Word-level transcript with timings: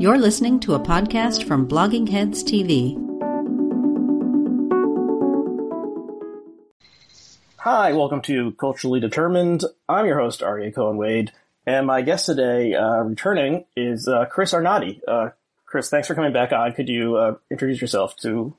You're 0.00 0.16
listening 0.16 0.60
to 0.60 0.74
a 0.74 0.78
podcast 0.78 1.42
from 1.42 1.66
Blogging 1.66 2.08
Heads 2.08 2.44
TV. 2.44 2.94
Hi, 7.56 7.92
welcome 7.92 8.22
to 8.22 8.52
Culturally 8.52 9.00
Determined. 9.00 9.64
I'm 9.88 10.06
your 10.06 10.20
host, 10.20 10.42
Aryeh 10.42 10.72
Cohen 10.72 10.98
Wade, 10.98 11.32
and 11.66 11.84
my 11.84 12.02
guest 12.02 12.26
today, 12.26 12.74
uh, 12.74 12.98
returning, 13.00 13.64
is 13.76 14.06
uh, 14.06 14.26
Chris 14.26 14.54
Arnade. 14.54 15.00
Uh, 15.08 15.30
Chris, 15.66 15.90
thanks 15.90 16.06
for 16.06 16.14
coming 16.14 16.32
back 16.32 16.52
on. 16.52 16.74
Could 16.74 16.88
you 16.88 17.16
uh, 17.16 17.34
introduce 17.50 17.80
yourself 17.80 18.14
to 18.18 18.54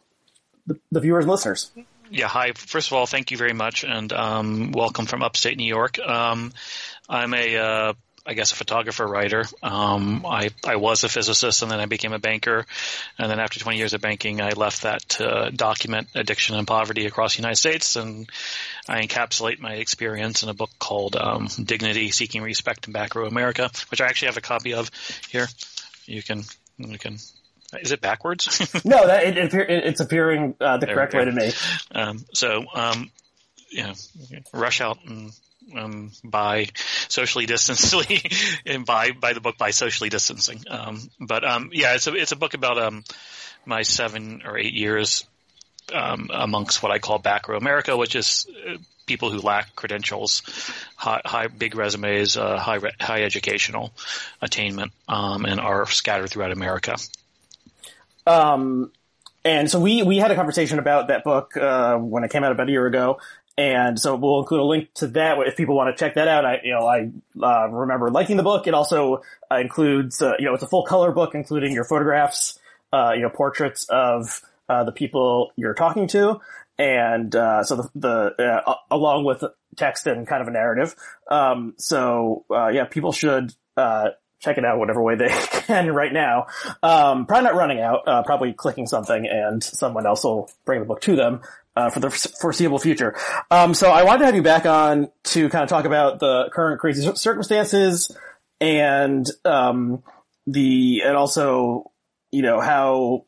the, 0.67 0.77
the, 0.91 0.99
viewers 0.99 1.23
and 1.23 1.31
listeners? 1.31 1.71
Yeah, 2.11 2.27
hi. 2.27 2.51
First 2.51 2.89
of 2.89 2.93
all, 2.97 3.05
thank 3.05 3.31
you 3.31 3.37
very 3.37 3.53
much, 3.53 3.85
and 3.85 4.11
um, 4.11 4.73
welcome 4.73 5.05
from 5.05 5.23
upstate 5.23 5.55
New 5.55 5.63
York. 5.63 5.99
Um, 5.99 6.51
I'm 7.07 7.33
a 7.33 7.55
uh, 7.55 7.93
I 8.29 8.35
guess 8.35 8.51
a 8.51 8.55
photographer 8.55 9.07
writer. 9.07 9.43
Um, 9.63 10.23
I 10.23 10.51
I 10.63 10.75
was 10.75 11.03
a 11.03 11.09
physicist 11.09 11.63
and 11.63 11.71
then 11.71 11.79
I 11.79 11.87
became 11.87 12.13
a 12.13 12.19
banker, 12.19 12.67
and 13.17 13.31
then 13.31 13.39
after 13.39 13.59
20 13.59 13.79
years 13.79 13.93
of 13.93 14.01
banking, 14.01 14.39
I 14.39 14.51
left 14.51 14.83
that 14.83 15.01
to 15.09 15.49
document 15.49 16.09
addiction 16.13 16.55
and 16.55 16.67
poverty 16.67 17.07
across 17.07 17.35
the 17.35 17.41
United 17.41 17.55
States, 17.55 17.95
and 17.95 18.29
I 18.87 19.01
encapsulate 19.01 19.59
my 19.59 19.73
experience 19.73 20.43
in 20.43 20.49
a 20.49 20.53
book 20.53 20.69
called 20.77 21.15
um, 21.15 21.47
"Dignity: 21.47 22.11
Seeking 22.11 22.43
Respect 22.43 22.85
in 22.85 22.93
Back 22.93 23.15
Row 23.15 23.25
America," 23.25 23.71
which 23.89 23.99
I 23.99 24.05
actually 24.05 24.27
have 24.27 24.37
a 24.37 24.41
copy 24.41 24.75
of 24.75 24.91
here. 25.31 25.47
You 26.05 26.21
can 26.21 26.43
you 26.77 26.99
can 26.99 27.17
is 27.81 27.91
it 27.91 27.99
backwards? 27.99 28.59
no, 28.85 29.07
that 29.07 29.23
it, 29.23 29.37
it, 29.37 29.69
it's 29.69 30.01
appearing 30.01 30.53
uh, 30.61 30.77
the 30.77 30.85
there 30.85 30.95
correct 30.95 31.15
way 31.15 31.25
to 31.25 31.31
me. 31.31 31.51
Um, 31.93 32.23
so, 32.33 32.65
um, 32.75 33.09
you 33.71 33.83
know, 33.83 33.93
rush 34.53 34.81
out 34.81 34.99
and 35.05 35.31
um, 35.75 36.11
by 36.23 36.67
socially 37.07 37.45
distancing 37.45 38.19
and 38.65 38.85
by 38.85 39.11
by 39.11 39.33
the 39.33 39.41
book 39.41 39.57
by 39.57 39.71
socially 39.71 40.09
distancing. 40.09 40.63
Um, 40.69 41.09
but 41.19 41.43
um, 41.47 41.69
yeah, 41.73 41.95
it's 41.95 42.07
a 42.07 42.13
it's 42.13 42.31
a 42.31 42.35
book 42.35 42.53
about 42.53 42.77
um, 42.77 43.03
my 43.65 43.81
seven 43.81 44.41
or 44.45 44.57
eight 44.57 44.73
years 44.73 45.25
um, 45.93 46.29
amongst 46.33 46.83
what 46.83 46.91
I 46.91 46.99
call 46.99 47.19
back 47.19 47.47
row 47.47 47.57
America, 47.57 47.95
which 47.95 48.15
is 48.15 48.47
uh, 48.67 48.77
people 49.05 49.31
who 49.31 49.39
lack 49.39 49.75
credentials, 49.75 50.43
high, 50.95 51.21
high 51.25 51.47
big 51.47 51.75
resumes, 51.75 52.37
uh, 52.37 52.57
high 52.57 52.79
high 52.99 53.23
educational 53.23 53.91
attainment, 54.41 54.91
um, 55.07 55.45
and 55.45 55.59
are 55.59 55.85
scattered 55.87 56.29
throughout 56.29 56.51
America. 56.51 56.95
Um, 58.27 58.91
and 59.43 59.69
so 59.69 59.79
we 59.79 60.03
we 60.03 60.17
had 60.17 60.31
a 60.31 60.35
conversation 60.35 60.79
about 60.79 61.07
that 61.07 61.23
book 61.23 61.55
uh, 61.57 61.97
when 61.97 62.23
it 62.23 62.31
came 62.31 62.43
out 62.43 62.51
about 62.51 62.67
a 62.69 62.71
year 62.71 62.85
ago, 62.85 63.19
and 63.59 63.99
so 63.99 64.15
we'll 64.15 64.39
include 64.39 64.61
a 64.61 64.63
link 64.63 64.93
to 64.93 65.07
that 65.07 65.37
if 65.39 65.57
people 65.57 65.75
want 65.75 65.93
to 65.93 65.99
check 65.99 66.15
that 66.15 66.29
out. 66.29 66.45
I, 66.45 66.61
you 66.63 66.71
know, 66.71 66.87
I 66.87 67.11
uh, 67.45 67.67
remember 67.67 68.09
liking 68.09 68.37
the 68.37 68.43
book. 68.43 68.67
It 68.67 68.73
also 68.73 69.21
uh, 69.51 69.57
includes, 69.57 70.21
uh, 70.21 70.35
you 70.39 70.45
know, 70.45 70.53
it's 70.53 70.63
a 70.63 70.67
full 70.67 70.85
color 70.85 71.11
book, 71.11 71.35
including 71.35 71.73
your 71.73 71.83
photographs, 71.83 72.57
uh, 72.93 73.11
you 73.15 73.21
know, 73.21 73.29
portraits 73.29 73.85
of 73.89 74.41
uh, 74.69 74.85
the 74.85 74.93
people 74.93 75.51
you're 75.57 75.73
talking 75.73 76.07
to, 76.07 76.39
and 76.77 77.35
uh, 77.35 77.61
so 77.65 77.75
the, 77.75 77.89
the 77.95 78.77
along 78.89 79.25
with 79.25 79.43
text 79.75 80.07
and 80.07 80.25
kind 80.25 80.41
of 80.41 80.47
a 80.47 80.51
narrative. 80.51 80.95
Um, 81.29 81.73
so 81.77 82.45
yeah, 82.49 82.85
people 82.85 83.11
should 83.11 83.53
check 84.39 84.57
it 84.57 84.65
out 84.65 84.79
whatever 84.79 85.01
way 85.01 85.15
they 85.15 85.27
can 85.51 85.93
right 85.93 86.13
now. 86.13 86.47
Um, 86.81 87.25
probably 87.25 87.43
not 87.43 87.55
running 87.55 87.81
out, 87.81 88.07
uh, 88.07 88.23
probably 88.23 88.53
clicking 88.53 88.87
something 88.87 89.27
and 89.27 89.63
someone 89.63 90.05
else 90.05 90.23
will 90.23 90.49
bring 90.65 90.79
the 90.79 90.85
book 90.85 91.01
to 91.01 91.15
them 91.15 91.41
uh, 91.75 91.89
for 91.89 91.99
the 91.99 92.09
foreseeable 92.09 92.79
future. 92.79 93.15
Um, 93.51 93.73
so 93.73 93.91
I 93.91 94.03
wanted 94.03 94.19
to 94.19 94.25
have 94.25 94.35
you 94.35 94.43
back 94.43 94.65
on 94.65 95.09
to 95.25 95.49
kind 95.49 95.63
of 95.63 95.69
talk 95.69 95.85
about 95.85 96.19
the 96.19 96.49
current 96.51 96.79
crazy 96.79 97.09
circumstances 97.15 98.15
and 98.59 99.25
um, 99.45 100.03
the 100.47 101.01
and 101.05 101.15
also 101.15 101.91
you 102.31 102.41
know 102.41 102.59
how 102.59 103.25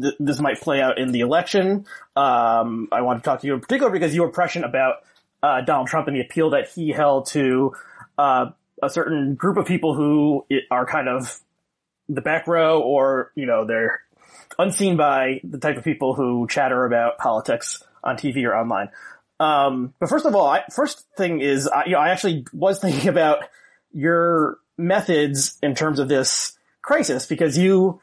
th- 0.00 0.14
this 0.18 0.40
might 0.40 0.60
play 0.60 0.80
out 0.80 0.98
in 0.98 1.12
the 1.12 1.20
election. 1.20 1.86
Um, 2.16 2.88
I 2.92 3.02
want 3.02 3.22
to 3.22 3.24
talk 3.24 3.40
to 3.40 3.46
you 3.46 3.54
in 3.54 3.60
particular 3.60 3.90
because 3.90 4.14
your 4.14 4.26
impression 4.26 4.64
about 4.64 4.96
uh, 5.42 5.60
Donald 5.62 5.88
Trump 5.88 6.08
and 6.08 6.16
the 6.16 6.20
appeal 6.20 6.50
that 6.50 6.68
he 6.68 6.90
held 6.90 7.26
to 7.28 7.72
uh, 8.18 8.50
a 8.82 8.90
certain 8.90 9.34
group 9.34 9.56
of 9.56 9.66
people 9.66 9.94
who 9.94 10.44
are 10.70 10.86
kind 10.86 11.08
of 11.08 11.40
the 12.08 12.20
back 12.20 12.46
row 12.46 12.80
or 12.80 13.32
you 13.34 13.46
know 13.46 13.64
they're 13.64 14.00
unseen 14.58 14.96
by 14.96 15.40
the 15.44 15.58
type 15.58 15.76
of 15.76 15.84
people 15.84 16.14
who 16.14 16.46
chatter 16.48 16.84
about 16.84 17.18
politics 17.18 17.82
on 18.02 18.16
TV 18.16 18.44
or 18.44 18.54
online. 18.54 18.90
Um, 19.38 19.94
but 19.98 20.08
first 20.08 20.26
of 20.26 20.34
all, 20.34 20.46
I, 20.46 20.64
first 20.70 21.06
thing 21.16 21.40
is, 21.40 21.66
I, 21.66 21.86
you 21.86 21.92
know, 21.92 21.98
I 21.98 22.10
actually 22.10 22.44
was 22.52 22.78
thinking 22.78 23.08
about 23.08 23.44
your 23.92 24.58
methods 24.76 25.58
in 25.62 25.74
terms 25.74 25.98
of 25.98 26.08
this 26.08 26.56
crisis 26.82 27.26
because 27.26 27.56
you 27.56 28.00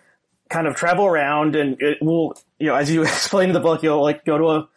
kind 0.50 0.68
of 0.68 0.76
travel 0.76 1.06
around 1.06 1.56
and 1.56 1.82
it 1.82 2.02
will, 2.02 2.36
you 2.60 2.68
know, 2.68 2.76
as 2.76 2.92
you 2.92 3.02
explain 3.04 3.50
in 3.50 3.54
the 3.54 3.60
book, 3.60 3.84
you'll 3.84 4.02
like 4.02 4.26
go 4.26 4.38
to 4.38 4.50
a 4.50 4.70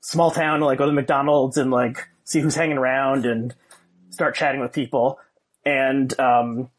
small 0.00 0.30
town, 0.30 0.60
like 0.60 0.78
go 0.78 0.86
to 0.86 0.92
McDonald's 0.92 1.58
and 1.58 1.70
like 1.70 2.08
see 2.24 2.40
who's 2.40 2.54
hanging 2.54 2.78
around 2.78 3.26
and 3.26 3.54
start 4.10 4.34
chatting 4.34 4.60
with 4.60 4.72
people. 4.72 5.18
And, 5.64 6.18
um, 6.18 6.70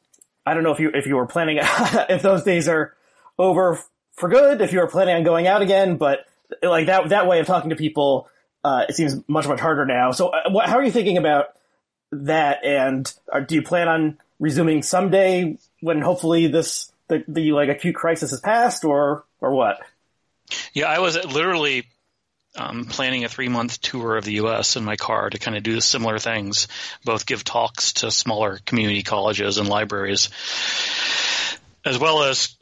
I 0.45 0.53
don't 0.53 0.63
know 0.63 0.71
if 0.71 0.79
you, 0.79 0.91
if 0.93 1.05
you 1.05 1.15
were 1.15 1.27
planning, 1.27 1.59
if 1.61 2.21
those 2.21 2.43
days 2.43 2.69
are 2.69 2.95
over 3.37 3.79
for 4.17 4.29
good 4.29 4.61
if 4.61 4.73
you 4.73 4.79
were 4.79 4.88
planning 4.88 5.16
on 5.16 5.23
going 5.23 5.47
out 5.47 5.61
again, 5.61 5.97
but 5.97 6.25
like 6.61 6.88
that 6.88 7.09
that 7.09 7.28
way 7.28 7.39
of 7.39 7.47
talking 7.47 7.69
to 7.69 7.75
people, 7.75 8.29
uh, 8.63 8.85
it 8.89 8.95
seems 8.95 9.16
much 9.28 9.47
much 9.47 9.59
harder 9.59 9.85
now. 9.85 10.11
So, 10.11 10.29
uh, 10.29 10.67
how 10.67 10.78
are 10.78 10.83
you 10.83 10.91
thinking 10.91 11.17
about 11.17 11.55
that? 12.11 12.66
And 12.66 13.11
uh, 13.31 13.41
do 13.41 13.56
you 13.56 13.61
plan 13.61 13.88
on 13.88 14.17
resuming 14.39 14.81
someday 14.81 15.57
when 15.81 16.01
hopefully 16.01 16.47
this 16.47 16.91
the, 17.07 17.23
the 17.27 17.51
like 17.53 17.69
acute 17.69 17.95
crisis 17.95 18.31
has 18.31 18.41
passed, 18.41 18.83
or 18.83 19.23
or 19.39 19.53
what? 19.53 19.79
Yeah, 20.73 20.88
I 20.88 21.00
was 21.00 21.16
literally 21.25 21.85
um, 22.56 22.85
planning 22.85 23.23
a 23.23 23.29
three 23.29 23.50
month 23.50 23.81
tour 23.81 24.17
of 24.17 24.25
the 24.25 24.33
U.S. 24.33 24.75
in 24.75 24.83
my 24.83 24.95
car 24.95 25.29
to 25.29 25.38
kind 25.38 25.56
of 25.56 25.63
do 25.63 25.79
similar 25.79 26.17
things, 26.17 26.67
both 27.06 27.25
give 27.25 27.44
talks 27.44 27.94
to 27.94 28.11
smaller 28.11 28.59
community 28.66 29.03
colleges 29.03 29.57
and 29.57 29.69
libraries, 29.69 30.29
as 31.87 31.97
well 31.97 32.23
as 32.23 32.55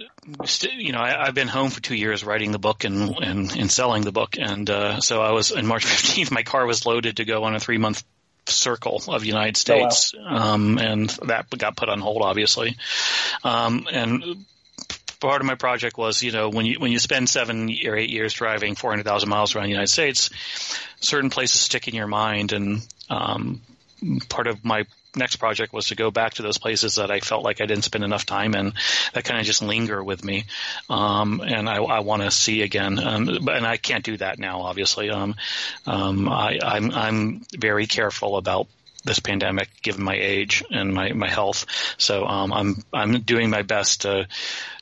you 0.74 0.92
know 0.92 1.00
I, 1.00 1.26
have 1.26 1.36
been 1.36 1.48
home 1.48 1.70
for 1.70 1.82
two 1.82 1.96
years 1.96 2.24
writing 2.24 2.52
the 2.52 2.60
book 2.60 2.84
and 2.84 3.16
and, 3.18 3.52
and 3.56 3.72
selling 3.72 4.04
the 4.04 4.12
book, 4.12 4.38
and 4.40 4.70
uh, 4.70 5.00
so 5.02 5.22
I 5.22 5.32
was 5.32 5.52
on 5.52 5.66
March 5.66 5.86
15th. 5.86 6.32
My 6.32 6.44
car 6.44 6.66
was 6.66 6.86
loaded 6.86 7.18
to 7.18 7.26
go 7.26 7.44
on 7.44 7.56
a 7.56 7.60
three 7.60 7.78
month 7.78 8.04
circle 8.48 9.02
of 9.08 9.22
the 9.22 9.28
United 9.28 9.58
States, 9.58 10.14
oh, 10.16 10.24
wow. 10.24 10.54
um, 10.54 10.78
and 10.78 11.10
that 11.26 11.50
got 11.58 11.76
put 11.76 11.90
on 11.90 12.00
hold, 12.00 12.22
obviously. 12.22 12.78
Um, 13.44 13.88
and 13.92 14.46
part 15.20 15.42
of 15.42 15.48
my 15.48 15.56
project 15.56 15.98
was, 15.98 16.22
you 16.22 16.32
know, 16.32 16.50
when 16.50 16.66
you 16.66 16.80
when 16.80 16.92
you 16.92 17.00
spend 17.00 17.30
seven 17.30 17.70
or 17.86 17.98
eight 17.98 18.10
years 18.10 18.34
driving 18.34 18.76
400,000 18.76 19.30
miles 19.30 19.56
around 19.56 19.66
the 19.66 19.72
United 19.72 19.90
States, 19.90 20.30
certain 21.00 21.30
places 21.30 21.62
stick 21.62 21.88
in 21.88 21.96
your 21.96 22.08
mind, 22.08 22.54
and 22.54 22.86
um, 23.10 23.62
part 24.30 24.48
of 24.48 24.64
my 24.64 24.86
next 25.16 25.38
project 25.38 25.74
was 25.74 25.88
to 25.88 25.96
go 25.96 26.12
back 26.12 26.36
to 26.36 26.42
those 26.42 26.58
places 26.58 26.96
that 26.96 27.12
I 27.12 27.20
felt 27.20 27.44
like 27.44 27.62
I 27.62 27.66
didn't 27.66 27.84
spend 27.84 28.04
enough 28.04 28.26
time 28.26 28.56
in 28.56 28.74
that 29.14 29.24
kind 29.24 29.40
of 29.40 29.46
just 29.46 29.62
linger 29.62 30.04
with 30.04 30.24
me. 30.24 30.46
Um, 30.90 31.42
and 31.46 31.70
I, 31.70 31.78
I 31.78 32.00
want 32.00 32.22
to 32.22 32.32
see 32.32 32.62
again. 32.62 33.00
Um, 33.00 33.48
and 33.48 33.66
I 33.66 33.78
can't 33.78 34.04
do 34.04 34.18
that 34.18 34.40
now, 34.40 34.62
obviously. 34.62 35.10
Um, 35.10 35.36
um, 35.86 36.30
I, 36.30 36.60
I'm, 36.64 36.92
I'm 36.92 37.46
very 37.58 37.88
careful 37.88 38.38
about 38.38 38.68
this 39.06 39.20
pandemic, 39.20 39.70
given 39.82 40.04
my 40.04 40.16
age 40.16 40.64
and 40.70 40.94
my, 40.94 41.14
my 41.14 41.30
health. 41.30 41.66
So 41.98 42.26
um, 42.26 42.52
I'm 42.52 42.84
I'm 42.92 43.22
doing 43.22 43.50
my 43.50 43.62
best 43.62 44.02
to, 44.02 44.28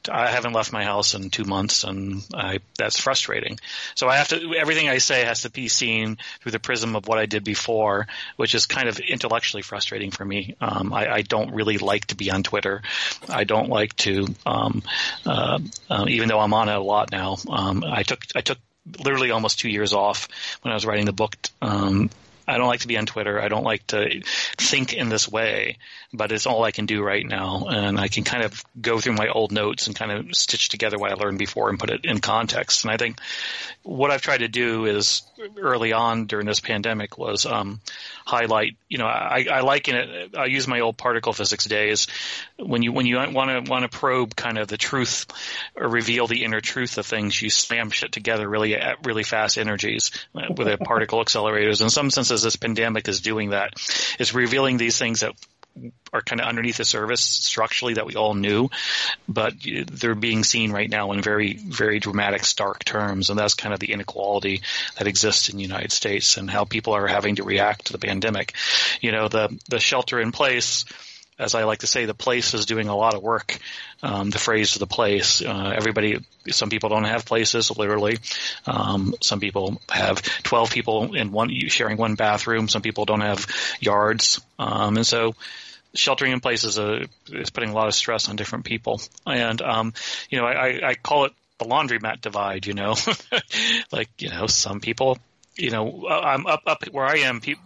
to, 0.04 0.16
I 0.16 0.28
haven't 0.28 0.54
left 0.54 0.72
my 0.72 0.84
house 0.84 1.14
in 1.14 1.30
two 1.30 1.44
months, 1.44 1.84
and 1.84 2.26
I, 2.34 2.60
that's 2.78 3.00
frustrating. 3.00 3.60
So 3.96 4.08
I 4.08 4.18
have 4.18 4.30
to 4.30 4.56
everything 4.56 4.90
I 4.90 4.98
say 4.98 5.26
has 5.26 5.42
to 5.42 5.52
be 5.52 5.68
seen 5.68 6.18
through 6.42 6.54
the 6.54 6.60
prism 6.60 6.96
of 6.96 7.08
what 7.08 7.20
I 7.20 7.26
did 7.26 7.44
before, 7.44 8.08
which 8.38 8.56
is 8.56 8.66
kind 8.66 8.88
of 8.90 9.00
intellectually 9.00 9.62
frustrating 9.62 10.12
for 10.12 10.26
me. 10.26 10.56
Um, 10.62 10.94
I, 10.94 11.12
I, 11.16 11.22
don't 11.22 11.54
really 11.54 11.78
like 11.78 12.06
to 12.06 12.16
be 12.16 12.32
on 12.32 12.44
Twitter. 12.44 12.82
I 13.30 13.44
don't 13.44 13.70
like 13.70 13.96
to, 13.98 14.28
um, 14.46 14.84
uh, 15.26 15.60
uh, 15.90 16.06
even 16.08 16.30
though 16.30 16.40
I'm 16.40 16.54
on 16.54 16.70
it 16.70 16.76
a 16.76 16.80
lot 16.80 17.12
now. 17.12 17.38
Um, 17.50 17.84
I 17.86 18.04
took 18.04 18.24
I 18.36 18.42
took 18.42 18.58
literally 19.00 19.32
almost 19.32 19.60
two 19.60 19.70
years 19.70 19.94
off 19.94 20.28
when 20.62 20.72
I 20.72 20.76
was 20.76 20.86
writing 20.86 21.06
the 21.06 21.14
book 21.14 21.36
um, 21.62 22.10
I 22.48 22.58
don't 22.58 22.68
like 22.68 22.82
to 22.82 22.88
be 22.88 22.98
on 22.98 23.06
Twitter. 23.06 23.42
I 23.42 23.48
don't 23.48 23.64
like 23.64 23.88
to 23.88 24.22
think 24.58 24.94
in 24.94 25.10
this 25.10 25.30
way, 25.30 25.78
but 26.14 26.32
it's 26.32 26.46
all 26.46 26.64
I 26.64 26.72
can 26.72 26.86
do 26.86 27.02
right 27.02 27.26
now. 27.26 27.68
And 27.70 28.00
I 28.00 28.08
can 28.08 28.24
kind 28.24 28.44
of 28.44 28.64
go 28.80 29.00
through 29.00 29.14
my 29.14 29.30
old 29.30 29.52
notes 29.52 29.88
and 29.88 29.96
kind 29.96 30.12
of 30.12 30.36
stitch 30.36 30.70
together 30.70 30.98
what 30.98 31.12
I 31.12 31.16
learned 31.16 31.40
before 31.40 31.70
and 31.70 31.80
put 31.80 31.90
it 31.90 32.06
in 32.06 32.20
context. 32.20 32.84
And 32.84 32.92
I 32.92 32.98
think 32.98 33.20
what 33.84 34.12
I've 34.12 34.22
tried 34.22 34.40
to 34.40 34.48
do 34.48 34.86
is 34.86 35.24
early 35.58 35.94
on 35.94 36.26
during 36.26 36.46
this 36.46 36.60
pandemic 36.60 37.18
was, 37.18 37.46
um, 37.46 37.80
highlight, 38.26 38.78
you 38.88 38.98
know, 38.98 39.06
I, 39.06 39.46
I 39.52 39.60
liken 39.62 39.96
it, 39.96 40.36
I 40.36 40.46
use 40.46 40.68
my 40.68 40.80
old 40.80 40.98
particle 40.98 41.34
physics 41.34 41.66
days 41.66 42.08
when 42.58 42.84
you, 42.84 42.92
when 42.92 43.06
you 43.06 43.18
want 43.18 43.66
to, 43.66 43.70
want 43.70 43.90
to 43.90 43.98
probe 43.98 44.36
kind 44.36 44.58
of 44.58 44.68
the 44.68 44.78
truth 44.78 45.28
or 45.76 45.88
reveal 45.88 46.28
the 46.28 46.44
inner 46.44 46.62
truth 46.62 46.98
of 46.98 47.06
things, 47.06 47.42
you 47.42 47.50
slam 47.50 47.90
shit 47.90 48.12
together 48.12 48.48
really 48.48 48.76
at 48.76 49.06
really 49.06 49.24
fast 49.24 49.58
energies 49.58 50.12
with 50.34 50.68
a 50.68 50.78
particle 50.78 51.24
accelerators. 51.24 51.82
In 51.82 51.90
some 51.90 52.12
senses, 52.34 52.44
this 52.44 52.56
pandemic 52.56 53.08
is 53.08 53.22
doing 53.22 53.52
that. 53.52 53.74
It's 54.20 54.34
revealing 54.34 54.78
these 54.78 54.98
things 54.98 55.22
that 55.22 55.34
are 56.12 56.22
kind 56.22 56.40
of 56.40 56.48
underneath 56.48 56.78
the 56.78 56.86
surface 56.86 57.22
structurally 57.22 57.96
that 57.96 58.06
we 58.06 58.16
all 58.16 58.36
knew, 58.36 58.70
but 59.28 59.54
they're 59.92 60.14
being 60.14 60.44
seen 60.44 60.72
right 60.72 60.90
now 60.90 61.12
in 61.14 61.22
very, 61.22 61.54
very 61.54 62.00
dramatic, 62.00 62.46
stark 62.46 62.84
terms. 62.86 63.30
And 63.30 63.40
that's 63.40 63.56
kind 63.56 63.74
of 63.74 63.80
the 63.80 63.92
inequality 63.92 64.62
that 64.98 65.08
exists 65.08 65.50
in 65.50 65.58
the 65.58 65.64
United 65.64 65.92
States 65.92 66.38
and 66.38 66.50
how 66.50 66.66
people 66.66 66.94
are 66.94 67.08
having 67.08 67.38
to 67.38 67.44
react 67.44 67.86
to 67.86 67.94
the 67.94 68.00
pandemic. 68.00 68.54
You 69.02 69.12
know, 69.12 69.28
the, 69.30 69.60
the 69.68 69.80
shelter 69.80 70.20
in 70.20 70.32
place, 70.32 70.86
as 71.40 71.56
I 71.56 71.64
like 71.64 71.80
to 71.80 71.88
say, 71.88 72.06
the 72.06 72.14
place 72.14 72.54
is 72.54 72.66
doing 72.66 72.88
a 72.88 72.96
lot 72.96 73.16
of 73.16 73.24
work. 73.24 73.58
Um, 74.02 74.30
the 74.30 74.40
phrase 74.40 74.74
the 74.76 74.88
place. 74.88 75.42
Uh, 75.42 75.74
everybody, 75.76 76.20
some 76.50 76.70
people 76.70 76.90
don't 76.90 77.06
have 77.06 77.26
places, 77.26 77.76
literally. 77.76 78.20
Um, 78.66 79.16
some 79.22 79.40
people 79.40 79.82
have 79.90 80.22
12 80.44 80.72
people 80.72 81.16
in 81.16 81.32
one, 81.32 81.50
sharing 81.68 81.98
one 81.98 82.16
bathroom. 82.16 82.68
Some 82.68 82.82
people 82.82 83.06
don't 83.06 83.22
have 83.22 83.48
yards. 83.80 84.42
Um, 84.60 84.98
and 84.98 85.08
so, 85.08 85.36
sheltering 85.94 86.34
in 86.34 86.40
place 86.40 86.64
is 86.64 86.78
a 86.78 87.06
is 87.28 87.50
putting 87.50 87.70
a 87.70 87.74
lot 87.74 87.88
of 87.88 87.94
stress 87.94 88.30
on 88.30 88.36
different 88.36 88.66
people, 88.66 89.02
and 89.26 89.62
um, 89.62 89.94
you 90.30 90.40
know 90.40 90.46
I, 90.46 90.90
I 90.90 90.96
call 90.96 91.26
it 91.26 91.34
the 91.60 91.66
laundromat 91.66 92.22
divide. 92.22 92.66
You 92.66 92.74
know, 92.74 92.96
like 93.92 94.10
you 94.20 94.30
know 94.30 94.48
some 94.48 94.80
people. 94.80 95.18
You 95.56 95.70
know, 95.70 96.08
I'm 96.08 96.48
up 96.48 96.64
up 96.66 96.84
where 96.92 97.06
I 97.06 97.18
am. 97.20 97.40
People, 97.40 97.64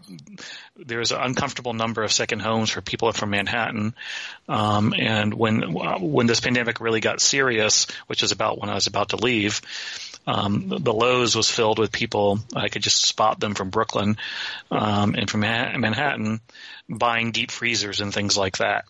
there's 0.76 1.12
an 1.12 1.22
uncomfortable 1.22 1.74
number 1.74 2.04
of 2.04 2.12
second 2.12 2.42
homes 2.42 2.70
for 2.70 2.82
people 2.82 3.12
from 3.14 3.30
Manhattan, 3.30 3.96
um, 4.50 4.94
and 4.98 5.34
when 5.34 5.74
when 5.74 6.28
this 6.28 6.42
pandemic 6.42 6.82
really 6.82 7.00
got 7.00 7.22
serious, 7.22 7.88
which 8.08 8.24
is 8.24 8.32
about 8.32 8.60
when 8.60 8.70
I 8.70 8.76
was 8.76 8.88
about 8.88 9.10
to 9.10 9.16
leave, 9.18 9.62
um, 10.28 10.68
the 10.68 10.94
Lowe's 10.94 11.36
was 11.36 11.50
filled 11.50 11.80
with 11.80 11.92
people. 11.92 12.40
I 12.54 12.68
could 12.68 12.84
just 12.84 13.06
spot 13.06 13.40
them 13.40 13.56
from 13.56 13.70
Brooklyn 13.70 14.18
um, 14.70 15.16
and 15.16 15.30
from 15.30 15.40
Manhattan 15.40 16.42
buying 16.90 17.32
deep 17.32 17.52
freezers 17.52 18.02
and 18.02 18.14
things 18.14 18.38
like 18.38 18.58
that. 18.58 18.86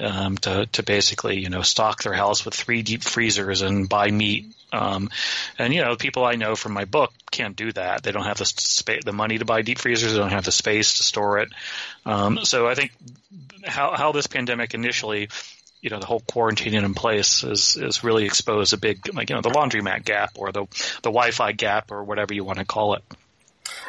Um, 0.00 0.38
to 0.38 0.64
to 0.72 0.82
basically 0.82 1.40
you 1.40 1.50
know 1.50 1.60
stock 1.60 2.02
their 2.02 2.14
house 2.14 2.46
with 2.46 2.54
three 2.54 2.80
deep 2.80 3.02
freezers 3.02 3.60
and 3.60 3.86
buy 3.86 4.10
meat. 4.10 4.46
Um, 4.72 5.10
and 5.58 5.74
you 5.74 5.82
know 5.82 5.96
people 5.96 6.24
I 6.24 6.36
know 6.36 6.56
from 6.56 6.72
my 6.72 6.84
book 6.84 7.12
can't 7.30 7.54
do 7.56 7.72
that. 7.72 8.02
They 8.02 8.12
don't 8.12 8.24
have 8.24 8.38
the 8.38 8.46
spa- 8.46 9.00
the 9.04 9.12
money 9.12 9.38
to 9.38 9.44
buy 9.44 9.62
deep 9.62 9.78
freezers. 9.78 10.12
They 10.12 10.18
don't 10.18 10.30
have 10.30 10.44
the 10.44 10.52
space 10.52 10.96
to 10.96 11.02
store 11.02 11.38
it. 11.38 11.50
Um, 12.06 12.44
so 12.44 12.66
I 12.66 12.74
think 12.74 12.92
how 13.64 13.94
how 13.94 14.12
this 14.12 14.26
pandemic 14.26 14.74
initially 14.74 15.28
you 15.82 15.90
know 15.90 15.98
the 15.98 16.06
whole 16.06 16.20
quarantining 16.20 16.84
in 16.84 16.94
place 16.94 17.44
is 17.44 17.76
is 17.76 18.02
really 18.02 18.24
exposed 18.24 18.72
a 18.72 18.76
big 18.78 19.14
like 19.14 19.28
you 19.28 19.36
know 19.36 19.42
the 19.42 19.50
laundromat 19.50 20.04
gap 20.04 20.30
or 20.36 20.52
the 20.52 20.64
the 21.02 21.10
Wi-Fi 21.10 21.52
gap 21.52 21.90
or 21.90 22.02
whatever 22.04 22.32
you 22.32 22.44
want 22.44 22.58
to 22.58 22.64
call 22.64 22.94
it. 22.94 23.02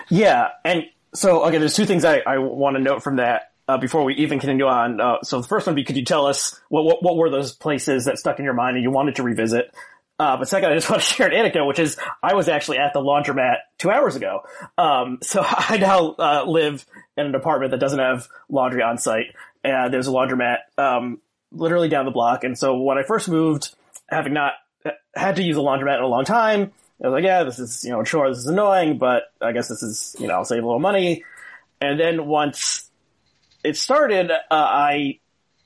Yeah, 0.10 0.50
and 0.66 0.86
so 1.14 1.46
okay, 1.46 1.60
there's 1.60 1.76
two 1.76 1.86
things 1.86 2.04
I, 2.04 2.20
I 2.26 2.40
want 2.40 2.76
to 2.76 2.82
note 2.82 3.04
from 3.04 3.18
that 3.18 3.54
uh, 3.68 3.78
before 3.78 4.04
we 4.04 4.16
even 4.16 4.40
continue 4.40 4.66
on. 4.66 5.00
Uh, 5.00 5.22
so 5.24 5.42
the 5.42 5.48
first 5.48 5.68
one, 5.68 5.76
be 5.76 5.84
could 5.84 5.96
you 5.96 6.06
tell 6.06 6.26
us 6.26 6.60
what, 6.70 6.84
what, 6.84 7.04
what 7.04 7.16
were 7.16 7.30
those 7.30 7.54
places 7.54 8.06
that 8.06 8.18
stuck 8.18 8.40
in 8.40 8.46
your 8.46 8.54
mind 8.54 8.76
and 8.76 8.84
you 8.84 8.92
wanted 8.92 9.16
to 9.16 9.24
revisit? 9.24 9.74
Uh, 10.20 10.38
but 10.38 10.48
second, 10.48 10.72
I 10.72 10.76
just 10.76 10.90
want 10.90 11.02
to 11.02 11.08
share 11.08 11.28
an 11.28 11.34
anecdote, 11.34 11.66
which 11.66 11.80
is 11.80 11.98
I 12.22 12.34
was 12.34 12.48
actually 12.48 12.78
at 12.78 12.94
the 12.94 13.00
laundromat 13.00 13.58
two 13.78 13.90
hours 13.90 14.16
ago. 14.16 14.42
Um, 14.78 15.20
so 15.22 15.44
I 15.46 15.78
now 15.78 16.12
uh, 16.12 16.46
live 16.48 16.86
in 17.18 17.26
an 17.28 17.36
apartment 17.36 17.72
that 17.72 17.80
doesn't 17.80 18.00
have 18.00 18.28
laundry 18.50 18.82
on 18.82 18.98
site, 18.98 19.36
and 19.64 19.94
there's 19.94 20.08
a 20.08 20.12
laundromat 20.12 20.58
um, 20.78 21.20
literally 21.52 21.90
down 21.90 22.06
the 22.06 22.12
block. 22.12 22.44
And 22.44 22.58
so 22.58 22.80
when 22.80 22.98
I 22.98 23.04
first 23.04 23.30
moved, 23.30 23.76
having 24.08 24.34
not 24.34 24.54
had 25.16 25.38
to 25.38 25.44
use 25.44 25.58
a 25.58 25.62
laundromat 25.62 25.98
in 25.98 26.04
a 26.04 26.08
long 26.08 26.26
time, 26.26 26.72
I 27.04 27.08
was 27.08 27.14
like, 27.14 27.24
yeah, 27.26 27.44
this 27.44 27.60
is, 27.60 27.84
you 27.84 27.92
know, 27.92 28.04
sure, 28.04 28.30
this 28.30 28.40
is 28.40 28.48
annoying, 28.48 28.98
but 28.98 29.24
I 29.42 29.52
guess 29.52 29.68
this 29.68 29.84
is, 29.84 30.16
you 30.20 30.28
know, 30.28 30.36
I'll 30.36 30.46
save 30.46 30.64
a 30.64 30.66
little 30.66 30.80
money. 30.80 31.24
And 31.82 32.00
then 32.00 32.26
once 32.28 32.90
it 33.64 33.76
started, 33.76 34.32
uh, 34.32 34.38
I, 34.50 35.20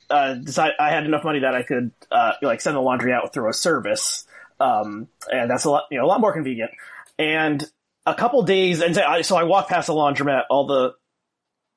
uh, 0.10 0.36
decided 0.36 0.76
I 0.80 0.90
had 0.90 1.06
enough 1.06 1.24
money 1.24 1.40
that 1.40 1.54
I 1.54 1.64
could, 1.64 1.92
uh, 2.12 2.34
like 2.42 2.62
send 2.62 2.76
the 2.76 2.82
laundry 2.82 3.14
out 3.14 3.34
through 3.34 3.50
a 3.50 3.54
service. 3.54 4.26
Um, 4.60 5.08
and 5.32 5.50
that's 5.50 5.66
a 5.66 5.70
lot, 5.70 5.84
you 5.92 5.98
know, 5.98 6.06
a 6.06 6.08
lot 6.08 6.22
more 6.22 6.34
convenient. 6.34 6.72
And 7.20 7.64
a 8.06 8.16
couple 8.16 8.42
days, 8.44 8.82
and 8.82 8.96
so 8.96 9.04
I, 9.04 9.22
so 9.22 9.36
I 9.36 9.44
walk 9.44 9.68
past 9.70 9.88
the 9.88 9.94
laundromat 9.94 10.44
all 10.50 10.68
the, 10.68 10.96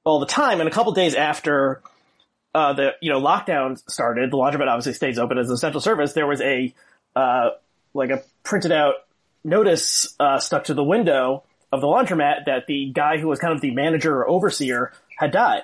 all 0.05 0.21
the 0.21 0.27
time. 0.27 0.61
And 0.61 0.69
a 0.69 0.73
couple 0.73 0.93
days 0.93 1.15
after, 1.15 1.82
uh, 2.55 2.73
the, 2.73 2.91
you 3.00 3.11
know, 3.11 3.21
lockdown 3.21 3.79
started, 3.91 4.31
the 4.31 4.37
laundromat 4.37 4.69
obviously 4.69 4.94
stays 4.94 5.19
open 5.19 5.38
as 5.38 5.49
an 5.49 5.55
essential 5.55 5.81
service. 5.81 6.12
There 6.12 6.27
was 6.27 6.41
a, 6.41 6.75
uh, 7.15 7.50
like 7.94 8.11
a 8.11 8.23
printed 8.43 8.73
out 8.73 8.94
notice 9.44 10.15
uh, 10.21 10.38
stuck 10.38 10.65
to 10.65 10.75
the 10.75 10.85
window 10.85 11.44
of 11.73 11.81
the 11.81 11.87
laundromat 11.87 12.47
that 12.47 12.67
the 12.67 12.91
guy 12.93 13.19
who 13.19 13.29
was 13.29 13.38
kind 13.38 13.55
of 13.55 13.61
the 13.61 13.71
manager 13.71 14.17
or 14.17 14.29
overseer 14.29 14.93
had 15.17 15.31
died. 15.31 15.62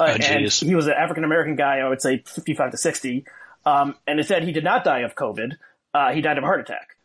Uh, 0.00 0.04
oh, 0.08 0.24
and 0.26 0.50
he 0.50 0.74
was 0.74 0.86
an 0.86 0.94
African 0.98 1.24
American 1.24 1.56
guy, 1.56 1.78
I 1.78 1.88
would 1.88 2.00
say 2.00 2.22
55 2.26 2.72
to 2.72 2.76
60. 2.76 3.24
Um, 3.64 3.94
and 4.06 4.18
it 4.18 4.26
said 4.26 4.42
he 4.42 4.52
did 4.52 4.64
not 4.64 4.84
die 4.84 5.00
of 5.00 5.14
COVID. 5.14 5.56
Uh, 5.94 6.12
he 6.12 6.20
died 6.20 6.38
of 6.38 6.44
a 6.44 6.46
heart 6.46 6.60
attack. 6.60 6.96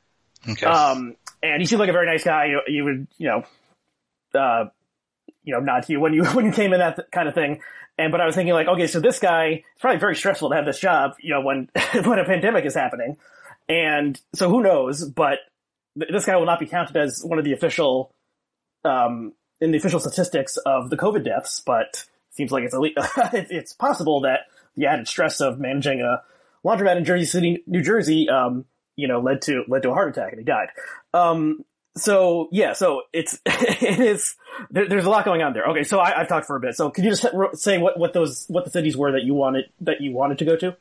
Okay. 0.48 0.66
Um, 0.66 1.16
and 1.44 1.62
he 1.62 1.66
seemed 1.66 1.80
like 1.80 1.90
a 1.90 1.94
very 1.94 2.06
nice 2.06 2.24
guy. 2.24 2.46
You, 2.46 2.62
you 2.68 2.84
would, 2.84 3.08
you 3.18 3.28
know, 3.28 3.44
uh, 4.40 4.66
you 5.44 5.54
know, 5.54 5.60
nod 5.60 5.84
to 5.84 5.94
you 5.94 6.00
when 6.00 6.14
you, 6.14 6.26
when 6.34 6.46
you 6.46 6.52
came 6.52 6.74
in 6.74 6.80
that 6.80 6.96
th- 6.96 7.12
kind 7.12 7.28
of 7.28 7.34
thing. 7.34 7.62
And, 7.98 8.12
but 8.12 8.22
I 8.22 8.26
was 8.26 8.36
thinking 8.36 8.54
like, 8.54 8.68
okay, 8.68 8.88
so 8.88 9.00
this 9.00 9.20
guy, 9.20 9.64
it's 9.74 9.82
probably 9.82 10.00
very 10.00 10.16
stressful 10.16 10.50
to 10.50 10.56
have 10.56 10.66
this 10.66 10.80
job, 10.80 11.14
you 11.20 11.34
know, 11.34 11.42
when, 11.42 11.70
when 12.04 12.20
a 12.20 12.26
pandemic 12.26 12.66
is 12.66 12.76
happening. 12.76 13.18
And 13.68 14.20
so 14.36 14.50
who 14.50 14.62
knows, 14.62 15.04
but 15.04 15.40
this 15.96 16.26
guy 16.26 16.36
will 16.38 16.46
not 16.46 16.60
be 16.60 16.68
counted 16.68 16.96
as 16.96 17.24
one 17.24 17.40
of 17.40 17.46
the 17.46 17.54
official, 17.54 18.14
um, 18.86 19.34
in 19.60 19.72
the 19.72 19.78
official 19.78 20.00
statistics 20.00 20.58
of 20.58 20.90
the 20.90 20.98
COVID 20.98 21.26
deaths, 21.26 21.62
but 21.66 22.06
seems 22.32 22.52
like 22.52 22.64
it's 22.72 23.52
it's 23.52 23.74
possible 23.74 24.22
that 24.22 24.42
the 24.76 24.86
added 24.86 25.08
stress 25.08 25.42
of 25.42 25.60
managing 25.60 26.02
a 26.02 26.22
laundromat 26.64 26.98
in 26.98 27.04
Jersey 27.06 27.26
City, 27.26 27.64
New 27.66 27.82
Jersey, 27.82 28.30
um, 28.30 28.66
you 28.98 29.08
know, 29.08 29.22
led 29.22 29.44
to 29.44 29.64
led 29.70 29.84
to 29.84 29.92
a 29.92 29.94
heart 29.94 30.10
attack 30.10 30.34
and 30.34 30.40
he 30.40 30.46
died. 30.46 30.70
Um, 31.14 31.64
so 31.96 32.50
yeah, 32.52 32.74
so 32.74 33.04
it's 33.14 33.40
it 33.46 34.00
is 34.00 34.36
there, 34.70 34.88
there's 34.90 35.06
a 35.06 35.10
lot 35.10 35.24
going 35.24 35.42
on 35.42 35.54
there. 35.54 35.66
Okay, 35.68 35.84
so 35.84 36.00
I, 36.00 36.12
have 36.18 36.28
talked 36.28 36.48
for 36.48 36.58
a 36.58 36.60
bit. 36.60 36.76
So 36.76 36.90
could 36.90 37.06
you 37.06 37.12
just 37.12 37.26
say 37.54 37.78
what 37.78 37.98
what 37.98 38.14
those 38.14 38.46
what 38.48 38.66
the 38.66 38.72
cities 38.72 38.98
were 38.98 39.14
that 39.14 39.24
you 39.24 39.34
wanted 39.34 39.66
that 39.82 40.02
you 40.02 40.12
wanted 40.12 40.40
to 40.40 40.46
go 40.46 40.56
to? 40.58 40.76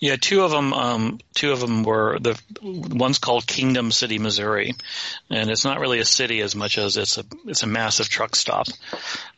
Yeah, 0.00 0.16
two 0.16 0.42
of 0.42 0.50
them. 0.50 0.72
Um, 0.72 1.18
two 1.34 1.52
of 1.52 1.60
them 1.60 1.82
were 1.82 2.18
the 2.20 2.40
one's 2.62 3.18
called 3.18 3.46
Kingdom 3.46 3.90
City, 3.90 4.18
Missouri, 4.18 4.74
and 5.28 5.50
it's 5.50 5.64
not 5.64 5.80
really 5.80 5.98
a 5.98 6.04
city 6.04 6.40
as 6.40 6.54
much 6.54 6.78
as 6.78 6.96
it's 6.96 7.18
a 7.18 7.24
it's 7.46 7.64
a 7.64 7.66
massive 7.66 8.08
truck 8.08 8.36
stop, 8.36 8.68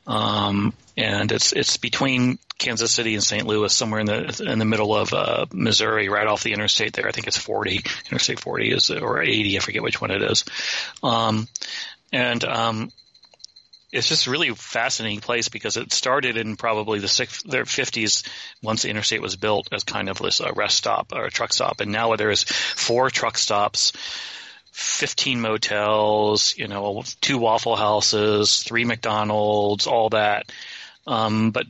um, 0.07 0.75
and 0.99 1.33
it's 1.33 1.53
it's 1.53 1.79
between 1.79 2.39
Kansas 2.59 2.93
City 2.93 3.15
and 3.15 3.23
St. 3.23 3.47
Louis, 3.47 3.73
somewhere 3.73 4.01
in 4.01 4.07
the 4.07 4.45
in 4.47 4.59
the 4.59 4.67
middle 4.67 4.95
of 4.95 5.15
uh, 5.15 5.47
Missouri, 5.51 6.11
right 6.11 6.27
off 6.27 6.43
the 6.43 6.53
interstate. 6.53 6.93
There, 6.93 7.09
I 7.09 7.13
think 7.13 7.27
it's 7.27 7.39
forty, 7.39 7.82
Interstate 8.11 8.41
forty 8.41 8.70
is 8.70 8.91
or 8.91 9.23
eighty, 9.23 9.56
I 9.56 9.61
forget 9.61 9.82
which 9.82 10.01
one 10.01 10.11
it 10.11 10.23
is, 10.23 10.44
um, 11.03 11.49
and 12.13 12.44
um, 12.44 12.93
it's 13.93 14.09
just 14.09 14.27
really 14.27 14.51
fascinating 14.51 15.20
place 15.20 15.49
because 15.49 15.77
it 15.77 15.93
started 15.93 16.37
in 16.37 16.56
probably 16.56 17.01
the 17.01 17.09
six, 17.09 17.43
the 17.43 17.59
50s 17.59 18.27
once 18.63 18.82
the 18.82 18.91
interstate 18.91 19.23
was 19.23 19.37
built 19.37 19.69
as 19.73 19.85
kind 19.85 20.09
of 20.09 20.19
this 20.19 20.41
uh, 20.41 20.53
rest 20.55 20.77
stop 20.77 21.13
or 21.13 21.25
a 21.25 21.31
truck 21.31 21.53
stop. 21.53 21.81
And 21.81 21.91
now 21.91 22.15
there's 22.17 22.44
four 22.44 23.11
truck 23.11 23.37
stops, 23.37 23.93
15 24.73 25.41
motels, 25.41 26.55
you 26.56 26.69
know, 26.69 27.03
two 27.20 27.39
Waffle 27.39 27.77
Houses, 27.77 28.63
three 28.63 28.85
McDonald's, 28.85 29.87
all 29.87 30.11
that. 30.11 30.53
Um, 31.06 31.51
but 31.51 31.67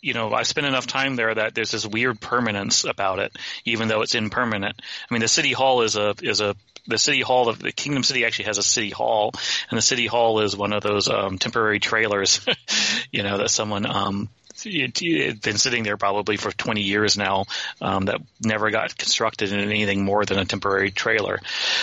you 0.00 0.14
know, 0.14 0.32
I 0.32 0.42
spent 0.42 0.66
enough 0.66 0.86
time 0.86 1.16
there 1.16 1.34
that 1.34 1.54
there's 1.54 1.72
this 1.72 1.86
weird 1.86 2.20
permanence 2.20 2.84
about 2.84 3.18
it, 3.18 3.36
even 3.64 3.88
though 3.88 4.02
it's 4.02 4.14
impermanent. 4.14 4.80
I 5.10 5.14
mean, 5.14 5.20
the 5.20 5.28
city 5.28 5.52
hall 5.52 5.82
is 5.82 5.96
a 5.96 6.14
is 6.22 6.40
a 6.40 6.54
the 6.86 6.98
city 6.98 7.20
hall 7.20 7.48
of 7.48 7.58
the 7.58 7.72
Kingdom 7.72 8.02
City 8.02 8.24
actually 8.24 8.46
has 8.46 8.58
a 8.58 8.62
city 8.62 8.90
hall, 8.90 9.32
and 9.70 9.76
the 9.76 9.82
city 9.82 10.06
hall 10.06 10.40
is 10.40 10.56
one 10.56 10.72
of 10.72 10.82
those 10.82 11.08
um, 11.08 11.38
temporary 11.38 11.80
trailers, 11.80 12.40
you 13.12 13.22
know, 13.22 13.38
that 13.38 13.50
someone 13.50 13.84
um, 13.84 14.28
been 14.64 15.58
sitting 15.58 15.84
there 15.84 15.96
probably 15.96 16.36
for 16.36 16.50
20 16.50 16.80
years 16.82 17.16
now 17.16 17.44
um, 17.80 18.06
that 18.06 18.20
never 18.42 18.70
got 18.70 18.96
constructed 18.96 19.52
in 19.52 19.60
anything 19.60 20.04
more 20.04 20.24
than 20.24 20.38
a 20.38 20.44
temporary 20.44 20.90
trailer. 20.90 21.38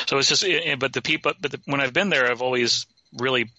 So 0.08 0.18
it's 0.18 0.28
just, 0.28 0.46
but 0.80 0.92
the 0.92 1.02
people, 1.02 1.34
but 1.40 1.52
the, 1.52 1.60
when 1.66 1.82
I've 1.82 1.94
been 1.94 2.10
there, 2.10 2.30
I've 2.30 2.42
always 2.42 2.86
really 3.14 3.50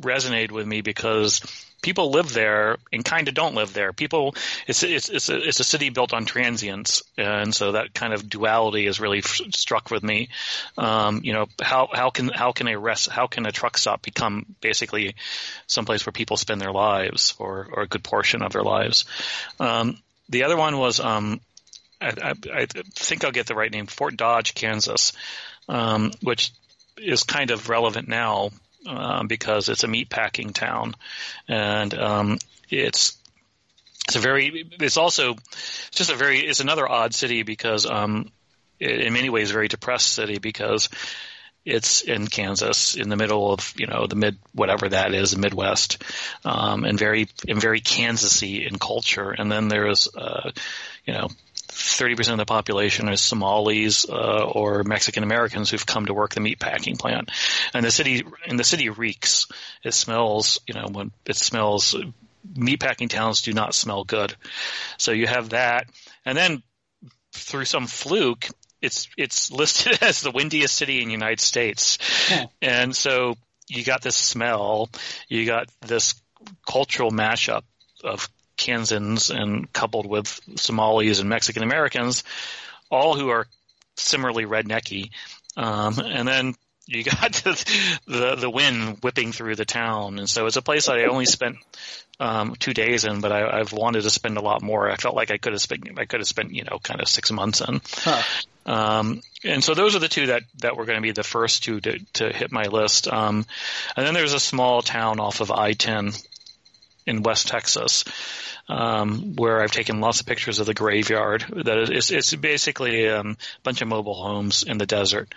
resonated 0.00 0.52
with 0.52 0.66
me 0.66 0.82
because 0.82 1.40
people 1.82 2.10
live 2.10 2.32
there 2.32 2.76
and 2.92 3.04
kind 3.04 3.28
of 3.28 3.34
don't 3.34 3.54
live 3.54 3.72
there. 3.72 3.92
People, 3.92 4.34
it's 4.66 4.82
it's 4.82 5.08
it's 5.08 5.28
a, 5.28 5.36
it's 5.36 5.60
a 5.60 5.64
city 5.64 5.90
built 5.90 6.12
on 6.12 6.24
transients, 6.24 7.02
and 7.16 7.54
so 7.54 7.72
that 7.72 7.94
kind 7.94 8.12
of 8.12 8.28
duality 8.28 8.86
is 8.86 9.00
really 9.00 9.18
f- 9.18 9.40
struck 9.50 9.90
with 9.90 10.02
me. 10.02 10.28
Um, 10.76 11.20
you 11.22 11.32
know, 11.32 11.46
how 11.60 11.88
how 11.92 12.10
can 12.10 12.28
how 12.28 12.52
can 12.52 12.68
a 12.68 12.78
rest 12.78 13.08
how 13.08 13.26
can 13.26 13.46
a 13.46 13.52
truck 13.52 13.78
stop 13.78 14.02
become 14.02 14.46
basically 14.60 15.14
someplace 15.66 16.04
where 16.04 16.12
people 16.12 16.36
spend 16.36 16.60
their 16.60 16.72
lives 16.72 17.34
or 17.38 17.68
or 17.72 17.82
a 17.82 17.88
good 17.88 18.04
portion 18.04 18.42
of 18.42 18.52
their 18.52 18.64
lives? 18.64 19.04
Um, 19.60 19.98
the 20.28 20.44
other 20.44 20.56
one 20.56 20.78
was 20.78 21.00
um, 21.00 21.40
I, 22.00 22.12
I, 22.22 22.34
I, 22.52 22.66
think 22.94 23.24
I'll 23.24 23.32
get 23.32 23.46
the 23.46 23.54
right 23.54 23.72
name, 23.72 23.86
Fort 23.86 24.16
Dodge, 24.16 24.54
Kansas, 24.54 25.12
um, 25.68 26.12
which 26.22 26.52
is 26.96 27.22
kind 27.22 27.50
of 27.50 27.68
relevant 27.68 28.08
now 28.08 28.50
um, 28.88 29.26
because 29.28 29.68
it's 29.68 29.84
a 29.84 29.88
meat 29.88 30.10
packing 30.10 30.52
town, 30.52 30.94
and 31.46 31.94
um, 31.94 32.38
it's 32.68 33.16
it's 34.06 34.16
a 34.16 34.20
very 34.20 34.66
it's 34.80 34.96
also 34.96 35.32
it's 35.32 35.90
just 35.92 36.10
a 36.10 36.16
very 36.16 36.40
it's 36.40 36.60
another 36.60 36.88
odd 36.88 37.14
city 37.14 37.42
because 37.42 37.84
um 37.84 38.30
in 38.80 39.12
many 39.12 39.28
ways 39.28 39.50
very 39.50 39.68
depressed 39.68 40.12
city 40.12 40.38
because 40.38 40.88
it's 41.68 42.00
in 42.00 42.26
Kansas 42.26 42.94
in 42.94 43.10
the 43.10 43.16
middle 43.16 43.52
of 43.52 43.74
you 43.76 43.86
know 43.86 44.06
the 44.06 44.16
mid 44.16 44.38
whatever 44.54 44.88
that 44.88 45.14
is 45.14 45.32
the 45.32 45.38
Midwest 45.38 46.02
um, 46.44 46.84
and 46.84 46.98
very 46.98 47.28
and 47.46 47.60
very 47.60 47.80
Kansasy 47.80 48.66
in 48.66 48.78
culture. 48.78 49.30
And 49.30 49.52
then 49.52 49.68
there's 49.68 50.08
uh, 50.14 50.52
you 51.04 51.12
know 51.12 51.28
30% 51.78 52.32
of 52.32 52.38
the 52.38 52.44
population 52.44 53.08
is 53.08 53.20
Somalis 53.20 54.08
uh, 54.08 54.44
or 54.44 54.82
Mexican 54.82 55.22
Americans 55.22 55.70
who've 55.70 55.86
come 55.86 56.06
to 56.06 56.14
work 56.14 56.34
the 56.34 56.40
meatpacking 56.40 56.98
plant. 56.98 57.30
And 57.72 57.84
the 57.84 57.90
city, 57.90 58.24
and 58.46 58.58
the 58.58 58.64
city 58.64 58.88
reeks. 58.88 59.46
It 59.84 59.94
smells, 59.94 60.60
you 60.66 60.74
know, 60.74 60.86
when 60.90 61.12
it 61.24 61.36
smells, 61.36 61.94
meatpacking 62.52 63.10
towns 63.10 63.42
do 63.42 63.52
not 63.52 63.74
smell 63.74 64.04
good. 64.04 64.34
So 64.96 65.12
you 65.12 65.26
have 65.26 65.50
that. 65.50 65.86
And 66.24 66.36
then 66.36 66.62
through 67.32 67.64
some 67.64 67.86
fluke, 67.86 68.48
it's, 68.82 69.08
it's 69.16 69.52
listed 69.52 69.98
as 70.02 70.20
the 70.20 70.32
windiest 70.32 70.74
city 70.74 71.00
in 71.00 71.08
the 71.08 71.12
United 71.12 71.40
States. 71.40 71.98
Yeah. 72.30 72.46
And 72.60 72.96
so 72.96 73.36
you 73.68 73.84
got 73.84 74.02
this 74.02 74.16
smell, 74.16 74.90
you 75.28 75.46
got 75.46 75.68
this 75.86 76.14
cultural 76.66 77.10
mashup 77.10 77.62
of 78.02 78.28
Kansans 78.58 79.30
and 79.30 79.72
coupled 79.72 80.06
with 80.06 80.40
Somalis 80.56 81.20
and 81.20 81.30
Mexican 81.30 81.62
Americans, 81.62 82.24
all 82.90 83.16
who 83.16 83.30
are 83.30 83.46
similarly 83.96 84.44
rednecky. 84.44 85.10
Um, 85.56 85.98
and 85.98 86.28
then 86.28 86.54
you 86.86 87.04
got 87.04 87.32
the, 87.44 88.00
the, 88.06 88.34
the 88.36 88.50
wind 88.50 88.98
whipping 89.02 89.32
through 89.32 89.56
the 89.56 89.64
town, 89.64 90.18
and 90.18 90.28
so 90.28 90.46
it's 90.46 90.56
a 90.56 90.62
place 90.62 90.86
that 90.86 90.98
I 90.98 91.04
only 91.04 91.26
spent 91.26 91.56
um, 92.20 92.56
two 92.58 92.74
days 92.74 93.04
in, 93.04 93.20
but 93.20 93.30
I, 93.30 93.58
have 93.58 93.72
wanted 93.72 94.02
to 94.02 94.10
spend 94.10 94.38
a 94.38 94.42
lot 94.42 94.62
more. 94.62 94.90
I 94.90 94.96
felt 94.96 95.14
like 95.14 95.30
I 95.30 95.38
could 95.38 95.52
have 95.52 95.62
spent 95.62 95.88
I 95.98 96.04
could 96.04 96.20
have 96.20 96.26
spent 96.26 96.52
you 96.52 96.64
know 96.64 96.78
kind 96.82 97.00
of 97.00 97.08
six 97.08 97.30
months 97.30 97.60
in. 97.60 97.80
Huh. 97.92 98.22
Um, 98.66 99.22
and 99.44 99.64
so 99.64 99.74
those 99.74 99.96
are 99.96 100.00
the 100.00 100.08
two 100.08 100.26
that, 100.26 100.42
that 100.58 100.76
were 100.76 100.84
going 100.84 100.98
to 100.98 101.02
be 101.02 101.12
the 101.12 101.22
first 101.22 101.64
two 101.64 101.80
to, 101.80 101.98
to 102.14 102.28
hit 102.28 102.52
my 102.52 102.64
list. 102.64 103.08
Um, 103.08 103.46
and 103.96 104.06
then 104.06 104.12
there's 104.12 104.34
a 104.34 104.40
small 104.40 104.82
town 104.82 105.20
off 105.20 105.40
of 105.40 105.50
I-10 105.50 106.22
in 107.08 107.22
West 107.22 107.48
Texas, 107.48 108.04
um, 108.68 109.34
where 109.36 109.62
I've 109.62 109.72
taken 109.72 110.00
lots 110.00 110.20
of 110.20 110.26
pictures 110.26 110.58
of 110.58 110.66
the 110.66 110.74
graveyard. 110.74 111.44
That 111.50 111.90
is, 111.90 112.10
it's 112.10 112.34
basically 112.34 113.08
um, 113.08 113.30
a 113.30 113.62
bunch 113.62 113.80
of 113.80 113.88
mobile 113.88 114.14
homes 114.14 114.62
in 114.62 114.78
the 114.78 114.86
desert 114.86 115.34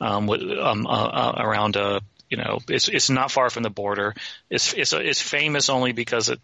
um, 0.00 0.26
with, 0.26 0.42
um, 0.42 0.86
uh, 0.86 0.90
uh, 0.90 1.34
around 1.38 1.76
a 1.76 2.00
you 2.30 2.36
know 2.36 2.58
it's 2.68 2.88
it's 2.88 3.10
not 3.10 3.30
far 3.30 3.50
from 3.50 3.62
the 3.62 3.70
border. 3.70 4.14
It's 4.50 4.72
it's 4.74 4.92
it's 4.92 5.22
famous 5.22 5.68
only 5.68 5.92
because 5.92 6.28
it. 6.28 6.40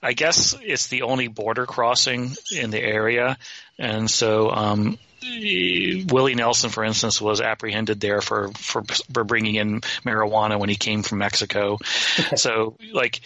I 0.00 0.12
guess 0.12 0.54
it's 0.62 0.86
the 0.86 1.02
only 1.02 1.26
border 1.26 1.66
crossing 1.66 2.30
in 2.56 2.70
the 2.70 2.80
area, 2.80 3.36
and 3.80 4.08
so 4.08 4.48
um, 4.48 4.96
Willie 5.22 6.36
Nelson, 6.36 6.70
for 6.70 6.84
instance, 6.84 7.20
was 7.20 7.40
apprehended 7.40 8.00
there 8.00 8.20
for, 8.20 8.50
for 8.52 8.84
for 9.12 9.24
bringing 9.24 9.56
in 9.56 9.80
marijuana 10.04 10.58
when 10.58 10.68
he 10.68 10.76
came 10.76 11.02
from 11.02 11.18
Mexico. 11.18 11.78
so, 12.36 12.76
like, 12.92 13.20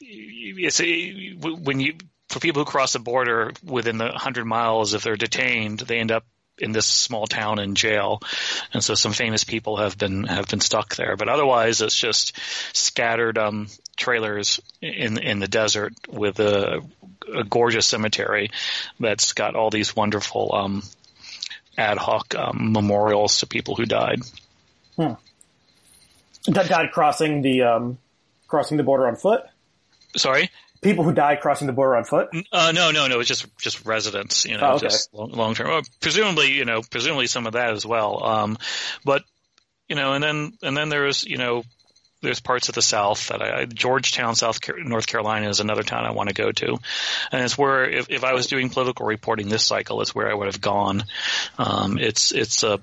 it's 0.00 0.80
a, 0.80 1.32
when 1.34 1.80
you 1.80 1.94
for 2.28 2.40
people 2.40 2.64
who 2.64 2.70
cross 2.70 2.94
the 2.94 2.98
border 2.98 3.52
within 3.62 3.98
the 3.98 4.10
hundred 4.10 4.44
miles, 4.44 4.94
if 4.94 5.02
they're 5.02 5.16
detained, 5.16 5.80
they 5.80 5.98
end 5.98 6.10
up 6.10 6.24
in 6.58 6.72
this 6.72 6.86
small 6.86 7.26
town 7.26 7.58
in 7.58 7.74
jail, 7.74 8.20
and 8.72 8.82
so 8.82 8.94
some 8.94 9.12
famous 9.12 9.44
people 9.44 9.78
have 9.78 9.98
been 9.98 10.24
have 10.24 10.48
been 10.48 10.60
stuck 10.60 10.94
there. 10.96 11.16
But 11.16 11.28
otherwise, 11.28 11.80
it's 11.80 11.98
just 11.98 12.38
scattered 12.72 13.38
um, 13.38 13.68
trailers 13.96 14.60
in 14.80 15.18
in 15.18 15.40
the 15.40 15.48
desert 15.48 15.94
with 16.08 16.38
a, 16.40 16.80
a, 17.32 17.44
gorgeous 17.44 17.86
cemetery 17.86 18.50
that's 19.00 19.32
got 19.32 19.56
all 19.56 19.70
these 19.70 19.96
wonderful 19.96 20.54
um, 20.54 20.82
ad 21.76 21.98
hoc 21.98 22.34
um, 22.34 22.72
memorials 22.72 23.40
to 23.40 23.46
people 23.46 23.74
who 23.74 23.84
died. 23.84 24.20
Hmm. 24.96 25.14
That 26.46 26.68
died 26.68 26.92
crossing 26.92 27.42
the 27.42 27.62
um, 27.62 27.98
crossing 28.46 28.76
the 28.76 28.84
border 28.84 29.08
on 29.08 29.16
foot. 29.16 29.44
Sorry? 30.16 30.50
People 30.82 31.04
who 31.04 31.12
died 31.12 31.40
crossing 31.40 31.66
the 31.66 31.72
border 31.72 31.96
on 31.96 32.04
foot? 32.04 32.28
Uh, 32.52 32.72
no, 32.72 32.90
no, 32.90 33.06
no. 33.06 33.20
It's 33.20 33.28
just 33.28 33.46
just 33.58 33.86
residents, 33.86 34.44
you 34.44 34.58
know, 34.58 34.66
oh, 34.66 34.74
okay. 34.74 34.88
just 34.88 35.14
long 35.14 35.54
term. 35.54 35.68
Well, 35.68 35.82
presumably, 36.00 36.52
you 36.52 36.66
know, 36.66 36.82
presumably 36.82 37.26
some 37.26 37.46
of 37.46 37.54
that 37.54 37.70
as 37.70 37.86
well. 37.86 38.22
Um, 38.22 38.58
but 39.04 39.22
you 39.88 39.96
know, 39.96 40.12
and 40.12 40.22
then 40.22 40.52
and 40.62 40.76
then 40.76 40.90
there's 40.90 41.24
you 41.24 41.38
know 41.38 41.64
there's 42.24 42.40
parts 42.40 42.68
of 42.68 42.74
the 42.74 42.82
South 42.82 43.28
that 43.28 43.40
I, 43.40 43.64
Georgetown, 43.66 44.34
South 44.34 44.58
North 44.78 45.06
Carolina 45.06 45.48
is 45.48 45.60
another 45.60 45.82
town 45.82 46.04
I 46.04 46.10
want 46.10 46.30
to 46.30 46.34
go 46.34 46.50
to, 46.50 46.78
and 47.30 47.44
it's 47.44 47.56
where 47.56 47.88
if, 47.88 48.10
if 48.10 48.24
I 48.24 48.32
was 48.32 48.46
doing 48.46 48.70
political 48.70 49.06
reporting 49.06 49.48
this 49.48 49.64
cycle, 49.64 50.00
it's 50.00 50.14
where 50.14 50.30
I 50.30 50.34
would 50.34 50.46
have 50.46 50.60
gone. 50.60 51.04
Um, 51.58 51.98
it's 51.98 52.32
it's 52.32 52.62
a 52.62 52.80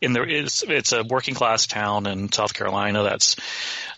in 0.00 0.12
there 0.12 0.28
is 0.28 0.64
it's 0.66 0.92
a 0.92 1.02
working 1.02 1.34
class 1.34 1.66
town 1.66 2.06
in 2.06 2.32
South 2.32 2.54
Carolina 2.54 3.02
that's 3.02 3.36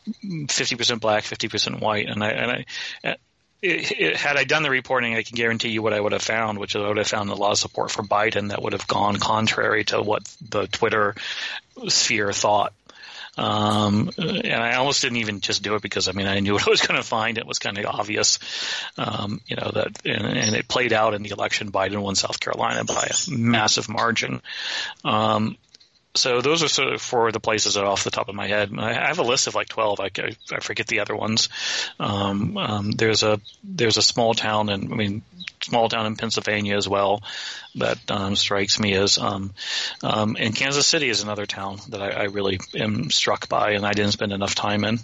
50% 0.07 1.01
black, 1.01 1.25
50% 1.25 1.81
white. 1.81 2.09
And 2.09 2.23
I, 2.23 2.31
and 2.31 2.51
I, 2.51 3.17
it, 3.63 3.93
it, 3.93 4.17
had 4.17 4.37
I 4.37 4.45
done 4.45 4.65
the 4.65 4.71
reporting, 4.71 5.15
I 5.15 5.23
can 5.23 5.37
guarantee 5.37 5.69
you 5.69 5.83
what 5.83 5.93
I 5.93 6.01
would 6.01 6.13
have 6.13 6.23
found, 6.23 6.59
which 6.59 6.75
is 6.75 6.83
I 6.83 6.89
would 6.89 6.97
have 6.97 7.07
found 7.07 7.31
a 7.31 7.35
lot 7.35 7.53
of 7.53 7.59
support 7.59 7.91
for 7.91 8.03
Biden 8.03 8.49
that 8.49 8.61
would 8.61 8.73
have 8.73 8.89
gone 8.89 9.17
contrary 9.17 9.85
to 9.85 10.03
what 10.03 10.25
the 10.47 10.67
Twitter 10.67 11.15
sphere 11.89 12.33
thought. 12.33 12.73
Um, 13.39 14.11
and 14.19 14.53
I 14.53 14.75
almost 14.75 15.01
didn't 15.01 15.17
even 15.19 15.41
just 15.41 15.63
do 15.63 15.75
it 15.75 15.81
because 15.81 16.07
I 16.07 16.13
mean 16.13 16.27
I 16.27 16.41
knew 16.41 16.53
what 16.55 16.67
I 16.67 16.71
was 16.71 16.83
going 16.83 17.01
to 17.01 17.07
find. 17.07 17.39
It 17.39 17.47
was 17.47 17.59
kind 17.59 17.79
of 17.79 17.87
obvious, 17.87 18.39
um, 18.99 19.41
you 19.47 19.57
know 19.57 19.71
that, 19.73 20.05
and, 20.05 20.27
and, 20.27 20.55
it 20.55 20.69
played 20.69 20.93
out 20.93 21.15
in 21.15 21.23
the 21.23 21.31
election. 21.31 21.73
Biden 21.73 22.03
won 22.03 22.15
South 22.15 22.41
Carolina 22.41 22.85
by 22.85 23.09
a 23.11 23.31
massive 23.31 23.89
margin. 23.89 24.43
Um, 25.03 25.57
so 26.15 26.41
those 26.43 26.63
are 26.63 26.69
sort 26.69 26.93
of 26.93 27.01
four 27.01 27.29
of 27.29 27.33
the 27.33 27.41
places 27.41 27.77
off 27.77 28.05
the 28.05 28.11
top 28.11 28.29
of 28.29 28.35
my 28.35 28.47
head. 28.47 28.71
I 28.79 28.93
have 28.93 29.19
a 29.19 29.23
list 29.23 29.47
of 29.47 29.55
like 29.55 29.69
twelve. 29.69 29.99
I, 30.01 30.11
I, 30.53 30.61
forget 30.61 30.87
the 30.87 31.01
other 31.01 31.17
ones. 31.17 31.49
Um, 31.99 32.59
um, 32.59 32.91
there's 32.91 33.23
a 33.23 33.41
there's 33.65 33.97
a 33.97 34.03
small 34.03 34.35
town, 34.35 34.69
and 34.69 34.93
I 34.93 34.97
mean 34.97 35.23
small 35.63 35.89
town 35.89 36.07
in 36.07 36.17
Pennsylvania 36.17 36.77
as 36.77 36.89
well 36.89 37.23
that 37.77 37.99
um, 38.11 38.37
strikes 38.37 38.79
me 38.79 38.95
as. 38.95 39.17
Um, 39.17 39.55
um, 40.03 40.37
and 40.39 40.55
Kansas 40.55 40.87
City 40.87 41.09
is 41.09 41.23
another 41.23 41.47
town 41.47 41.79
that 41.89 42.03
I, 42.03 42.11
I, 42.11 42.23
really 42.25 42.61
am 42.75 43.11
struck 43.11 43.49
by, 43.49 43.73
and 43.73 43.87
I 43.87 43.93
didn't 43.93 44.13
spend 44.13 44.33
enough 44.33 44.55
time 44.55 44.85
in. 44.85 44.99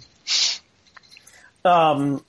Um, 1.65 2.23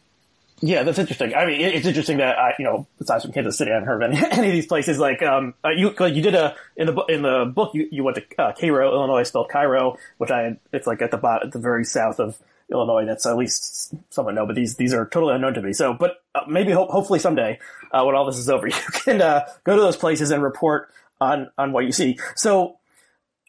yeah, 0.62 0.82
that's 0.82 0.98
interesting. 0.98 1.34
I 1.34 1.46
mean, 1.46 1.60
it's 1.60 1.86
interesting 1.86 2.18
that 2.18 2.38
I, 2.38 2.54
you 2.58 2.64
know, 2.64 2.86
besides 2.98 3.24
from 3.24 3.32
Kansas 3.32 3.56
City, 3.56 3.70
I 3.70 3.74
haven't 3.74 3.88
heard 3.88 4.02
of 4.02 4.10
any, 4.10 4.26
any 4.30 4.48
of 4.48 4.52
these 4.52 4.66
places. 4.66 4.98
Like, 4.98 5.22
um, 5.22 5.54
uh, 5.64 5.70
you 5.70 5.94
like 5.98 6.14
you 6.14 6.22
did 6.22 6.34
a 6.34 6.54
in 6.76 6.86
the 6.86 7.04
in 7.08 7.22
the 7.22 7.46
book 7.46 7.72
you, 7.74 7.88
you 7.90 8.04
went 8.04 8.18
to 8.18 8.42
uh, 8.42 8.52
Cairo, 8.52 8.92
Illinois, 8.92 9.22
spelled 9.22 9.48
Cairo, 9.48 9.96
which 10.18 10.30
I 10.30 10.58
it's 10.72 10.86
like 10.86 11.00
at 11.00 11.10
the 11.10 11.16
bottom, 11.16 11.48
at 11.48 11.52
the 11.52 11.58
very 11.58 11.84
south 11.84 12.20
of 12.20 12.38
Illinois. 12.70 13.06
That's 13.06 13.24
at 13.24 13.36
least 13.36 13.94
someone 14.10 14.34
know, 14.34 14.46
but 14.46 14.54
these 14.54 14.76
these 14.76 14.92
are 14.92 15.06
totally 15.06 15.34
unknown 15.34 15.54
to 15.54 15.62
me. 15.62 15.72
So, 15.72 15.94
but 15.94 16.22
uh, 16.34 16.42
maybe 16.46 16.72
ho- 16.72 16.88
hopefully 16.88 17.20
someday 17.20 17.58
uh, 17.90 18.04
when 18.04 18.14
all 18.14 18.26
this 18.26 18.36
is 18.38 18.50
over, 18.50 18.66
you 18.68 18.74
can 18.92 19.22
uh, 19.22 19.46
go 19.64 19.76
to 19.76 19.80
those 19.80 19.96
places 19.96 20.30
and 20.30 20.42
report 20.42 20.90
on 21.22 21.50
on 21.56 21.72
what 21.72 21.86
you 21.86 21.92
see. 21.92 22.18
So, 22.36 22.76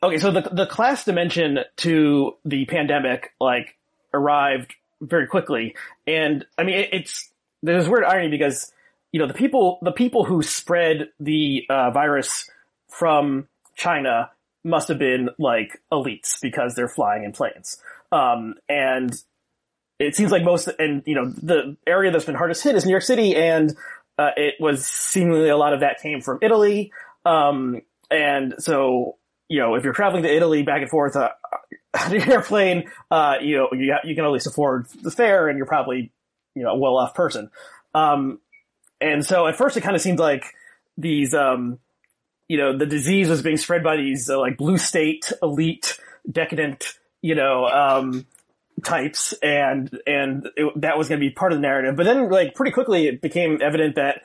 okay, 0.01 0.17
so 0.17 0.31
the 0.31 0.41
the 0.49 0.65
class 0.65 1.03
dimension 1.03 1.59
to 1.77 2.37
the 2.45 2.65
pandemic 2.65 3.33
like 3.41 3.77
arrived 4.13 4.75
very 5.01 5.27
quickly. 5.27 5.75
And 6.07 6.45
I 6.57 6.63
mean, 6.63 6.75
it, 6.75 6.89
it's 6.93 7.29
there's 7.63 7.89
weird 7.89 8.03
irony 8.03 8.29
because 8.29 8.71
you 9.11 9.19
know 9.19 9.27
the 9.27 9.33
people 9.33 9.79
the 9.81 9.91
people 9.91 10.23
who 10.23 10.41
spread 10.41 11.09
the 11.19 11.65
uh, 11.69 11.91
virus 11.91 12.49
from 12.89 13.47
China 13.75 14.31
must 14.63 14.87
have 14.87 14.99
been 14.99 15.29
like 15.39 15.81
elites 15.91 16.39
because 16.41 16.75
they're 16.75 16.87
flying 16.87 17.23
in 17.23 17.31
planes. 17.31 17.81
Um, 18.11 18.55
and 18.69 19.11
it 19.99 20.15
seems 20.15 20.31
like 20.31 20.43
most 20.43 20.67
and 20.79 21.03
you 21.05 21.15
know 21.15 21.29
the 21.29 21.77
area 21.85 22.11
that's 22.11 22.25
been 22.25 22.35
hardest 22.35 22.63
hit 22.63 22.75
is 22.75 22.85
New 22.85 22.91
York 22.91 23.03
City, 23.03 23.35
and 23.35 23.75
uh, 24.17 24.31
it 24.35 24.55
was 24.59 24.85
seemingly 24.85 25.49
a 25.49 25.57
lot 25.57 25.73
of 25.73 25.81
that 25.81 25.99
came 26.01 26.21
from 26.21 26.39
Italy. 26.41 26.91
Um, 27.25 27.81
and 28.09 28.55
so 28.59 29.17
you 29.47 29.59
know 29.59 29.75
if 29.75 29.83
you're 29.83 29.93
traveling 29.93 30.23
to 30.23 30.33
Italy 30.33 30.63
back 30.63 30.81
and 30.81 30.89
forth, 30.89 31.15
uh, 31.15 31.29
an 31.99 32.29
airplane, 32.29 32.89
uh, 33.09 33.35
you 33.41 33.57
know, 33.57 33.69
you, 33.73 33.95
you 34.03 34.15
can 34.15 34.25
at 34.25 34.31
least 34.31 34.47
afford 34.47 34.87
the 35.01 35.11
fare 35.11 35.47
and 35.47 35.57
you're 35.57 35.67
probably, 35.67 36.11
you 36.55 36.63
know, 36.63 36.69
a 36.69 36.77
well-off 36.77 37.13
person. 37.13 37.49
Um, 37.93 38.39
and 39.01 39.25
so 39.25 39.47
at 39.47 39.57
first 39.57 39.75
it 39.75 39.81
kind 39.81 39.95
of 39.95 40.01
seemed 40.01 40.19
like 40.19 40.45
these, 40.97 41.33
um, 41.33 41.79
you 42.47 42.57
know, 42.57 42.77
the 42.77 42.85
disease 42.85 43.29
was 43.29 43.41
being 43.41 43.57
spread 43.57 43.83
by 43.83 43.97
these 43.97 44.29
uh, 44.29 44.39
like 44.39 44.57
blue 44.57 44.77
state 44.77 45.31
elite 45.41 45.97
decadent, 46.29 46.93
you 47.21 47.35
know, 47.35 47.65
um, 47.65 48.25
types 48.83 49.33
and, 49.43 49.97
and 50.07 50.47
it, 50.55 50.81
that 50.81 50.97
was 50.97 51.09
going 51.09 51.19
to 51.19 51.25
be 51.25 51.31
part 51.31 51.51
of 51.51 51.57
the 51.57 51.61
narrative. 51.61 51.95
But 51.97 52.05
then 52.05 52.29
like 52.29 52.55
pretty 52.55 52.71
quickly 52.71 53.07
it 53.07 53.21
became 53.21 53.59
evident 53.61 53.95
that 53.95 54.21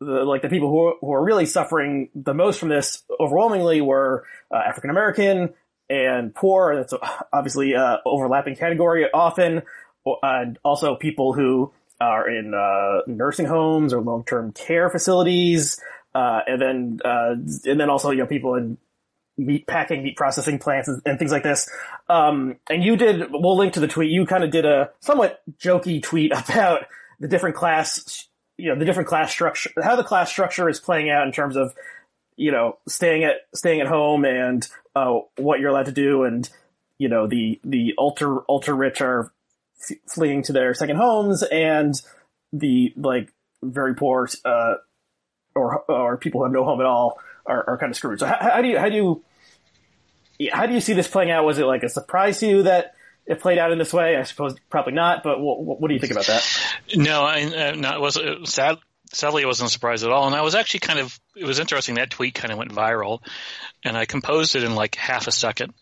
the, 0.00 0.24
like 0.24 0.40
the 0.40 0.48
people 0.48 0.70
who, 0.70 0.94
who 1.00 1.12
are 1.12 1.22
really 1.22 1.44
suffering 1.44 2.08
the 2.14 2.32
most 2.32 2.58
from 2.58 2.70
this 2.70 3.02
overwhelmingly 3.18 3.82
were 3.82 4.24
uh, 4.50 4.56
African 4.56 4.90
American, 4.90 5.50
and 5.90 6.34
poor. 6.34 6.76
That's 6.76 6.94
obviously 7.32 7.74
uh, 7.74 7.98
overlapping 8.06 8.56
category 8.56 9.06
often, 9.12 9.62
and 10.22 10.58
also 10.64 10.94
people 10.94 11.34
who 11.34 11.72
are 12.00 12.30
in 12.30 12.54
uh, 12.54 13.02
nursing 13.06 13.46
homes 13.46 13.92
or 13.92 14.00
long 14.00 14.24
term 14.24 14.52
care 14.52 14.88
facilities, 14.88 15.80
uh, 16.14 16.40
and 16.46 16.62
then 16.62 17.00
uh, 17.04 17.32
and 17.66 17.80
then 17.80 17.90
also 17.90 18.10
you 18.10 18.18
know 18.18 18.26
people 18.26 18.54
in 18.54 18.78
meat 19.36 19.66
packing, 19.66 20.02
meat 20.02 20.16
processing 20.16 20.58
plants, 20.58 20.88
and, 20.88 21.02
and 21.04 21.18
things 21.18 21.32
like 21.32 21.42
this. 21.42 21.68
Um, 22.08 22.56
and 22.68 22.84
you 22.84 22.96
did. 22.96 23.26
We'll 23.30 23.56
link 23.56 23.74
to 23.74 23.80
the 23.80 23.88
tweet. 23.88 24.10
You 24.10 24.26
kind 24.26 24.44
of 24.44 24.50
did 24.50 24.64
a 24.64 24.90
somewhat 25.00 25.42
jokey 25.58 26.02
tweet 26.02 26.32
about 26.48 26.86
the 27.18 27.28
different 27.28 27.56
class, 27.56 28.28
you 28.56 28.68
know, 28.68 28.78
the 28.78 28.84
different 28.84 29.08
class 29.08 29.30
structure, 29.30 29.70
how 29.82 29.96
the 29.96 30.04
class 30.04 30.30
structure 30.30 30.68
is 30.68 30.78
playing 30.78 31.10
out 31.10 31.26
in 31.26 31.32
terms 31.32 31.56
of 31.56 31.74
you 32.40 32.50
know 32.50 32.78
staying 32.88 33.22
at 33.24 33.36
staying 33.54 33.80
at 33.80 33.86
home 33.86 34.24
and 34.24 34.66
uh, 34.96 35.18
what 35.36 35.60
you're 35.60 35.68
allowed 35.68 35.86
to 35.86 35.92
do 35.92 36.24
and 36.24 36.48
you 36.96 37.08
know 37.08 37.26
the 37.26 37.60
the 37.64 37.94
ultra 37.98 38.38
ultra 38.48 38.72
rich 38.72 39.02
are 39.02 39.30
f- 39.90 39.98
fleeing 40.08 40.42
to 40.42 40.52
their 40.52 40.72
second 40.72 40.96
homes 40.96 41.42
and 41.42 42.00
the 42.52 42.94
like 42.96 43.30
very 43.62 43.94
poor 43.94 44.26
uh, 44.46 44.74
or 45.54 45.82
or 45.90 46.16
people 46.16 46.40
who 46.40 46.44
have 46.44 46.52
no 46.52 46.64
home 46.64 46.80
at 46.80 46.86
all 46.86 47.18
are, 47.44 47.68
are 47.68 47.78
kind 47.78 47.90
of 47.90 47.96
screwed. 47.96 48.20
So 48.20 48.26
how, 48.26 48.38
how 48.40 48.62
do 48.62 48.68
you 48.68 48.78
how 48.78 48.88
do 48.88 48.96
you 48.96 49.24
how 50.50 50.66
do 50.66 50.72
you 50.72 50.80
see 50.80 50.94
this 50.94 51.08
playing 51.08 51.30
out? 51.30 51.44
Was 51.44 51.58
it 51.58 51.66
like 51.66 51.82
a 51.82 51.88
surprise 51.90 52.40
to 52.40 52.46
you 52.48 52.62
that 52.62 52.94
it 53.26 53.40
played 53.40 53.58
out 53.58 53.72
in 53.72 53.78
this 53.78 53.92
way? 53.92 54.16
I 54.16 54.22
suppose 54.22 54.56
probably 54.70 54.94
not. 54.94 55.22
But 55.22 55.40
what, 55.40 55.80
what 55.80 55.88
do 55.88 55.94
you 55.94 56.00
think 56.00 56.12
about 56.12 56.26
that? 56.26 56.46
No, 56.96 57.22
I 57.22 57.42
uh, 57.42 57.94
it 57.96 58.00
was 58.00 58.18
sad. 58.44 58.78
Sadly, 59.12 59.42
it 59.42 59.46
wasn't 59.46 59.68
a 59.68 59.72
surprise 59.72 60.04
at 60.04 60.10
all. 60.10 60.26
And 60.26 60.36
I 60.36 60.42
was 60.42 60.54
actually 60.54 60.80
kind 60.80 61.00
of 61.00 61.18
it 61.40 61.46
was 61.46 61.58
interesting. 61.58 61.94
That 61.96 62.10
tweet 62.10 62.34
kind 62.34 62.52
of 62.52 62.58
went 62.58 62.72
viral, 62.72 63.20
and 63.84 63.96
I 63.96 64.04
composed 64.04 64.56
it 64.56 64.62
in 64.62 64.74
like 64.74 64.94
half 64.94 65.26
a 65.26 65.32
second, 65.32 65.72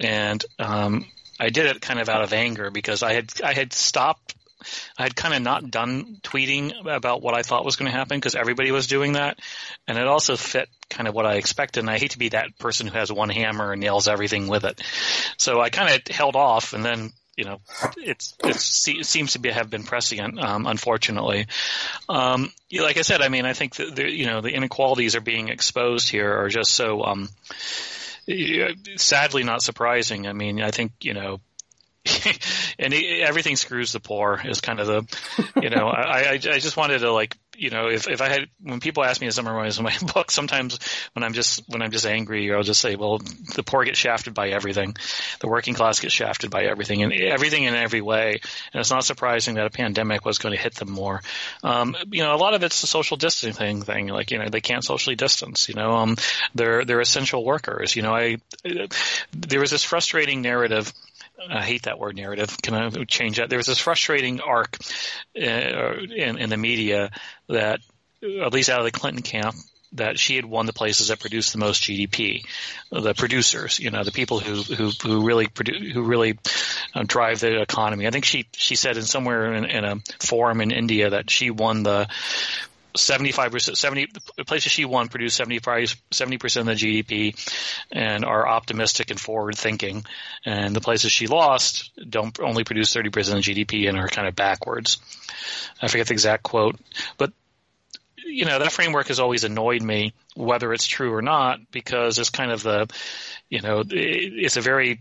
and 0.00 0.44
um, 0.58 1.06
I 1.38 1.50
did 1.50 1.66
it 1.66 1.80
kind 1.82 2.00
of 2.00 2.08
out 2.08 2.22
of 2.22 2.32
anger 2.32 2.70
because 2.70 3.02
I 3.02 3.12
had 3.12 3.30
I 3.42 3.52
had 3.52 3.72
stopped 3.72 4.34
I 4.98 5.02
had 5.02 5.14
kind 5.14 5.34
of 5.34 5.42
not 5.42 5.70
done 5.70 6.18
tweeting 6.22 6.72
about 6.86 7.22
what 7.22 7.34
I 7.34 7.42
thought 7.42 7.64
was 7.64 7.76
going 7.76 7.90
to 7.90 7.96
happen 7.96 8.16
because 8.16 8.34
everybody 8.34 8.70
was 8.70 8.86
doing 8.86 9.12
that, 9.12 9.38
and 9.86 9.98
it 9.98 10.06
also 10.06 10.36
fit 10.36 10.68
kind 10.88 11.06
of 11.08 11.14
what 11.14 11.26
I 11.26 11.34
expected. 11.34 11.80
And 11.80 11.90
I 11.90 11.98
hate 11.98 12.12
to 12.12 12.18
be 12.18 12.30
that 12.30 12.58
person 12.58 12.86
who 12.86 12.98
has 12.98 13.12
one 13.12 13.28
hammer 13.28 13.72
and 13.72 13.80
nails 13.80 14.08
everything 14.08 14.48
with 14.48 14.64
it, 14.64 14.80
so 15.36 15.60
I 15.60 15.70
kind 15.70 15.94
of 15.94 16.14
held 16.14 16.36
off, 16.36 16.72
and 16.72 16.84
then 16.84 17.12
you 17.36 17.44
know, 17.44 17.60
it's, 17.98 18.34
it 18.42 18.56
seems 19.06 19.32
to 19.32 19.38
be 19.38 19.50
have 19.50 19.68
been 19.68 19.84
prescient, 19.84 20.42
um, 20.42 20.66
unfortunately. 20.66 21.46
Um, 22.08 22.50
like 22.72 22.96
I 22.96 23.02
said, 23.02 23.20
I 23.20 23.28
mean, 23.28 23.44
I 23.44 23.52
think 23.52 23.74
that 23.76 23.94
the, 23.94 24.10
you 24.10 24.26
know 24.26 24.40
the 24.40 24.54
inequalities 24.54 25.16
are 25.16 25.20
being 25.20 25.48
exposed 25.48 26.08
here 26.08 26.32
are 26.32 26.48
just 26.48 26.72
so 26.72 27.04
um, 27.04 27.28
sadly 28.96 29.44
not 29.44 29.62
surprising. 29.62 30.26
I 30.26 30.32
mean, 30.32 30.62
I 30.62 30.70
think 30.70 30.92
you 31.02 31.12
know 31.12 31.40
and 32.78 32.92
he, 32.92 33.22
everything 33.22 33.56
screws 33.56 33.92
the 33.92 34.00
poor 34.00 34.40
is 34.44 34.60
kind 34.60 34.80
of 34.80 34.86
the, 34.86 35.60
you 35.60 35.70
know, 35.70 35.88
I, 35.88 36.20
I, 36.20 36.32
I 36.32 36.58
just 36.58 36.76
wanted 36.76 37.00
to 37.00 37.12
like, 37.12 37.36
you 37.56 37.70
know, 37.70 37.88
if, 37.88 38.06
if 38.06 38.20
I 38.20 38.28
had, 38.28 38.48
when 38.62 38.80
people 38.80 39.02
ask 39.02 39.20
me 39.20 39.26
to 39.26 39.32
summarize 39.32 39.80
my 39.80 39.96
book, 40.14 40.30
sometimes 40.30 40.78
when 41.14 41.22
I'm 41.22 41.32
just, 41.32 41.62
when 41.68 41.82
I'm 41.82 41.90
just 41.90 42.06
angry, 42.06 42.52
I'll 42.52 42.62
just 42.62 42.80
say, 42.80 42.96
well, 42.96 43.18
the 43.54 43.62
poor 43.62 43.84
get 43.84 43.96
shafted 43.96 44.34
by 44.34 44.50
everything. 44.50 44.96
The 45.40 45.48
working 45.48 45.74
class 45.74 46.00
gets 46.00 46.14
shafted 46.14 46.50
by 46.50 46.64
everything 46.64 47.02
and 47.02 47.12
everything 47.12 47.64
in 47.64 47.74
every 47.74 48.02
way. 48.02 48.40
And 48.72 48.80
it's 48.80 48.90
not 48.90 49.04
surprising 49.04 49.54
that 49.54 49.66
a 49.66 49.70
pandemic 49.70 50.24
was 50.24 50.38
going 50.38 50.54
to 50.54 50.60
hit 50.60 50.74
them 50.74 50.90
more. 50.90 51.22
Um, 51.62 51.96
you 52.10 52.22
know, 52.22 52.34
a 52.34 52.36
lot 52.36 52.54
of 52.54 52.62
it's 52.62 52.80
the 52.80 52.86
social 52.86 53.16
distancing 53.16 53.82
thing. 53.82 54.08
Like, 54.08 54.30
you 54.30 54.38
know, 54.38 54.48
they 54.50 54.60
can't 54.60 54.84
socially 54.84 55.16
distance, 55.16 55.68
you 55.68 55.74
know, 55.74 55.92
um, 55.92 56.16
they're, 56.54 56.84
they're 56.84 57.00
essential 57.00 57.44
workers. 57.44 57.96
You 57.96 58.02
know, 58.02 58.14
I, 58.14 58.36
there 59.32 59.60
was 59.60 59.70
this 59.70 59.84
frustrating 59.84 60.42
narrative 60.42 60.92
I 61.50 61.62
hate 61.62 61.82
that 61.82 61.98
word 61.98 62.16
narrative. 62.16 62.56
Can 62.62 62.74
I 62.74 62.90
change 63.04 63.36
that? 63.36 63.48
There 63.48 63.58
was 63.58 63.66
this 63.66 63.78
frustrating 63.78 64.40
arc 64.40 64.78
uh, 65.36 65.40
in, 65.40 66.38
in 66.38 66.50
the 66.50 66.56
media 66.56 67.10
that, 67.48 67.80
at 68.22 68.52
least 68.52 68.70
out 68.70 68.80
of 68.80 68.84
the 68.84 68.90
Clinton 68.90 69.22
camp, 69.22 69.54
that 69.92 70.18
she 70.18 70.36
had 70.36 70.44
won 70.44 70.66
the 70.66 70.72
places 70.72 71.08
that 71.08 71.20
produced 71.20 71.52
the 71.52 71.58
most 71.58 71.82
GDP, 71.82 72.44
the 72.90 73.14
producers, 73.14 73.78
you 73.78 73.90
know, 73.90 74.04
the 74.04 74.12
people 74.12 74.40
who 74.40 74.62
who 74.62 74.90
who 74.90 75.24
really 75.24 75.46
produ- 75.46 75.92
who 75.92 76.02
really 76.02 76.38
uh, 76.94 77.04
drive 77.06 77.40
the 77.40 77.60
economy. 77.60 78.06
I 78.06 78.10
think 78.10 78.24
she 78.24 78.46
she 78.52 78.74
said 78.74 78.96
in 78.96 79.04
somewhere 79.04 79.54
in, 79.54 79.64
in 79.64 79.84
a 79.84 79.96
forum 80.20 80.60
in 80.60 80.70
India 80.70 81.10
that 81.10 81.30
she 81.30 81.50
won 81.50 81.82
the 81.82 82.08
75%, 82.96 83.76
70, 83.76 84.08
the 84.36 84.44
places 84.44 84.72
she 84.72 84.84
won 84.84 85.08
produce 85.08 85.34
75, 85.34 85.96
70% 86.10 86.60
of 86.60 86.66
the 86.66 86.72
GDP 86.72 87.34
and 87.92 88.24
are 88.24 88.46
optimistic 88.46 89.10
and 89.10 89.20
forward 89.20 89.56
thinking. 89.56 90.04
And 90.44 90.74
the 90.74 90.80
places 90.80 91.12
she 91.12 91.26
lost 91.26 91.90
don't 92.08 92.38
only 92.40 92.64
produce 92.64 92.94
30% 92.94 93.06
of 93.06 93.12
GDP 93.44 93.88
and 93.88 93.98
are 93.98 94.08
kind 94.08 94.28
of 94.28 94.34
backwards. 94.34 94.98
I 95.80 95.88
forget 95.88 96.08
the 96.08 96.14
exact 96.14 96.42
quote, 96.42 96.76
but 97.18 97.32
you 98.26 98.44
know, 98.44 98.58
that 98.58 98.72
framework 98.72 99.08
has 99.08 99.20
always 99.20 99.44
annoyed 99.44 99.82
me, 99.82 100.12
whether 100.34 100.72
it's 100.72 100.86
true 100.86 101.14
or 101.14 101.22
not, 101.22 101.60
because 101.70 102.18
it's 102.18 102.30
kind 102.30 102.50
of 102.50 102.62
the, 102.62 102.88
you 103.48 103.60
know, 103.60 103.84
it's 103.88 104.56
a 104.56 104.60
very, 104.60 105.00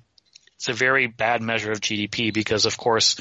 it's 0.57 0.69
a 0.69 0.73
very 0.73 1.07
bad 1.07 1.41
measure 1.41 1.71
of 1.71 1.81
GDP 1.81 2.33
because 2.33 2.65
of 2.65 2.77
course, 2.77 3.15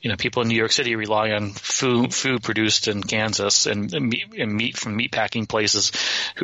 you 0.00 0.10
know, 0.10 0.16
people 0.16 0.42
in 0.42 0.48
New 0.48 0.56
York 0.56 0.72
City 0.72 0.94
rely 0.96 1.32
on 1.32 1.50
food 1.50 2.14
food 2.14 2.42
produced 2.42 2.88
in 2.88 3.02
Kansas 3.02 3.66
and, 3.66 3.92
and, 3.92 4.08
meat, 4.08 4.76
from 4.76 4.96
meat 4.96 5.10
packing 5.10 5.46
places 5.46 5.92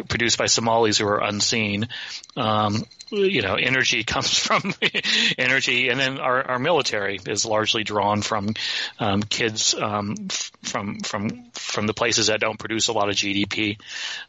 produced 0.08 0.38
by 0.38 0.46
Somalis 0.46 0.98
who 0.98 1.06
are 1.06 1.22
unseen. 1.22 1.88
Um, 2.36 2.84
you 3.10 3.42
know, 3.42 3.54
energy 3.54 4.02
comes 4.04 4.36
from 4.36 4.74
energy, 5.38 5.88
and 5.88 6.00
then 6.00 6.18
our, 6.18 6.50
our 6.50 6.58
military 6.58 7.20
is 7.26 7.44
largely 7.44 7.84
drawn 7.84 8.22
from 8.22 8.54
um, 8.98 9.22
kids 9.22 9.74
um, 9.74 10.16
from 10.62 11.00
from 11.00 11.44
from 11.52 11.86
the 11.86 11.94
places 11.94 12.26
that 12.26 12.40
don't 12.40 12.58
produce 12.58 12.88
a 12.88 12.92
lot 12.92 13.08
of 13.08 13.14
GDP. 13.14 13.78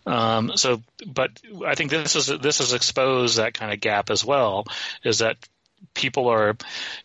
Um, 0.06 0.52
so, 0.56 0.82
but 1.06 1.32
I 1.66 1.76
think 1.76 1.90
this 1.90 2.16
is 2.16 2.28
this 2.28 2.60
has 2.60 2.74
exposed 2.74 3.38
that 3.38 3.54
kind 3.54 3.74
of 3.74 3.80
gap 3.80 4.12
as 4.12 4.24
well. 4.24 4.66
Is 5.04 5.20
that 5.20 5.38
people 5.94 6.28
are, 6.28 6.56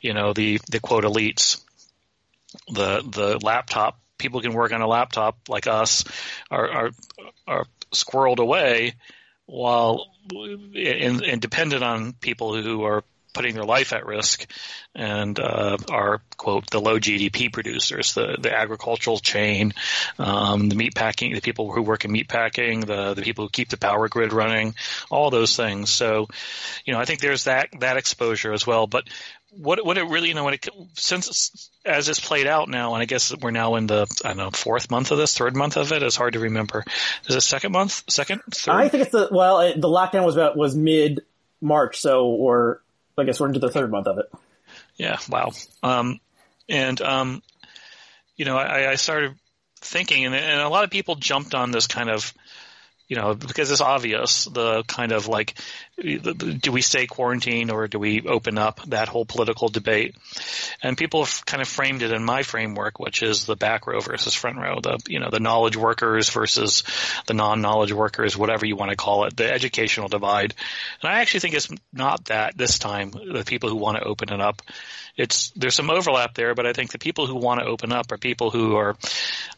you 0.00 0.12
know, 0.12 0.32
the 0.32 0.60
the 0.70 0.80
quote 0.80 1.04
elites 1.04 1.62
the 2.72 3.02
the 3.08 3.38
laptop 3.42 4.00
people 4.18 4.40
can 4.40 4.52
work 4.52 4.72
on 4.72 4.82
a 4.82 4.86
laptop 4.86 5.36
like 5.48 5.66
us 5.66 6.04
are 6.50 6.70
are, 6.70 6.90
are 7.46 7.66
squirreled 7.92 8.38
away 8.38 8.94
while 9.46 10.06
and, 10.32 11.22
and 11.22 11.40
dependent 11.40 11.82
on 11.82 12.12
people 12.12 12.54
who 12.54 12.84
are 12.84 13.02
putting 13.32 13.54
their 13.54 13.64
life 13.64 13.92
at 13.92 14.06
risk 14.06 14.46
and 14.94 15.38
uh, 15.38 15.76
are 15.90 16.20
quote 16.36 16.68
the 16.70 16.80
low 16.80 16.98
GDP 16.98 17.52
producers, 17.52 18.14
the 18.14 18.36
the 18.38 18.56
agricultural 18.56 19.18
chain, 19.18 19.72
um, 20.18 20.68
the 20.68 20.74
meat 20.74 20.94
packing, 20.94 21.34
the 21.34 21.40
people 21.40 21.72
who 21.72 21.82
work 21.82 22.04
in 22.04 22.12
meat 22.12 22.28
packing, 22.28 22.80
the 22.80 23.14
the 23.14 23.22
people 23.22 23.44
who 23.44 23.50
keep 23.50 23.68
the 23.68 23.76
power 23.76 24.08
grid 24.08 24.32
running, 24.32 24.74
all 25.10 25.30
those 25.30 25.56
things. 25.56 25.90
So, 25.90 26.26
you 26.84 26.92
know, 26.92 27.00
I 27.00 27.04
think 27.04 27.20
there's 27.20 27.44
that 27.44 27.68
that 27.80 27.96
exposure 27.96 28.52
as 28.52 28.66
well. 28.66 28.86
But 28.86 29.08
what 29.50 29.84
what 29.84 29.98
it 29.98 30.04
really 30.04 30.28
you 30.28 30.34
know 30.34 30.44
when 30.44 30.54
it 30.54 30.68
since 30.94 31.70
as 31.84 32.08
it's 32.08 32.20
played 32.20 32.46
out 32.46 32.68
now, 32.68 32.94
and 32.94 33.02
I 33.02 33.06
guess 33.06 33.34
we're 33.36 33.50
now 33.50 33.76
in 33.76 33.86
the 33.86 34.06
I 34.24 34.28
don't 34.28 34.36
know 34.36 34.50
fourth 34.50 34.90
month 34.90 35.10
of 35.10 35.18
this, 35.18 35.36
third 35.36 35.56
month 35.56 35.76
of 35.76 35.92
it. 35.92 36.02
It's 36.02 36.16
hard 36.16 36.34
to 36.34 36.40
remember. 36.40 36.84
Is 37.26 37.34
it 37.34 37.40
second 37.40 37.72
month? 37.72 38.04
Second? 38.08 38.42
Third? 38.50 38.72
I 38.72 38.88
think 38.88 39.02
it's 39.04 39.12
the 39.12 39.28
well, 39.30 39.58
the 39.58 39.88
lockdown 39.88 40.24
was 40.24 40.36
about 40.36 40.56
was 40.56 40.76
mid 40.76 41.22
March, 41.60 41.98
so 41.98 42.26
or 42.26 42.82
I 43.18 43.24
guess 43.24 43.40
we're 43.40 43.48
into 43.48 43.60
the 43.60 43.70
third 43.70 43.90
month 43.90 44.06
of 44.06 44.18
it. 44.18 44.26
Yeah. 44.96 45.18
Wow. 45.28 45.50
Um, 45.82 46.20
and 46.68 47.00
um, 47.00 47.42
you 48.36 48.44
know, 48.44 48.56
I, 48.56 48.92
I 48.92 48.94
started 48.94 49.34
thinking, 49.80 50.26
and, 50.26 50.34
and 50.34 50.60
a 50.60 50.68
lot 50.68 50.84
of 50.84 50.90
people 50.90 51.16
jumped 51.16 51.54
on 51.54 51.70
this 51.70 51.86
kind 51.86 52.10
of 52.10 52.32
you 53.10 53.16
know, 53.16 53.34
because 53.34 53.72
it's 53.72 53.80
obvious 53.80 54.44
the 54.44 54.84
kind 54.84 55.10
of 55.10 55.26
like, 55.26 55.58
do 55.98 56.70
we 56.70 56.80
stay 56.80 57.08
quarantined 57.08 57.72
or 57.72 57.88
do 57.88 57.98
we 57.98 58.22
open 58.24 58.56
up 58.56 58.80
that 58.86 59.08
whole 59.08 59.24
political 59.24 59.68
debate? 59.68 60.14
And 60.80 60.96
people 60.96 61.24
have 61.24 61.44
kind 61.44 61.60
of 61.60 61.66
framed 61.66 62.02
it 62.02 62.12
in 62.12 62.24
my 62.24 62.44
framework, 62.44 63.00
which 63.00 63.24
is 63.24 63.46
the 63.46 63.56
back 63.56 63.88
row 63.88 63.98
versus 63.98 64.32
front 64.34 64.58
row, 64.58 64.78
the, 64.80 65.00
you 65.08 65.18
know, 65.18 65.28
the 65.28 65.40
knowledge 65.40 65.76
workers 65.76 66.30
versus 66.30 66.84
the 67.26 67.34
non-knowledge 67.34 67.92
workers, 67.92 68.36
whatever 68.36 68.64
you 68.64 68.76
want 68.76 68.92
to 68.92 68.96
call 68.96 69.24
it, 69.24 69.36
the 69.36 69.52
educational 69.52 70.06
divide. 70.06 70.54
And 71.02 71.10
I 71.10 71.20
actually 71.20 71.40
think 71.40 71.56
it's 71.56 71.68
not 71.92 72.26
that 72.26 72.56
this 72.56 72.78
time, 72.78 73.10
the 73.10 73.42
people 73.44 73.70
who 73.70 73.76
want 73.76 73.96
to 73.96 74.04
open 74.04 74.32
it 74.32 74.40
up 74.40 74.62
it's 75.16 75.50
there's 75.50 75.74
some 75.74 75.90
overlap 75.90 76.34
there, 76.34 76.54
but 76.54 76.66
I 76.66 76.72
think 76.72 76.92
the 76.92 76.98
people 76.98 77.26
who 77.26 77.34
want 77.34 77.60
to 77.60 77.66
open 77.66 77.92
up 77.92 78.10
are 78.10 78.18
people 78.18 78.50
who 78.50 78.76
are, 78.76 78.96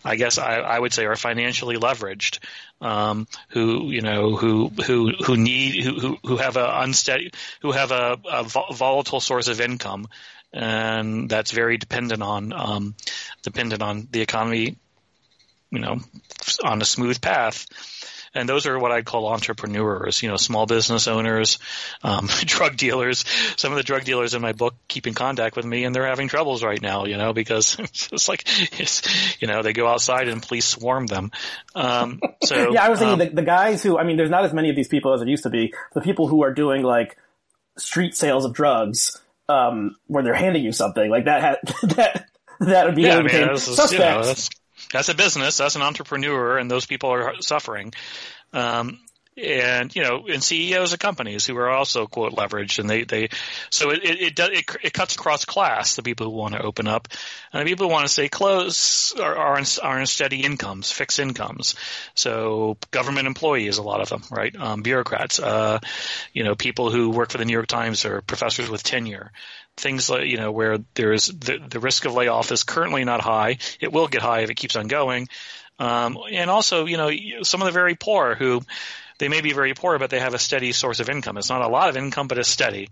I 0.04 0.16
guess 0.16 0.38
I, 0.38 0.56
I 0.56 0.78
would 0.78 0.92
say, 0.92 1.04
are 1.04 1.14
financially 1.14 1.76
leveraged, 1.76 2.40
um, 2.80 3.28
who 3.48 3.90
you 3.90 4.00
know 4.00 4.37
who 4.37 4.68
who 4.87 5.12
who 5.24 5.37
need 5.37 5.85
who 5.85 6.18
who 6.24 6.37
have 6.37 6.57
a 6.57 6.81
unsteady 6.81 7.33
who 7.61 7.72
have 7.72 7.90
a, 7.90 8.18
a 8.31 8.44
volatile 8.44 9.20
source 9.20 9.48
of 9.48 9.61
income, 9.61 10.09
and 10.52 11.28
that's 11.28 11.50
very 11.50 11.76
dependent 11.76 12.22
on 12.22 12.52
um, 12.52 12.94
dependent 13.42 13.83
on 13.83 14.09
the 14.11 14.20
economy, 14.20 14.76
you 15.70 15.78
know, 15.78 15.98
on 16.64 16.83
a 16.83 16.87
smooth 16.87 17.20
path. 17.20 17.66
And 18.34 18.48
those 18.48 18.66
are 18.66 18.78
what 18.78 18.92
I 18.92 19.02
call 19.02 19.28
entrepreneurs. 19.28 20.22
You 20.22 20.28
know, 20.28 20.36
small 20.36 20.66
business 20.66 21.08
owners, 21.08 21.58
um, 22.02 22.28
drug 22.44 22.76
dealers. 22.76 23.24
Some 23.56 23.72
of 23.72 23.76
the 23.76 23.82
drug 23.82 24.04
dealers 24.04 24.34
in 24.34 24.42
my 24.42 24.52
book 24.52 24.74
keep 24.88 25.06
in 25.06 25.14
contact 25.14 25.56
with 25.56 25.64
me, 25.64 25.84
and 25.84 25.94
they're 25.94 26.06
having 26.06 26.28
troubles 26.28 26.62
right 26.62 26.80
now. 26.80 27.04
You 27.04 27.16
know, 27.16 27.32
because 27.32 27.76
it's 28.12 28.28
like 28.28 28.44
it's 28.78 29.40
you 29.40 29.48
know 29.48 29.62
they 29.62 29.72
go 29.72 29.86
outside 29.86 30.28
and 30.28 30.42
police 30.42 30.66
swarm 30.66 31.06
them. 31.06 31.30
Um, 31.74 32.20
so 32.42 32.72
yeah, 32.72 32.84
I 32.84 32.88
was 32.88 32.98
thinking 32.98 33.20
um, 33.20 33.28
the, 33.28 33.34
the 33.34 33.42
guys 33.42 33.82
who 33.82 33.98
I 33.98 34.04
mean, 34.04 34.16
there's 34.16 34.30
not 34.30 34.44
as 34.44 34.52
many 34.52 34.70
of 34.70 34.76
these 34.76 34.88
people 34.88 35.12
as 35.12 35.20
there 35.20 35.28
used 35.28 35.44
to 35.44 35.50
be. 35.50 35.74
The 35.94 36.00
people 36.00 36.28
who 36.28 36.42
are 36.42 36.52
doing 36.52 36.82
like 36.82 37.16
street 37.76 38.14
sales 38.14 38.44
of 38.44 38.52
drugs, 38.52 39.20
um, 39.48 39.96
where 40.06 40.22
they're 40.22 40.34
handing 40.34 40.64
you 40.64 40.72
something 40.72 41.10
like 41.10 41.26
that. 41.26 41.42
Had, 41.42 41.56
that 41.96 42.26
that 42.60 42.86
would 42.86 42.94
be 42.94 43.02
yeah, 43.02 43.16
I 43.16 43.22
mean, 43.22 43.46
that's, 43.46 43.68
you 43.68 43.74
suspect. 43.74 44.26
know, 44.26 44.34
that's, 44.90 45.08
that's 45.08 45.08
a 45.08 45.14
business. 45.14 45.56
That's 45.56 45.76
an 45.76 45.82
entrepreneur, 45.82 46.58
and 46.58 46.70
those 46.70 46.86
people 46.86 47.10
are 47.10 47.34
suffering. 47.40 47.92
Um, 48.52 48.98
and 49.36 49.94
you 49.96 50.02
know, 50.02 50.26
and 50.28 50.42
CEOs 50.42 50.92
of 50.92 50.98
companies 50.98 51.46
who 51.46 51.56
are 51.56 51.70
also 51.70 52.06
quote 52.06 52.32
leveraged, 52.32 52.78
and 52.78 52.88
they 52.88 53.04
they 53.04 53.28
so 53.70 53.90
it 53.90 54.04
it 54.04 54.20
it, 54.20 54.36
does, 54.36 54.50
it, 54.50 54.64
it 54.82 54.92
cuts 54.92 55.14
across 55.14 55.44
class. 55.44 55.96
The 55.96 56.02
people 56.02 56.26
who 56.26 56.36
want 56.36 56.54
to 56.54 56.62
open 56.62 56.86
up, 56.86 57.08
and 57.52 57.66
the 57.66 57.70
people 57.70 57.86
who 57.86 57.92
want 57.92 58.06
to 58.06 58.12
stay 58.12 58.28
close 58.28 59.14
are 59.18 59.36
are 59.36 59.58
in, 59.58 59.64
are 59.82 60.00
in 60.00 60.06
steady 60.06 60.42
incomes, 60.44 60.92
fixed 60.92 61.18
incomes. 61.18 61.76
So 62.14 62.76
government 62.90 63.26
employees, 63.26 63.78
a 63.78 63.82
lot 63.82 64.02
of 64.02 64.10
them, 64.10 64.22
right? 64.30 64.54
Um, 64.54 64.82
bureaucrats, 64.82 65.40
uh, 65.40 65.78
you 66.32 66.44
know, 66.44 66.54
people 66.54 66.90
who 66.90 67.10
work 67.10 67.30
for 67.30 67.38
the 67.38 67.46
New 67.46 67.54
York 67.54 67.68
Times 67.68 68.04
or 68.04 68.20
professors 68.20 68.68
with 68.68 68.82
tenure 68.82 69.32
things 69.78 70.10
like 70.10 70.26
you 70.26 70.36
know 70.36 70.52
where 70.52 70.76
there's 70.94 71.28
the 71.28 71.58
the 71.66 71.80
risk 71.80 72.04
of 72.04 72.12
layoff 72.12 72.52
is 72.52 72.62
currently 72.62 73.04
not 73.04 73.22
high. 73.22 73.56
It 73.80 73.90
will 73.90 74.06
get 74.06 74.20
high 74.20 74.40
if 74.40 74.50
it 74.50 74.56
keeps 74.56 74.76
on 74.76 74.86
going. 74.86 75.28
Um, 75.78 76.18
and 76.30 76.50
also, 76.50 76.86
you 76.86 76.96
know, 76.96 77.10
some 77.42 77.60
of 77.60 77.66
the 77.66 77.72
very 77.72 77.94
poor 77.94 78.34
who 78.34 78.62
they 79.22 79.28
may 79.28 79.40
be 79.40 79.52
very 79.52 79.72
poor, 79.72 80.00
but 80.00 80.11
they 80.11 80.18
have 80.18 80.35
a 80.35 80.38
steady 80.38 80.72
source 80.72 80.98
of 80.98 81.08
income. 81.08 81.38
It's 81.38 81.48
not 81.48 81.62
a 81.62 81.68
lot 81.68 81.88
of 81.88 81.96
income, 81.96 82.26
but 82.26 82.38
it's 82.38 82.48
steady. 82.48 82.88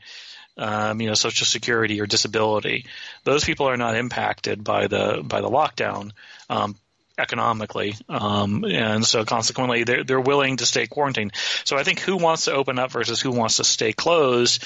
Um, 0.56 1.00
you 1.00 1.08
know, 1.08 1.14
Social 1.14 1.44
Security 1.44 2.00
or 2.00 2.06
disability. 2.06 2.86
Those 3.24 3.44
people 3.44 3.66
are 3.66 3.76
not 3.76 3.96
impacted 3.96 4.62
by 4.62 4.86
the 4.86 5.22
by 5.24 5.40
the 5.40 5.50
lockdown. 5.50 6.12
Um, 6.48 6.76
economically, 7.18 7.96
um, 8.08 8.64
and 8.64 9.04
so 9.04 9.24
consequently, 9.24 9.82
they're 9.82 10.04
they're 10.04 10.20
willing 10.20 10.58
to 10.58 10.66
stay 10.66 10.86
quarantined. 10.86 11.32
So 11.64 11.76
I 11.76 11.82
think 11.82 11.98
who 11.98 12.16
wants 12.16 12.44
to 12.44 12.52
open 12.52 12.78
up 12.78 12.92
versus 12.92 13.20
who 13.20 13.32
wants 13.32 13.56
to 13.56 13.64
stay 13.64 13.92
closed 13.92 14.64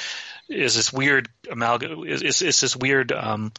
is 0.50 0.74
this 0.74 0.92
weird 0.92 1.30
amalgam 1.50 2.04
is, 2.04 2.20
is, 2.20 2.42
is 2.42 2.60
this 2.60 2.76
weird 2.76 3.10
um, 3.10 3.52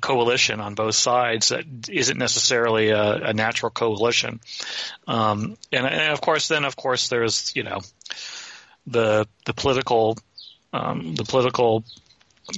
coalition 0.00 0.60
on 0.60 0.74
both 0.74 0.94
sides 0.94 1.48
that 1.48 1.64
isn't 1.88 2.18
necessarily 2.18 2.90
a, 2.90 3.28
a 3.28 3.32
natural 3.34 3.70
coalition. 3.70 4.40
Um, 5.06 5.56
and, 5.72 5.86
and, 5.86 6.12
of 6.12 6.20
course, 6.20 6.48
then 6.48 6.64
of 6.64 6.76
course 6.76 7.08
there's 7.08 7.54
you 7.54 7.62
know 7.62 7.80
the 8.86 9.26
the 9.44 9.54
political 9.54 10.18
um, 10.72 11.14
the 11.14 11.24
political 11.24 11.84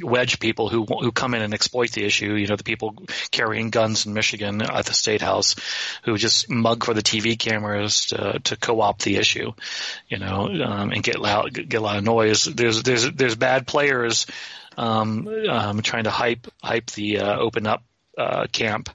wedge 0.03 0.39
people 0.39 0.69
who 0.69 0.85
who 0.85 1.13
come 1.13 1.35
in 1.35 1.43
and 1.43 1.55
exploit 1.55 1.91
the 1.93 2.05
issue. 2.05 2.35
You 2.35 2.47
know, 2.47 2.57
the 2.57 2.65
people 2.65 2.95
carrying 3.31 3.71
guns 3.71 4.07
in 4.07 4.13
Michigan 4.13 4.61
at 4.63 4.87
the 4.87 4.95
state 4.95 5.23
house 5.23 5.57
who 6.05 6.17
just 6.17 6.51
mug 6.51 6.85
for 6.85 6.95
the 6.95 7.03
TV 7.03 7.39
cameras 7.39 8.07
to, 8.07 8.39
to 8.45 8.57
co-opt 8.57 9.03
the 9.03 9.17
issue. 9.17 9.53
You 10.09 10.19
know, 10.19 10.49
um, 10.65 10.93
and 10.93 11.03
get 11.03 11.19
loud, 11.19 11.53
get 11.55 11.79
a 11.79 11.81
lot 11.81 11.97
of 11.97 12.05
noise. 12.05 12.45
There's 12.45 12.83
there's 12.83 13.11
there's 13.13 13.37
bad 13.37 13.67
players 13.67 14.27
um, 14.79 15.29
um, 15.51 15.83
trying 15.83 16.05
to 16.05 16.11
hype 16.11 16.47
hype 16.63 16.91
the 16.93 17.19
uh, 17.19 17.37
open 17.39 17.67
up 17.67 17.83
uh, 18.17 18.47
camp. 18.51 18.89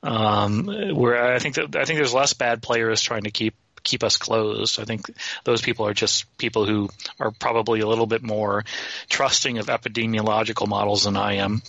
Um, 0.00 0.66
where 0.94 1.34
I 1.34 1.40
think 1.40 1.56
that 1.56 1.74
I 1.74 1.84
think 1.84 1.98
there's 1.98 2.14
less 2.14 2.32
bad 2.32 2.62
players 2.62 3.02
trying 3.02 3.24
to 3.24 3.32
keep 3.32 3.54
keep 3.82 4.04
us 4.04 4.16
closed. 4.16 4.78
I 4.78 4.84
think 4.84 5.10
those 5.42 5.60
people 5.60 5.86
are 5.86 5.94
just 5.94 6.36
people 6.38 6.66
who 6.66 6.88
are 7.18 7.32
probably 7.32 7.80
a 7.80 7.86
little 7.86 8.06
bit 8.06 8.22
more 8.22 8.64
trusting 9.08 9.58
of 9.58 9.66
epidemiological 9.66 10.68
models 10.68 11.02
than 11.04 11.16
I 11.16 11.34
am. 11.34 11.62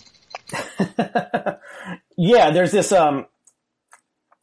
yeah, 2.16 2.50
there's 2.52 2.70
this. 2.70 2.92
Um, 2.92 3.26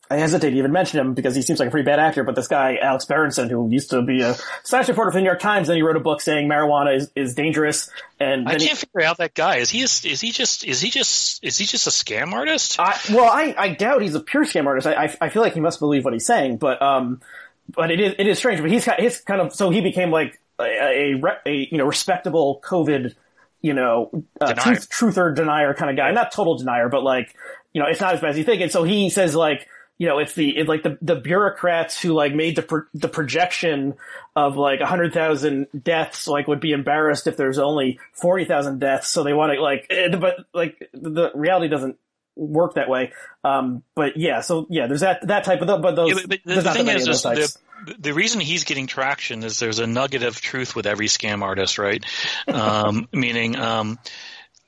I 0.10 0.18
hesitate 0.18 0.52
to 0.52 0.58
even 0.58 0.72
mention 0.72 1.00
him 1.00 1.14
because 1.14 1.36
he 1.36 1.42
seems 1.42 1.60
like 1.60 1.68
a 1.68 1.72
pretty 1.72 1.86
bad 1.86 2.00
actor, 2.00 2.24
but 2.24 2.36
this 2.36 2.48
guy, 2.48 2.78
Alex 2.82 3.06
Berenson, 3.06 3.50
who 3.50 3.70
used 3.70 3.90
to 3.90 4.02
be 4.02 4.22
a 4.22 4.36
science 4.64 4.88
reporter 4.88 5.12
for 5.12 5.18
the 5.18 5.22
New 5.22 5.28
York 5.28 5.42
Times, 5.42 5.68
then 5.68 5.76
he 5.76 5.82
wrote 5.82 5.98
a 5.98 6.00
book 6.00 6.22
saying 6.22 6.48
marijuana 6.48 6.96
is, 6.96 7.12
is 7.16 7.36
dangerous. 7.36 7.90
And 8.20 8.48
I 8.48 8.52
can't 8.52 8.62
he, 8.64 8.76
figure 8.76 9.02
out 9.02 9.18
that 9.18 9.34
guy. 9.34 9.58
Is 9.58 9.70
he, 9.70 9.82
a, 9.82 9.84
is 9.84 10.22
he 10.22 10.32
just, 10.32 10.64
is 10.66 10.80
he 10.80 10.90
just, 10.90 11.44
is 11.44 11.58
he 11.58 11.66
just 11.66 11.88
a 11.88 11.90
scam 11.90 12.32
artist? 12.32 12.80
I, 12.80 12.98
well, 13.12 13.30
I, 13.30 13.54
I 13.58 13.70
doubt 13.70 14.02
he's 14.02 14.16
a 14.16 14.22
pure 14.22 14.46
scam 14.46 14.66
artist. 14.66 14.88
I, 14.88 14.94
I, 14.94 15.18
I 15.22 15.30
feel 15.30 15.42
like 15.42 15.54
he 15.54 15.60
must 15.60 15.80
believe 15.80 16.06
what 16.06 16.14
he's 16.14 16.26
saying, 16.26 16.58
but, 16.58 16.82
um, 16.82 17.22
but 17.70 17.92
it 17.92 18.00
is, 18.00 18.16
it 18.18 18.28
is 18.28 18.38
strange, 18.38 18.62
but 18.62 18.72
he's 18.72 18.86
got, 18.86 19.02
his 19.02 19.20
kind 19.20 19.42
of, 19.42 19.54
so 19.54 19.70
he 19.72 19.82
became 19.82 20.10
like 20.10 20.40
a, 20.58 20.64
a, 20.64 21.40
a 21.46 21.68
you 21.70 21.78
know, 21.78 21.86
respectable 21.86 22.62
COVID, 22.64 23.14
you 23.62 23.74
know, 23.74 24.24
uh, 24.40 24.54
truth, 24.54 24.90
truther 24.90 25.36
denier 25.36 25.74
kind 25.74 25.92
of 25.92 25.98
guy. 25.98 26.12
Not 26.12 26.32
total 26.32 26.58
denier, 26.58 26.88
but 26.88 27.04
like, 27.04 27.36
you 27.74 27.82
know, 27.82 27.88
it's 27.88 28.00
not 28.00 28.14
as 28.14 28.22
bad 28.22 28.30
as 28.30 28.38
you 28.38 28.44
think. 28.44 28.62
And 28.62 28.72
so 28.72 28.84
he 28.84 29.10
says 29.10 29.36
like, 29.36 29.68
you 29.98 30.08
know, 30.08 30.20
it's 30.20 30.34
the 30.34 30.56
it's 30.56 30.70
like 30.70 30.84
the 30.84 30.98
the 31.02 31.16
bureaucrats 31.16 32.00
who 32.00 32.14
like 32.14 32.34
made 32.34 32.56
the 32.56 32.62
pro- 32.62 32.86
the 32.94 33.08
projection 33.08 33.96
of 34.36 34.56
like 34.56 34.80
hundred 34.80 35.14
thousand 35.14 35.68
deaths 35.84 36.28
like 36.28 36.48
would 36.48 36.60
be 36.60 36.72
embarrassed 36.72 37.26
if 37.28 37.36
there's 37.36 37.58
only 37.58 38.00
forty 38.14 38.46
thousand 38.46 38.80
deaths. 38.80 39.10
So 39.10 39.24
they 39.24 39.34
want 39.34 39.54
to 39.54 39.62
like, 39.62 39.88
eh, 39.90 40.16
but 40.16 40.46
like 40.54 40.90
the 40.94 41.32
reality 41.34 41.68
doesn't 41.68 41.98
work 42.36 42.76
that 42.76 42.90
way. 42.90 43.12
Um, 43.44 43.84
but 43.96 44.18
yeah, 44.18 44.42
so 44.42 44.68
yeah, 44.70 44.88
there's 44.88 45.02
that 45.02 45.28
that 45.28 45.44
type 45.44 45.62
of 45.62 45.68
the, 45.68 45.78
but 45.78 45.96
those. 45.96 46.10
Yeah, 46.10 46.26
but 46.28 46.40
the, 46.46 46.62
the 46.62 46.74
thing 46.74 46.88
is, 46.90 47.08
is 47.08 47.24
the, 47.24 47.96
the 48.00 48.14
reason 48.14 48.40
he's 48.40 48.64
getting 48.64 48.88
traction 48.88 49.44
is 49.44 49.60
there's 49.60 49.80
a 49.80 49.88
nugget 49.88 50.24
of 50.24 50.40
truth 50.40 50.76
with 50.76 50.86
every 50.86 51.08
scam 51.08 51.42
artist, 51.42 51.80
right? 51.80 52.06
Um, 52.48 53.08
meaning, 53.14 53.56
um, 53.56 53.98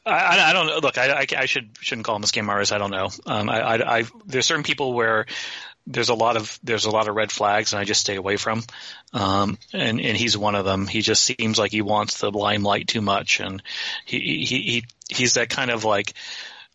I, 0.09 0.49
I, 0.49 0.53
don't. 0.53 0.83
Look, 0.83 0.97
I, 0.97 1.21
I, 1.21 1.25
I, 1.37 1.45
should 1.45 1.69
shouldn't 1.79 2.05
call 2.05 2.15
him 2.15 2.23
a 2.23 2.27
scam 2.27 2.47
artist. 2.47 2.71
I 2.71 2.77
don't 2.77 2.91
know. 2.91 3.09
Um, 3.25 3.49
I, 3.49 4.05
there's 4.25 4.45
certain 4.45 4.63
people 4.63 4.93
where 4.93 5.25
there's 5.89 6.09
a 6.09 6.13
lot 6.13 6.37
of 6.37 6.59
there's 6.63 6.85
a 6.85 6.91
lot 6.91 7.07
of 7.07 7.15
red 7.15 7.31
flags, 7.31 7.73
and 7.73 7.79
I 7.79 7.83
just 7.83 8.01
stay 8.01 8.15
away 8.15 8.37
from. 8.37 8.63
Um, 9.11 9.57
and 9.73 9.99
and 9.99 10.15
he's 10.15 10.37
one 10.37 10.55
of 10.55 10.63
them. 10.63 10.87
He 10.87 11.01
just 11.01 11.23
seems 11.23 11.57
like 11.57 11.71
he 11.71 11.81
wants 11.81 12.19
the 12.19 12.31
limelight 12.31 12.87
too 12.87 13.01
much, 13.01 13.39
and 13.39 13.61
he 14.05 14.19
he, 14.19 14.61
he 14.61 14.85
he's 15.09 15.33
that 15.33 15.49
kind 15.49 15.71
of 15.71 15.83
like. 15.83 16.13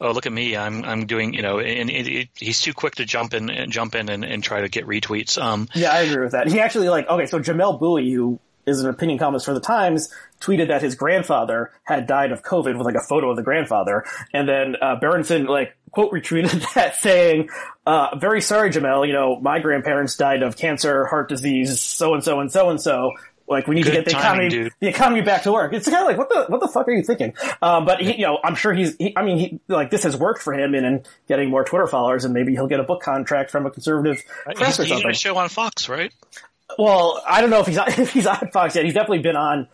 Oh, 0.01 0.11
look 0.11 0.27
at 0.27 0.33
me! 0.33 0.57
I'm 0.57 0.85
I'm 0.85 1.07
doing 1.07 1.35
you 1.35 1.43
know, 1.43 1.61
and 1.61 1.89
it, 1.89 2.09
it, 2.09 2.29
he's 2.35 2.61
too 2.61 2.75
quick 2.75 2.97
to 2.97 3.05
jump 3.05 3.33
in 3.33 3.49
and 3.49 3.71
jump 3.71 3.95
in 3.95 4.09
and, 4.09 4.25
and 4.25 4.43
try 4.43 4.61
to 4.61 4.69
get 4.69 4.87
retweets. 4.87 5.41
Um, 5.41 5.69
yeah, 5.73 5.93
I 5.93 6.01
agree 6.01 6.25
with 6.25 6.33
that. 6.33 6.49
He 6.49 6.59
actually 6.59 6.89
like 6.89 7.09
okay, 7.09 7.27
so 7.27 7.39
Jamelle 7.39 7.79
Bouie, 7.79 8.13
who 8.13 8.41
is 8.67 8.83
an 8.83 8.89
opinion 8.89 9.19
columnist 9.19 9.47
for 9.47 9.55
the 9.55 9.61
Times, 9.61 10.13
tweeted 10.41 10.69
that 10.69 10.83
his 10.83 10.95
grandfather 10.95 11.73
had 11.85 12.07
died 12.07 12.33
of 12.33 12.43
COVID 12.43 12.77
with 12.77 12.87
like 12.87 12.95
a 12.95 13.07
photo 13.09 13.31
of 13.31 13.37
the 13.37 13.43
grandfather, 13.43 14.05
and 14.33 14.49
then 14.49 14.77
uh, 14.81 14.97
Berenson 14.97 15.47
like 15.47 15.77
quote 15.91 16.13
retweeted 16.13 16.65
that 16.75 16.97
saying, 16.97 17.49
uh, 17.87 18.17
"Very 18.17 18.41
sorry, 18.41 18.71
Jamelle. 18.71 19.07
You 19.07 19.13
know, 19.13 19.41
my 19.41 19.61
grandparents 19.61 20.17
died 20.17 20.43
of 20.43 20.57
cancer, 20.57 21.07
heart 21.07 21.29
disease, 21.29 21.81
so 21.81 22.15
and 22.15 22.23
so 22.23 22.41
and 22.41 22.51
so 22.53 22.71
and 22.71 22.81
so. 22.81 23.13
Like 23.47 23.67
we 23.67 23.75
need 23.75 23.85
Good 23.85 23.91
to 23.91 23.97
get 23.97 24.05
the 24.07 24.11
timing, 24.13 24.47
economy 24.47 24.49
dude. 24.49 24.73
the 24.81 24.89
economy 24.89 25.21
back 25.21 25.43
to 25.43 25.53
work." 25.53 25.75
It's 25.75 25.87
kind 25.87 26.01
of 26.01 26.07
like 26.09 26.17
what 26.17 26.31
the 26.31 26.47
what 26.51 26.61
the 26.63 26.69
fuck 26.69 26.89
are 26.89 26.93
you 26.93 27.03
thinking? 27.03 27.35
Um, 27.61 27.85
but 27.85 28.01
he, 28.01 28.17
you 28.17 28.27
know, 28.27 28.39
I'm 28.43 28.55
sure 28.55 28.73
he's. 28.73 28.97
He, 28.97 29.15
I 29.15 29.23
mean, 29.23 29.37
he 29.37 29.61
like 29.69 29.91
this 29.91 30.05
has 30.05 30.17
worked 30.17 30.41
for 30.41 30.55
him 30.55 30.75
in, 30.75 30.85
in 30.87 31.03
getting 31.29 31.51
more 31.51 31.63
Twitter 31.63 31.87
followers, 31.87 32.25
and 32.25 32.33
maybe 32.33 32.53
he'll 32.53 32.69
get 32.69 32.81
a 32.81 32.85
book 32.85 33.03
contract 33.03 33.51
from 33.51 33.67
a 33.67 33.71
conservative 33.71 34.23
press 34.55 34.79
he's, 34.79 34.87
or 34.87 34.89
something. 34.89 35.11
a 35.11 35.15
show 35.15 35.37
on 35.37 35.51
Fox, 35.51 35.91
right? 35.91 36.11
Well, 36.79 37.23
I 37.27 37.41
don't 37.41 37.51
know 37.51 37.61
if 37.61 37.67
he's 37.67 37.79
on, 37.79 37.89
if 37.89 38.13
he's 38.13 38.27
on 38.27 38.51
Fox 38.53 38.75
yet. 38.75 38.85
He's 38.85 38.95
definitely 38.95 39.21
been 39.21 39.37
on. 39.37 39.69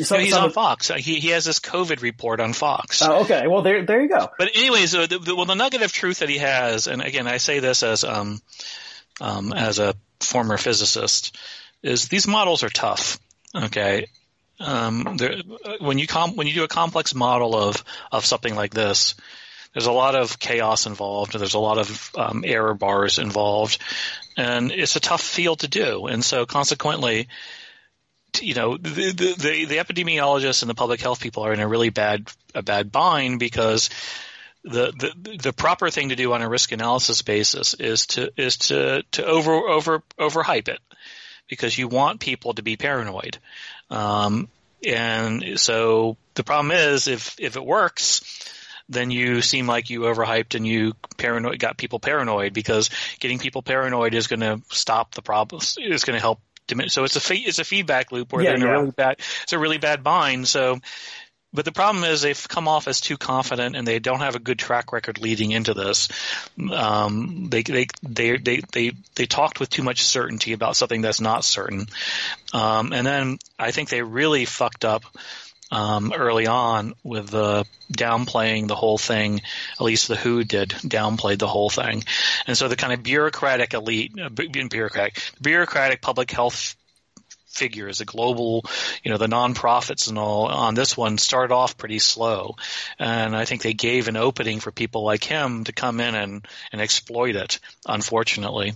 So 0.00 0.18
he's 0.18 0.34
on 0.34 0.50
Fox. 0.50 0.88
He 0.88 1.20
he 1.20 1.28
has 1.28 1.44
this 1.44 1.60
COVID 1.60 2.02
report 2.02 2.40
on 2.40 2.52
Fox. 2.52 3.02
Oh, 3.02 3.22
okay. 3.22 3.46
Well, 3.46 3.62
there 3.62 3.84
there 3.84 4.02
you 4.02 4.08
go. 4.08 4.30
But 4.38 4.50
anyways, 4.54 4.94
uh, 4.94 5.06
the, 5.06 5.18
the, 5.18 5.34
well, 5.34 5.46
the 5.46 5.54
nugget 5.54 5.82
of 5.82 5.92
truth 5.92 6.20
that 6.20 6.28
he 6.28 6.38
has, 6.38 6.86
and 6.86 7.00
again, 7.02 7.26
I 7.26 7.38
say 7.38 7.60
this 7.60 7.82
as 7.82 8.04
um, 8.04 8.40
um, 9.20 9.52
as 9.52 9.78
a 9.78 9.94
former 10.20 10.58
physicist, 10.58 11.36
is 11.82 12.08
these 12.08 12.26
models 12.26 12.62
are 12.62 12.68
tough. 12.68 13.18
Okay, 13.54 14.06
um, 14.60 15.18
when 15.80 15.98
you 15.98 16.06
com- 16.06 16.36
when 16.36 16.46
you 16.46 16.54
do 16.54 16.64
a 16.64 16.68
complex 16.68 17.14
model 17.14 17.56
of 17.56 17.82
of 18.12 18.24
something 18.24 18.54
like 18.54 18.74
this, 18.74 19.14
there's 19.74 19.86
a 19.86 19.92
lot 19.92 20.14
of 20.14 20.38
chaos 20.38 20.86
involved. 20.86 21.38
There's 21.38 21.54
a 21.54 21.58
lot 21.58 21.78
of 21.78 22.10
um, 22.16 22.44
error 22.46 22.74
bars 22.74 23.18
involved, 23.18 23.78
and 24.36 24.70
it's 24.72 24.96
a 24.96 25.00
tough 25.00 25.20
field 25.20 25.60
to 25.60 25.68
do. 25.68 26.06
And 26.06 26.24
so, 26.24 26.46
consequently, 26.46 27.28
you 28.40 28.54
know, 28.54 28.76
the, 28.76 29.12
the, 29.12 29.66
the, 29.66 29.76
epidemiologists 29.76 30.62
and 30.62 30.70
the 30.70 30.74
public 30.74 31.00
health 31.00 31.20
people 31.20 31.44
are 31.44 31.52
in 31.52 31.60
a 31.60 31.68
really 31.68 31.90
bad 31.90 32.30
a 32.54 32.62
bad 32.62 32.92
bind 32.92 33.40
because 33.40 33.90
the, 34.62 34.92
the 34.92 35.38
the 35.38 35.52
proper 35.52 35.90
thing 35.90 36.08
to 36.08 36.16
do 36.16 36.32
on 36.32 36.42
a 36.42 36.48
risk 36.48 36.72
analysis 36.72 37.22
basis 37.22 37.74
is 37.74 38.06
to 38.06 38.32
is 38.36 38.56
to 38.56 39.02
to 39.12 39.26
over 39.26 39.52
over 39.52 40.02
overhype 40.18 40.68
it 40.68 40.80
because 41.48 41.76
you 41.76 41.88
want 41.88 42.20
people 42.20 42.54
to 42.54 42.62
be 42.62 42.76
paranoid. 42.76 43.38
Um, 43.90 44.48
and 44.86 45.58
so 45.60 46.16
the 46.34 46.44
problem 46.44 46.72
is 46.72 47.08
if 47.08 47.36
if 47.38 47.56
it 47.56 47.64
works, 47.64 48.22
then 48.88 49.10
you 49.10 49.40
seem 49.42 49.66
like 49.66 49.90
you 49.90 50.00
overhyped 50.00 50.54
and 50.54 50.66
you 50.66 50.92
paranoid 51.16 51.58
got 51.58 51.76
people 51.78 52.00
paranoid 52.00 52.52
because 52.52 52.90
getting 53.18 53.38
people 53.38 53.62
paranoid 53.62 54.14
is 54.14 54.26
going 54.26 54.40
to 54.40 54.60
stop 54.70 55.14
the 55.14 55.22
problem. 55.22 55.60
Is 55.78 56.04
going 56.04 56.16
to 56.16 56.20
help. 56.20 56.40
So 56.88 57.04
it's 57.04 57.30
a 57.30 57.34
it's 57.34 57.58
a 57.58 57.64
feedback 57.64 58.10
loop 58.10 58.32
where 58.32 58.42
Yeah, 58.42 58.50
they're 58.50 58.56
in 58.56 58.62
yeah. 58.62 58.68
a 58.68 58.80
really 58.80 58.90
bad 58.92 59.16
it's 59.42 59.52
a 59.52 59.58
really 59.58 59.78
bad 59.78 60.02
bind. 60.02 60.48
So 60.48 60.80
but 61.54 61.64
the 61.64 61.72
problem 61.72 62.02
is 62.02 62.20
they've 62.20 62.48
come 62.48 62.66
off 62.66 62.88
as 62.88 63.00
too 63.00 63.16
confident 63.16 63.76
and 63.76 63.86
they 63.86 64.00
don't 64.00 64.18
have 64.18 64.34
a 64.34 64.40
good 64.40 64.58
track 64.58 64.92
record 64.92 65.20
leading 65.20 65.52
into 65.52 65.72
this. 65.72 66.08
Um, 66.72 67.46
they, 67.48 67.62
they, 67.62 67.86
they, 68.02 68.36
they, 68.36 68.60
they, 68.72 68.92
they 69.14 69.26
talked 69.26 69.60
with 69.60 69.70
too 69.70 69.84
much 69.84 70.02
certainty 70.02 70.52
about 70.52 70.74
something 70.74 71.00
that's 71.00 71.20
not 71.20 71.44
certain. 71.44 71.86
Um, 72.52 72.92
and 72.92 73.06
then 73.06 73.38
I 73.56 73.70
think 73.70 73.88
they 73.88 74.02
really 74.02 74.46
fucked 74.46 74.84
up, 74.84 75.04
um, 75.74 76.12
early 76.14 76.46
on 76.46 76.94
with 77.02 77.28
the 77.28 77.64
downplaying 77.92 78.68
the 78.68 78.74
whole 78.74 78.98
thing. 78.98 79.42
At 79.74 79.80
least 79.80 80.08
the 80.08 80.16
WHO 80.16 80.44
did 80.44 80.70
downplayed 80.70 81.38
the 81.38 81.48
whole 81.48 81.70
thing. 81.70 82.04
And 82.46 82.56
so 82.56 82.68
the 82.68 82.76
kind 82.76 82.92
of 82.92 83.02
bureaucratic 83.02 83.74
elite, 83.74 84.12
uh, 84.20 84.28
bureaucratic, 84.28 85.20
bureaucratic 85.40 86.00
public 86.00 86.30
health 86.30 86.76
figures, 87.54 87.98
the 87.98 88.04
global, 88.04 88.64
you 89.02 89.10
know, 89.10 89.18
the 89.18 89.26
nonprofits 89.26 90.08
and 90.08 90.18
all 90.18 90.46
on 90.46 90.74
this 90.74 90.96
one 90.96 91.18
started 91.18 91.54
off 91.54 91.76
pretty 91.78 91.98
slow. 91.98 92.56
And 92.98 93.36
I 93.36 93.44
think 93.44 93.62
they 93.62 93.72
gave 93.72 94.08
an 94.08 94.16
opening 94.16 94.60
for 94.60 94.70
people 94.70 95.04
like 95.04 95.24
him 95.24 95.64
to 95.64 95.72
come 95.72 96.00
in 96.00 96.14
and, 96.14 96.46
and 96.72 96.80
exploit 96.80 97.36
it, 97.36 97.60
unfortunately. 97.86 98.74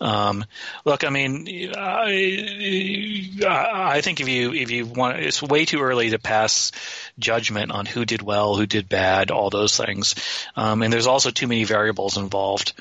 Um, 0.00 0.44
look, 0.84 1.04
I 1.04 1.10
mean, 1.10 1.72
I, 1.76 3.30
I 3.46 4.00
think 4.00 4.20
if 4.20 4.28
you, 4.28 4.52
if 4.52 4.70
you 4.70 4.86
want, 4.86 5.18
it's 5.18 5.42
way 5.42 5.64
too 5.64 5.80
early 5.80 6.10
to 6.10 6.18
pass 6.18 6.72
judgment 7.18 7.72
on 7.72 7.86
who 7.86 8.04
did 8.04 8.22
well, 8.22 8.56
who 8.56 8.66
did 8.66 8.88
bad, 8.88 9.30
all 9.30 9.50
those 9.50 9.76
things. 9.76 10.14
Um, 10.56 10.82
and 10.82 10.92
there's 10.92 11.06
also 11.06 11.30
too 11.30 11.46
many 11.46 11.64
variables 11.64 12.16
involved. 12.16 12.72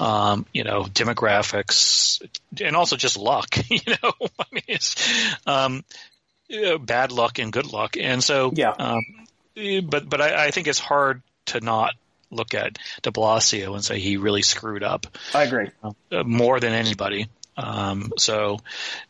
Um, 0.00 0.46
you 0.52 0.64
know, 0.64 0.84
demographics 0.84 2.20
and 2.60 2.76
also 2.76 2.96
just 2.96 3.16
luck, 3.16 3.56
you 3.68 3.80
know, 4.02 4.12
I 4.38 4.44
mean, 4.52 4.78
it's, 4.92 5.36
um, 5.46 5.84
uh, 6.52 6.78
bad 6.78 7.12
luck 7.12 7.38
and 7.38 7.52
good 7.52 7.72
luck. 7.72 7.96
And 7.98 8.22
so, 8.22 8.52
Yeah. 8.54 8.70
um, 8.78 9.02
but, 9.88 10.08
but 10.08 10.20
I, 10.20 10.46
I 10.46 10.50
think 10.50 10.66
it's 10.68 10.78
hard 10.78 11.22
to 11.46 11.60
not 11.60 11.94
look 12.30 12.54
at 12.54 12.78
de 13.02 13.10
Blasio 13.10 13.74
and 13.74 13.84
say 13.84 13.98
he 14.00 14.16
really 14.16 14.42
screwed 14.42 14.82
up 14.82 15.06
I 15.34 15.44
agree. 15.44 15.70
uh, 15.82 16.24
more 16.24 16.58
than 16.60 16.72
anybody. 16.72 17.28
Um, 17.56 18.12
so 18.18 18.58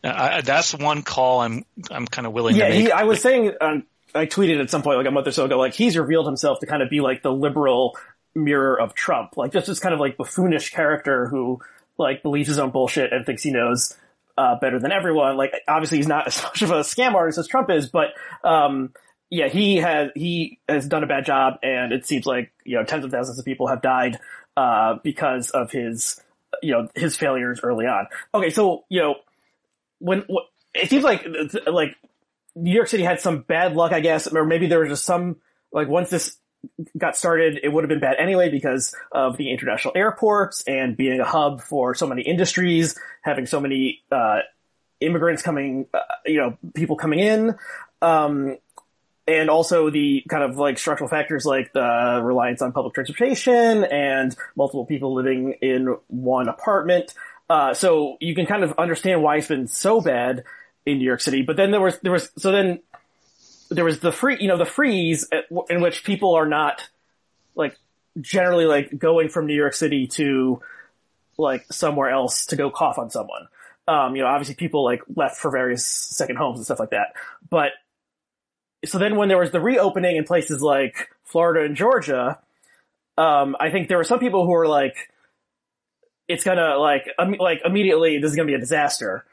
uh, 0.03 0.13
I, 0.15 0.41
that's 0.41 0.73
one 0.73 1.01
call 1.01 1.41
I'm 1.41 1.65
I'm 1.91 2.07
kind 2.07 2.25
of 2.25 2.31
willing 2.33 2.55
Yeah, 2.55 2.65
to 2.65 2.69
make. 2.69 2.85
he, 2.85 2.91
I 2.91 3.03
was 3.03 3.21
saying, 3.21 3.51
um, 3.59 3.85
I 4.15 4.25
tweeted 4.25 4.61
at 4.61 4.69
some 4.69 4.83
point, 4.83 4.97
like 4.97 5.07
a 5.07 5.11
month 5.11 5.27
or 5.27 5.31
so 5.31 5.45
ago, 5.45 5.57
like 5.57 5.73
he's 5.73 5.97
revealed 5.97 6.27
himself 6.27 6.59
to 6.61 6.65
kind 6.65 6.81
of 6.81 6.89
be 6.89 7.01
like 7.01 7.23
the 7.23 7.31
liberal 7.31 7.97
mirror 8.35 8.79
of 8.79 8.93
Trump, 8.93 9.35
like 9.35 9.51
just 9.51 9.67
this 9.67 9.79
kind 9.79 9.93
of 9.93 9.99
like 9.99 10.15
buffoonish 10.15 10.71
character 10.71 11.27
who 11.27 11.59
like 11.97 12.23
believes 12.23 12.47
his 12.47 12.57
own 12.59 12.69
bullshit 12.71 13.11
and 13.11 13.25
thinks 13.25 13.43
he 13.43 13.51
knows 13.51 13.97
uh, 14.37 14.59
better 14.59 14.79
than 14.79 14.91
everyone. 14.91 15.37
Like 15.37 15.53
obviously 15.67 15.97
he's 15.97 16.07
not 16.07 16.27
as 16.27 16.41
much 16.43 16.61
of 16.61 16.71
a 16.71 16.81
scam 16.81 17.13
artist 17.13 17.37
as 17.37 17.47
Trump 17.47 17.69
is, 17.69 17.89
but 17.89 18.09
um, 18.43 18.93
yeah, 19.29 19.47
he 19.47 19.77
has 19.77 20.11
he 20.15 20.59
has 20.69 20.87
done 20.87 21.03
a 21.03 21.07
bad 21.07 21.25
job, 21.25 21.55
and 21.63 21.91
it 21.91 22.05
seems 22.05 22.25
like 22.25 22.51
you 22.63 22.77
know 22.77 22.83
tens 22.83 23.03
of 23.03 23.11
thousands 23.11 23.39
of 23.39 23.45
people 23.45 23.67
have 23.67 23.81
died 23.81 24.17
uh, 24.55 24.95
because 25.03 25.49
of 25.49 25.71
his 25.71 26.21
you 26.61 26.71
know 26.71 26.87
his 26.95 27.17
failures 27.17 27.59
early 27.63 27.85
on. 27.85 28.07
Okay, 28.33 28.49
so 28.49 28.85
you 28.89 29.01
know 29.01 29.15
when 29.99 30.21
wh- 30.21 30.47
it 30.73 30.89
seems 30.89 31.03
like 31.03 31.27
like 31.65 31.95
New 32.55 32.71
York 32.73 32.87
City 32.87 33.03
had 33.03 33.19
some 33.19 33.41
bad 33.41 33.75
luck, 33.75 33.91
I 33.91 33.99
guess, 33.99 34.27
or 34.27 34.45
maybe 34.45 34.67
there 34.67 34.79
was 34.79 34.89
just 34.89 35.05
some 35.05 35.37
like 35.71 35.87
once 35.87 36.09
this 36.09 36.37
got 36.97 37.15
started, 37.15 37.59
it 37.63 37.69
would 37.69 37.83
have 37.83 37.89
been 37.89 37.99
bad 37.99 38.17
anyway 38.17 38.49
because 38.49 38.95
of 39.11 39.37
the 39.37 39.51
international 39.51 39.93
airports 39.95 40.63
and 40.67 40.97
being 40.97 41.19
a 41.19 41.25
hub 41.25 41.61
for 41.61 41.95
so 41.95 42.07
many 42.07 42.21
industries, 42.21 42.97
having 43.21 43.45
so 43.45 43.59
many 43.59 44.01
uh, 44.11 44.39
immigrants 44.99 45.41
coming, 45.41 45.87
uh, 45.93 45.99
you 46.25 46.37
know, 46.37 46.57
people 46.73 46.95
coming 46.95 47.19
in. 47.19 47.55
Um, 48.01 48.57
and 49.27 49.49
also 49.49 49.89
the 49.89 50.23
kind 50.29 50.43
of 50.43 50.57
like 50.57 50.77
structural 50.77 51.09
factors 51.09 51.45
like 51.45 51.73
the 51.73 52.21
reliance 52.23 52.61
on 52.61 52.71
public 52.71 52.93
transportation 52.93 53.83
and 53.83 54.35
multiple 54.55 54.85
people 54.85 55.13
living 55.13 55.55
in 55.61 55.97
one 56.07 56.47
apartment. 56.47 57.13
Uh, 57.49 57.73
so 57.73 58.17
you 58.21 58.35
can 58.35 58.45
kind 58.45 58.63
of 58.63 58.73
understand 58.77 59.21
why 59.21 59.37
it's 59.37 59.47
been 59.47 59.67
so 59.67 59.99
bad 59.99 60.43
in 60.85 60.99
New 60.99 61.05
York 61.05 61.19
City. 61.19 61.41
But 61.41 61.57
then 61.57 61.71
there 61.71 61.81
was, 61.81 61.99
there 61.99 62.11
was, 62.11 62.29
so 62.37 62.51
then 62.51 62.79
there 63.69 63.85
was 63.85 63.99
the 63.99 64.11
free, 64.11 64.37
you 64.39 64.47
know, 64.47 64.57
the 64.57 64.65
freeze 64.65 65.27
at, 65.31 65.45
in 65.69 65.81
which 65.81 66.03
people 66.03 66.35
are 66.35 66.47
not 66.47 66.87
like 67.55 67.75
generally 68.19 68.65
like 68.65 68.97
going 68.97 69.29
from 69.29 69.45
New 69.45 69.55
York 69.55 69.73
City 69.73 70.07
to 70.07 70.61
like 71.37 71.65
somewhere 71.71 72.09
else 72.09 72.47
to 72.47 72.55
go 72.55 72.69
cough 72.69 72.97
on 72.97 73.09
someone. 73.09 73.47
Um, 73.87 74.15
you 74.15 74.23
know, 74.23 74.27
obviously 74.27 74.55
people 74.55 74.83
like 74.83 75.01
left 75.15 75.37
for 75.37 75.49
various 75.51 75.85
second 75.85 76.37
homes 76.37 76.59
and 76.59 76.65
stuff 76.65 76.79
like 76.79 76.89
that. 76.89 77.13
But 77.49 77.71
so 78.85 78.97
then 78.97 79.15
when 79.15 79.29
there 79.29 79.37
was 79.37 79.51
the 79.51 79.61
reopening 79.61 80.17
in 80.17 80.23
places 80.23 80.61
like 80.61 81.09
Florida 81.23 81.65
and 81.65 81.75
Georgia, 81.75 82.39
um, 83.17 83.55
I 83.59 83.71
think 83.71 83.87
there 83.87 83.97
were 83.97 84.03
some 84.03 84.19
people 84.19 84.45
who 84.45 84.51
were 84.51 84.67
like, 84.67 84.95
it's 86.27 86.43
gonna 86.43 86.77
like, 86.77 87.09
um, 87.17 87.35
like 87.39 87.61
immediately 87.63 88.19
this 88.19 88.31
is 88.31 88.35
gonna 88.35 88.47
be 88.47 88.53
a 88.53 88.59
disaster. 88.59 89.25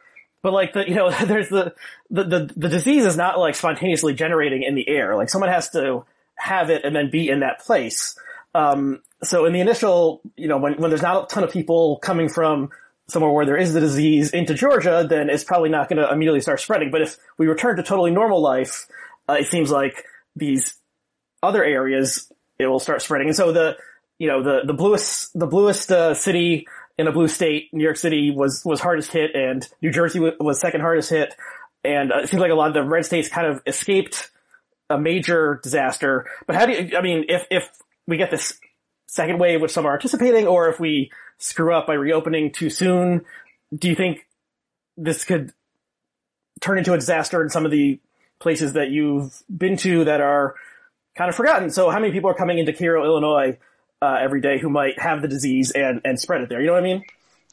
But 0.44 0.52
like 0.52 0.74
the, 0.74 0.87
you 0.87 0.94
know, 0.94 1.11
there's 1.24 1.48
the, 1.48 1.74
the, 2.11 2.24
the, 2.24 2.52
the 2.54 2.68
disease 2.68 3.07
is 3.07 3.16
not 3.16 3.38
like 3.38 3.57
spontaneously 3.57 4.12
generating 4.12 4.62
in 4.62 4.74
the 4.76 4.87
air. 4.88 5.16
Like 5.16 5.30
someone 5.30 5.50
has 5.50 5.70
to 5.70 6.04
have 6.37 6.68
it 6.68 6.85
and 6.85 6.94
then 6.94 7.11
be 7.11 7.30
in 7.30 7.40
that 7.40 7.61
place. 7.61 8.16
Um, 8.54 9.00
so 9.22 9.46
in 9.46 9.54
the 9.54 9.61
initial, 9.61 10.20
you 10.37 10.46
know, 10.46 10.59
when, 10.59 10.74
when 10.74 10.90
there's 10.90 11.02
not 11.02 11.24
a 11.24 11.35
ton 11.35 11.44
of 11.44 11.50
people 11.50 11.98
coming 12.02 12.28
from 12.28 12.68
somewhere 13.09 13.33
where 13.33 13.46
there 13.46 13.57
is 13.57 13.72
the 13.72 13.80
disease 13.80 14.33
into 14.33 14.52
Georgia, 14.52 15.07
then 15.09 15.30
it's 15.30 15.44
probably 15.44 15.70
not 15.70 15.88
going 15.88 15.96
to 15.96 16.12
immediately 16.12 16.40
start 16.40 16.61
spreading. 16.61 16.90
But 16.90 17.00
if 17.00 17.16
we 17.38 17.46
return 17.46 17.76
to 17.76 17.83
totally 17.83 18.11
normal 18.11 18.42
life, 18.42 18.87
uh, 19.26 19.35
it 19.40 19.46
seems 19.46 19.70
like 19.70 20.04
these 20.37 20.74
other 21.42 21.64
areas, 21.64 22.30
it 22.59 22.66
will 22.66 22.80
start 22.80 23.00
spreading. 23.00 23.28
And 23.28 23.37
so 23.37 23.50
the, 23.50 23.78
you 24.18 24.28
know, 24.28 24.42
the, 24.42 24.61
the 24.66 24.74
bluest, 24.74 25.30
the 25.38 25.46
bluest, 25.46 25.90
uh, 25.90 26.12
city 26.12 26.66
in 26.98 27.07
a 27.07 27.12
blue 27.12 27.28
state, 27.28 27.70
New 27.72 27.83
York 27.83 27.96
City 27.96 28.30
was, 28.30 28.62
was 28.64 28.80
hardest 28.80 29.12
hit 29.12 29.35
and 29.35 29.66
New 29.83 29.90
Jersey 29.90 30.20
was, 30.20 30.61
second 30.61 30.80
hardest 30.80 31.11
hit. 31.11 31.35
And 31.83 32.12
uh, 32.12 32.18
it 32.18 32.28
seems 32.28 32.40
like 32.40 32.52
a 32.52 32.54
lot 32.54 32.68
of 32.68 32.74
the 32.74 32.83
red 32.83 33.04
states 33.04 33.28
kind 33.28 33.46
of 33.46 33.61
escaped 33.66 34.30
a 34.88 34.98
major 34.98 35.61
disaster. 35.62 36.26
But 36.46 36.57
how 36.57 36.66
do 36.66 36.72
you, 36.72 36.96
I 36.96 37.02
mean, 37.02 37.24
if, 37.28 37.46
if 37.50 37.68
we 38.07 38.16
get 38.16 38.30
this 38.30 38.59
second 39.09 39.38
wave, 39.38 39.61
which 39.61 39.72
some 39.72 39.87
are 39.87 39.94
anticipating, 39.94 40.46
or 40.46 40.68
if 40.68 40.78
we 40.78 41.11
screw 41.38 41.74
up 41.74 41.87
by 41.87 41.94
reopening 41.94 42.52
too 42.52 42.70
soon, 42.70 43.24
do 43.76 43.88
you 43.88 43.94
think 43.94 44.26
this 44.96 45.24
could 45.24 45.52
turn 46.61 46.78
into 46.78 46.92
a 46.92 46.98
disaster 46.98 47.42
in 47.42 47.48
some 47.48 47.64
of 47.64 47.70
the 47.70 48.00
places 48.38 48.74
that 48.74 48.90
you've 48.90 49.42
been 49.54 49.76
to 49.78 50.04
that 50.04 50.20
are 50.20 50.54
kind 51.16 51.28
of 51.28 51.35
forgotten? 51.35 51.70
So 51.70 51.90
how 51.90 51.98
many 51.98 52.12
people 52.12 52.30
are 52.30 52.35
coming 52.35 52.59
into 52.59 52.72
Cairo, 52.72 53.04
Illinois, 53.04 53.59
uh, 54.05 54.19
every 54.21 54.40
day 54.40 54.59
who 54.59 54.69
might 54.69 54.99
have 54.99 55.23
the 55.23 55.29
disease 55.29 55.71
and, 55.71 56.01
and 56.05 56.21
spread 56.21 56.43
it 56.43 56.49
there? 56.49 56.61
You 56.61 56.67
know 56.69 56.75
what 56.75 56.81
I 56.81 56.87
mean? 56.87 57.05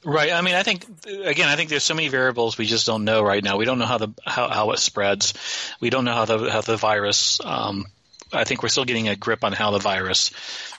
Right. 0.04 0.32
I 0.32 0.42
mean, 0.42 0.56
I 0.56 0.64
think 0.64 0.84
again, 1.06 1.48
I 1.48 1.56
think 1.56 1.70
there's 1.70 1.84
so 1.84 1.94
many 1.94 2.08
variables 2.08 2.58
we 2.58 2.66
just 2.66 2.88
don't 2.88 3.06
know 3.06 3.22
right 3.22 3.44
now. 3.44 3.58
We 3.58 3.66
don't 3.66 3.78
know 3.78 3.86
how 3.86 4.00
the 4.00 4.10
how, 4.26 4.50
how 4.50 4.72
it 4.72 4.80
spreads. 4.80 5.34
We 5.80 5.92
don't 5.92 6.06
know 6.06 6.14
how 6.14 6.26
the 6.26 6.52
how 6.52 6.62
the 6.62 6.78
virus. 6.78 7.40
Um, 7.44 7.86
I 8.34 8.46
think 8.46 8.64
we're 8.64 8.70
still 8.70 8.86
getting 8.86 9.10
a 9.10 9.16
grip 9.16 9.44
on 9.44 9.52
how 9.54 9.72
the 9.72 9.80
virus 9.80 10.32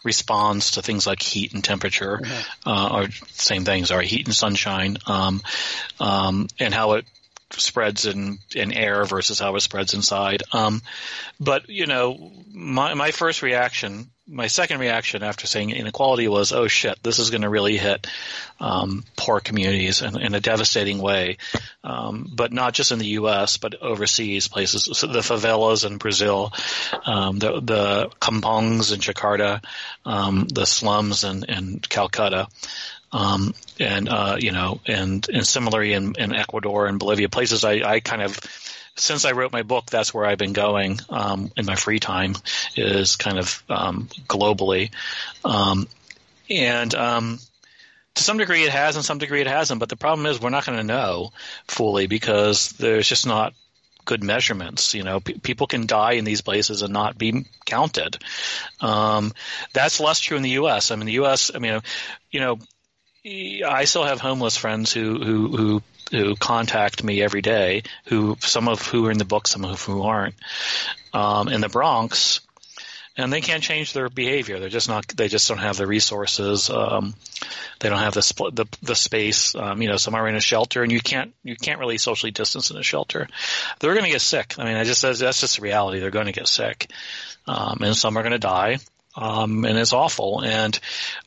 responds 0.04 0.72
to 0.72 0.82
things 0.82 1.06
like 1.06 1.22
heat 1.22 1.52
and 1.52 1.62
temperature, 1.62 2.20
uh, 2.66 2.88
or 2.92 3.10
same 3.28 3.64
things, 3.64 3.90
or 3.90 4.00
heat 4.00 4.26
and 4.26 4.34
sunshine, 4.34 4.96
um, 5.06 5.42
um, 6.00 6.48
and 6.58 6.74
how 6.74 6.92
it 6.92 7.04
spreads 7.58 8.06
in, 8.06 8.38
in 8.54 8.72
air 8.72 9.04
versus 9.04 9.38
how 9.38 9.54
it 9.56 9.60
spreads 9.60 9.94
inside. 9.94 10.42
Um, 10.52 10.82
but 11.40 11.68
you 11.68 11.86
know, 11.86 12.32
my 12.52 12.94
my 12.94 13.10
first 13.10 13.42
reaction, 13.42 14.10
my 14.26 14.46
second 14.46 14.80
reaction 14.80 15.22
after 15.22 15.46
saying 15.46 15.70
inequality 15.70 16.28
was, 16.28 16.52
oh 16.52 16.68
shit, 16.68 17.02
this 17.02 17.18
is 17.18 17.30
going 17.30 17.42
to 17.42 17.48
really 17.48 17.76
hit 17.76 18.06
um, 18.60 19.04
poor 19.16 19.40
communities 19.40 20.00
in, 20.02 20.20
in 20.20 20.34
a 20.34 20.40
devastating 20.40 20.98
way. 20.98 21.38
Um, 21.84 22.30
but 22.32 22.52
not 22.52 22.74
just 22.74 22.92
in 22.92 22.98
the 22.98 23.06
U.S., 23.06 23.56
but 23.56 23.80
overseas 23.82 24.48
places, 24.48 24.88
so 24.96 25.06
the 25.06 25.18
favelas 25.18 25.84
in 25.84 25.98
Brazil, 25.98 26.52
um, 27.04 27.38
the 27.38 27.60
the 27.60 28.10
kampongs 28.20 28.92
in 28.92 29.00
Jakarta, 29.00 29.64
um, 30.04 30.46
the 30.48 30.66
slums 30.66 31.24
in, 31.24 31.44
in 31.44 31.80
Calcutta. 31.80 32.48
Um, 33.12 33.54
and, 33.78 34.08
uh, 34.08 34.36
you 34.38 34.52
know, 34.52 34.80
and, 34.86 35.26
and 35.28 35.46
similarly 35.46 35.92
in, 35.92 36.14
in 36.18 36.34
Ecuador 36.34 36.86
and 36.86 36.98
Bolivia, 36.98 37.28
places 37.28 37.64
I, 37.64 37.82
I 37.84 38.00
kind 38.00 38.22
of, 38.22 38.38
since 38.96 39.24
I 39.24 39.32
wrote 39.32 39.52
my 39.52 39.62
book, 39.62 39.86
that's 39.86 40.14
where 40.14 40.24
I've 40.24 40.38
been 40.38 40.54
going, 40.54 40.98
um, 41.10 41.52
in 41.56 41.66
my 41.66 41.76
free 41.76 42.00
time 42.00 42.34
is 42.76 43.16
kind 43.16 43.38
of, 43.38 43.62
um, 43.68 44.08
globally. 44.28 44.90
Um, 45.44 45.88
and, 46.48 46.94
um, 46.94 47.38
to 48.14 48.22
some 48.22 48.38
degree 48.38 48.64
it 48.64 48.70
has 48.70 48.96
and 48.96 49.04
some 49.04 49.18
degree 49.18 49.40
it 49.40 49.46
hasn't, 49.46 49.80
but 49.80 49.88
the 49.88 49.96
problem 49.96 50.26
is 50.26 50.40
we're 50.40 50.50
not 50.50 50.66
going 50.66 50.78
to 50.78 50.84
know 50.84 51.32
fully 51.66 52.06
because 52.06 52.70
there's 52.72 53.08
just 53.08 53.26
not 53.26 53.54
good 54.04 54.22
measurements. 54.22 54.94
You 54.94 55.02
know, 55.02 55.20
p- 55.20 55.38
people 55.38 55.66
can 55.66 55.86
die 55.86 56.12
in 56.12 56.24
these 56.24 56.40
places 56.40 56.82
and 56.82 56.92
not 56.92 57.16
be 57.16 57.46
counted. 57.64 58.18
Um, 58.80 59.32
that's 59.72 60.00
less 60.00 60.20
true 60.20 60.36
in 60.36 60.42
the 60.42 60.50
U.S. 60.50 60.90
I 60.90 60.96
mean, 60.96 61.06
the 61.06 61.12
U.S. 61.12 61.50
I 61.54 61.58
mean, 61.58 61.80
you 62.30 62.40
know, 62.40 62.58
I 63.24 63.84
still 63.84 64.04
have 64.04 64.20
homeless 64.20 64.56
friends 64.56 64.92
who 64.92 65.22
who 65.22 65.56
who 65.56 65.82
who 66.10 66.36
contact 66.36 67.04
me 67.04 67.22
every 67.22 67.40
day. 67.40 67.84
Who 68.06 68.36
some 68.40 68.68
of 68.68 68.86
who 68.86 69.06
are 69.06 69.10
in 69.12 69.18
the 69.18 69.24
book, 69.24 69.46
some 69.46 69.64
of 69.64 69.82
who 69.82 70.02
aren't. 70.02 70.34
Um, 71.12 71.48
in 71.48 71.60
the 71.60 71.68
Bronx, 71.68 72.40
and 73.16 73.32
they 73.32 73.40
can't 73.40 73.62
change 73.62 73.92
their 73.92 74.08
behavior. 74.08 74.58
They're 74.58 74.68
just 74.68 74.88
not. 74.88 75.06
They 75.08 75.28
just 75.28 75.48
don't 75.48 75.58
have 75.58 75.76
the 75.76 75.86
resources. 75.86 76.68
Um, 76.68 77.14
they 77.78 77.90
don't 77.90 77.98
have 77.98 78.14
the 78.14 78.20
spl- 78.20 78.54
the, 78.54 78.66
the 78.82 78.96
space. 78.96 79.54
Um, 79.54 79.82
you 79.82 79.88
know, 79.88 79.98
some 79.98 80.14
are 80.14 80.26
in 80.26 80.34
a 80.34 80.40
shelter, 80.40 80.82
and 80.82 80.90
you 80.90 81.00
can't 81.00 81.32
you 81.44 81.54
can't 81.54 81.78
really 81.78 81.98
socially 81.98 82.32
distance 82.32 82.70
in 82.70 82.76
a 82.76 82.82
shelter. 82.82 83.28
They're 83.78 83.94
going 83.94 84.06
to 84.06 84.10
get 84.10 84.22
sick. 84.22 84.54
I 84.58 84.64
mean, 84.64 84.76
I 84.76 84.84
just 84.84 85.02
that's 85.02 85.18
just 85.18 85.56
the 85.56 85.62
reality. 85.62 86.00
They're 86.00 86.10
going 86.10 86.26
to 86.26 86.32
get 86.32 86.48
sick, 86.48 86.90
um, 87.46 87.78
and 87.82 87.96
some 87.96 88.16
are 88.16 88.22
going 88.22 88.32
to 88.32 88.38
die. 88.38 88.78
Um, 89.14 89.64
and 89.64 89.78
it's 89.78 89.92
awful. 89.92 90.42
And 90.42 90.78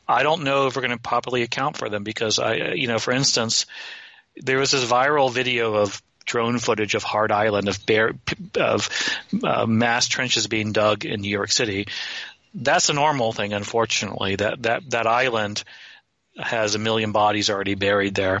I 0.08 0.22
don't 0.22 0.44
know 0.44 0.66
if 0.66 0.76
we're 0.76 0.82
going 0.82 0.96
to 0.96 0.98
properly 0.98 1.42
account 1.42 1.76
for 1.76 1.88
them 1.88 2.02
because 2.04 2.38
I, 2.38 2.72
you 2.74 2.88
know, 2.88 2.98
for 2.98 3.12
instance, 3.12 3.66
there 4.36 4.58
was 4.58 4.72
this 4.72 4.84
viral 4.84 5.32
video 5.32 5.74
of 5.74 6.02
drone 6.24 6.58
footage 6.58 6.94
of 6.94 7.02
Hart 7.02 7.30
Island 7.30 7.68
of 7.68 7.86
bear 7.86 8.12
of 8.58 8.88
uh, 9.42 9.66
mass 9.66 10.08
trenches 10.08 10.46
being 10.48 10.72
dug 10.72 11.04
in 11.04 11.20
New 11.20 11.30
York 11.30 11.52
City. 11.52 11.86
That's 12.52 12.88
a 12.88 12.94
normal 12.94 13.32
thing, 13.32 13.52
unfortunately. 13.52 14.36
That 14.36 14.62
that 14.62 14.90
that 14.90 15.06
island 15.06 15.62
has 16.38 16.74
a 16.74 16.78
million 16.78 17.12
bodies 17.12 17.48
already 17.48 17.74
buried 17.74 18.14
there. 18.14 18.40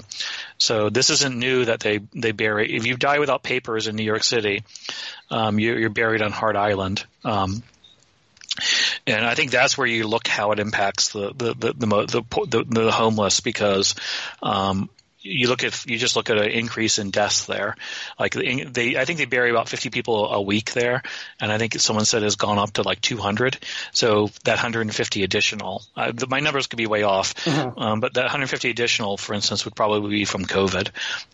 So 0.58 0.90
this 0.90 1.10
isn't 1.10 1.38
new 1.38 1.64
that 1.66 1.80
they 1.80 2.00
they 2.14 2.32
bury. 2.32 2.74
If 2.74 2.86
you 2.86 2.96
die 2.96 3.20
without 3.20 3.42
papers 3.42 3.86
in 3.86 3.96
New 3.96 4.04
York 4.04 4.24
City, 4.24 4.64
um, 5.30 5.58
you, 5.58 5.86
are 5.86 5.90
buried 5.90 6.22
on 6.22 6.32
Hart 6.32 6.56
Island. 6.56 7.04
Um, 7.24 7.62
and 9.06 9.24
I 9.24 9.34
think 9.34 9.50
that's 9.50 9.76
where 9.76 9.86
you 9.86 10.06
look 10.06 10.26
how 10.26 10.52
it 10.52 10.58
impacts 10.58 11.12
the 11.12 11.32
the 11.34 11.54
the 11.54 11.72
the, 11.72 12.46
the, 12.46 12.64
the 12.64 12.92
homeless 12.92 13.40
because 13.40 13.94
um, 14.42 14.90
you 15.26 15.48
look 15.48 15.64
at 15.64 15.86
you 15.86 15.98
just 15.98 16.16
look 16.16 16.30
at 16.30 16.38
an 16.38 16.50
increase 16.50 16.98
in 16.98 17.10
deaths 17.10 17.46
there. 17.46 17.76
Like 18.18 18.34
they, 18.34 18.96
I 18.96 19.04
think 19.04 19.18
they 19.18 19.24
bury 19.24 19.50
about 19.50 19.68
50 19.68 19.90
people 19.90 20.32
a 20.32 20.40
week 20.40 20.72
there, 20.72 21.02
and 21.40 21.52
I 21.52 21.58
think 21.58 21.74
someone 21.74 22.04
said 22.04 22.22
has 22.22 22.36
gone 22.36 22.58
up 22.58 22.72
to 22.74 22.82
like 22.82 23.00
200. 23.00 23.58
So 23.92 24.30
that 24.44 24.54
150 24.54 25.22
additional, 25.22 25.82
uh, 25.96 26.12
the, 26.14 26.26
my 26.26 26.40
numbers 26.40 26.66
could 26.66 26.76
be 26.76 26.86
way 26.86 27.02
off, 27.02 27.34
mm-hmm. 27.44 27.78
um, 27.78 28.00
but 28.00 28.14
that 28.14 28.22
150 28.22 28.70
additional, 28.70 29.16
for 29.16 29.34
instance, 29.34 29.64
would 29.64 29.74
probably 29.74 30.10
be 30.10 30.24
from 30.24 30.44
COVID. 30.44 30.90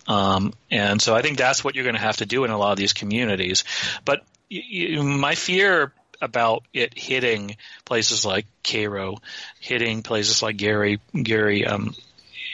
Um, 0.06 0.54
and 0.70 1.00
so 1.00 1.14
I 1.14 1.22
think 1.22 1.38
that's 1.38 1.62
what 1.62 1.74
you're 1.74 1.84
going 1.84 1.96
to 1.96 2.00
have 2.00 2.18
to 2.18 2.26
do 2.26 2.44
in 2.44 2.50
a 2.50 2.58
lot 2.58 2.72
of 2.72 2.78
these 2.78 2.92
communities. 2.92 3.64
But 4.04 4.24
you, 4.48 5.02
my 5.02 5.34
fear 5.34 5.92
about 6.22 6.64
it 6.72 6.96
hitting 6.96 7.56
places 7.84 8.24
like 8.24 8.46
Cairo, 8.64 9.18
hitting 9.60 10.02
places 10.02 10.42
like 10.42 10.56
Gary, 10.56 11.00
Gary, 11.14 11.66
um, 11.66 11.94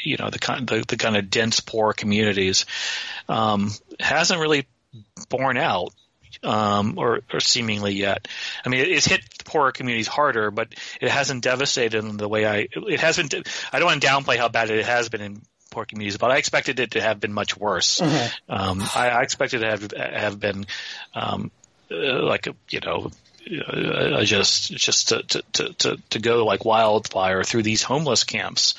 you 0.02 0.16
know 0.16 0.30
the 0.30 0.38
kind 0.38 0.66
the, 0.66 0.84
the 0.86 0.96
kind 0.96 1.16
of 1.16 1.30
dense 1.30 1.60
poor 1.60 1.92
communities 1.92 2.66
um, 3.28 3.70
hasn't 4.00 4.40
really 4.40 4.66
borne 5.28 5.58
out 5.58 5.92
um, 6.42 6.98
or, 6.98 7.20
or, 7.32 7.40
seemingly 7.40 7.94
yet. 7.94 8.28
I 8.64 8.68
mean, 8.68 8.84
it's 8.86 9.06
hit 9.06 9.22
poorer 9.44 9.72
communities 9.72 10.06
harder, 10.06 10.50
but 10.50 10.68
it 11.00 11.10
hasn't 11.10 11.42
devastated 11.42 12.02
them 12.02 12.16
the 12.16 12.28
way 12.28 12.46
I. 12.46 12.68
It 12.70 13.00
hasn't. 13.00 13.34
I 13.72 13.78
don't 13.78 13.86
want 13.86 14.02
to 14.02 14.06
downplay 14.06 14.36
how 14.36 14.48
bad 14.48 14.70
it 14.70 14.84
has 14.84 15.08
been 15.08 15.20
in 15.20 15.42
poor 15.70 15.84
communities, 15.84 16.18
but 16.18 16.30
I 16.30 16.36
expected 16.36 16.80
it 16.80 16.92
to 16.92 17.00
have 17.00 17.20
been 17.20 17.32
much 17.32 17.56
worse. 17.56 18.00
Mm-hmm. 18.00 18.52
Um, 18.52 18.82
I, 18.94 19.10
I, 19.10 19.22
expected 19.22 19.60
to 19.60 19.66
have 19.66 19.92
have 19.92 20.40
been 20.40 20.66
um, 21.14 21.50
uh, 21.90 22.22
like 22.22 22.46
a, 22.46 22.54
you 22.70 22.80
know. 22.80 23.10
Uh, 23.48 24.24
just 24.24 24.72
just 24.72 25.08
to, 25.08 25.22
to, 25.22 25.72
to, 25.74 25.96
to 26.10 26.18
go 26.18 26.44
like 26.44 26.64
wildfire 26.64 27.42
through 27.44 27.62
these 27.62 27.82
homeless 27.82 28.24
camps 28.24 28.74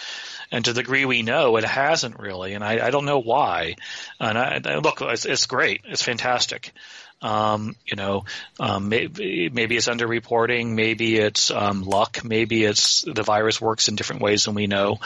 and 0.51 0.65
to 0.65 0.73
the 0.73 0.81
degree 0.81 1.05
we 1.05 1.21
know, 1.21 1.57
it 1.57 1.63
hasn't 1.63 2.19
really, 2.19 2.53
and 2.53 2.63
I, 2.63 2.87
I 2.87 2.91
don't 2.91 3.05
know 3.05 3.19
why. 3.19 3.75
And 4.19 4.37
I, 4.37 4.77
look, 4.79 5.01
it's, 5.01 5.25
it's 5.25 5.45
great, 5.45 5.81
it's 5.85 6.03
fantastic. 6.03 6.71
Um, 7.21 7.75
you 7.85 7.97
know, 7.97 8.23
um, 8.59 8.89
maybe, 8.89 9.49
maybe 9.49 9.75
it's 9.75 9.89
underreporting, 9.89 10.73
maybe 10.73 11.17
it's 11.17 11.51
um, 11.51 11.83
luck, 11.83 12.23
maybe 12.23 12.63
it's 12.63 13.01
the 13.01 13.23
virus 13.23 13.59
works 13.59 13.89
in 13.89 13.95
different 13.95 14.21
ways 14.21 14.45
than 14.45 14.55
we 14.55 14.67
know. 14.67 14.99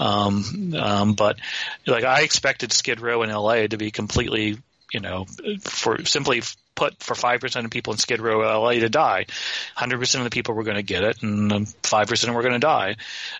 Um, 0.00 0.74
um, 0.74 1.12
but 1.14 1.38
like 1.86 2.04
I 2.04 2.22
expected 2.22 2.72
Skid 2.72 3.00
Row 3.00 3.22
in 3.22 3.30
LA 3.30 3.66
to 3.66 3.76
be 3.76 3.90
completely, 3.90 4.56
you 4.92 5.00
know, 5.00 5.26
for 5.60 6.04
simply 6.06 6.40
put 6.78 7.02
for 7.02 7.14
5% 7.14 7.64
of 7.64 7.70
people 7.72 7.92
in 7.92 7.98
Skid 7.98 8.20
Row, 8.20 8.38
LA 8.38 8.74
to 8.74 8.88
die. 8.88 9.26
100% 9.76 10.14
of 10.14 10.24
the 10.24 10.30
people 10.30 10.54
were 10.54 10.62
going 10.62 10.76
to 10.76 10.84
get 10.84 11.02
it 11.02 11.20
and 11.24 11.50
5% 11.50 12.34
were 12.34 12.42
going 12.42 12.54
to 12.54 12.60
die. 12.60 12.94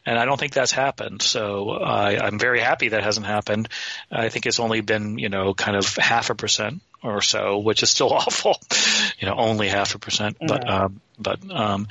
And 0.04 0.18
I 0.18 0.24
don't 0.24 0.40
think 0.40 0.52
that's 0.52 0.72
happened. 0.72 1.22
So 1.22 1.70
I, 1.70 2.18
I'm 2.18 2.40
very 2.40 2.58
happy 2.58 2.88
that 2.88 3.04
hasn't 3.04 3.26
happened. 3.26 3.68
I 4.10 4.28
think 4.28 4.46
it's 4.46 4.58
only 4.58 4.80
been, 4.80 5.18
you 5.18 5.28
know, 5.28 5.54
kind 5.54 5.76
of 5.76 5.96
half 5.96 6.30
a 6.30 6.34
percent 6.34 6.82
or 7.02 7.22
so, 7.22 7.58
which 7.58 7.82
is 7.82 7.90
still 7.90 8.12
awful. 8.12 8.56
You 9.18 9.28
know, 9.28 9.34
only 9.34 9.68
half 9.68 9.94
a 9.94 9.98
percent, 9.98 10.36
but 10.40 10.68
um, 10.68 11.00
but 11.18 11.38
um, 11.50 11.88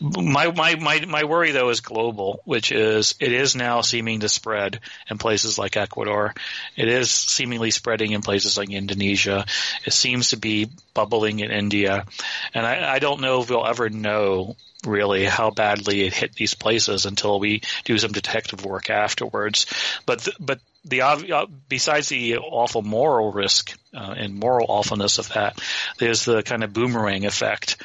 my 0.00 0.50
my 0.50 0.74
my 0.76 1.04
my 1.06 1.24
worry 1.24 1.52
though 1.52 1.68
is 1.68 1.80
global, 1.80 2.40
which 2.44 2.72
is 2.72 3.14
it 3.20 3.32
is 3.32 3.54
now 3.54 3.80
seeming 3.82 4.20
to 4.20 4.28
spread 4.28 4.80
in 5.10 5.18
places 5.18 5.58
like 5.58 5.76
Ecuador. 5.76 6.34
It 6.76 6.88
is 6.88 7.10
seemingly 7.10 7.70
spreading 7.70 8.12
in 8.12 8.22
places 8.22 8.56
like 8.56 8.70
Indonesia. 8.70 9.44
It 9.86 9.92
seems 9.92 10.30
to 10.30 10.36
be 10.36 10.70
bubbling 10.94 11.40
in 11.40 11.50
India, 11.50 12.06
and 12.54 12.66
I, 12.66 12.94
I 12.94 12.98
don't 12.98 13.20
know 13.20 13.42
if 13.42 13.50
we'll 13.50 13.66
ever 13.66 13.90
know 13.90 14.56
really 14.84 15.24
how 15.24 15.50
badly 15.50 16.02
it 16.02 16.14
hit 16.14 16.34
these 16.34 16.54
places 16.54 17.06
until 17.06 17.38
we 17.38 17.62
do 17.84 17.98
some 17.98 18.12
detective 18.12 18.64
work 18.64 18.90
afterwards. 18.90 19.66
But 20.06 20.20
th- 20.20 20.36
but 20.40 20.60
the 20.84 21.02
uh, 21.02 21.46
besides 21.68 22.08
the 22.08 22.38
awful 22.38 22.82
moral 22.82 23.32
risk 23.32 23.76
uh, 23.94 24.14
and 24.16 24.34
moral 24.34 24.66
awfulness 24.68 25.18
of 25.18 25.28
that, 25.30 25.60
there's 25.98 26.24
the 26.24 26.42
kind 26.42 26.64
of 26.64 26.72
boomerang 26.72 27.24
effect. 27.24 27.76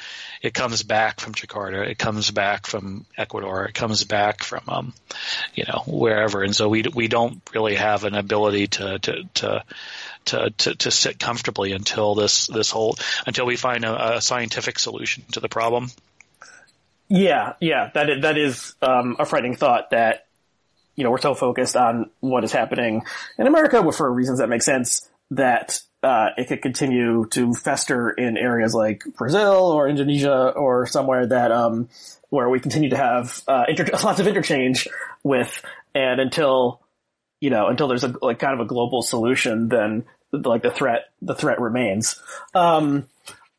It 0.42 0.54
comes 0.54 0.84
back 0.84 1.20
from 1.20 1.34
Jakarta, 1.34 1.88
it 1.88 1.98
comes 1.98 2.30
back 2.30 2.68
from 2.68 3.06
Ecuador, 3.18 3.66
it 3.66 3.74
comes 3.74 4.04
back 4.04 4.44
from 4.44 4.62
um, 4.68 4.94
you 5.54 5.66
know 5.68 5.84
wherever, 5.88 6.44
and 6.44 6.56
so 6.56 6.70
we 6.70 6.84
we 6.94 7.08
don't 7.08 7.42
really 7.54 7.76
have 7.76 8.04
an 8.04 8.16
ability 8.16 8.68
to 8.68 9.00
to 9.00 9.24
to 9.36 9.64
to, 10.26 10.50
to, 10.58 10.76
to 10.76 10.92
sit 10.92 11.20
comfortably 11.20 11.72
until 11.72 12.16
this 12.16 12.48
this 12.48 12.70
whole 12.70 12.98
until 13.26 13.46
we 13.46 13.56
find 13.56 13.86
a, 13.86 14.18
a 14.18 14.22
scientific 14.22 14.80
solution 14.80 15.24
to 15.34 15.40
the 15.40 15.50
problem. 15.50 15.90
Yeah, 17.10 17.54
yeah, 17.62 17.90
that 17.94 18.10
is, 18.10 18.22
that 18.24 18.38
is 18.38 18.76
um, 18.82 19.16
a 19.20 19.26
frightening 19.26 19.56
thought 19.56 19.92
that 19.92 20.27
you 20.98 21.06
know 21.06 21.12
we're 21.12 21.20
so 21.20 21.34
focused 21.34 21.78
on 21.78 22.10
what 22.20 22.44
is 22.44 22.52
happening 22.52 23.04
in 23.38 23.48
America 23.48 23.90
for 23.94 24.12
reasons 24.12 24.40
that 24.40 24.50
make 24.50 24.62
sense 24.62 25.10
that 25.32 25.80
uh, 26.04 26.30
it 26.38 26.48
could 26.48 26.62
continue 26.62 27.26
to 27.28 27.54
fester 27.54 28.10
in 28.10 28.38
areas 28.38 28.74
like 28.74 29.04
Brazil 29.18 29.72
or 29.72 29.88
Indonesia 29.88 30.50
or 30.50 30.86
somewhere 30.86 31.28
that 31.28 31.52
um, 31.52 31.90
where 32.30 32.50
we 32.50 32.60
continue 32.60 32.90
to 32.90 32.98
have 32.98 33.42
uh, 33.48 33.66
inter- 33.68 33.88
lots 34.04 34.20
of 34.20 34.28
interchange 34.28 34.88
with, 35.24 35.62
and 35.96 36.20
until 36.20 36.82
you 37.40 37.50
know 37.50 37.68
until 37.68 37.88
there's 37.88 38.04
a 38.04 38.14
like 38.22 38.40
kind 38.40 38.54
of 38.54 38.60
a 38.60 38.66
global 38.68 39.02
solution, 39.02 39.70
then 39.70 40.06
like 40.32 40.64
the 40.64 40.72
threat 40.72 41.10
the 41.22 41.36
threat 41.36 41.60
remains. 41.60 42.22
Um, 42.54 43.08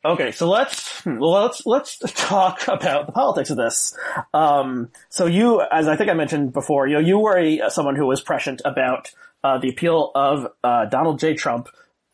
Okay, 0.03 0.31
so 0.31 0.47
let's 0.47 1.05
let's 1.05 1.65
let's 1.65 1.99
talk 2.15 2.61
about 2.67 3.07
the 3.07 3.11
politics 3.11 3.49
of 3.49 3.57
this. 3.57 3.97
Um, 4.33 4.91
so 5.09 5.25
you, 5.25 5.61
as 5.61 5.87
I 5.89 5.97
think 5.97 6.09
I 6.09 6.13
mentioned 6.13 6.53
before, 6.53 6.87
you 6.87 6.93
know, 6.93 7.01
you 7.01 7.19
were 7.19 7.37
a, 7.37 7.69
someone 7.69 7.97
who 7.97 8.05
was 8.05 8.21
prescient 8.21 8.61
about 8.63 9.11
uh, 9.43 9.57
the 9.57 9.69
appeal 9.69 10.11
of 10.15 10.47
uh, 10.63 10.85
Donald 10.85 11.19
J. 11.19 11.33
Trump 11.33 11.67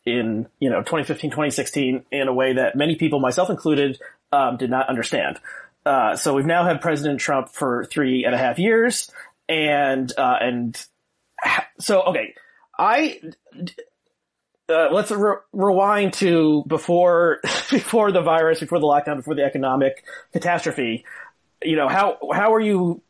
in 0.03 0.47
you 0.59 0.69
know 0.69 0.79
2015, 0.79 1.29
2016 1.29 2.05
in 2.11 2.27
a 2.27 2.33
way 2.33 2.53
that 2.53 2.75
many 2.75 2.95
people, 2.95 3.19
myself 3.19 3.51
included, 3.51 3.99
um, 4.31 4.57
did 4.57 4.71
not 4.71 4.89
understand. 4.89 5.39
Uh, 5.85 6.15
so 6.15 6.33
we've 6.33 6.45
now 6.45 6.65
had 6.65 6.81
President 6.81 7.19
Trump 7.19 7.49
for 7.49 7.85
three 7.85 8.25
and 8.25 8.33
a 8.33 8.37
half 8.37 8.57
years, 8.57 9.11
and 9.47 10.11
uh, 10.17 10.37
and 10.41 10.83
so 11.79 12.01
okay, 12.01 12.33
I 12.79 13.19
uh, 14.69 14.89
let's 14.91 15.11
re- 15.11 15.37
rewind 15.53 16.13
to 16.13 16.63
before 16.67 17.39
before 17.69 18.11
the 18.11 18.21
virus, 18.21 18.59
before 18.59 18.79
the 18.79 18.87
lockdown, 18.87 19.17
before 19.17 19.35
the 19.35 19.43
economic 19.43 20.03
catastrophe. 20.33 21.05
You 21.63 21.75
know 21.75 21.87
how 21.87 22.17
how 22.33 22.53
are 22.53 22.59
you 22.59 23.01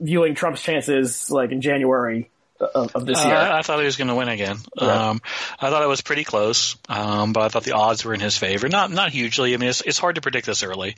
viewing 0.00 0.34
Trump's 0.34 0.62
chances 0.62 1.30
like 1.30 1.52
in 1.52 1.60
January 1.60 2.30
of, 2.60 2.94
of 2.94 3.06
this 3.06 3.24
year? 3.24 3.34
Uh, 3.34 3.58
I 3.58 3.62
thought 3.62 3.78
he 3.78 3.86
was 3.86 3.96
going 3.96 4.08
to 4.08 4.14
win 4.14 4.28
again. 4.28 4.56
Yeah. 4.80 5.10
Um, 5.10 5.22
I 5.58 5.70
thought 5.70 5.82
it 5.82 5.88
was 5.88 6.00
pretty 6.00 6.24
close, 6.24 6.76
um, 6.88 7.32
but 7.32 7.42
I 7.42 7.48
thought 7.48 7.64
the 7.64 7.72
odds 7.72 8.04
were 8.04 8.14
in 8.14 8.20
his 8.20 8.36
favor. 8.36 8.68
Not 8.68 8.90
not 8.90 9.10
hugely. 9.10 9.54
I 9.54 9.56
mean, 9.56 9.68
it's 9.68 9.80
it's 9.80 9.98
hard 9.98 10.16
to 10.16 10.20
predict 10.20 10.46
this 10.46 10.62
early. 10.62 10.96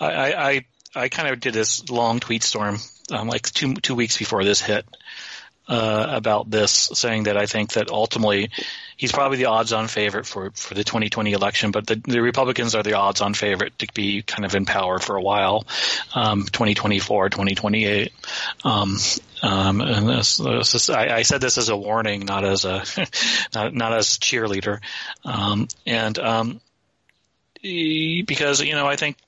I 0.00 0.32
I, 0.32 0.64
I 0.94 1.08
kind 1.08 1.28
of 1.28 1.40
did 1.40 1.54
this 1.54 1.88
long 1.90 2.20
tweet 2.20 2.42
storm 2.42 2.78
um, 3.10 3.28
like 3.28 3.42
two 3.42 3.74
two 3.74 3.94
weeks 3.94 4.16
before 4.16 4.44
this 4.44 4.60
hit 4.60 4.86
uh, 5.68 6.06
about 6.10 6.50
this, 6.50 6.90
saying 6.94 7.24
that 7.24 7.36
I 7.36 7.46
think 7.46 7.72
that 7.72 7.90
ultimately 7.90 8.50
he's 8.96 9.12
probably 9.12 9.38
the 9.38 9.46
odds-on 9.46 9.88
favorite 9.88 10.26
for, 10.26 10.50
for 10.50 10.74
the 10.74 10.84
2020 10.84 11.32
election, 11.32 11.70
but 11.70 11.86
the, 11.86 11.96
the 11.96 12.20
Republicans 12.20 12.74
are 12.74 12.82
the 12.82 12.94
odds-on 12.94 13.34
favorite 13.34 13.78
to 13.78 13.86
be 13.94 14.22
kind 14.22 14.44
of 14.44 14.54
in 14.54 14.66
power 14.66 14.98
for 14.98 15.16
a 15.16 15.22
while, 15.22 15.66
um, 16.14 16.44
2024, 16.44 17.30
2028. 17.30 18.12
Um, 18.64 18.96
um, 19.42 19.80
and 19.80 20.08
this, 20.08 20.36
this, 20.36 20.90
I, 20.90 21.16
I, 21.16 21.22
said 21.22 21.40
this 21.40 21.58
as 21.58 21.68
a 21.68 21.76
warning, 21.76 22.24
not 22.24 22.44
as 22.44 22.64
a 22.64 22.84
not, 23.54 23.74
not 23.74 23.92
as 23.92 24.18
cheerleader, 24.18 24.80
um, 25.24 25.68
and 25.86 26.18
um, 26.18 26.60
because 27.62 28.62
you 28.62 28.72
know 28.72 28.86
I 28.86 28.96
think 28.96 29.18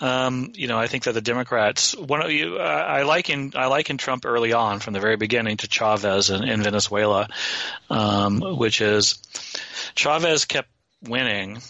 um, 0.00 0.52
you 0.54 0.68
know, 0.68 0.78
I 0.78 0.88
think 0.88 1.04
that 1.04 1.12
the 1.12 1.22
Democrats, 1.22 1.96
one 1.96 2.22
of 2.22 2.30
you, 2.30 2.58
I 2.58 3.04
liken 3.04 3.52
I 3.54 3.66
liken 3.66 3.96
Trump 3.96 4.26
early 4.26 4.52
on 4.52 4.80
from 4.80 4.92
the 4.92 5.00
very 5.00 5.16
beginning 5.16 5.56
to 5.58 5.68
Chavez 5.68 6.28
in, 6.30 6.46
in 6.46 6.62
Venezuela, 6.62 7.28
um, 7.88 8.40
which 8.40 8.80
is 8.80 9.18
Chavez 9.94 10.44
kept 10.44 10.68
winning. 11.02 11.62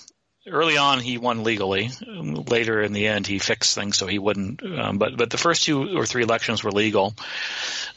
Early 0.49 0.77
on, 0.77 1.01
he 1.01 1.19
won 1.19 1.43
legally. 1.43 1.91
Later, 2.09 2.81
in 2.81 2.93
the 2.93 3.09
end, 3.09 3.27
he 3.27 3.41
fixed 3.41 3.75
things 3.75 3.97
so 3.97 4.07
he 4.07 4.21
wouldn't. 4.21 4.63
Um, 4.63 4.99
but 4.99 5.17
but 5.17 5.31
the 5.31 5.39
first 5.39 5.65
two 5.65 5.97
or 5.97 6.07
three 6.07 6.23
elections 6.23 6.63
were 6.63 6.71
legal, 6.71 7.15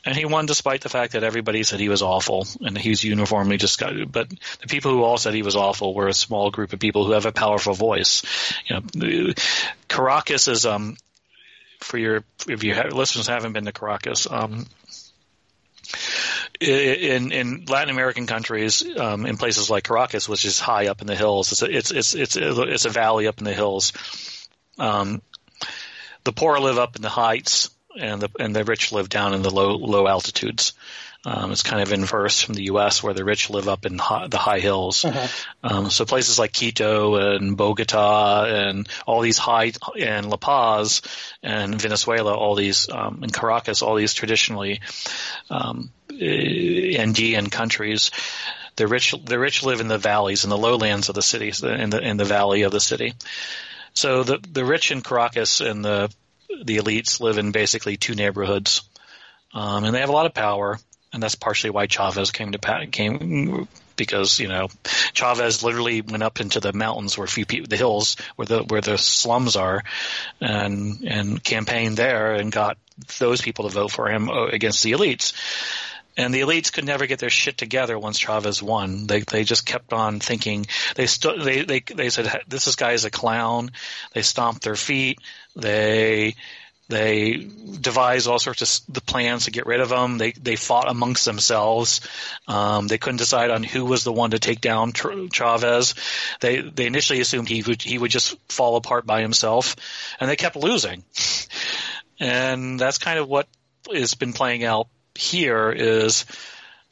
and 0.06 0.16
he 0.16 0.26
won 0.26 0.46
despite 0.46 0.82
the 0.82 0.90
fact 0.90 1.14
that 1.14 1.24
everybody 1.24 1.64
said 1.64 1.80
he 1.80 1.90
was 1.90 2.02
awful, 2.02 2.48
and 2.62 2.78
he 2.78 2.90
was 2.90 3.04
uniformly 3.04 3.58
got. 3.58 4.12
But 4.12 4.30
the 4.30 4.68
people 4.68 4.92
who 4.92 5.04
all 5.04 5.18
said 5.18 5.34
he 5.34 5.44
was 5.44 5.56
awful 5.56 5.94
were 5.94 6.08
a 6.08 6.14
small 6.14 6.52
group 6.52 6.74
of 6.74 6.80
people 6.80 7.06
who 7.06 7.12
have 7.12 7.26
a 7.26 7.32
powerful 7.32 7.74
voice. 7.74 8.24
You 8.68 8.82
know, 8.96 9.34
Caracas 9.88 10.48
is 10.48 10.66
um 10.66 10.98
for 11.80 11.98
your 11.98 12.24
if 12.48 12.64
your 12.64 12.92
listeners 12.92 13.28
haven't 13.28 13.54
been 13.54 13.66
to 13.66 13.72
Caracas. 13.72 14.28
Um, 14.30 14.66
in 16.60 17.32
in 17.32 17.66
Latin 17.66 17.90
American 17.90 18.28
countries, 18.28 18.84
um, 18.98 19.26
in 19.26 19.38
places 19.38 19.70
like 19.70 19.86
Caracas, 19.86 20.28
which 20.28 20.46
is 20.46 20.60
high 20.60 20.88
up 20.88 21.02
in 21.02 21.08
the 21.08 21.16
hills, 21.16 21.52
it's 21.52 21.62
a, 21.62 21.78
it's 21.78 21.92
it's 21.92 22.16
it's 22.16 22.36
it's 22.36 22.86
a 22.86 22.90
valley 22.90 23.28
up 23.28 23.40
in 23.40 23.46
the 23.46 23.54
hills. 23.54 23.94
Um, 24.78 25.22
the 26.26 26.34
poor 26.34 26.60
live 26.60 26.78
up 26.78 26.96
in 26.96 27.02
the 27.02 27.10
heights, 27.10 27.70
and 27.98 28.22
the 28.22 28.30
and 28.40 28.56
the 28.56 28.64
rich 28.64 28.92
live 28.92 29.10
down 29.10 29.34
in 29.34 29.42
the 29.42 29.52
low 29.52 29.76
low 29.76 30.08
altitudes. 30.08 30.74
Um, 31.26 31.52
it's 31.52 31.64
kind 31.64 31.82
of 31.82 31.92
inverse 31.92 32.42
from 32.42 32.56
the 32.56 32.64
U.S., 32.66 33.04
where 33.04 33.14
the 33.14 33.26
rich 33.26 33.50
live 33.50 33.68
up 33.68 33.86
in 33.86 33.98
high, 33.98 34.28
the 34.28 34.38
high 34.38 34.60
hills. 34.60 35.04
Uh-huh. 35.04 35.28
Um, 35.62 35.90
so 35.90 36.06
places 36.06 36.40
like 36.40 36.54
Quito 36.54 37.16
and 37.16 37.58
Bogota 37.58 38.46
and 38.46 38.88
all 39.06 39.20
these 39.20 39.38
high 39.38 39.74
and 40.00 40.30
La 40.30 40.38
Paz 40.38 41.02
and 41.44 41.80
Venezuela, 41.82 42.34
all 42.34 42.56
these 42.56 42.90
um, 42.90 43.20
and 43.22 43.34
Caracas, 43.34 43.82
all 43.82 43.96
these 43.96 44.14
traditionally 44.14 44.80
um, 45.50 45.92
Andean 46.10 47.50
countries. 47.50 48.12
The 48.78 48.88
rich 48.88 49.14
the 49.22 49.38
rich 49.38 49.62
live 49.62 49.82
in 49.82 49.90
the 49.90 49.98
valleys 49.98 50.46
and 50.46 50.52
the 50.52 50.58
lowlands 50.58 51.10
of 51.10 51.16
the 51.16 51.22
cities 51.22 51.62
in 51.62 51.90
the 51.90 52.00
in 52.00 52.16
the 52.16 52.24
valley 52.24 52.62
of 52.62 52.72
the 52.72 52.80
city. 52.80 53.14
So 53.94 54.24
the 54.24 54.38
the 54.38 54.64
rich 54.64 54.92
in 54.92 55.02
Caracas 55.02 55.60
and 55.60 55.84
the 55.84 56.10
the 56.64 56.78
elites 56.78 57.20
live 57.20 57.38
in 57.38 57.52
basically 57.52 57.98
two 57.98 58.16
neighborhoods, 58.16 58.82
um, 59.54 59.84
and 59.84 59.94
they 59.94 60.00
have 60.00 60.10
a 60.10 60.14
lot 60.14 60.26
of 60.26 60.34
power, 60.34 60.78
and 61.14 61.22
that's 61.22 61.36
partially 61.36 61.70
why 61.70 61.88
Chavez 61.88 62.32
came 62.32 62.52
to 62.52 62.88
came 62.92 63.68
because 63.96 64.40
you 64.40 64.48
know 64.48 64.68
Chavez 65.14 65.64
literally 65.64 66.02
went 66.02 66.24
up 66.24 66.40
into 66.40 66.60
the 66.60 66.74
mountains 66.74 67.18
where 67.18 67.28
few 67.28 67.46
people, 67.46 67.68
the 67.68 67.78
hills 67.78 68.16
where 68.36 68.46
the 68.46 68.64
where 68.64 68.82
the 68.82 68.98
slums 68.98 69.56
are, 69.56 69.84
and 70.42 71.04
and 71.06 71.44
campaigned 71.44 71.98
there 71.98 72.34
and 72.34 72.52
got 72.52 72.78
those 73.20 73.42
people 73.42 73.68
to 73.68 73.74
vote 73.76 73.92
for 73.92 74.10
him 74.10 74.30
uh, 74.30 74.48
against 74.48 74.84
the 74.84 74.94
elites. 74.94 75.34
And 76.18 76.34
the 76.34 76.42
elites 76.42 76.74
could 76.74 76.84
never 76.84 77.06
get 77.06 77.20
their 77.20 77.30
shit 77.30 77.58
together 77.58 77.98
once 77.98 78.20
Chavez 78.20 78.62
won. 78.62 79.08
They 79.08 79.22
they 79.22 79.44
just 79.44 79.66
kept 79.66 79.94
on 79.94 80.20
thinking 80.20 80.66
they 80.96 81.06
stood 81.06 81.42
they 81.42 81.62
they 81.64 81.80
they 81.80 82.10
said 82.10 82.42
this 82.48 82.76
guy 82.76 82.92
is 82.94 83.06
a 83.06 83.12
clown. 83.12 83.72
They 84.14 84.22
stomped 84.22 84.64
their 84.64 84.76
feet. 84.76 85.20
They 85.56 86.36
they 86.90 87.48
devised 87.80 88.28
all 88.28 88.40
sorts 88.40 88.62
of 88.64 88.94
the 88.94 89.02
plans 89.02 89.46
to 89.46 89.52
get 89.52 89.68
rid 89.68 89.80
of 89.80 89.90
them. 89.90 90.18
They 90.18 90.32
they 90.32 90.56
fought 90.56 90.90
amongst 90.90 91.24
themselves. 91.24 92.02
Um, 92.48 92.88
they 92.88 92.98
couldn't 92.98 93.18
decide 93.18 93.52
on 93.52 93.64
who 93.64 93.86
was 93.86 94.04
the 94.04 94.12
one 94.12 94.32
to 94.32 94.40
take 94.40 94.60
down 94.60 94.94
Chavez. 94.94 95.94
They 96.42 96.62
they 96.62 96.88
initially 96.88 97.22
assumed 97.22 97.48
he 97.48 97.62
would 97.62 97.82
he 97.82 97.98
would 97.98 98.12
just 98.12 98.36
fall 98.52 98.76
apart 98.76 99.06
by 99.06 99.22
himself, 99.22 99.76
and 100.20 100.30
they 100.30 100.36
kept 100.36 100.56
losing. 100.56 101.04
And 102.20 102.80
that's 102.80 102.98
kind 102.98 103.20
of 103.20 103.30
what 103.30 103.48
has 103.94 104.16
been 104.16 104.34
playing 104.34 104.64
out 104.64 104.88
here 105.16 105.72
is 105.72 106.26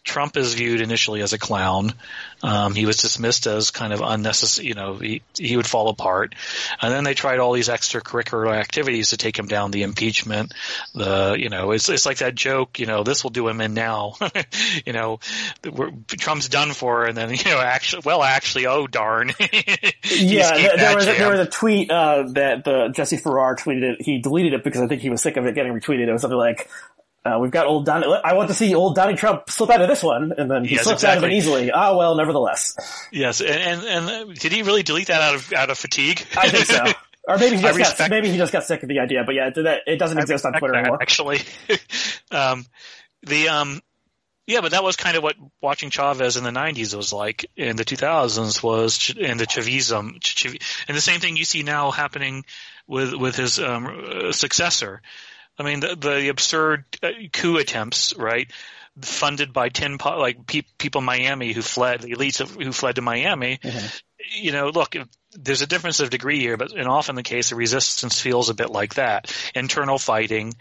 Trump 0.08 0.38
is 0.38 0.54
viewed 0.54 0.80
initially 0.80 1.22
as 1.22 1.34
a 1.34 1.38
clown. 1.38 1.94
Um, 2.42 2.74
he 2.74 2.86
was 2.86 2.98
dismissed 2.98 3.46
as 3.46 3.72
kind 3.72 3.92
of 3.92 4.02
unnecessary, 4.02 4.68
you 4.68 4.74
know, 4.74 4.96
he, 4.96 5.22
he 5.38 5.58
would 5.58 5.68
fall 5.68 5.90
apart. 5.90 6.34
And 6.82 6.94
then 6.94 7.04
they 7.04 7.14
tried 7.14 7.40
all 7.40 7.52
these 7.52 7.68
extracurricular 7.68 8.56
activities 8.56 9.10
to 9.10 9.18
take 9.18 9.38
him 9.38 9.48
down, 9.48 9.72
the 9.72 9.84
impeachment, 9.84 10.54
the, 10.96 11.36
you 11.38 11.50
know, 11.50 11.72
it's, 11.72 11.90
it's 11.90 12.06
like 12.06 12.20
that 12.20 12.36
joke, 12.36 12.80
you 12.80 12.86
know, 12.86 13.04
this 13.04 13.24
will 13.24 13.32
do 13.32 13.48
him 13.48 13.60
in 13.60 13.74
now. 13.74 14.14
you 14.86 14.94
know, 14.94 15.20
Trump's 16.08 16.48
done 16.48 16.72
for, 16.72 17.06
and 17.06 17.18
then, 17.18 17.30
you 17.34 17.44
know, 17.44 17.60
actually, 17.60 18.04
well, 18.06 18.24
actually, 18.24 18.66
oh 18.66 18.88
darn. 18.88 19.34
yeah, 19.40 20.76
there 20.78 20.96
was, 20.96 21.08
a, 21.08 21.18
there 21.18 21.32
was 21.32 21.40
a 21.42 21.50
tweet, 21.50 21.92
uh, 21.92 22.24
that 22.30 22.64
the 22.64 22.90
Jesse 22.96 23.18
Farrar 23.18 23.58
tweeted 23.58 23.94
it. 23.96 24.02
He 24.02 24.20
deleted 24.20 24.54
it 24.54 24.64
because 24.64 24.82
I 24.82 24.88
think 24.88 25.02
he 25.02 25.10
was 25.10 25.22
sick 25.22 25.36
of 25.36 25.46
it 25.46 25.54
getting 25.54 25.74
retweeted. 25.74 26.08
It 26.08 26.14
was 26.14 26.22
something 26.22 26.38
like, 26.38 26.70
uh, 27.28 27.40
we've 27.40 27.52
got 27.52 27.66
old 27.68 27.86
Donnie. 27.86 28.08
I 28.24 28.34
want 28.34 28.50
to 28.50 28.54
see 28.54 28.74
old 28.74 28.96
Donnie 28.96 29.16
Trump 29.16 29.50
slip 29.50 29.70
out 29.70 29.82
of 29.82 29.88
this 29.88 30.02
one, 30.02 30.34
and 30.38 30.50
then 30.50 30.64
he 30.64 30.76
yes, 30.76 30.84
slips 30.84 31.04
exactly. 31.04 31.18
out 31.18 31.24
of 31.26 31.32
it 31.32 31.36
easily. 31.36 31.72
Ah, 31.72 31.96
well, 31.96 32.16
nevertheless. 32.16 32.78
Yes, 33.12 33.42
and, 33.42 33.84
and, 33.84 34.10
and 34.10 34.36
did 34.36 34.52
he 34.52 34.64
really 34.64 34.84
delete 34.84 35.08
that 35.08 35.22
out 35.22 35.36
of 35.36 35.54
out 35.54 35.70
of 35.70 35.78
fatigue? 35.78 36.26
I 36.38 36.50
think 36.50 36.66
so. 36.66 36.86
Or 37.30 37.38
maybe 37.38 37.58
he 37.58 37.62
just 37.62 37.78
respect, 37.78 37.98
got 38.00 38.10
maybe 38.10 38.32
he 38.32 38.38
just 38.38 38.54
got 38.54 38.64
sick 38.64 38.84
of 38.84 38.88
the 38.88 39.00
idea. 39.00 39.26
But 39.26 39.36
yeah, 39.36 39.50
that 39.50 39.82
it 39.86 39.98
doesn't 39.98 40.18
exist 40.18 40.46
on 40.46 40.54
Twitter 40.54 40.72
that, 40.72 40.80
anymore. 40.80 41.02
Actually, 41.02 41.42
um, 42.32 42.66
the 43.24 43.50
um, 43.50 43.82
yeah, 44.46 44.62
but 44.62 44.72
that 44.72 44.82
was 44.82 44.96
kind 44.96 45.18
of 45.18 45.24
what 45.24 45.36
watching 45.62 45.90
Chavez 45.90 46.38
in 46.38 46.46
the 46.46 46.52
'90s 46.52 46.96
was 46.96 47.12
like. 47.12 47.46
In 47.58 47.76
the 47.76 47.84
2000s 47.84 48.64
was 48.64 49.14
in 49.18 49.38
the 49.38 49.46
Chavism, 49.46 50.56
and 50.88 50.98
the 50.98 51.02
same 51.02 51.20
thing 51.20 51.36
you 51.36 51.44
see 51.44 51.64
now 51.64 51.92
happening 51.92 52.46
with 52.88 53.14
with 53.14 53.36
his 53.36 53.60
um, 53.60 54.32
successor. 54.32 55.02
I 55.58 55.64
mean, 55.64 55.80
the, 55.80 55.96
the 55.96 56.30
absurd 56.30 56.86
uh, 57.02 57.12
coup 57.34 57.58
attempts, 57.58 58.16
right? 58.16 58.52
Funded 59.02 59.54
by 59.54 59.70
ten 59.70 59.98
like 60.04 60.48
pe- 60.48 60.64
people 60.78 61.00
in 61.00 61.06
Miami 61.06 61.54
who 61.54 61.62
fled, 61.62 62.02
the 62.02 62.12
elites 62.12 62.40
who 62.40 62.72
fled 62.72 62.96
to 62.96 63.02
Miami. 63.02 63.60
Mm-hmm. 63.62 63.88
You 64.42 64.52
know, 64.52 64.70
look, 64.70 64.96
there's 65.34 65.62
a 65.62 65.68
difference 65.68 66.00
of 66.00 66.10
degree 66.10 66.40
here, 66.40 66.58
but 66.58 66.72
and 66.72 66.88
often 66.88 67.16
the 67.16 67.24
case, 67.24 67.50
the 67.50 67.56
resistance 67.56 68.20
feels 68.20 68.50
a 68.50 68.56
bit 68.56 68.72
like 68.72 68.96
that: 68.96 69.32
internal 69.54 70.00
fighting, 70.00 70.56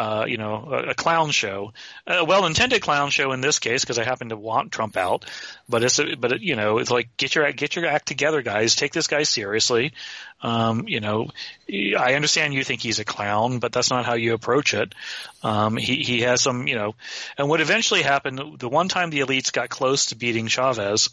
uh, 0.00 0.24
you 0.26 0.38
know, 0.38 0.66
a, 0.72 0.90
a, 0.90 0.94
clown 0.94 1.30
show, 1.30 1.74
a 2.06 2.24
well-intended 2.24 2.80
clown 2.80 3.10
show 3.10 3.32
in 3.32 3.42
this 3.42 3.58
case 3.58 3.82
because 3.82 3.98
I 3.98 4.04
happen 4.04 4.30
to 4.30 4.36
want 4.36 4.72
Trump 4.72 4.96
out. 4.96 5.26
But 5.68 5.82
it's, 5.82 5.98
a, 5.98 6.14
but 6.14 6.32
it, 6.32 6.40
you 6.40 6.56
know, 6.56 6.78
it's 6.78 6.90
like 6.90 7.14
get 7.18 7.34
your 7.34 7.52
get 7.52 7.76
your 7.76 7.84
act 7.84 8.08
together, 8.08 8.40
guys. 8.40 8.76
Take 8.76 8.94
this 8.94 9.08
guy 9.08 9.24
seriously. 9.24 9.92
Um, 10.40 10.88
you 10.88 11.00
know, 11.00 11.28
I 11.68 12.14
understand 12.14 12.54
you 12.54 12.64
think 12.64 12.80
he's 12.80 12.98
a 12.98 13.04
clown, 13.04 13.58
but 13.58 13.74
that's 13.74 13.90
not 13.90 14.06
how 14.06 14.14
you 14.14 14.32
approach 14.32 14.72
it. 14.72 14.94
Um, 15.42 15.76
he 15.76 15.96
he 15.96 16.22
has 16.22 16.40
some, 16.40 16.66
you 16.66 16.76
know, 16.76 16.94
and 17.36 17.50
what 17.50 17.60
eventually 17.60 18.00
happened, 18.00 18.58
the 18.58 18.70
one 18.70 18.88
time 18.88 19.10
the 19.10 19.20
elites 19.20 19.52
got 19.52 19.68
close 19.68 20.06
to 20.06 20.16
beating 20.16 20.46
Chavez 20.46 21.10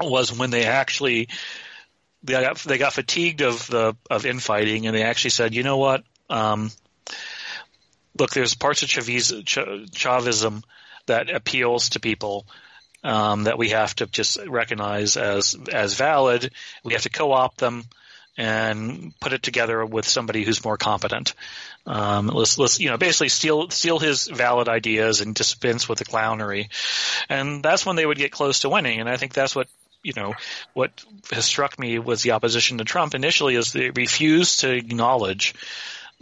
was 0.00 0.30
when 0.38 0.50
they 0.50 0.66
actually 0.66 1.28
they 2.24 2.34
got 2.34 2.58
they 2.58 2.76
got 2.76 2.92
fatigued 2.92 3.40
of 3.40 3.66
the 3.68 3.96
of 4.10 4.26
infighting 4.26 4.86
and 4.86 4.94
they 4.94 5.02
actually 5.02 5.30
said, 5.30 5.54
you 5.54 5.62
know 5.62 5.78
what. 5.78 6.04
Um, 6.28 6.70
look, 8.18 8.30
there's 8.30 8.54
parts 8.54 8.82
of 8.82 8.88
Chavez, 8.88 9.32
Chavism 9.32 10.62
that 11.06 11.30
appeals 11.30 11.90
to 11.90 12.00
people 12.00 12.46
um, 13.02 13.44
that 13.44 13.58
we 13.58 13.70
have 13.70 13.94
to 13.96 14.06
just 14.06 14.38
recognize 14.46 15.16
as 15.16 15.56
as 15.70 15.94
valid. 15.94 16.50
We 16.82 16.94
have 16.94 17.02
to 17.02 17.10
co-opt 17.10 17.58
them 17.58 17.84
and 18.36 19.12
put 19.20 19.32
it 19.32 19.42
together 19.42 19.84
with 19.84 20.06
somebody 20.06 20.44
who's 20.44 20.64
more 20.64 20.76
competent. 20.76 21.34
Um, 21.86 22.28
let's, 22.28 22.58
let's, 22.58 22.80
you 22.80 22.90
know, 22.90 22.96
basically 22.96 23.28
steal, 23.28 23.70
steal 23.70 23.98
his 23.98 24.26
valid 24.26 24.68
ideas 24.68 25.20
and 25.20 25.34
dispense 25.34 25.88
with 25.88 25.98
the 25.98 26.04
clownery. 26.04 26.68
And 27.28 27.62
that's 27.62 27.86
when 27.86 27.96
they 27.96 28.06
would 28.06 28.18
get 28.18 28.32
close 28.32 28.60
to 28.60 28.68
winning. 28.68 29.00
And 29.00 29.08
I 29.08 29.18
think 29.18 29.34
that's 29.34 29.54
what, 29.54 29.68
you 30.02 30.14
know, 30.16 30.34
what 30.72 31.04
has 31.30 31.44
struck 31.44 31.78
me 31.78 31.98
was 31.98 32.22
the 32.22 32.32
opposition 32.32 32.78
to 32.78 32.84
Trump 32.84 33.14
initially 33.14 33.54
is 33.54 33.72
they 33.72 33.90
refused 33.90 34.60
to 34.60 34.72
acknowledge 34.72 35.54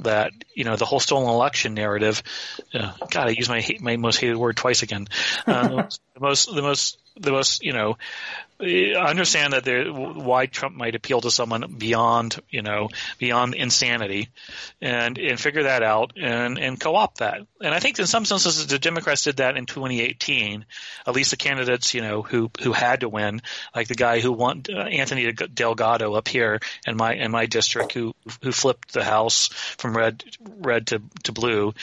that 0.00 0.32
you 0.54 0.64
know 0.64 0.76
the 0.76 0.84
whole 0.84 1.00
stolen 1.00 1.28
election 1.28 1.74
narrative. 1.74 2.22
Uh, 2.74 2.92
God, 3.10 3.28
I 3.28 3.30
use 3.30 3.48
my 3.48 3.60
hate, 3.60 3.80
my 3.80 3.96
most 3.96 4.18
hated 4.20 4.36
word 4.36 4.56
twice 4.56 4.82
again. 4.82 5.06
Uh, 5.46 5.88
the 6.14 6.20
most 6.20 6.54
the 6.54 6.62
most 6.62 6.98
the 7.18 7.32
most 7.32 7.62
you 7.62 7.72
know 7.72 7.96
I 8.62 9.10
understand 9.10 9.54
that 9.54 9.64
there, 9.64 9.92
why 9.92 10.46
Trump 10.46 10.76
might 10.76 10.94
appeal 10.94 11.20
to 11.22 11.30
someone 11.30 11.74
beyond, 11.78 12.38
you 12.48 12.62
know, 12.62 12.90
beyond 13.18 13.54
insanity, 13.54 14.28
and 14.80 15.18
and 15.18 15.40
figure 15.40 15.64
that 15.64 15.82
out 15.82 16.12
and 16.16 16.58
and 16.58 16.78
co-opt 16.78 17.18
that. 17.18 17.40
And 17.60 17.74
I 17.74 17.80
think 17.80 17.98
in 17.98 18.06
some 18.06 18.24
senses 18.24 18.66
the 18.66 18.78
Democrats 18.78 19.24
did 19.24 19.38
that 19.38 19.56
in 19.56 19.66
2018. 19.66 20.64
At 21.06 21.14
least 21.14 21.32
the 21.32 21.36
candidates, 21.36 21.92
you 21.94 22.02
know, 22.02 22.22
who 22.22 22.50
who 22.62 22.72
had 22.72 23.00
to 23.00 23.08
win, 23.08 23.42
like 23.74 23.88
the 23.88 23.94
guy 23.94 24.20
who 24.20 24.30
won, 24.30 24.62
uh, 24.72 24.78
Antonio 24.78 25.32
Delgado 25.32 26.14
up 26.14 26.28
here 26.28 26.60
in 26.86 26.96
my 26.96 27.14
in 27.14 27.32
my 27.32 27.46
district, 27.46 27.92
who 27.92 28.14
who 28.42 28.52
flipped 28.52 28.92
the 28.92 29.04
House 29.04 29.48
from 29.48 29.96
red 29.96 30.22
red 30.40 30.86
to 30.88 31.02
to 31.24 31.32
blue. 31.32 31.74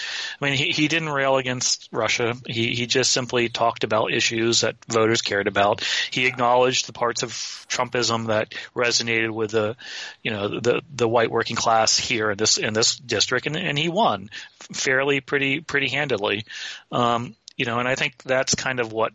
I 0.42 0.46
mean, 0.46 0.54
he 0.54 0.72
he 0.72 0.88
didn't 0.88 1.10
rail 1.10 1.36
against 1.36 1.90
Russia. 1.92 2.36
He 2.46 2.74
he 2.74 2.86
just 2.86 3.12
simply 3.12 3.50
talked 3.50 3.84
about 3.84 4.14
issues 4.14 4.62
that 4.62 4.76
voters 4.88 5.19
cared 5.22 5.48
about. 5.48 5.84
He 6.12 6.26
acknowledged 6.26 6.50
acknowledged 6.60 6.88
the 6.88 6.94
parts 6.94 7.24
of 7.24 7.32
Trumpism 7.70 8.28
that 8.28 8.54
resonated 8.76 9.32
with 9.32 9.52
the, 9.52 9.76
you 10.24 10.32
know, 10.32 10.60
the 10.60 10.82
the 10.94 11.08
white 11.08 11.32
working 11.32 11.56
class 11.56 11.98
here 11.98 12.32
in 12.32 12.38
this 12.38 12.58
in 12.58 12.74
this 12.74 12.98
district, 12.98 13.48
and, 13.48 13.56
and 13.56 13.78
he 13.78 13.90
won 13.90 14.30
fairly 14.74 15.22
pretty 15.22 15.62
pretty 15.62 15.90
handily. 15.90 16.46
Um, 16.92 17.36
you 17.56 17.66
know, 17.66 17.80
and 17.80 17.88
I 17.88 17.96
think 17.96 18.22
that's 18.24 18.56
kind 18.56 18.80
of 18.80 18.92
what 18.92 19.14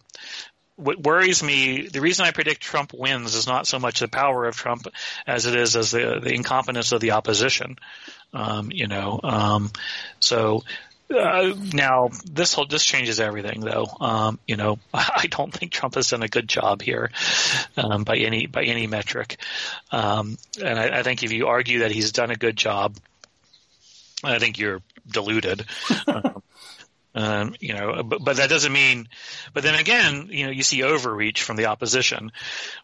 what 0.76 1.02
worries 1.02 1.42
me, 1.42 1.86
the 1.86 2.00
reason 2.00 2.26
I 2.26 2.32
predict 2.32 2.60
Trump 2.60 2.92
wins 2.92 3.36
is 3.36 3.46
not 3.46 3.66
so 3.66 3.78
much 3.78 4.00
the 4.00 4.08
power 4.08 4.44
of 4.44 4.56
Trump 4.56 4.88
as 5.24 5.46
it 5.46 5.54
is 5.54 5.76
as 5.76 5.92
the 5.92 6.20
the 6.22 6.34
incompetence 6.34 6.92
of 6.92 7.00
the 7.00 7.12
opposition. 7.12 7.76
Um, 8.32 8.70
you 8.72 8.88
know, 8.88 9.20
um, 9.22 9.70
so 10.18 10.64
uh, 11.14 11.54
now 11.72 12.10
this 12.24 12.52
whole 12.52 12.66
this 12.66 12.84
changes 12.84 13.20
everything 13.20 13.60
though. 13.60 13.86
Um, 14.00 14.38
you 14.46 14.56
know, 14.56 14.78
I 14.94 15.26
don't 15.30 15.52
think 15.52 15.72
Trump 15.72 15.94
has 15.94 16.10
done 16.10 16.22
a 16.22 16.28
good 16.28 16.48
job 16.48 16.82
here 16.82 17.10
um, 17.76 18.04
by 18.04 18.16
any 18.16 18.46
by 18.46 18.64
any 18.64 18.86
metric, 18.86 19.38
um, 19.90 20.36
and 20.62 20.78
I, 20.78 21.00
I, 21.00 21.02
think 21.02 21.22
if 21.22 21.32
you 21.32 21.48
argue 21.48 21.80
that 21.80 21.90
he's 21.90 22.12
done 22.12 22.30
a 22.30 22.36
good 22.36 22.56
job, 22.56 22.96
I 24.22 24.38
think 24.38 24.58
you're 24.58 24.82
deluded. 25.06 25.64
Um, 26.06 26.42
um, 27.14 27.54
you 27.60 27.74
know, 27.74 28.02
but, 28.02 28.24
but 28.24 28.36
that 28.36 28.50
doesn't 28.50 28.72
mean. 28.72 29.08
But 29.52 29.62
then 29.62 29.76
again, 29.76 30.28
you 30.30 30.46
know, 30.46 30.52
you 30.52 30.62
see 30.62 30.82
overreach 30.82 31.42
from 31.42 31.56
the 31.56 31.66
opposition, 31.66 32.32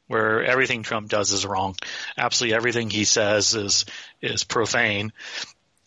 where 0.07 0.45
everything 0.45 0.83
Trump 0.83 1.09
does 1.09 1.33
is 1.33 1.47
wrong. 1.47 1.75
Absolutely 2.17 2.57
everything 2.57 2.91
he 2.91 3.05
says 3.05 3.55
is 3.55 3.85
is 4.23 4.45
profane, 4.45 5.13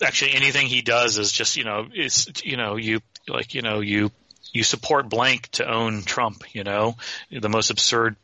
actually 0.04 0.34
anything 0.34 0.68
he 0.68 0.82
does 0.82 1.18
is 1.18 1.32
just 1.32 1.58
you 1.58 1.64
know 1.64 1.88
it's 1.93 2.28
you 2.43 2.58
know 2.58 2.76
you 2.76 3.01
like 3.28 3.54
you 3.54 3.62
know 3.62 3.80
you 3.80 4.12
you 4.51 4.64
support 4.64 5.10
blank 5.10 5.49
to 5.49 5.70
own 5.70 6.04
Trump. 6.04 6.43
You 6.54 6.64
know 6.64 6.95
the 7.32 7.49
most 7.49 7.70
absurd. 7.70 8.16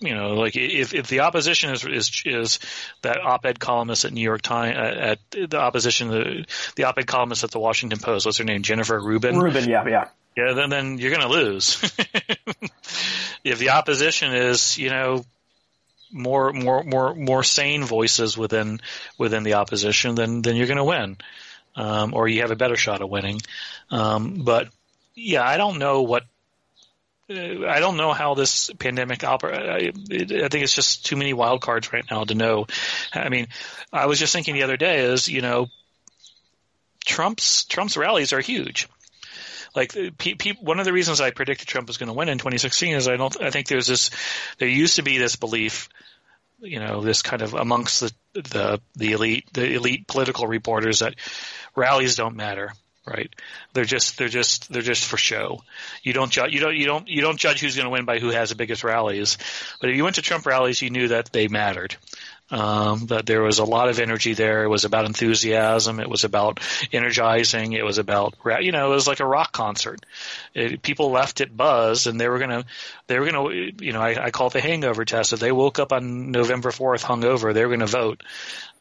You 0.00 0.14
know, 0.14 0.30
like 0.30 0.56
if 0.56 0.94
if 0.94 1.08
the 1.08 1.20
opposition 1.20 1.70
is 1.70 1.84
is 1.84 2.22
is 2.24 2.58
that 3.02 3.20
op-ed 3.20 3.60
columnist 3.60 4.06
at 4.06 4.14
New 4.14 4.22
York 4.22 4.40
Times 4.40 4.76
at, 4.78 5.20
at 5.34 5.50
the 5.50 5.58
opposition 5.58 6.08
the 6.08 6.46
the 6.74 6.84
op-ed 6.84 7.06
columnist 7.06 7.44
at 7.44 7.50
the 7.50 7.58
Washington 7.58 7.98
Post. 7.98 8.24
What's 8.24 8.38
her 8.38 8.44
name? 8.44 8.62
Jennifer 8.62 8.98
Rubin. 8.98 9.38
Rubin, 9.38 9.68
yeah, 9.68 9.86
yeah. 9.86 10.08
Yeah, 10.36 10.54
then 10.54 10.70
then 10.70 10.98
you're 10.98 11.10
going 11.10 11.22
to 11.22 11.28
lose. 11.28 11.80
if 13.44 13.58
the 13.58 13.70
opposition 13.70 14.34
is, 14.34 14.78
you 14.78 14.90
know, 14.90 15.24
more 16.14 16.52
more 16.52 16.84
more 16.84 17.14
more 17.14 17.42
sane 17.42 17.84
voices 17.84 18.38
within 18.38 18.80
within 19.18 19.42
the 19.42 19.54
opposition, 19.54 20.14
then 20.14 20.40
then 20.42 20.56
you're 20.56 20.68
going 20.68 20.78
to 20.78 20.84
win, 20.84 21.16
um, 21.76 22.14
or 22.14 22.28
you 22.28 22.42
have 22.42 22.52
a 22.52 22.56
better 22.56 22.76
shot 22.76 23.02
of 23.02 23.10
winning. 23.10 23.40
Um, 23.90 24.42
but 24.44 24.68
yeah, 25.14 25.42
I 25.46 25.56
don't 25.56 25.78
know 25.78 26.02
what. 26.02 26.22
Uh, 27.28 27.66
I 27.66 27.80
don't 27.80 27.96
know 27.96 28.12
how 28.12 28.34
this 28.34 28.70
pandemic 28.78 29.24
operates. 29.24 29.58
I 29.58 30.48
think 30.48 30.62
it's 30.62 30.74
just 30.74 31.06
too 31.06 31.16
many 31.16 31.32
wild 31.32 31.62
cards 31.62 31.92
right 31.92 32.04
now 32.10 32.24
to 32.24 32.34
know. 32.34 32.66
I 33.12 33.28
mean, 33.28 33.48
I 33.92 34.06
was 34.06 34.18
just 34.18 34.32
thinking 34.32 34.54
the 34.54 34.62
other 34.62 34.76
day 34.76 35.00
is 35.00 35.28
you 35.28 35.40
know, 35.40 35.68
Trump's 37.04 37.64
Trump's 37.64 37.96
rallies 37.96 38.32
are 38.32 38.40
huge 38.40 38.88
like 39.74 39.92
pe- 40.18 40.34
pe- 40.34 40.52
one 40.60 40.78
of 40.78 40.84
the 40.84 40.92
reasons 40.92 41.20
I 41.20 41.30
predicted 41.30 41.68
Trump 41.68 41.88
was 41.88 41.96
going 41.96 42.08
to 42.08 42.12
win 42.12 42.28
in 42.28 42.38
2016 42.38 42.94
is 42.94 43.08
I 43.08 43.16
don't 43.16 43.40
I 43.42 43.50
think 43.50 43.68
there's 43.68 43.86
this 43.86 44.10
there 44.58 44.68
used 44.68 44.96
to 44.96 45.02
be 45.02 45.18
this 45.18 45.36
belief 45.36 45.88
you 46.60 46.80
know 46.80 47.00
this 47.00 47.22
kind 47.22 47.42
of 47.42 47.54
amongst 47.54 48.00
the 48.00 48.12
the 48.34 48.80
the 48.94 49.12
elite 49.12 49.48
the 49.52 49.74
elite 49.74 50.06
political 50.06 50.46
reporters 50.46 51.00
that 51.00 51.14
rallies 51.74 52.16
don't 52.16 52.36
matter 52.36 52.72
right? 53.06 53.34
They're 53.74 53.84
just 53.84 54.16
they're 54.16 54.28
just 54.28 54.72
they're 54.72 54.82
just 54.82 55.04
for 55.04 55.16
show. 55.16 55.62
You 56.02 56.12
don't 56.12 56.30
judge 56.30 56.52
you 56.52 56.60
don't 56.60 56.74
you 56.74 56.86
don't 56.86 57.08
you 57.08 57.20
don't 57.20 57.38
judge 57.38 57.60
who's 57.60 57.76
going 57.76 57.84
to 57.84 57.90
win 57.90 58.04
by 58.04 58.18
who 58.18 58.30
has 58.30 58.48
the 58.48 58.54
biggest 58.54 58.84
rallies. 58.84 59.36
But 59.80 59.90
if 59.90 59.96
you 59.96 60.04
went 60.04 60.16
to 60.16 60.22
Trump 60.22 60.46
rallies 60.46 60.80
you 60.80 60.90
knew 60.90 61.08
that 61.08 61.30
they 61.32 61.48
mattered 61.48 61.96
um, 62.50 63.06
that 63.06 63.26
there 63.26 63.42
was 63.42 63.58
a 63.58 63.64
lot 63.64 63.88
of 63.88 63.98
energy 63.98 64.34
there. 64.34 64.64
It 64.64 64.68
was 64.68 64.84
about 64.84 65.06
enthusiasm. 65.06 66.00
It 66.00 66.08
was 66.08 66.24
about 66.24 66.60
energizing. 66.92 67.72
It 67.72 67.84
was 67.84 67.98
about, 67.98 68.34
you 68.60 68.72
know, 68.72 68.92
it 68.92 68.94
was 68.94 69.06
like 69.06 69.20
a 69.20 69.26
rock 69.26 69.52
concert. 69.52 70.04
It, 70.54 70.82
people 70.82 71.10
left 71.10 71.40
it 71.40 71.56
buzz 71.56 72.06
and 72.06 72.20
they 72.20 72.28
were 72.28 72.38
to, 72.38 72.64
they 73.06 73.18
were 73.18 73.30
to, 73.30 73.72
you 73.80 73.92
know, 73.92 74.00
I, 74.00 74.26
I 74.26 74.30
call 74.30 74.48
it 74.48 74.52
the 74.52 74.60
hangover 74.60 75.04
test. 75.04 75.32
If 75.32 75.40
they 75.40 75.52
woke 75.52 75.78
up 75.78 75.92
on 75.92 76.30
November 76.30 76.70
4th 76.70 77.02
hungover, 77.02 77.54
they 77.54 77.64
were 77.64 77.76
to 77.76 77.86
vote. 77.86 78.22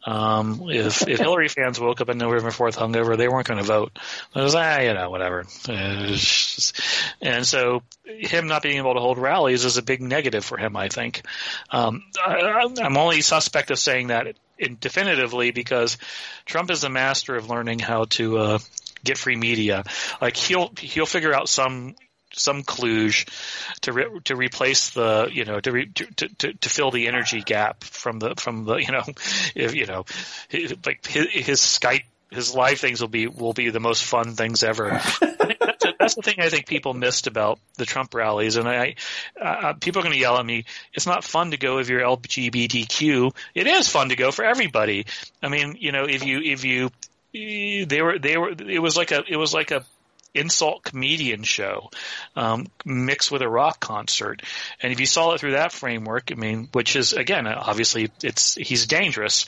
Um, 0.05 0.63
if 0.69 1.07
if 1.07 1.19
Hillary 1.19 1.47
fans 1.47 1.79
woke 1.79 2.01
up 2.01 2.09
on 2.09 2.17
November 2.17 2.51
fourth 2.51 2.77
hungover, 2.77 3.17
they 3.17 3.27
weren't 3.27 3.47
going 3.47 3.59
to 3.59 3.65
vote. 3.65 3.97
It 4.35 4.41
was 4.41 4.55
ah, 4.55 4.79
you 4.79 4.93
know, 4.93 5.09
whatever. 5.09 5.45
Just, 5.63 6.79
and 7.21 7.47
so 7.47 7.83
him 8.05 8.47
not 8.47 8.63
being 8.63 8.77
able 8.77 8.95
to 8.95 8.99
hold 8.99 9.17
rallies 9.17 9.63
is 9.63 9.77
a 9.77 9.81
big 9.81 10.01
negative 10.01 10.43
for 10.43 10.57
him. 10.57 10.75
I 10.75 10.89
think. 10.89 11.25
Um, 11.69 12.03
I, 12.25 12.67
I'm 12.81 12.97
only 12.97 13.21
suspect 13.21 13.71
of 13.71 13.79
saying 13.79 14.07
that 14.07 14.35
definitively 14.79 15.51
because 15.51 15.97
Trump 16.45 16.69
is 16.71 16.83
a 16.83 16.89
master 16.89 17.35
of 17.35 17.49
learning 17.49 17.79
how 17.79 18.05
to 18.05 18.37
uh, 18.37 18.59
get 19.03 19.17
free 19.17 19.35
media. 19.35 19.83
Like 20.21 20.35
he'll 20.35 20.71
he'll 20.77 21.05
figure 21.05 21.33
out 21.33 21.49
some 21.49 21.95
some 22.35 22.63
kludge 22.63 23.27
to 23.81 23.93
re, 23.93 24.05
to 24.25 24.35
replace 24.35 24.91
the 24.91 25.29
you 25.31 25.45
know 25.45 25.59
to, 25.59 25.71
re, 25.71 25.85
to, 25.87 26.27
to 26.27 26.53
to 26.53 26.69
fill 26.69 26.91
the 26.91 27.07
energy 27.07 27.41
gap 27.41 27.83
from 27.83 28.19
the 28.19 28.35
from 28.37 28.65
the 28.65 28.75
you 28.75 28.91
know 28.91 29.03
if 29.55 29.75
you 29.75 29.85
know 29.85 30.05
like 30.85 31.05
his, 31.05 31.27
his 31.29 31.59
Skype 31.59 32.03
his 32.33 32.53
live 32.53 32.79
things 32.79 32.99
will 32.99 33.07
be 33.07 33.27
will 33.27 33.53
be 33.53 33.69
the 33.69 33.79
most 33.79 34.03
fun 34.03 34.33
things 34.33 34.63
ever. 34.63 34.99
that's, 35.21 35.85
that's, 35.99 36.15
the 36.15 36.21
thing 36.21 36.35
I 36.39 36.49
think 36.49 36.65
people 36.65 36.93
missed 36.93 37.27
about 37.27 37.59
the 37.75 37.85
Trump 37.85 38.13
rallies, 38.13 38.55
and 38.55 38.67
I, 38.67 38.95
uh, 39.39 39.73
people 39.73 39.99
are 39.99 40.03
going 40.03 40.15
to 40.15 40.19
yell 40.19 40.37
at 40.37 40.45
me. 40.45 40.65
It's 40.93 41.05
not 41.05 41.23
fun 41.23 41.51
to 41.51 41.57
go 41.57 41.77
if 41.77 41.89
you're 41.89 42.01
LGBTQ. 42.01 43.35
It 43.53 43.67
is 43.67 43.87
fun 43.87 44.09
to 44.09 44.15
go 44.15 44.31
for 44.31 44.43
everybody. 44.43 45.05
I 45.41 45.49
mean, 45.49 45.77
you 45.79 45.91
know, 45.91 46.05
if 46.05 46.25
you 46.25 46.39
if 46.41 46.65
you 46.65 46.89
they 47.33 48.01
were 48.01 48.19
they 48.19 48.37
were 48.37 48.49
it 48.51 48.81
was 48.81 48.95
like 48.95 49.11
a 49.11 49.23
it 49.27 49.37
was 49.37 49.53
like 49.53 49.71
a 49.71 49.85
insult 50.33 50.83
comedian 50.83 51.43
show 51.43 51.89
um, 52.35 52.67
mixed 52.85 53.31
with 53.31 53.41
a 53.41 53.49
rock 53.49 53.79
concert. 53.79 54.41
And 54.81 54.91
if 54.91 54.99
you 54.99 55.05
saw 55.05 55.33
it 55.33 55.39
through 55.39 55.51
that 55.51 55.71
framework, 55.71 56.31
I 56.31 56.35
mean, 56.35 56.69
which 56.71 56.95
is 56.95 57.13
again, 57.13 57.47
obviously, 57.47 58.09
it's 58.23 58.55
he's 58.55 58.87
dangerous, 58.87 59.45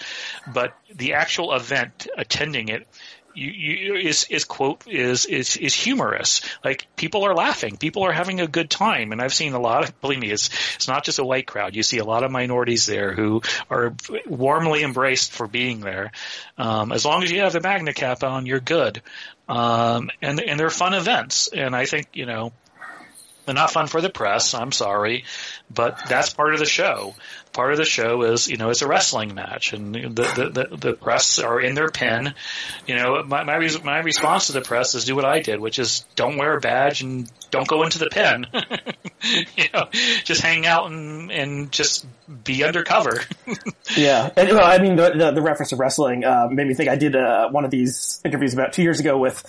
but 0.52 0.74
the 0.94 1.14
actual 1.14 1.54
event 1.54 2.08
attending 2.18 2.70
it 2.70 2.88
you, 3.36 3.52
you, 3.52 3.96
is 3.96 4.26
is 4.30 4.46
quote 4.46 4.88
is 4.88 5.26
is 5.26 5.58
is 5.58 5.74
humorous. 5.74 6.42
Like 6.64 6.88
people 6.96 7.26
are 7.26 7.34
laughing, 7.34 7.78
people 7.78 8.04
are 8.04 8.12
having 8.12 8.42
a 8.42 8.48
good 8.48 8.70
time, 8.70 9.12
and 9.12 9.22
I've 9.22 9.34
seen 9.34 9.54
a 9.54 9.60
lot 9.60 9.84
of. 9.84 10.02
Believe 10.06 10.20
me, 10.20 10.32
it's 10.32 10.50
it's 10.76 10.88
not 10.88 11.04
just 11.04 11.20
a 11.20 11.26
white 11.26 11.48
crowd. 11.48 11.76
You 11.76 11.84
see 11.84 11.98
a 11.98 12.06
lot 12.06 12.24
of 12.24 12.32
minorities 12.32 12.86
there 12.86 13.14
who 13.14 13.42
are 13.70 13.94
warmly 14.26 14.84
embraced 14.84 15.32
for 15.32 15.48
being 15.48 15.80
there. 15.82 16.12
Um, 16.58 16.92
as 16.92 17.06
long 17.06 17.24
as 17.24 17.32
you 17.32 17.42
have 17.42 17.54
the 17.54 17.62
MAGA 17.62 17.94
cap 17.94 18.24
on, 18.24 18.46
you're 18.46 18.60
good. 18.60 19.02
Um, 19.48 20.10
and 20.22 20.40
and 20.40 20.60
they're 20.60 20.70
fun 20.70 20.94
events, 20.94 21.50
and 21.50 21.76
I 21.76 21.86
think 21.86 22.08
you 22.14 22.26
know 22.26 22.52
not 23.54 23.72
fun 23.72 23.88
for 23.88 24.02
the 24.02 24.10
press. 24.10 24.54
I'm 24.54 24.72
sorry, 24.72 25.26
but 25.74 26.00
that's 26.08 26.34
part 26.34 26.54
of 26.54 26.60
the 26.60 26.66
show. 26.66 27.16
Part 27.54 27.72
of 27.72 27.78
the 27.78 27.86
show 27.86 28.24
is, 28.24 28.48
you 28.48 28.58
know, 28.58 28.70
it's 28.70 28.82
a 28.82 28.88
wrestling 28.88 29.34
match, 29.34 29.74
and 29.74 29.96
the 29.96 30.10
the, 30.10 30.50
the, 30.50 30.78
the 30.78 30.94
press 30.94 31.40
are 31.40 31.60
in 31.62 31.74
their 31.74 31.90
pen. 31.90 32.34
You 32.86 32.96
know, 32.96 33.24
my, 33.24 33.44
my 33.44 33.60
my 33.84 34.00
response 34.00 34.48
to 34.48 34.54
the 34.54 34.62
press 34.62 34.94
is 34.96 35.06
do 35.06 35.16
what 35.16 35.26
I 35.26 35.40
did, 35.40 35.60
which 35.60 35.80
is 35.80 36.06
don't 36.16 36.38
wear 36.38 36.58
a 36.58 36.60
badge 36.60 37.02
and 37.02 37.32
don't 37.52 37.68
go 37.68 37.84
into 37.84 38.00
the 38.00 38.10
pen. 38.10 38.48
you 39.56 39.66
know, 39.74 39.88
just 40.24 40.42
hang 40.42 40.66
out 40.66 40.92
and 40.92 41.32
and 41.32 41.72
just 41.72 42.06
be 42.44 42.64
undercover. 42.64 43.22
yeah, 43.96 44.30
and 44.36 44.50
well, 44.50 44.66
I 44.66 44.80
mean, 44.80 44.96
the, 44.96 45.12
the, 45.12 45.32
the 45.32 45.42
reference 45.42 45.70
to 45.70 45.78
wrestling 45.78 46.26
uh, 46.26 46.48
made 46.52 46.68
me 46.68 46.74
think. 46.74 46.90
I 46.90 46.96
did 46.96 47.16
uh, 47.16 47.50
one 47.50 47.64
of 47.64 47.72
these 47.72 48.22
interviews 48.26 48.54
about 48.54 48.74
two 48.74 48.84
years 48.84 49.00
ago 49.00 49.18
with 49.18 49.44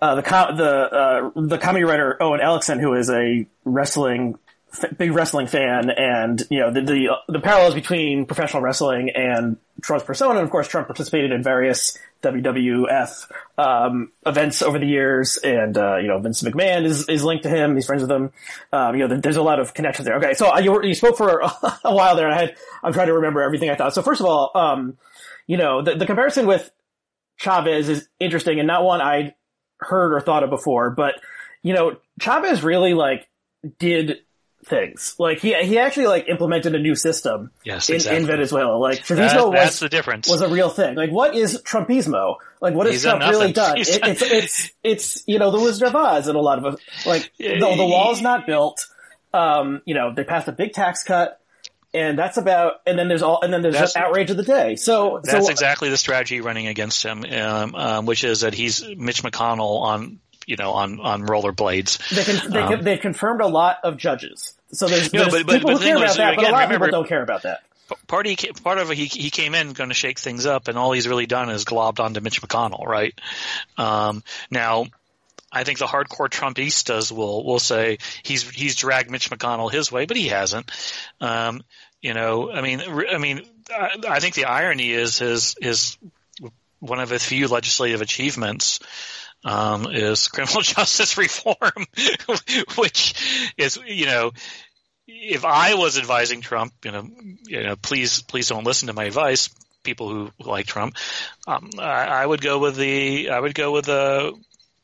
uh, 0.00 0.14
the 0.14 0.22
com- 0.22 0.56
the 0.56 0.64
uh, 0.64 1.30
the 1.34 1.58
comedy 1.58 1.84
writer 1.84 2.16
Owen 2.22 2.40
Ellickson, 2.40 2.80
who 2.80 2.94
is 2.94 3.10
a 3.10 3.46
wrestling 3.64 4.38
f- 4.72 4.96
big 4.96 5.12
wrestling 5.12 5.46
fan, 5.46 5.90
and 5.90 6.42
you 6.50 6.60
know 6.60 6.72
the, 6.72 6.82
the 6.82 7.08
the 7.28 7.40
parallels 7.40 7.74
between 7.74 8.26
professional 8.26 8.62
wrestling 8.62 9.10
and 9.10 9.58
Trump's 9.82 10.04
persona. 10.04 10.38
And 10.38 10.44
of 10.44 10.50
course, 10.50 10.68
Trump 10.68 10.88
participated 10.88 11.32
in 11.32 11.42
various 11.42 11.98
WWF 12.22 13.30
um, 13.58 14.12
events 14.24 14.62
over 14.62 14.78
the 14.78 14.86
years, 14.86 15.36
and 15.36 15.76
uh, 15.76 15.96
you 15.96 16.08
know 16.08 16.18
Vince 16.18 16.42
McMahon 16.42 16.84
is, 16.84 17.08
is 17.08 17.24
linked 17.24 17.42
to 17.42 17.50
him. 17.50 17.74
He's 17.74 17.86
friends 17.86 18.02
with 18.02 18.10
him. 18.10 18.32
Um, 18.72 18.96
you 18.96 19.06
know, 19.06 19.16
there's 19.20 19.36
a 19.36 19.42
lot 19.42 19.60
of 19.60 19.74
connections 19.74 20.06
there. 20.06 20.16
Okay, 20.16 20.34
so 20.34 20.52
uh, 20.52 20.60
you, 20.60 20.82
you 20.82 20.94
spoke 20.94 21.16
for 21.16 21.40
a 21.84 21.94
while 21.94 22.16
there. 22.16 22.26
And 22.26 22.34
I 22.34 22.40
had 22.40 22.56
I'm 22.82 22.92
trying 22.92 23.08
to 23.08 23.14
remember 23.14 23.42
everything 23.42 23.70
I 23.70 23.74
thought. 23.74 23.94
So 23.94 24.02
first 24.02 24.20
of 24.20 24.26
all, 24.26 24.50
um, 24.54 24.96
you 25.46 25.56
know, 25.56 25.82
the, 25.82 25.96
the 25.96 26.06
comparison 26.06 26.46
with 26.46 26.70
Chavez 27.36 27.88
is 27.88 28.08
interesting 28.18 28.58
and 28.58 28.66
not 28.66 28.84
one 28.84 29.00
I'd 29.00 29.34
heard 29.80 30.12
or 30.14 30.20
thought 30.20 30.42
of 30.44 30.50
before, 30.50 30.90
but 30.90 31.14
you 31.62 31.74
know, 31.74 31.96
Chavez 32.20 32.62
really 32.62 32.94
like 32.94 33.28
did 33.78 34.18
things. 34.66 35.14
Like 35.18 35.38
he 35.40 35.54
he 35.62 35.78
actually 35.78 36.06
like 36.06 36.28
implemented 36.28 36.74
a 36.74 36.78
new 36.78 36.94
system 36.94 37.50
Yes, 37.64 37.88
in, 37.88 37.96
exactly. 37.96 38.20
in 38.20 38.26
Venezuela. 38.26 38.76
Like 38.76 39.06
That- 39.06 39.18
Chavismo 39.18 39.52
that's 39.52 39.72
was 39.72 39.80
the 39.80 39.88
difference. 39.88 40.28
was 40.28 40.42
a 40.42 40.48
real 40.48 40.68
thing. 40.68 40.96
Like 40.96 41.10
what 41.10 41.34
is 41.34 41.60
Trumpismo? 41.62 42.36
Like 42.60 42.74
what 42.74 42.86
has 42.86 43.02
Trump 43.02 43.22
really 43.22 43.52
done? 43.52 43.78
It, 43.78 44.00
done- 44.00 44.10
it's 44.10 44.22
it's 44.22 44.70
it's 44.82 45.24
you 45.26 45.38
know 45.38 45.50
the 45.50 45.60
Wizard 45.60 45.88
of 45.88 45.96
Oz 45.96 46.28
and 46.28 46.36
a 46.36 46.40
lot 46.40 46.64
of. 46.64 46.78
Like 47.06 47.32
the, 47.38 47.58
the 47.58 47.86
wall's 47.86 48.20
not 48.22 48.46
built. 48.46 48.86
Um, 49.32 49.80
you 49.86 49.94
know 49.94 50.12
they 50.14 50.24
passed 50.24 50.48
a 50.48 50.52
big 50.52 50.72
tax 50.72 51.04
cut. 51.04 51.39
And 51.92 52.16
that's 52.16 52.36
about, 52.36 52.74
and 52.86 52.96
then 52.96 53.08
there's 53.08 53.22
all, 53.22 53.40
and 53.42 53.52
then 53.52 53.62
there's 53.62 53.74
That's- 53.74 53.96
outrage 53.96 54.30
of 54.30 54.36
the 54.36 54.44
day. 54.44 54.76
So, 54.76 55.20
That's 55.24 55.46
so 55.46 55.50
exactly 55.50 55.88
the 55.90 55.96
strategy 55.96 56.40
running 56.40 56.68
against 56.68 57.02
him, 57.02 57.24
um, 57.24 57.74
um, 57.74 58.06
which 58.06 58.22
is 58.22 58.42
that 58.42 58.54
he's 58.54 58.84
Mitch 58.96 59.24
McConnell 59.24 59.80
on, 59.82 60.20
you 60.46 60.54
know, 60.56 60.70
on 60.70 61.00
on 61.00 61.22
rollerblades. 61.26 61.98
they 62.10 62.22
can, 62.22 62.50
they 62.52 62.60
Um, 62.60 62.82
they've 62.84 63.00
confirmed 63.00 63.40
a 63.40 63.48
lot 63.48 63.78
of 63.82 63.96
judges. 63.96 64.54
So 64.72 64.86
there's, 64.86 65.12
No, 65.12 65.22
there's 65.22 65.32
but- 65.32 65.46
but- 65.46 65.52
people 65.54 65.70
but 65.72 65.78
who 65.82 65.84
care 65.84 65.96
about 65.96 66.06
was, 66.08 66.16
that, 66.18 66.36
but 66.36 66.38
a 66.38 66.46
again, 66.46 66.52
lot 66.52 66.64
of 66.64 66.70
people 66.70 66.88
don't 66.90 67.08
care 67.08 67.22
about 67.22 67.42
that. 67.42 67.62
Part 68.06 68.24
he 68.24 68.36
part 68.36 68.78
of 68.78 68.88
it, 68.92 68.96
he 68.96 69.06
he 69.06 69.30
came 69.30 69.56
in 69.56 69.72
going 69.72 69.90
to 69.90 69.94
shake 69.94 70.20
things 70.20 70.46
up, 70.46 70.68
and 70.68 70.78
all 70.78 70.92
he's 70.92 71.08
really 71.08 71.26
done 71.26 71.50
is 71.50 71.64
globbed 71.64 71.98
onto 71.98 72.20
Mitch 72.20 72.40
McConnell, 72.40 72.86
right? 72.86 73.18
Um, 73.76 74.22
now. 74.48 74.86
I 75.52 75.64
think 75.64 75.78
the 75.78 75.86
hardcore 75.86 76.28
Trumpistas 76.28 77.10
will 77.10 77.44
will 77.44 77.58
say 77.58 77.98
he's 78.22 78.48
he's 78.48 78.76
dragged 78.76 79.10
Mitch 79.10 79.30
McConnell 79.30 79.70
his 79.70 79.90
way, 79.90 80.06
but 80.06 80.16
he 80.16 80.28
hasn't. 80.28 80.70
Um, 81.20 81.62
you 82.00 82.14
know, 82.14 82.50
I 82.50 82.60
mean, 82.60 82.80
I 82.80 83.18
mean, 83.18 83.42
I, 83.70 83.90
I 84.08 84.20
think 84.20 84.34
the 84.34 84.44
irony 84.44 84.92
is 84.92 85.18
his 85.18 85.56
his 85.60 85.98
one 86.78 87.00
of 87.00 87.10
his 87.10 87.24
few 87.24 87.48
legislative 87.48 88.00
achievements 88.00 88.80
um, 89.44 89.86
is 89.90 90.28
criminal 90.28 90.60
justice 90.62 91.18
reform, 91.18 91.86
which 92.76 93.52
is 93.56 93.78
you 93.86 94.06
know. 94.06 94.32
If 95.12 95.44
I 95.44 95.74
was 95.74 95.98
advising 95.98 96.40
Trump, 96.40 96.72
you 96.84 96.92
know, 96.92 97.04
you 97.44 97.64
know, 97.64 97.74
please, 97.74 98.22
please 98.22 98.48
don't 98.48 98.62
listen 98.62 98.86
to 98.86 98.92
my 98.92 99.06
advice. 99.06 99.50
People 99.82 100.08
who 100.08 100.30
like 100.38 100.66
Trump, 100.66 100.94
um, 101.48 101.70
I, 101.80 102.04
I 102.04 102.24
would 102.24 102.40
go 102.40 102.60
with 102.60 102.76
the, 102.76 103.30
I 103.30 103.40
would 103.40 103.56
go 103.56 103.72
with 103.72 103.86
the 103.86 104.32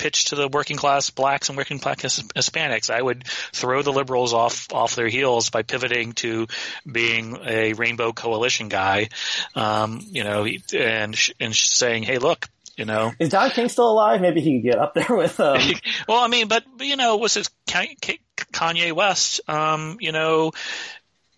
pitch 0.06 0.26
to 0.26 0.36
the 0.36 0.46
working 0.46 0.76
class 0.76 1.10
blacks 1.10 1.48
and 1.48 1.58
working 1.58 1.80
class 1.80 1.96
Hispanics. 1.96 2.90
I 2.90 3.02
would 3.02 3.26
throw 3.26 3.82
the 3.82 3.92
liberals 3.92 4.32
off 4.32 4.72
off 4.72 4.94
their 4.94 5.08
heels 5.08 5.50
by 5.50 5.62
pivoting 5.62 6.12
to 6.12 6.46
being 6.90 7.36
a 7.44 7.72
rainbow 7.72 8.12
coalition 8.12 8.68
guy, 8.68 9.08
um, 9.56 10.00
you 10.12 10.22
know, 10.22 10.46
and 10.72 11.18
and 11.40 11.56
saying, 11.56 12.04
hey, 12.04 12.18
look, 12.18 12.48
you 12.76 12.84
know, 12.84 13.12
Is 13.18 13.30
Don 13.30 13.50
King 13.50 13.68
still 13.68 13.90
alive? 13.90 14.20
Maybe 14.20 14.40
he 14.40 14.60
could 14.60 14.70
get 14.70 14.78
up 14.78 14.94
there 14.94 15.16
with, 15.16 15.40
um, 15.40 15.60
well, 16.08 16.22
I 16.22 16.28
mean, 16.28 16.46
but 16.46 16.62
you 16.78 16.94
know, 16.94 17.16
was 17.16 17.36
it 17.36 17.48
Ka- 17.68 17.94
Ka- 18.00 18.12
Kanye 18.52 18.92
West? 18.92 19.40
Um, 19.48 19.96
you 19.98 20.12
know, 20.12 20.52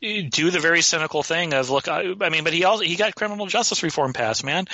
do 0.03 0.51
the 0.51 0.61
very 0.61 0.83
cynical 0.83 1.23
thing 1.23 1.55
of 1.55 1.71
look. 1.71 1.89
I, 1.89 2.13
I 2.21 2.29
mean, 2.29 2.45
but 2.45 2.53
he 2.53 2.65
also 2.65 2.85
he 2.85 2.97
got 2.97 3.15
criminal 3.15 3.47
justice 3.47 3.83
reform 3.83 4.13
passed, 4.13 4.45
man. 4.45 4.67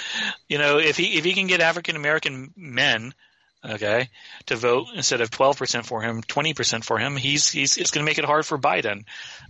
You 0.48 0.58
know, 0.58 0.78
if 0.78 0.96
he 0.96 1.16
if 1.16 1.24
he 1.24 1.34
can 1.34 1.46
get 1.46 1.60
African 1.60 1.94
American 1.94 2.52
men. 2.56 3.14
Okay, 3.66 4.10
to 4.46 4.56
vote 4.56 4.88
instead 4.94 5.22
of 5.22 5.30
twelve 5.30 5.56
percent 5.56 5.86
for 5.86 6.02
him, 6.02 6.22
twenty 6.22 6.52
percent 6.52 6.84
for 6.84 6.98
him. 6.98 7.16
He's 7.16 7.48
he's 7.50 7.78
it's 7.78 7.90
going 7.90 8.04
to 8.04 8.10
make 8.10 8.18
it 8.18 8.26
hard 8.26 8.44
for 8.44 8.58
Biden, 8.58 9.04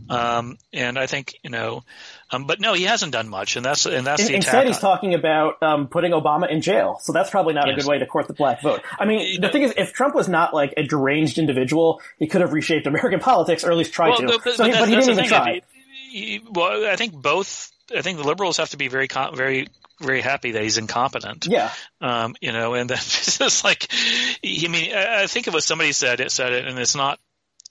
um, 0.08 0.56
and 0.72 0.96
I 0.98 1.06
think 1.06 1.34
you 1.42 1.50
know, 1.50 1.82
um, 2.30 2.46
but 2.46 2.60
no, 2.60 2.74
he 2.74 2.84
hasn't 2.84 3.10
done 3.12 3.28
much, 3.28 3.56
and 3.56 3.64
that's 3.64 3.86
and 3.86 4.06
that's 4.06 4.22
In- 4.22 4.28
the 4.28 4.34
Instead, 4.36 4.68
he's 4.68 4.78
talking 4.78 5.14
about 5.14 5.60
um, 5.64 5.88
putting 5.88 6.12
Obama 6.12 6.48
in 6.48 6.60
jail. 6.60 6.98
So 7.02 7.12
that's 7.12 7.28
probably 7.30 7.54
not 7.54 7.68
a 7.68 7.74
good 7.74 7.86
way 7.86 7.98
to 7.98 8.06
court 8.06 8.28
the 8.28 8.34
black 8.34 8.62
vote. 8.62 8.82
I 8.98 9.04
mean, 9.04 9.40
the 9.40 9.48
thing 9.48 9.62
is, 9.62 9.74
if 9.76 9.92
Trump 9.92 10.14
was 10.14 10.28
not 10.28 10.54
like 10.54 10.74
a 10.76 10.84
deranged 10.84 11.38
individual, 11.38 12.00
he 12.20 12.28
could 12.28 12.40
have 12.40 12.52
reshaped 12.52 12.86
American 12.86 13.18
politics, 13.20 13.64
or 13.64 13.72
at 13.72 13.76
least 13.76 13.92
tried 13.92 14.16
to. 14.18 14.26
but- 14.26 14.44
but 14.44 14.54
so 14.54 14.64
he, 14.64 14.70
but 14.70 14.88
he 14.88 14.94
didn't 14.94 15.10
even 15.10 15.16
thing. 15.24 15.28
try. 15.28 15.60
He- 16.10 16.24
he- 16.38 16.42
well, 16.48 16.86
I 16.88 16.94
think 16.94 17.14
both. 17.14 17.72
I 17.94 18.00
think 18.02 18.18
the 18.18 18.24
liberals 18.24 18.58
have 18.58 18.70
to 18.70 18.76
be 18.76 18.86
very, 18.88 19.08
very, 19.34 19.66
very 20.00 20.20
happy 20.20 20.52
that 20.52 20.62
he's 20.62 20.78
incompetent. 20.78 21.46
Yeah. 21.46 21.70
Um, 22.00 22.34
you 22.40 22.52
know, 22.52 22.74
and 22.74 22.90
that's 22.90 23.38
just 23.38 23.64
like, 23.64 23.88
I 23.92 24.68
mean, 24.68 24.94
I 24.94 25.22
I 25.22 25.26
think 25.26 25.46
it 25.46 25.54
was 25.54 25.64
somebody 25.64 25.92
said 25.92 26.20
it, 26.20 26.30
said 26.30 26.52
it, 26.52 26.66
and 26.66 26.78
it's 26.78 26.94
not. 26.94 27.18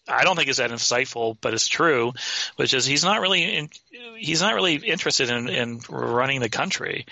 I 0.05 0.26
don't 0.26 0.36
think 0.36 0.49
it's 0.49 0.57
that 0.57 0.69
insightful, 0.69 1.38
but 1.39 1.53
it's 1.53 1.69
true, 1.69 2.11
which 2.57 2.74
is 2.74 2.86
he's 2.86 3.05
not 3.05 3.21
really 3.21 3.43
in, 3.55 3.69
he's 4.17 4.41
not 4.41 4.53
really 4.53 4.76
interested 4.76 5.30
in, 5.30 5.47
in 5.47 5.80
running 5.89 6.41
the 6.41 6.49
country. 6.49 7.05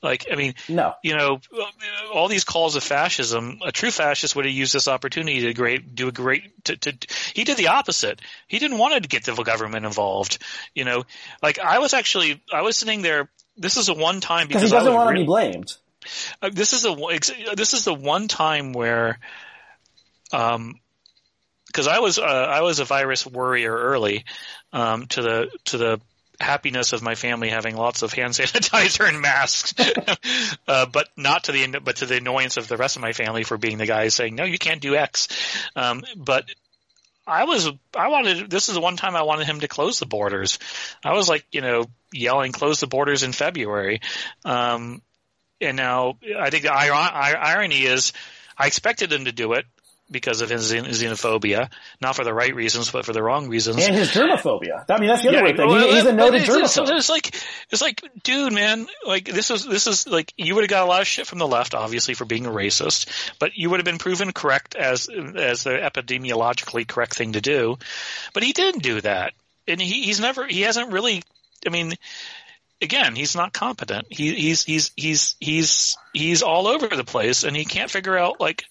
Like, 0.00 0.26
I 0.30 0.36
mean, 0.36 0.54
No. 0.68 0.94
you 1.02 1.16
know, 1.16 1.40
all 2.14 2.28
these 2.28 2.44
calls 2.44 2.76
of 2.76 2.84
fascism, 2.84 3.58
a 3.64 3.72
true 3.72 3.90
fascist 3.90 4.36
would 4.36 4.44
have 4.44 4.54
used 4.54 4.72
this 4.72 4.86
opportunity 4.86 5.40
to 5.40 5.54
great, 5.54 5.96
do 5.96 6.06
a 6.06 6.12
great, 6.12 6.64
to, 6.66 6.76
to, 6.76 6.96
he 7.34 7.42
did 7.42 7.56
the 7.56 7.68
opposite. 7.68 8.20
He 8.46 8.60
didn't 8.60 8.78
want 8.78 9.02
to 9.02 9.08
get 9.08 9.24
the 9.24 9.34
government 9.34 9.84
involved. 9.84 10.38
You 10.72 10.84
know, 10.84 11.04
like 11.42 11.58
I 11.58 11.80
was 11.80 11.94
actually, 11.94 12.40
I 12.52 12.62
was 12.62 12.76
sitting 12.76 13.02
there, 13.02 13.28
this 13.56 13.76
is 13.76 13.88
a 13.88 13.94
one 13.94 14.20
time 14.20 14.48
Because 14.48 14.62
he 14.62 14.68
doesn't 14.68 14.92
want 14.94 15.08
to 15.08 15.12
re- 15.14 15.20
be 15.20 15.26
blamed. 15.26 15.76
uh, 16.42 16.50
this 16.52 16.72
is 16.72 16.84
a 16.84 17.54
this 17.54 17.74
is 17.74 17.84
the 17.84 17.94
one 17.94 18.28
time 18.28 18.72
where 18.72 19.18
um 20.32 20.74
because 21.66 21.86
I 21.88 21.98
was 21.98 22.18
uh, 22.18 22.22
I 22.22 22.62
was 22.62 22.78
a 22.78 22.84
virus 22.84 23.26
worrier 23.26 23.74
early 23.76 24.24
um 24.72 25.06
to 25.08 25.22
the 25.22 25.50
to 25.66 25.78
the 25.78 26.00
happiness 26.38 26.92
of 26.92 27.02
my 27.02 27.14
family 27.14 27.48
having 27.48 27.76
lots 27.76 28.02
of 28.02 28.12
hand 28.12 28.32
sanitizer 28.34 29.08
and 29.08 29.20
masks 29.20 29.74
uh, 30.68 30.86
but 30.86 31.08
not 31.16 31.44
to 31.44 31.52
the 31.52 31.80
but 31.82 31.96
to 31.96 32.06
the 32.06 32.16
annoyance 32.16 32.56
of 32.58 32.68
the 32.68 32.76
rest 32.76 32.96
of 32.96 33.02
my 33.02 33.12
family 33.12 33.42
for 33.42 33.56
being 33.56 33.78
the 33.78 33.86
guy 33.86 34.08
saying 34.08 34.34
no 34.34 34.44
you 34.44 34.58
can't 34.58 34.82
do 34.82 34.94
x 34.96 35.28
um 35.76 36.04
but 36.16 36.44
I 37.26 37.44
was 37.44 37.68
I 37.94 38.08
wanted 38.08 38.48
this 38.50 38.68
is 38.68 38.74
the 38.74 38.80
one 38.80 38.96
time 38.96 39.16
I 39.16 39.22
wanted 39.22 39.46
him 39.46 39.60
to 39.60 39.68
close 39.68 39.98
the 39.98 40.06
borders. 40.06 40.58
I 41.04 41.12
was 41.12 41.28
like, 41.28 41.44
you 41.50 41.60
know, 41.60 41.84
yelling 42.12 42.52
close 42.52 42.80
the 42.80 42.86
borders 42.86 43.22
in 43.22 43.32
February. 43.32 44.00
Um 44.44 45.02
and 45.60 45.76
now 45.76 46.18
I 46.38 46.50
think 46.50 46.64
the 46.64 46.72
ir- 46.72 46.92
ir- 46.92 47.38
irony 47.38 47.82
is 47.84 48.12
I 48.56 48.66
expected 48.66 49.12
him 49.12 49.24
to 49.24 49.32
do 49.32 49.54
it 49.54 49.66
because 50.10 50.40
of 50.40 50.50
his 50.50 50.72
xenophobia, 50.72 51.68
not 52.00 52.14
for 52.14 52.24
the 52.24 52.32
right 52.32 52.54
reasons, 52.54 52.90
but 52.90 53.04
for 53.04 53.12
the 53.12 53.22
wrong 53.22 53.48
reasons. 53.48 53.84
And 53.84 53.94
his 53.94 54.10
germophobia. 54.10 54.84
I 54.88 54.98
mean, 55.00 55.08
that's 55.08 55.22
the 55.22 55.28
other 55.30 55.42
weird 55.42 55.56
thing. 55.56 55.68
well, 55.68 55.88
He, 55.88 55.94
he's 55.96 56.04
a 56.04 56.12
noted 56.12 56.42
it's, 56.42 56.76
it's, 56.76 56.90
it's 56.90 57.08
like, 57.08 57.34
it's 57.70 57.82
like, 57.82 58.02
dude, 58.22 58.52
man, 58.52 58.86
like 59.04 59.24
this 59.24 59.50
is 59.50 59.64
this 59.64 59.86
is 59.86 60.06
like 60.06 60.32
you 60.36 60.54
would 60.54 60.62
have 60.62 60.70
got 60.70 60.84
a 60.84 60.86
lot 60.88 61.00
of 61.00 61.06
shit 61.06 61.26
from 61.26 61.38
the 61.38 61.48
left, 61.48 61.74
obviously, 61.74 62.14
for 62.14 62.24
being 62.24 62.46
a 62.46 62.50
racist, 62.50 63.32
but 63.38 63.56
you 63.56 63.70
would 63.70 63.80
have 63.80 63.84
been 63.84 63.98
proven 63.98 64.32
correct 64.32 64.76
as 64.76 65.08
as 65.08 65.64
the 65.64 65.70
epidemiologically 65.70 66.86
correct 66.86 67.16
thing 67.16 67.32
to 67.32 67.40
do, 67.40 67.76
but 68.32 68.42
he 68.44 68.52
didn't 68.52 68.82
do 68.82 69.00
that, 69.00 69.32
and 69.66 69.80
he, 69.80 70.02
he's 70.02 70.20
never, 70.20 70.46
he 70.46 70.62
hasn't 70.62 70.92
really, 70.92 71.22
I 71.66 71.70
mean. 71.70 71.94
Again, 72.82 73.16
he's 73.16 73.34
not 73.34 73.54
competent. 73.54 74.06
He, 74.10 74.34
he's 74.34 74.62
he's 74.62 74.92
he's 74.96 75.34
he's 75.40 75.96
he's 76.12 76.42
all 76.42 76.66
over 76.66 76.88
the 76.88 77.04
place, 77.04 77.42
and 77.42 77.56
he 77.56 77.64
can't 77.64 77.90
figure 77.90 78.18
out 78.18 78.38
like 78.38 78.64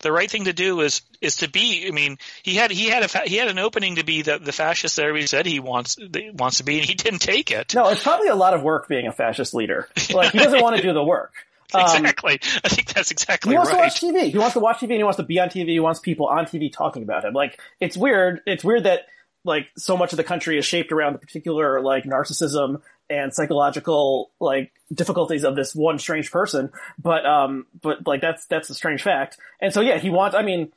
the 0.00 0.12
right 0.12 0.30
thing 0.30 0.44
to 0.44 0.52
do 0.52 0.80
is 0.80 1.02
is 1.20 1.36
to 1.36 1.48
be. 1.48 1.86
I 1.88 1.90
mean, 1.90 2.18
he 2.42 2.54
had 2.54 2.70
he 2.70 2.88
had 2.88 3.02
a 3.02 3.08
fa- 3.08 3.24
he 3.26 3.36
had 3.36 3.48
an 3.48 3.58
opening 3.58 3.96
to 3.96 4.04
be 4.04 4.22
the 4.22 4.38
the 4.38 4.52
fascist 4.52 4.96
that 4.96 5.02
everybody 5.02 5.26
said 5.26 5.46
he 5.46 5.60
wants 5.60 5.96
he 5.96 6.30
wants 6.30 6.58
to 6.58 6.64
be, 6.64 6.78
and 6.78 6.86
he 6.86 6.94
didn't 6.94 7.20
take 7.20 7.50
it. 7.50 7.74
No, 7.74 7.88
it's 7.88 8.02
probably 8.02 8.28
a 8.28 8.36
lot 8.36 8.54
of 8.54 8.62
work 8.62 8.88
being 8.88 9.06
a 9.06 9.12
fascist 9.12 9.54
leader. 9.54 9.88
Like, 10.12 10.32
he 10.32 10.38
doesn't 10.38 10.62
want 10.62 10.76
to 10.76 10.82
do 10.82 10.92
the 10.92 11.04
work. 11.04 11.32
Um, 11.74 11.82
exactly. 11.82 12.40
I 12.64 12.68
think 12.70 12.94
that's 12.94 13.10
exactly 13.10 13.50
He 13.50 13.56
wants 13.58 13.70
right. 13.70 13.92
to 13.92 14.06
watch 14.06 14.14
TV. 14.14 14.30
He 14.30 14.38
wants 14.38 14.54
to 14.54 14.60
watch 14.60 14.78
TV 14.78 14.84
and 14.84 14.92
he 14.92 15.02
wants 15.04 15.18
to 15.18 15.22
be 15.22 15.38
on 15.38 15.50
TV. 15.50 15.68
He 15.68 15.80
wants 15.80 16.00
people 16.00 16.26
on 16.26 16.46
TV 16.46 16.72
talking 16.72 17.02
about 17.02 17.26
him. 17.26 17.34
Like, 17.34 17.60
it's 17.78 17.94
weird. 17.94 18.40
It's 18.46 18.64
weird 18.64 18.84
that, 18.84 19.02
like, 19.48 19.66
so 19.76 19.96
much 19.96 20.12
of 20.12 20.16
the 20.16 20.24
country 20.24 20.58
is 20.58 20.64
shaped 20.64 20.92
around 20.92 21.14
the 21.14 21.18
particular, 21.18 21.80
like, 21.80 22.04
narcissism 22.04 22.80
and 23.10 23.34
psychological, 23.34 24.30
like, 24.38 24.70
difficulties 24.94 25.44
of 25.44 25.56
this 25.56 25.74
one 25.74 25.98
strange 25.98 26.30
person. 26.30 26.70
But, 27.02 27.26
um, 27.26 27.66
but, 27.80 28.06
like, 28.06 28.20
that's, 28.20 28.46
that's 28.46 28.70
a 28.70 28.74
strange 28.74 29.02
fact. 29.02 29.38
And 29.60 29.74
so, 29.74 29.80
yeah, 29.80 29.98
he 29.98 30.10
wants, 30.10 30.36
I 30.36 30.42
mean, 30.42 30.72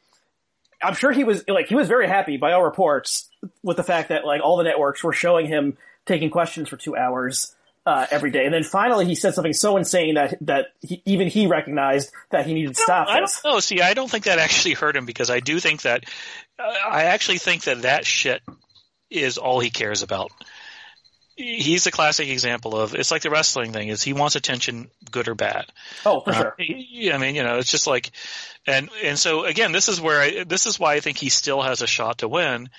I'm 0.81 0.95
sure 0.95 1.11
he 1.11 1.23
was, 1.23 1.43
like, 1.47 1.67
he 1.67 1.75
was 1.75 1.87
very 1.87 2.07
happy 2.07 2.37
by 2.37 2.53
all 2.53 2.63
reports 2.63 3.29
with 3.61 3.77
the 3.77 3.83
fact 3.83 4.09
that, 4.09 4.25
like, 4.25 4.41
all 4.43 4.57
the 4.57 4.63
networks 4.63 5.03
were 5.03 5.13
showing 5.13 5.45
him 5.45 5.77
taking 6.07 6.31
questions 6.31 6.67
for 6.67 6.77
two 6.77 6.95
hours 6.95 7.53
uh, 7.85 8.05
every 8.11 8.31
day. 8.31 8.45
And 8.45 8.53
then 8.53 8.63
finally 8.63 9.05
he 9.05 9.15
said 9.15 9.33
something 9.33 9.53
so 9.53 9.77
insane 9.77 10.15
that 10.15 10.37
that 10.41 10.67
he, 10.81 11.01
even 11.05 11.27
he 11.27 11.47
recognized 11.47 12.11
that 12.29 12.45
he 12.45 12.53
needed 12.53 12.75
to 12.75 12.81
stop 12.81 13.07
I 13.07 13.19
don't 13.19 13.31
know. 13.43 13.59
See, 13.59 13.81
I 13.81 13.93
don't 13.93 14.09
think 14.09 14.25
that 14.25 14.39
actually 14.39 14.75
hurt 14.75 14.95
him 14.95 15.05
because 15.05 15.29
I 15.29 15.39
do 15.39 15.59
think 15.59 15.81
that 15.83 16.05
uh, 16.59 16.63
I 16.89 17.05
actually 17.05 17.39
think 17.39 17.63
that 17.63 17.81
that 17.83 18.05
shit 18.05 18.41
is 19.11 19.37
all 19.37 19.59
he 19.59 19.69
cares 19.69 20.01
about. 20.01 20.31
He's 21.35 21.87
a 21.87 21.91
classic 21.91 22.29
example 22.29 22.75
of 22.75 22.93
it's 22.93 23.11
like 23.11 23.23
the 23.23 23.29
wrestling 23.29 23.73
thing 23.73 23.87
is 23.87 24.03
he 24.03 24.13
wants 24.13 24.35
attention, 24.35 24.89
good 25.09 25.27
or 25.27 25.35
bad. 25.35 25.65
Oh, 26.05 26.21
for 26.21 26.33
sure. 26.33 26.55
Uh, 26.59 27.13
I 27.13 27.17
mean, 27.17 27.35
you 27.35 27.43
know, 27.43 27.57
it's 27.57 27.71
just 27.71 27.87
like, 27.87 28.11
and 28.67 28.89
and 29.03 29.17
so 29.17 29.45
again, 29.45 29.71
this 29.71 29.89
is 29.89 29.99
where 29.99 30.21
I, 30.21 30.43
this 30.43 30.65
is 30.65 30.79
why 30.79 30.93
I 30.95 30.99
think 30.99 31.17
he 31.17 31.29
still 31.29 31.61
has 31.61 31.81
a 31.81 31.87
shot 31.87 32.19
to 32.19 32.27
win 32.27 32.69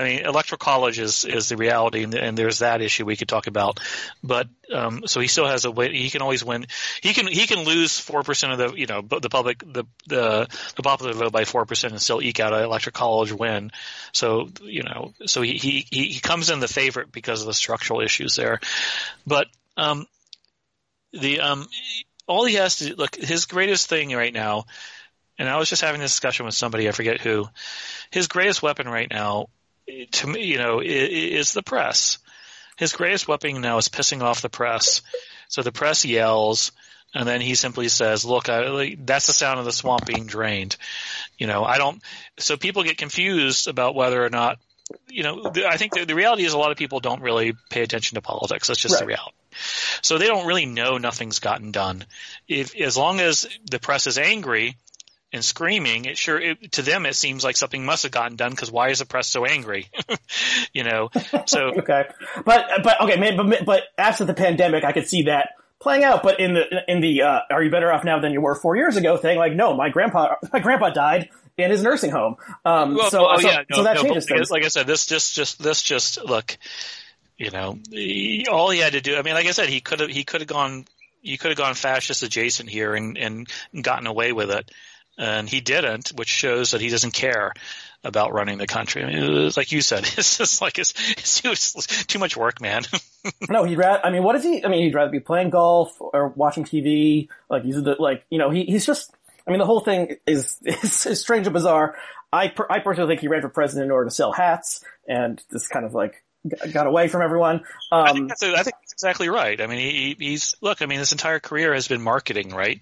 I 0.00 0.04
mean, 0.04 0.24
electoral 0.24 0.56
college 0.56 0.98
is 0.98 1.26
is 1.26 1.50
the 1.50 1.58
reality, 1.58 2.04
and, 2.04 2.14
and 2.14 2.38
there's 2.38 2.60
that 2.60 2.80
issue 2.80 3.04
we 3.04 3.16
could 3.16 3.28
talk 3.28 3.46
about. 3.48 3.80
But 4.24 4.48
um, 4.72 5.02
so 5.06 5.20
he 5.20 5.26
still 5.26 5.46
has 5.46 5.66
a 5.66 5.70
way. 5.70 5.92
He 5.92 6.08
can 6.08 6.22
always 6.22 6.42
win. 6.42 6.66
He 7.02 7.12
can 7.12 7.26
he 7.26 7.46
can 7.46 7.64
lose 7.64 7.98
four 7.98 8.22
percent 8.22 8.54
of 8.54 8.58
the 8.58 8.80
you 8.80 8.86
know 8.86 9.02
the 9.02 9.28
public 9.28 9.58
the 9.58 9.84
the 10.08 10.48
the 10.74 10.82
popular 10.82 11.12
vote 11.12 11.32
by 11.32 11.44
four 11.44 11.66
percent 11.66 11.92
and 11.92 12.00
still 12.00 12.22
eke 12.22 12.40
out 12.40 12.54
an 12.54 12.64
electoral 12.64 12.92
college 12.92 13.30
win. 13.30 13.72
So 14.12 14.48
you 14.62 14.84
know, 14.84 15.12
so 15.26 15.42
he 15.42 15.58
he 15.58 15.86
he 15.90 16.18
comes 16.18 16.48
in 16.48 16.60
the 16.60 16.68
favorite 16.68 17.12
because 17.12 17.42
of 17.42 17.46
the 17.46 17.52
structural 17.52 18.00
issues 18.00 18.36
there. 18.36 18.58
But 19.26 19.48
um, 19.76 20.06
the 21.12 21.40
um, 21.40 21.66
all 22.26 22.46
he 22.46 22.54
has 22.54 22.76
to 22.76 22.96
look 22.96 23.16
his 23.16 23.44
greatest 23.44 23.90
thing 23.90 24.14
right 24.16 24.32
now. 24.32 24.64
And 25.38 25.48
I 25.48 25.56
was 25.56 25.68
just 25.70 25.82
having 25.82 26.00
this 26.00 26.12
discussion 26.12 26.44
with 26.44 26.54
somebody, 26.54 26.86
I 26.86 26.92
forget 26.92 27.18
who. 27.18 27.48
His 28.10 28.28
greatest 28.28 28.62
weapon 28.62 28.86
right 28.86 29.08
now 29.10 29.48
to 30.12 30.26
me, 30.26 30.44
you 30.44 30.58
know, 30.58 30.80
is 30.80 31.52
the 31.52 31.62
press. 31.62 32.18
His 32.76 32.92
greatest 32.92 33.28
weapon 33.28 33.60
now 33.60 33.78
is 33.78 33.88
pissing 33.88 34.22
off 34.22 34.42
the 34.42 34.48
press. 34.48 35.02
So 35.48 35.62
the 35.62 35.72
press 35.72 36.04
yells, 36.04 36.72
and 37.14 37.26
then 37.28 37.40
he 37.40 37.54
simply 37.54 37.88
says, 37.88 38.24
"Look, 38.24 38.48
I, 38.48 38.96
that's 38.98 39.26
the 39.26 39.32
sound 39.32 39.58
of 39.58 39.64
the 39.64 39.72
swamp 39.72 40.06
being 40.06 40.26
drained." 40.26 40.76
You 41.38 41.46
know, 41.46 41.64
I 41.64 41.78
don't. 41.78 42.02
So 42.38 42.56
people 42.56 42.82
get 42.84 42.98
confused 42.98 43.68
about 43.68 43.94
whether 43.94 44.24
or 44.24 44.30
not, 44.30 44.58
you 45.08 45.22
know, 45.22 45.52
I 45.66 45.76
think 45.76 45.94
the, 45.94 46.04
the 46.04 46.14
reality 46.14 46.44
is 46.44 46.52
a 46.52 46.58
lot 46.58 46.70
of 46.70 46.78
people 46.78 47.00
don't 47.00 47.20
really 47.20 47.52
pay 47.68 47.82
attention 47.82 48.14
to 48.14 48.22
politics. 48.22 48.68
That's 48.68 48.80
just 48.80 48.94
right. 48.94 49.00
the 49.00 49.06
reality. 49.06 49.36
So 50.02 50.18
they 50.18 50.26
don't 50.26 50.46
really 50.46 50.66
know 50.66 50.98
nothing's 50.98 51.40
gotten 51.40 51.72
done. 51.72 52.04
If 52.48 52.74
as 52.80 52.96
long 52.96 53.20
as 53.20 53.46
the 53.70 53.78
press 53.78 54.06
is 54.06 54.16
angry, 54.16 54.76
and 55.32 55.44
screaming, 55.44 56.06
it 56.06 56.18
sure 56.18 56.40
it, 56.40 56.72
to 56.72 56.82
them 56.82 57.06
it 57.06 57.14
seems 57.14 57.44
like 57.44 57.56
something 57.56 57.84
must 57.84 58.02
have 58.02 58.12
gotten 58.12 58.36
done 58.36 58.50
because 58.50 58.70
why 58.70 58.88
is 58.90 58.98
the 58.98 59.06
press 59.06 59.28
so 59.28 59.44
angry? 59.44 59.88
you 60.72 60.84
know, 60.84 61.10
so 61.46 61.60
okay, 61.78 62.06
but 62.44 62.82
but 62.82 63.00
okay, 63.02 63.36
but 63.36 63.64
but 63.64 63.82
after 63.96 64.24
the 64.24 64.34
pandemic, 64.34 64.84
I 64.84 64.92
could 64.92 65.08
see 65.08 65.22
that 65.24 65.50
playing 65.80 66.04
out. 66.04 66.22
But 66.22 66.40
in 66.40 66.54
the 66.54 66.82
in 66.88 67.00
the 67.00 67.22
uh, 67.22 67.40
are 67.50 67.62
you 67.62 67.70
better 67.70 67.92
off 67.92 68.04
now 68.04 68.18
than 68.18 68.32
you 68.32 68.40
were 68.40 68.54
four 68.54 68.76
years 68.76 68.96
ago 68.96 69.16
thing? 69.16 69.38
Like, 69.38 69.54
no, 69.54 69.74
my 69.74 69.88
grandpa 69.88 70.36
my 70.52 70.58
grandpa 70.58 70.90
died 70.90 71.28
in 71.56 71.70
his 71.70 71.82
nursing 71.82 72.10
home. 72.10 72.36
Um, 72.64 72.96
well, 72.96 73.10
so, 73.10 73.28
oh, 73.28 73.38
so, 73.38 73.48
yeah, 73.48 73.62
no, 73.70 73.76
so 73.76 73.82
that 73.84 73.96
no, 73.96 74.02
changes 74.02 74.26
things. 74.26 74.50
Like 74.50 74.64
I 74.64 74.68
said, 74.68 74.86
this 74.86 75.06
just 75.06 75.34
just 75.34 75.62
this 75.62 75.82
just 75.82 76.24
look, 76.24 76.56
you 77.36 77.50
know, 77.50 77.78
he, 77.90 78.46
all 78.50 78.70
he 78.70 78.80
had 78.80 78.94
to 78.94 79.00
do. 79.00 79.16
I 79.16 79.22
mean, 79.22 79.34
like 79.34 79.46
I 79.46 79.52
said, 79.52 79.68
he 79.68 79.80
could 79.80 80.00
have 80.00 80.10
he 80.10 80.24
could 80.24 80.40
have 80.40 80.48
gone. 80.48 80.86
he 81.22 81.36
could 81.36 81.50
have 81.50 81.58
gone 81.58 81.74
fascist 81.74 82.22
adjacent 82.24 82.68
here 82.68 82.94
and, 82.94 83.16
and 83.16 83.48
gotten 83.80 84.06
away 84.06 84.32
with 84.32 84.50
it 84.50 84.70
and 85.18 85.48
he 85.48 85.60
didn't, 85.60 86.10
which 86.10 86.28
shows 86.28 86.70
that 86.72 86.80
he 86.80 86.88
doesn't 86.88 87.12
care 87.12 87.52
about 88.02 88.32
running 88.32 88.58
the 88.58 88.66
country. 88.66 89.04
I 89.04 89.06
mean, 89.06 89.50
like 89.56 89.72
you 89.72 89.82
said, 89.82 90.04
it's 90.16 90.38
just 90.38 90.60
like 90.60 90.78
it's, 90.78 90.94
it's 91.18 92.04
too 92.06 92.18
much 92.18 92.36
work, 92.36 92.60
man. 92.60 92.82
no, 93.48 93.64
he'd 93.64 93.76
rather. 93.76 94.04
I 94.04 94.10
mean, 94.10 94.22
what 94.22 94.36
is 94.36 94.44
he? 94.44 94.64
I 94.64 94.68
mean, 94.68 94.84
he'd 94.84 94.94
rather 94.94 95.10
be 95.10 95.20
playing 95.20 95.50
golf 95.50 95.96
or 96.00 96.28
watching 96.28 96.64
TV. 96.64 97.28
Like 97.48 97.64
he's 97.64 97.82
the 97.82 97.96
like 97.98 98.24
you 98.30 98.38
know 98.38 98.50
he 98.50 98.64
he's 98.64 98.86
just. 98.86 99.12
I 99.46 99.50
mean, 99.50 99.58
the 99.58 99.66
whole 99.66 99.80
thing 99.80 100.16
is 100.26 100.58
is, 100.64 101.06
is 101.06 101.20
strange 101.20 101.46
and 101.46 101.54
bizarre. 101.54 101.96
I 102.32 102.48
per, 102.48 102.66
I 102.70 102.78
personally 102.78 103.12
think 103.12 103.20
he 103.20 103.28
ran 103.28 103.42
for 103.42 103.48
president 103.48 103.86
in 103.86 103.90
order 103.90 104.08
to 104.08 104.14
sell 104.14 104.32
hats, 104.32 104.84
and 105.08 105.42
this 105.50 105.66
kind 105.66 105.84
of 105.84 105.94
like 105.94 106.22
got 106.72 106.86
away 106.86 107.08
from 107.08 107.22
everyone. 107.22 107.56
Um, 107.90 108.04
I, 108.06 108.12
think 108.12 108.28
that's, 108.28 108.42
I 108.42 108.62
think 108.62 108.76
that's 108.80 108.92
exactly 108.92 109.28
right. 109.28 109.60
I 109.60 109.66
mean, 109.66 109.78
he, 109.78 110.16
he's 110.18 110.54
look. 110.60 110.82
I 110.82 110.86
mean, 110.86 110.98
his 110.98 111.12
entire 111.12 111.40
career 111.40 111.74
has 111.74 111.88
been 111.88 112.00
marketing, 112.00 112.50
right? 112.50 112.80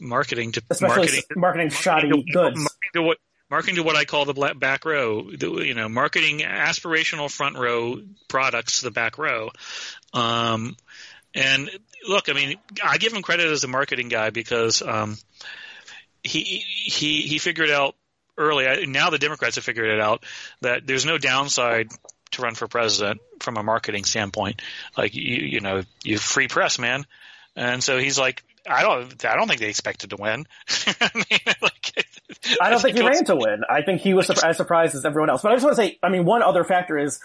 Marketing 0.00 0.52
to 0.52 0.62
Especially 0.70 0.96
marketing, 0.96 1.22
marketing 1.36 1.70
shoddy 1.70 2.08
marketing 2.08 2.26
to, 2.26 2.32
goods. 2.32 2.56
Marketing 2.56 2.90
to 2.94 3.02
what 3.02 3.18
marketing 3.50 3.76
to 3.76 3.82
what 3.82 3.96
I 3.96 4.04
call 4.04 4.24
the 4.24 4.54
back 4.54 4.84
row. 4.84 5.30
You 5.30 5.74
know, 5.74 5.88
marketing 5.88 6.40
aspirational 6.40 7.30
front 7.30 7.56
row 7.56 8.00
products 8.28 8.80
to 8.80 8.86
the 8.86 8.90
back 8.90 9.18
row. 9.18 9.50
Um, 10.12 10.76
and 11.34 11.70
look, 12.08 12.28
I 12.28 12.32
mean, 12.32 12.58
I 12.82 12.98
give 12.98 13.12
him 13.12 13.22
credit 13.22 13.46
as 13.46 13.64
a 13.64 13.68
marketing 13.68 14.08
guy 14.08 14.30
because 14.30 14.82
um, 14.82 15.16
he 16.22 16.42
he 16.42 17.22
he 17.22 17.38
figured 17.38 17.70
out 17.70 17.94
early. 18.36 18.86
Now 18.86 19.10
the 19.10 19.18
Democrats 19.18 19.56
have 19.56 19.64
figured 19.64 19.90
it 19.90 20.00
out 20.00 20.24
that 20.62 20.86
there's 20.86 21.04
no 21.04 21.18
downside 21.18 21.90
to 22.32 22.42
run 22.42 22.54
for 22.54 22.68
president 22.68 23.20
from 23.40 23.56
a 23.56 23.62
marketing 23.62 24.04
standpoint. 24.04 24.62
Like 24.96 25.14
you, 25.14 25.36
you 25.36 25.60
know, 25.60 25.82
you 26.04 26.18
free 26.18 26.48
press, 26.48 26.78
man. 26.78 27.06
And 27.56 27.82
so 27.82 27.98
he's 27.98 28.18
like, 28.18 28.44
I 28.68 28.82
don't. 28.82 29.24
I 29.24 29.36
don't 29.36 29.48
think 29.48 29.60
they 29.60 29.68
expected 29.68 30.10
to 30.10 30.16
win. 30.16 30.46
I, 30.86 31.10
mean, 31.14 31.38
like, 31.62 32.06
I 32.60 32.70
don't 32.70 32.80
think 32.80 32.96
he 32.96 33.02
ran 33.06 33.24
to 33.26 33.36
win. 33.36 33.62
I 33.68 33.82
think 33.82 34.00
he 34.00 34.14
was 34.14 34.30
as 34.30 34.56
surprised 34.56 34.94
as 34.94 35.04
everyone 35.04 35.30
else. 35.30 35.42
But 35.42 35.52
I 35.52 35.54
just 35.54 35.64
want 35.64 35.76
to 35.76 35.82
say, 35.82 35.98
I 36.02 36.08
mean, 36.08 36.24
one 36.24 36.42
other 36.42 36.64
factor 36.64 36.98
is, 36.98 37.20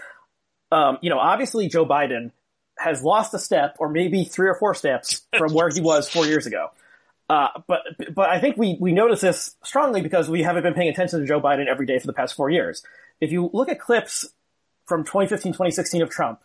um, 0.72 0.98
you 1.02 1.10
know, 1.10 1.20
obviously 1.20 1.68
Joe 1.68 1.86
Biden 1.86 2.32
has 2.78 3.04
lost 3.04 3.34
a 3.34 3.40
step, 3.40 3.76
or 3.80 3.90
maybe 3.90 4.24
three 4.24 4.48
or 4.48 4.56
four 4.56 4.74
steps 4.74 5.22
from 5.38 5.54
where 5.54 5.70
he 5.70 5.82
was 5.82 6.10
four 6.10 6.26
years 6.26 6.48
ago. 6.48 6.72
Uh, 7.30 7.48
but 7.68 7.82
but 8.14 8.30
I 8.30 8.40
think 8.40 8.58
we 8.58 8.78
we 8.80 8.92
notice 8.92 9.22
this 9.22 9.56
strongly 9.64 10.02
because 10.02 10.30
we 10.30 10.44
haven't 10.44 10.64
been 10.64 10.74
paying 10.74 10.90
attention 10.90 11.20
to 11.20 11.26
Joe 11.26 11.40
Biden 11.40 11.68
every 11.68 11.86
day 11.86 12.00
for 12.00 12.08
the 12.08 12.14
past 12.14 12.36
four 12.36 12.50
years. 12.50 12.84
If 13.22 13.32
you 13.32 13.50
look 13.54 13.70
at 13.70 13.80
clips 13.80 14.28
from 14.86 15.04
2015, 15.04 15.54
2016 15.54 16.02
of 16.02 16.10
Trump, 16.10 16.42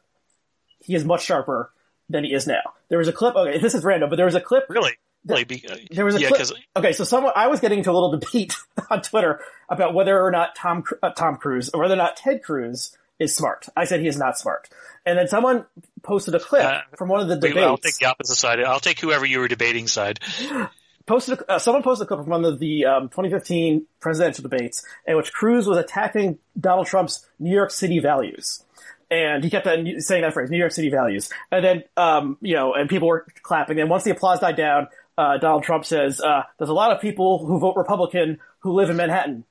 he 0.81 0.95
is 0.95 1.05
much 1.05 1.25
sharper 1.25 1.73
than 2.09 2.25
he 2.25 2.33
is 2.33 2.47
now. 2.47 2.63
There 2.89 2.99
was 2.99 3.09
a 3.09 3.13
clip. 3.13 3.37
Okay, 3.37 3.59
this 3.63 3.75
is 3.75 3.85
random, 3.85 4.11
but 4.11 4.17
there 4.17 4.27
was 4.27 4.35
a 4.35 4.41
clip. 4.41 4.67
Really? 4.69 4.93
Really? 5.27 5.65
Uh, 5.69 5.77
there 5.91 6.05
was 6.05 6.15
a 6.15 6.21
yeah, 6.21 6.29
clip. 6.29 6.49
Okay, 6.77 6.93
so 6.93 7.05
someone 7.05 7.33
I 7.37 7.49
was 7.49 7.61
getting 7.61 7.79
into 7.79 7.91
a 7.91 7.93
little 7.93 8.19
debate 8.19 8.57
on 8.91 9.03
Twitter 9.03 9.41
about 9.69 9.93
whether 9.93 10.21
or 10.21 10.31
not 10.31 10.55
Tom 10.55 10.85
uh, 11.03 11.11
Tom 11.11 11.37
Cruise 11.37 11.71
or 11.71 11.81
whether 11.81 11.95
or 11.95 11.99
not 11.99 12.17
Ted 12.17 12.43
Cruz 12.43 12.97
is 13.19 13.35
smart. 13.35 13.67
I 13.77 13.85
said 13.85 14.01
he 14.01 14.07
is 14.07 14.17
not 14.17 14.39
smart. 14.39 14.69
And 15.05 15.19
then 15.19 15.29
someone 15.29 15.67
posted 16.03 16.35
a 16.35 16.41
clip 16.41 16.65
uh, 16.65 16.81
from 16.97 17.09
one 17.09 17.21
of 17.21 17.29
the 17.29 17.37
debates. 17.37 17.59
I'll 17.59 17.77
take 17.77 17.97
the 17.97 18.07
opposite 18.07 18.37
side. 18.37 18.61
I'll 18.61 18.81
take 18.81 19.01
whoever 19.01 19.27
you 19.27 19.41
were 19.41 19.49
debating 19.49 19.87
side. 19.89 20.21
Posted 21.07 21.39
a, 21.39 21.53
uh, 21.53 21.59
someone 21.59 21.83
posted 21.83 22.05
a 22.05 22.07
clip 22.07 22.21
from 22.21 22.29
one 22.29 22.45
of 22.45 22.59
the 22.59 22.85
um, 22.85 23.05
2015 23.05 23.87
presidential 23.99 24.43
debates 24.43 24.85
in 25.07 25.17
which 25.17 25.33
Cruz 25.33 25.67
was 25.67 25.79
attacking 25.79 26.39
Donald 26.61 26.87
Trump's 26.87 27.27
New 27.39 27.51
York 27.51 27.71
City 27.71 27.99
values 27.99 28.63
and 29.11 29.43
he 29.43 29.51
kept 29.51 29.67
saying 29.67 30.23
that 30.23 30.35
phrase, 30.35 30.51
New 30.51 30.59
York 30.59 30.73
City 30.73 30.91
values. 30.91 31.31
And 31.51 31.65
then, 31.65 31.85
um, 31.97 32.37
you 32.41 32.55
know, 32.55 32.75
and 32.75 32.89
people 32.89 33.09
were 33.09 33.27
clapping. 33.43 33.81
And 33.81 33.89
once 33.89 34.05
the 34.05 34.11
applause 34.11 34.41
died 34.41 34.57
down, 34.57 34.89
uh, 35.17 35.39
Donald 35.39 35.63
Trump 35.63 35.85
says, 35.85 36.21
uh, 36.21 36.43
there's 36.59 36.71
a 36.71 36.75
lot 36.75 36.93
of 36.93 37.01
people 37.01 37.45
who 37.47 37.59
vote 37.59 37.75
Republican 37.77 38.39
who 38.61 38.73
live 38.73 38.91
in 38.91 38.97
Manhattan. 38.97 39.45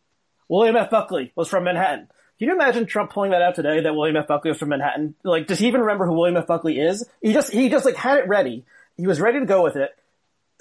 William 0.48 0.76
F. 0.76 0.90
Buckley 0.90 1.32
was 1.36 1.50
from 1.50 1.64
Manhattan. 1.64 2.08
Can 2.40 2.50
you 2.50 2.54
imagine 2.54 2.86
Trump 2.86 3.12
pulling 3.12 3.32
that 3.32 3.42
out 3.42 3.56
today 3.56 3.82
that 3.82 3.96
William 3.96 4.16
F. 4.16 4.28
Buckley 4.28 4.52
was 4.52 4.60
from 4.60 4.70
Manhattan? 4.70 5.16
Like, 5.24 5.48
does 5.48 5.60
he 5.60 5.68
even 5.68 5.82
remember 5.82 6.06
who 6.06 6.14
William 6.14 6.38
F. 6.38 6.48
Buckley 6.48 6.80
is? 6.80 7.08
He 7.22 7.34
just, 7.34 7.52
he 7.52 7.70
just 7.70 7.84
like 7.84 7.96
had 7.96 8.20
it 8.20 8.28
ready. 8.28 8.64
He 8.96 9.08
was 9.08 9.20
ready 9.20 9.40
to 9.40 9.46
go 9.46 9.64
with 9.64 9.76
it. 9.76 9.90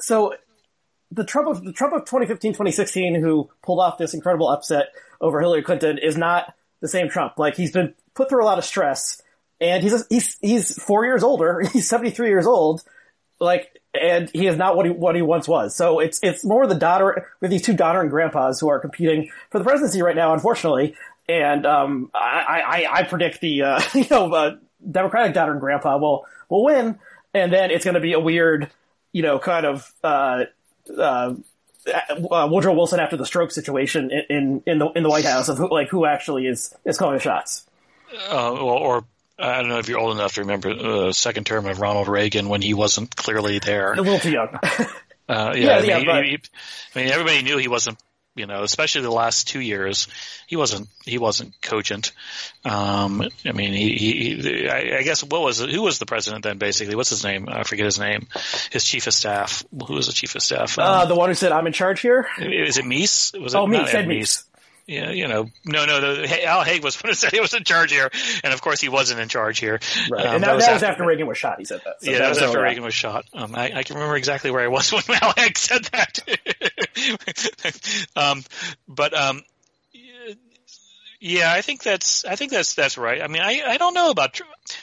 So 0.00 0.34
the 1.12 1.24
Trump 1.24 1.48
of, 1.48 1.64
the 1.64 1.72
Trump 1.72 1.92
of 1.92 2.00
2015, 2.06 2.52
2016 2.52 3.20
who 3.20 3.50
pulled 3.62 3.80
off 3.80 3.98
this 3.98 4.14
incredible 4.14 4.48
upset 4.48 4.86
over 5.20 5.40
Hillary 5.40 5.62
Clinton 5.62 5.98
is 5.98 6.16
not 6.16 6.54
the 6.80 6.88
same 6.88 7.08
Trump. 7.08 7.34
Like 7.38 7.56
he's 7.56 7.72
been 7.72 7.94
put 8.16 8.28
through 8.28 8.42
a 8.42 8.46
lot 8.46 8.58
of 8.58 8.64
stress, 8.64 9.22
and 9.60 9.82
he's 9.82 10.04
he's 10.08 10.38
he's 10.40 10.82
four 10.82 11.04
years 11.04 11.22
older. 11.22 11.60
He's 11.72 11.88
seventy 11.88 12.10
three 12.10 12.28
years 12.28 12.46
old, 12.46 12.82
like, 13.38 13.80
and 13.98 14.30
he 14.30 14.46
is 14.46 14.56
not 14.56 14.76
what 14.76 14.86
he 14.86 14.92
what 14.92 15.14
he 15.14 15.22
once 15.22 15.46
was. 15.46 15.76
So 15.76 16.00
it's 16.00 16.18
it's 16.22 16.44
more 16.44 16.66
the 16.66 16.74
daughter 16.74 17.28
with 17.40 17.50
these 17.50 17.62
two 17.62 17.74
daughter 17.74 18.00
and 18.00 18.10
grandpas 18.10 18.58
who 18.58 18.68
are 18.68 18.80
competing 18.80 19.30
for 19.50 19.58
the 19.58 19.64
presidency 19.64 20.02
right 20.02 20.16
now, 20.16 20.32
unfortunately. 20.32 20.96
And 21.28 21.66
um, 21.66 22.10
I, 22.14 22.86
I 22.88 22.98
I 23.00 23.02
predict 23.04 23.40
the 23.40 23.62
uh, 23.62 23.82
you 23.94 24.06
know 24.10 24.32
uh, 24.32 24.56
Democratic 24.90 25.34
daughter 25.34 25.52
and 25.52 25.60
grandpa 25.60 25.98
will 25.98 26.26
will 26.48 26.64
win, 26.64 26.98
and 27.34 27.52
then 27.52 27.70
it's 27.70 27.84
going 27.84 27.94
to 27.94 28.00
be 28.00 28.14
a 28.14 28.20
weird 28.20 28.70
you 29.12 29.22
know 29.22 29.38
kind 29.38 29.66
of. 29.66 29.92
Uh, 30.02 30.44
uh, 30.96 31.34
uh, 31.86 32.48
Woodrow 32.50 32.74
Wilson 32.74 32.98
after 32.98 33.16
the 33.16 33.26
stroke 33.26 33.52
situation 33.52 34.10
in, 34.10 34.36
in, 34.36 34.62
in 34.66 34.78
the 34.78 34.88
in 34.92 35.02
the 35.04 35.08
White 35.08 35.24
House 35.24 35.48
of 35.48 35.58
who, 35.58 35.70
like 35.70 35.88
who 35.88 36.04
actually 36.04 36.46
is 36.46 36.74
is 36.84 36.98
calling 36.98 37.14
the 37.14 37.22
shots. 37.22 37.64
Uh, 38.16 38.52
well, 38.54 38.68
or 38.68 39.04
I 39.38 39.60
don't 39.60 39.68
know 39.68 39.78
if 39.78 39.88
you're 39.88 39.98
old 39.98 40.16
enough 40.16 40.34
to 40.34 40.42
remember 40.42 40.74
the 40.74 41.06
uh, 41.08 41.12
second 41.12 41.44
term 41.44 41.66
of 41.66 41.80
Ronald 41.80 42.08
Reagan 42.08 42.48
when 42.48 42.62
he 42.62 42.74
wasn't 42.74 43.14
clearly 43.14 43.58
there. 43.58 43.92
A 43.92 43.96
little 43.96 44.18
too 44.18 44.30
young. 44.30 44.48
uh, 44.54 44.58
yeah, 45.28 45.54
yeah, 45.54 45.76
I 45.76 45.80
mean, 45.80 45.90
yeah 45.90 46.04
but... 46.04 46.24
he, 46.24 46.38
I 46.94 46.98
mean, 46.98 47.12
everybody 47.12 47.42
knew 47.42 47.58
he 47.58 47.68
wasn't. 47.68 47.98
You 48.34 48.44
know, 48.44 48.62
especially 48.64 49.00
the 49.00 49.10
last 49.10 49.48
two 49.48 49.60
years, 49.60 50.08
he 50.46 50.56
wasn't 50.56 50.90
he 51.06 51.16
wasn't 51.16 51.58
cogent. 51.62 52.12
Um, 52.66 53.26
I 53.46 53.52
mean, 53.52 53.72
he, 53.72 53.96
he 53.96 54.68
I, 54.68 54.98
I, 54.98 55.02
guess 55.04 55.24
what 55.24 55.40
was? 55.40 55.58
Who 55.58 55.80
was 55.80 55.98
the 55.98 56.04
president 56.04 56.44
then? 56.44 56.58
Basically, 56.58 56.96
what's 56.96 57.08
his 57.08 57.24
name? 57.24 57.48
I 57.48 57.62
forget 57.62 57.86
his 57.86 57.98
name. 57.98 58.26
His 58.70 58.84
chief 58.84 59.06
of 59.06 59.14
staff. 59.14 59.64
Who 59.70 59.94
was 59.94 60.08
the 60.08 60.12
chief 60.12 60.34
of 60.34 60.42
staff? 60.42 60.78
Uh, 60.78 60.82
um, 60.82 60.88
uh, 60.88 61.04
the 61.06 61.14
one 61.14 61.30
who 61.30 61.34
said, 61.34 61.50
"I'm 61.50 61.66
in 61.66 61.72
charge 61.72 62.02
here." 62.02 62.26
Is 62.38 62.76
it 62.76 62.84
Meese? 62.84 63.40
Was 63.40 63.54
it 63.54 63.58
oh, 63.58 63.66
Meese. 63.66 63.94
Ed 63.94 64.06
Meese. 64.06 64.44
Yeah, 64.86 65.10
you 65.10 65.26
know, 65.26 65.50
no, 65.64 65.84
no, 65.84 66.00
no. 66.00 66.24
Al 66.44 66.62
Haig 66.62 66.84
was 66.84 66.94
when 67.02 67.12
said 67.14 67.32
he 67.32 67.40
was 67.40 67.54
in 67.54 67.64
charge 67.64 67.90
here, 67.90 68.08
and 68.44 68.54
of 68.54 68.62
course 68.62 68.80
he 68.80 68.88
wasn't 68.88 69.20
in 69.20 69.28
charge 69.28 69.58
here. 69.58 69.80
Right, 70.10 70.26
um, 70.26 70.34
and 70.36 70.44
that, 70.44 70.48
that, 70.48 70.54
was, 70.54 70.66
that 70.66 70.74
was 70.74 70.82
after, 70.84 71.04
Reagan 71.04 71.26
was 71.26 71.38
shot. 71.38 71.58
He 71.58 71.64
said 71.64 71.80
that. 71.84 72.02
So 72.02 72.10
yeah, 72.10 72.18
that, 72.18 72.28
was 72.28 72.38
after 72.38 72.62
Reagan 72.62 72.84
was 72.84 72.94
shot. 72.94 73.24
Um, 73.32 73.54
I, 73.54 73.72
I, 73.74 73.82
can 73.82 73.96
remember 73.96 74.16
exactly 74.16 74.50
where 74.50 74.62
I 74.62 74.68
was 74.68 74.92
when 74.92 75.02
Al 75.20 75.32
Haig 75.36 75.58
said 75.58 75.84
that. 75.86 76.20
um, 78.16 78.44
but 78.86 79.12
um, 79.12 79.42
yeah, 81.18 81.52
I 81.52 81.62
think 81.62 81.82
that's 81.82 82.24
I 82.24 82.36
think 82.36 82.52
that's 82.52 82.74
that's 82.74 82.96
right. 82.96 83.20
I 83.22 83.26
mean, 83.26 83.42
I 83.42 83.62
I 83.66 83.76
don't 83.78 83.94
know 83.94 84.10
about. 84.10 84.40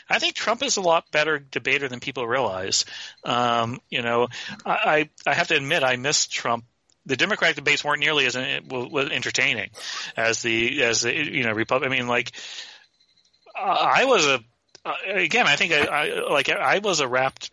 I 0.10 0.20
think 0.20 0.36
Trump 0.36 0.64
is 0.64 0.76
a 0.76 0.82
lot 0.82 1.10
better 1.12 1.40
debater 1.40 1.88
than 1.88 2.02
people 2.02 2.28
realize. 2.28 2.86
Um, 3.24 3.80
you 3.90 4.02
know, 4.02 4.28
I 4.66 5.10
I 5.26 5.34
have 5.34 5.48
to 5.48 5.56
admit 5.56 5.84
I 5.84 5.96
miss 5.96 6.28
Trump 6.28 6.66
the 7.06 7.18
Democratic 7.18 7.56
debates 7.56 7.84
weren't 7.84 8.00
nearly 8.00 8.26
as 8.26 8.36
entertaining 8.36 9.70
as 10.16 10.42
the 10.42 10.84
as 10.84 11.02
the 11.02 11.14
you 11.14 11.44
know 11.44 11.52
Republic. 11.52 11.90
I 11.90 11.96
mean, 11.96 12.08
like 12.08 12.32
I 13.56 14.06
was 14.06 14.26
a 14.26 14.40
again. 15.08 15.48
I 15.48 15.56
think 15.56 15.74
I, 15.74 15.86
I 15.86 16.30
like 16.30 16.50
I 16.50 16.80
was 16.80 17.00
a 17.00 17.08
rapt. 17.08 17.50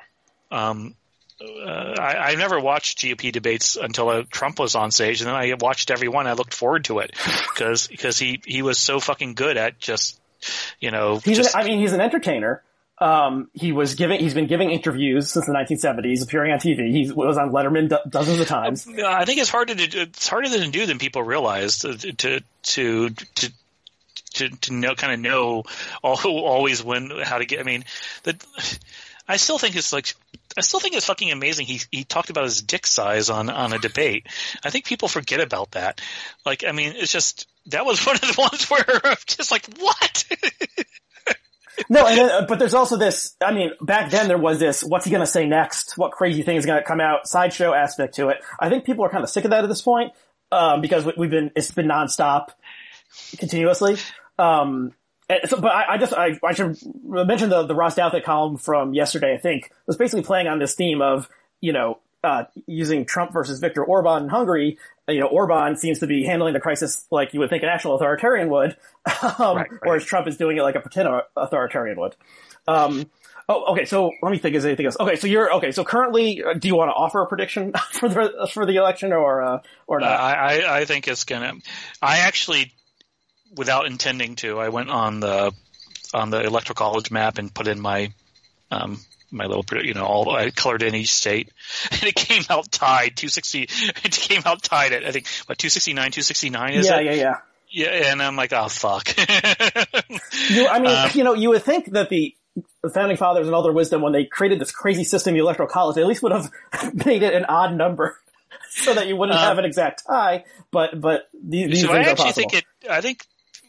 Um, 0.51 0.95
uh, 1.41 1.95
I, 1.99 2.33
I 2.33 2.35
never 2.35 2.61
watched 2.61 2.99
GOP 2.99 3.33
debates 3.33 3.77
until 3.77 4.09
uh, 4.11 4.25
Trump 4.31 4.59
was 4.59 4.75
on 4.75 4.91
stage, 4.91 5.21
and 5.21 5.29
then 5.29 5.35
I 5.35 5.55
watched 5.59 5.91
every 5.91 6.09
one. 6.09 6.27
I 6.27 6.35
looked 6.35 6.53
forward 6.53 6.85
to 6.85 6.99
it 6.99 7.13
because 7.55 7.87
because 7.87 8.19
he 8.19 8.41
he 8.45 8.63
was 8.63 8.79
so 8.79 9.01
fucking 9.01 9.35
good 9.35 9.57
at 9.57 9.79
just 9.79 10.21
you 10.81 10.91
know. 10.91 11.19
He's 11.19 11.39
just, 11.39 11.55
an, 11.55 11.61
I 11.63 11.65
mean, 11.65 11.79
he's 11.79 11.93
an 11.93 12.01
entertainer. 12.01 12.63
Um, 13.01 13.49
he 13.55 13.73
was 13.73 13.95
giving, 13.95 14.21
he's 14.21 14.35
been 14.35 14.47
giving 14.47 14.71
interviews 14.71 15.31
since 15.31 15.47
the 15.47 15.53
1970s, 15.53 16.23
appearing 16.23 16.53
on 16.53 16.59
TV. 16.59 16.91
He 16.91 17.11
was 17.11 17.39
on 17.39 17.51
Letterman 17.51 17.89
do- 17.89 18.11
dozens 18.11 18.41
of 18.41 18.47
times. 18.47 18.87
I 19.05 19.25
think 19.25 19.41
it's 19.41 19.49
harder 19.49 19.75
to 19.75 19.87
do, 19.87 20.01
it's 20.03 20.29
harder 20.29 20.49
to 20.51 20.71
do 20.71 20.85
than 20.85 20.99
people 20.99 21.23
realize 21.23 21.79
to, 21.79 21.97
to, 21.97 22.41
to, 22.63 23.11
to 23.11 23.53
to, 24.35 24.49
to 24.49 24.73
know, 24.73 24.95
kind 24.95 25.13
of 25.13 25.21
know 25.21 25.65
always 26.03 26.85
when, 26.85 27.11
how 27.11 27.39
to 27.39 27.45
get, 27.45 27.59
I 27.59 27.63
mean, 27.65 27.85
the, 28.23 28.37
I 29.27 29.37
still 29.37 29.59
think 29.59 29.77
it's 29.77 29.93
like, 29.93 30.15
I 30.57 30.61
still 30.61 30.81
think 30.81 30.95
it's 30.95 31.07
fucking 31.07 31.31
amazing. 31.31 31.67
He, 31.67 31.81
he 31.91 32.05
talked 32.05 32.31
about 32.31 32.45
his 32.45 32.63
dick 32.63 32.87
size 32.87 33.31
on, 33.31 33.51
on 33.51 33.73
a 33.73 33.79
debate. 33.79 34.27
I 34.65 34.71
think 34.71 34.85
people 34.85 35.09
forget 35.09 35.41
about 35.41 35.73
that. 35.73 36.01
Like, 36.45 36.65
I 36.67 36.73
mean, 36.73 36.95
it's 36.97 37.13
just, 37.13 37.49
that 37.67 37.85
was 37.85 38.05
one 38.07 38.17
of 38.17 38.21
the 38.23 38.35
ones 38.39 38.71
where 38.71 39.01
I'm 39.05 39.17
just 39.27 39.51
like, 39.51 39.67
what? 39.79 40.25
no, 41.89 42.07
and 42.07 42.19
then, 42.19 42.31
uh, 42.31 42.47
but 42.47 42.59
there's 42.59 42.75
also 42.75 42.97
this. 42.97 43.37
I 43.41 43.53
mean, 43.53 43.73
back 43.81 44.11
then 44.11 44.29
there 44.29 44.39
was 44.39 44.59
this. 44.59 44.83
What's 44.85 45.05
he 45.05 45.11
going 45.11 45.23
to 45.23 45.27
say 45.27 45.47
next? 45.47 45.97
What 45.97 46.13
crazy 46.13 46.43
thing 46.43 46.57
is 46.57 46.67
going 46.67 46.81
to 46.81 46.87
come 46.87 47.01
out? 47.01 47.27
Sideshow 47.27 47.73
aspect 47.73 48.17
to 48.17 48.29
it. 48.29 48.39
I 48.59 48.69
think 48.69 48.85
people 48.85 49.05
are 49.05 49.11
kind 49.11 49.25
of 49.25 49.31
sick 49.31 49.45
of 49.45 49.51
that 49.51 49.65
at 49.65 49.69
this 49.69 49.83
point 49.83 50.13
um, 50.53 50.81
because 50.81 51.05
we've 51.17 51.31
been 51.31 51.51
it's 51.57 51.71
been 51.71 51.87
nonstop, 51.87 52.49
continuously. 53.39 53.97
Um, 54.39 54.93
so, 55.47 55.61
but 55.61 55.71
I, 55.71 55.95
I 55.95 55.99
just 55.99 56.13
I, 56.13 56.39
I, 56.45 56.53
should 56.53 56.77
mention 57.05 57.51
the 57.51 57.65
the 57.65 57.75
Ross 57.75 57.95
Douthat 57.95 58.25
column 58.25 58.57
from 58.57 58.95
yesterday. 58.95 59.35
I 59.35 59.39
think 59.39 59.71
was 59.87 59.97
basically 59.97 60.23
playing 60.23 60.49
on 60.49 60.59
this 60.59 60.75
theme 60.75 61.01
of 61.01 61.29
you 61.61 61.73
know 61.73 61.99
uh, 62.25 62.45
using 62.67 63.05
Trump 63.05 63.33
versus 63.33 63.61
Viktor 63.61 63.85
Orban 63.85 64.25
in 64.25 64.29
Hungary 64.29 64.79
you 65.11 65.21
know, 65.21 65.27
Orban 65.27 65.77
seems 65.77 66.01
to 66.01 66.07
be 66.07 66.25
handling 66.25 66.55
the 66.55 66.61
crisis 66.61 67.07
like 67.11 67.35
you 67.35 67.41
would 67.41 67.51
think 67.51 67.63
a 67.63 67.67
national 67.67 67.95
authoritarian 67.97 68.49
would, 68.51 68.77
um, 69.23 69.57
right, 69.57 69.71
right. 69.71 69.81
whereas 69.83 70.05
Trump 70.05 70.27
is 70.27 70.37
doing 70.37 70.57
it 70.57 70.63
like 70.63 70.75
a 70.75 70.81
pretend 70.81 71.09
authoritarian 71.37 71.99
would. 72.01 72.17
Um, 72.69 73.11
oh, 73.49 73.73
okay. 73.73 73.85
So 73.85 74.13
let 74.23 74.31
me 74.31 74.39
think. 74.39 74.55
Is 74.55 74.65
anything 74.65 74.87
else? 74.87 74.97
Okay. 74.99 75.17
So 75.17 75.27
you're 75.27 75.53
okay. 75.55 75.73
So 75.73 75.85
currently, 75.85 76.43
uh, 76.43 76.55
do 76.55 76.69
you 76.69 76.77
want 76.77 76.91
to 76.91 76.95
offer 76.95 77.23
a 77.23 77.27
prediction 77.27 77.73
for 77.93 78.09
the 78.09 78.51
for 78.53 78.67
the 78.67 78.77
election 78.77 79.13
or 79.13 79.43
uh, 79.43 79.59
or 79.87 80.01
not? 80.01 80.11
Uh, 80.11 80.23
I 80.23 80.81
I 80.81 80.85
think 80.85 81.09
it's 81.09 81.25
gonna. 81.25 81.55
I 82.01 82.19
actually, 82.19 82.73
without 83.57 83.87
intending 83.87 84.37
to, 84.37 84.59
I 84.59 84.69
went 84.69 84.91
on 84.91 85.21
the 85.21 85.53
on 86.13 86.31
the 86.31 86.43
electoral 86.43 86.75
college 86.75 87.11
map 87.11 87.39
and 87.39 87.53
put 87.53 87.69
in 87.69 87.81
my 87.81 88.13
um, 88.71 89.01
my 89.31 89.47
little, 89.47 89.65
you 89.83 89.95
know, 89.95 90.05
all 90.05 90.35
I 90.35 90.51
colored 90.51 90.83
in 90.83 90.95
each 90.95 91.13
state, 91.13 91.51
and 91.91 92.05
it 92.05 92.15
came 92.15 92.43
out 92.51 92.71
tied 92.71 93.17
260. 93.17 93.69
It 94.05 94.13
came 94.13 94.43
out 94.45 94.63
tied 94.63 94.93
at 94.93 95.05
I 95.05 95.13
think 95.13 95.27
what 95.47 95.59
269, 95.59 96.13
269 96.13 96.75
is 96.75 96.87
yeah, 96.87 96.99
it? 96.99 97.05
Yeah, 97.05 97.13
yeah, 97.13 97.35
yeah. 97.71 98.13
And 98.13 98.23
I'm 98.23 98.37
like, 98.37 98.53
oh 98.53 98.69
fuck. 98.69 99.09
you, 100.51 100.67
I 100.67 100.81
mean, 100.81 100.97
um, 100.97 101.11
you 101.15 101.25
know, 101.25 101.35
you 101.35 101.51
would 101.51 101.63
think 101.63 101.93
that 101.93 102.09
the 102.09 102.35
the 102.83 102.91
founding 102.91 103.17
fathers 103.17 103.47
and 103.47 103.55
all 103.55 103.63
their 103.63 103.73
wisdom, 103.73 104.03
when 104.03 104.13
they 104.13 104.25
created 104.25 104.61
this 104.61 104.73
crazy 104.73 105.05
system, 105.05 105.35
the 105.35 105.41
electoral 105.41 105.69
college, 105.69 105.95
they 105.95 106.03
at 106.03 106.07
least 106.07 106.23
would 106.23 106.33
have 106.33 106.51
made 107.07 107.23
it 107.23 107.35
an 107.35 107.45
odd 107.45 107.75
number 107.75 108.17
so 108.71 108.95
that 108.95 109.07
you 109.07 109.17
wouldn't 109.17 109.39
um, 109.39 109.45
have 109.45 109.59
an 109.59 109.65
exact 109.65 110.05
tie. 110.07 110.45
But 110.71 111.01
but 111.01 111.29
these, 111.33 111.71
these 111.71 111.83
so 111.83 111.93
things 111.93 112.07
I 112.07 112.11
actually 112.11 112.33
think 112.33 112.55
it. 112.55 112.65
I 112.89 113.01
think 113.01 113.27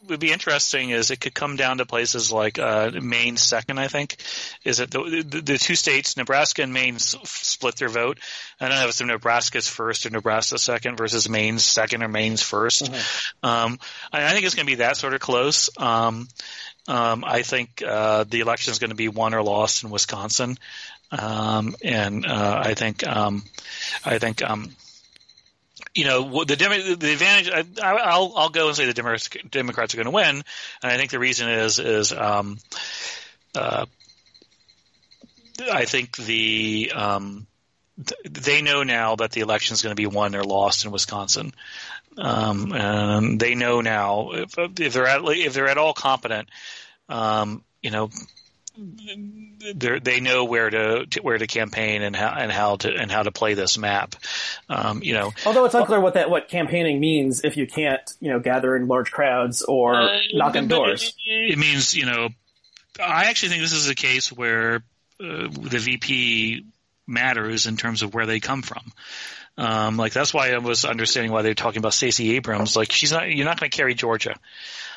would 0.08 0.20
be 0.20 0.32
interesting 0.32 0.90
is 0.90 1.10
it 1.10 1.20
could 1.20 1.34
come 1.34 1.56
down 1.56 1.78
to 1.78 1.86
places 1.86 2.32
like 2.32 2.58
uh, 2.58 2.90
Maine 3.00 3.36
second. 3.36 3.78
I 3.78 3.88
think 3.88 4.16
is 4.64 4.80
it 4.80 4.90
the, 4.90 5.24
the, 5.26 5.40
the 5.40 5.58
two 5.58 5.74
states 5.74 6.16
Nebraska 6.16 6.62
and 6.62 6.72
Maine 6.72 6.96
s- 6.96 7.16
split 7.24 7.76
their 7.76 7.88
vote. 7.88 8.18
I 8.60 8.68
don't 8.68 8.76
know 8.76 8.84
if 8.84 8.88
it's 8.90 9.02
Nebraska's 9.02 9.68
first 9.68 10.06
or 10.06 10.10
Nebraska 10.10 10.58
second 10.58 10.96
versus 10.96 11.28
Maine's 11.28 11.64
second 11.64 12.02
or 12.02 12.08
Maine's 12.08 12.42
1st 12.42 12.88
mm-hmm. 12.88 13.46
um, 13.46 13.78
I, 14.12 14.26
I, 14.26 14.30
think 14.30 14.46
it's 14.46 14.54
going 14.54 14.66
to 14.66 14.72
be 14.72 14.76
that 14.76 14.96
sort 14.96 15.14
of 15.14 15.20
close. 15.20 15.70
Um, 15.76 16.28
um, 16.88 17.24
I 17.24 17.42
think 17.42 17.82
uh, 17.86 18.24
the 18.24 18.40
election 18.40 18.72
is 18.72 18.78
going 18.78 18.90
to 18.90 18.96
be 18.96 19.08
won 19.08 19.34
or 19.34 19.42
lost 19.42 19.84
in 19.84 19.90
Wisconsin, 19.90 20.58
um, 21.12 21.76
and 21.84 22.26
uh, 22.26 22.62
I 22.64 22.74
think 22.74 23.06
um, 23.06 23.44
I 24.04 24.18
think 24.18 24.42
um, 24.42 24.74
you 25.94 26.04
know, 26.04 26.44
the 26.44 26.56
the 26.56 27.12
advantage. 27.12 27.50
I, 27.82 28.18
will 28.18 28.32
I'll 28.36 28.48
go 28.48 28.68
and 28.68 28.76
say 28.76 28.86
the 28.86 28.94
Democrats 29.50 29.94
are 29.94 29.96
going 29.96 30.06
to 30.06 30.10
win, 30.10 30.36
and 30.36 30.44
I 30.82 30.96
think 30.96 31.10
the 31.10 31.18
reason 31.18 31.48
is 31.48 31.78
is 31.78 32.12
um, 32.12 32.58
uh, 33.54 33.86
I 35.70 35.84
think 35.84 36.16
the 36.16 36.92
um, 36.94 37.46
they 38.24 38.62
know 38.62 38.82
now 38.82 39.16
that 39.16 39.32
the 39.32 39.40
election 39.40 39.74
is 39.74 39.82
going 39.82 39.94
to 39.94 40.00
be 40.00 40.06
won 40.06 40.34
or 40.34 40.44
lost 40.44 40.84
in 40.84 40.92
Wisconsin. 40.92 41.52
Um, 42.18 42.72
and 42.72 43.40
they 43.40 43.54
know 43.54 43.80
now 43.80 44.32
if, 44.32 44.58
if 44.58 44.92
they're 44.92 45.06
at 45.06 45.22
if 45.24 45.54
they're 45.54 45.68
at 45.68 45.78
all 45.78 45.94
competent, 45.94 46.48
um, 47.08 47.64
you 47.82 47.90
know, 47.90 48.10
they 48.74 50.20
know 50.20 50.44
where 50.44 50.70
to, 50.70 51.06
to, 51.06 51.20
where 51.20 51.36
to 51.36 51.46
campaign 51.46 52.02
and 52.02 52.16
how 52.16 52.28
and 52.28 52.50
how 52.50 52.76
to 52.76 52.94
and 52.94 53.10
how 53.10 53.22
to 53.22 53.30
play 53.30 53.54
this 53.54 53.76
map. 53.76 54.16
Um, 54.68 55.02
you 55.02 55.14
know, 55.14 55.32
although 55.44 55.64
it's 55.64 55.74
unclear 55.74 56.00
what 56.00 56.14
that 56.14 56.30
what 56.30 56.48
campaigning 56.48 56.98
means 57.00 57.42
if 57.44 57.56
you 57.56 57.66
can't 57.66 58.00
you 58.20 58.30
know 58.30 58.40
gather 58.40 58.74
in 58.74 58.88
large 58.88 59.10
crowds 59.10 59.62
or 59.62 59.94
uh, 59.94 60.18
knock 60.32 60.56
on 60.56 60.68
doors. 60.68 61.14
It, 61.26 61.52
it, 61.52 61.58
means 61.58 61.94
you 61.94 62.06
know, 62.06 62.30
I 63.02 63.26
actually 63.26 63.50
think 63.50 63.62
this 63.62 63.72
is 63.72 63.88
a 63.88 63.94
case 63.94 64.32
where 64.32 64.76
uh, 65.20 65.48
the 65.50 65.78
VP 65.78 66.64
matters 67.06 67.66
in 67.66 67.76
terms 67.76 68.02
of 68.02 68.14
where 68.14 68.26
they 68.26 68.40
come 68.40 68.62
from. 68.62 68.92
Um, 69.58 69.96
like 69.98 70.12
that's 70.12 70.32
why 70.32 70.52
I 70.52 70.58
was 70.58 70.84
understanding 70.84 71.30
why 71.30 71.42
they're 71.42 71.54
talking 71.54 71.78
about 71.78 71.94
Stacey 71.94 72.36
Abrams. 72.36 72.74
Like 72.74 72.90
she's 72.90 73.12
not, 73.12 73.30
you're 73.30 73.44
not 73.44 73.60
going 73.60 73.70
to 73.70 73.76
carry 73.76 73.94
Georgia. 73.94 74.36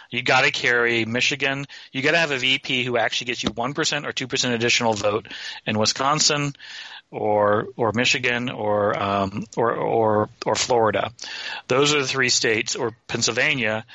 You 0.09 0.21
got 0.21 0.41
to 0.41 0.51
carry 0.51 1.05
Michigan. 1.05 1.65
You 1.91 2.01
got 2.01 2.11
to 2.11 2.17
have 2.17 2.31
a 2.31 2.37
VP 2.37 2.83
who 2.83 2.97
actually 2.97 3.27
gets 3.27 3.43
you 3.43 3.49
one 3.51 3.73
percent 3.73 4.05
or 4.05 4.11
two 4.11 4.27
percent 4.27 4.53
additional 4.53 4.93
vote 4.93 5.27
in 5.65 5.77
Wisconsin, 5.77 6.53
or 7.11 7.67
or 7.75 7.91
Michigan, 7.93 8.49
or 8.49 8.97
um, 9.01 9.45
or 9.55 9.75
or 9.75 10.29
or 10.45 10.55
Florida. 10.55 11.11
Those 11.67 11.93
are 11.93 12.01
the 12.01 12.07
three 12.07 12.29
states, 12.29 12.75
or 12.75 12.95
Pennsylvania. 13.07 13.85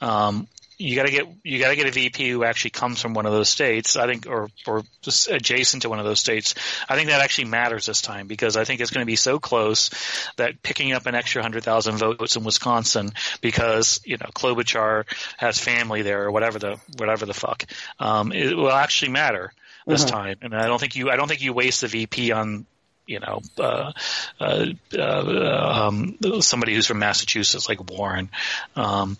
Um, 0.00 0.46
you 0.78 0.94
got 0.94 1.06
to 1.06 1.10
get 1.10 1.26
you 1.42 1.58
got 1.58 1.70
to 1.70 1.76
get 1.76 1.88
a 1.88 1.90
VP 1.90 2.30
who 2.30 2.44
actually 2.44 2.70
comes 2.70 3.02
from 3.02 3.12
one 3.12 3.26
of 3.26 3.32
those 3.32 3.48
states. 3.48 3.96
I 3.96 4.06
think, 4.06 4.26
or 4.26 4.48
or 4.66 4.84
just 5.02 5.28
adjacent 5.28 5.82
to 5.82 5.88
one 5.88 5.98
of 5.98 6.04
those 6.04 6.20
states. 6.20 6.54
I 6.88 6.94
think 6.94 7.08
that 7.08 7.20
actually 7.20 7.46
matters 7.46 7.86
this 7.86 8.00
time 8.00 8.28
because 8.28 8.56
I 8.56 8.64
think 8.64 8.80
it's 8.80 8.90
going 8.90 9.02
to 9.02 9.06
be 9.06 9.16
so 9.16 9.40
close 9.40 9.90
that 10.36 10.62
picking 10.62 10.92
up 10.92 11.06
an 11.06 11.16
extra 11.16 11.42
hundred 11.42 11.64
thousand 11.64 11.98
votes 11.98 12.36
in 12.36 12.44
Wisconsin 12.44 13.10
because 13.40 14.00
you 14.04 14.18
know 14.18 14.26
Klobuchar 14.34 15.04
has 15.36 15.58
family 15.58 16.02
there 16.02 16.24
or 16.24 16.30
whatever 16.30 16.58
the 16.58 16.78
whatever 16.96 17.26
the 17.26 17.34
fuck, 17.34 17.64
um, 17.98 18.32
it 18.32 18.56
will 18.56 18.70
actually 18.70 19.10
matter 19.10 19.52
this 19.86 20.04
mm-hmm. 20.04 20.14
time. 20.14 20.36
And 20.42 20.54
I 20.54 20.66
don't 20.66 20.78
think 20.78 20.94
you 20.94 21.10
I 21.10 21.16
don't 21.16 21.26
think 21.26 21.42
you 21.42 21.52
waste 21.52 21.80
the 21.80 21.88
VP 21.88 22.30
on 22.30 22.66
you 23.08 23.20
know, 23.20 23.40
uh, 23.58 23.92
uh, 24.38 24.66
uh, 24.96 25.88
um, 25.88 26.18
somebody 26.40 26.74
who's 26.74 26.86
from 26.86 26.98
Massachusetts 26.98 27.68
like 27.68 27.90
Warren. 27.90 28.28
Um, 28.76 29.16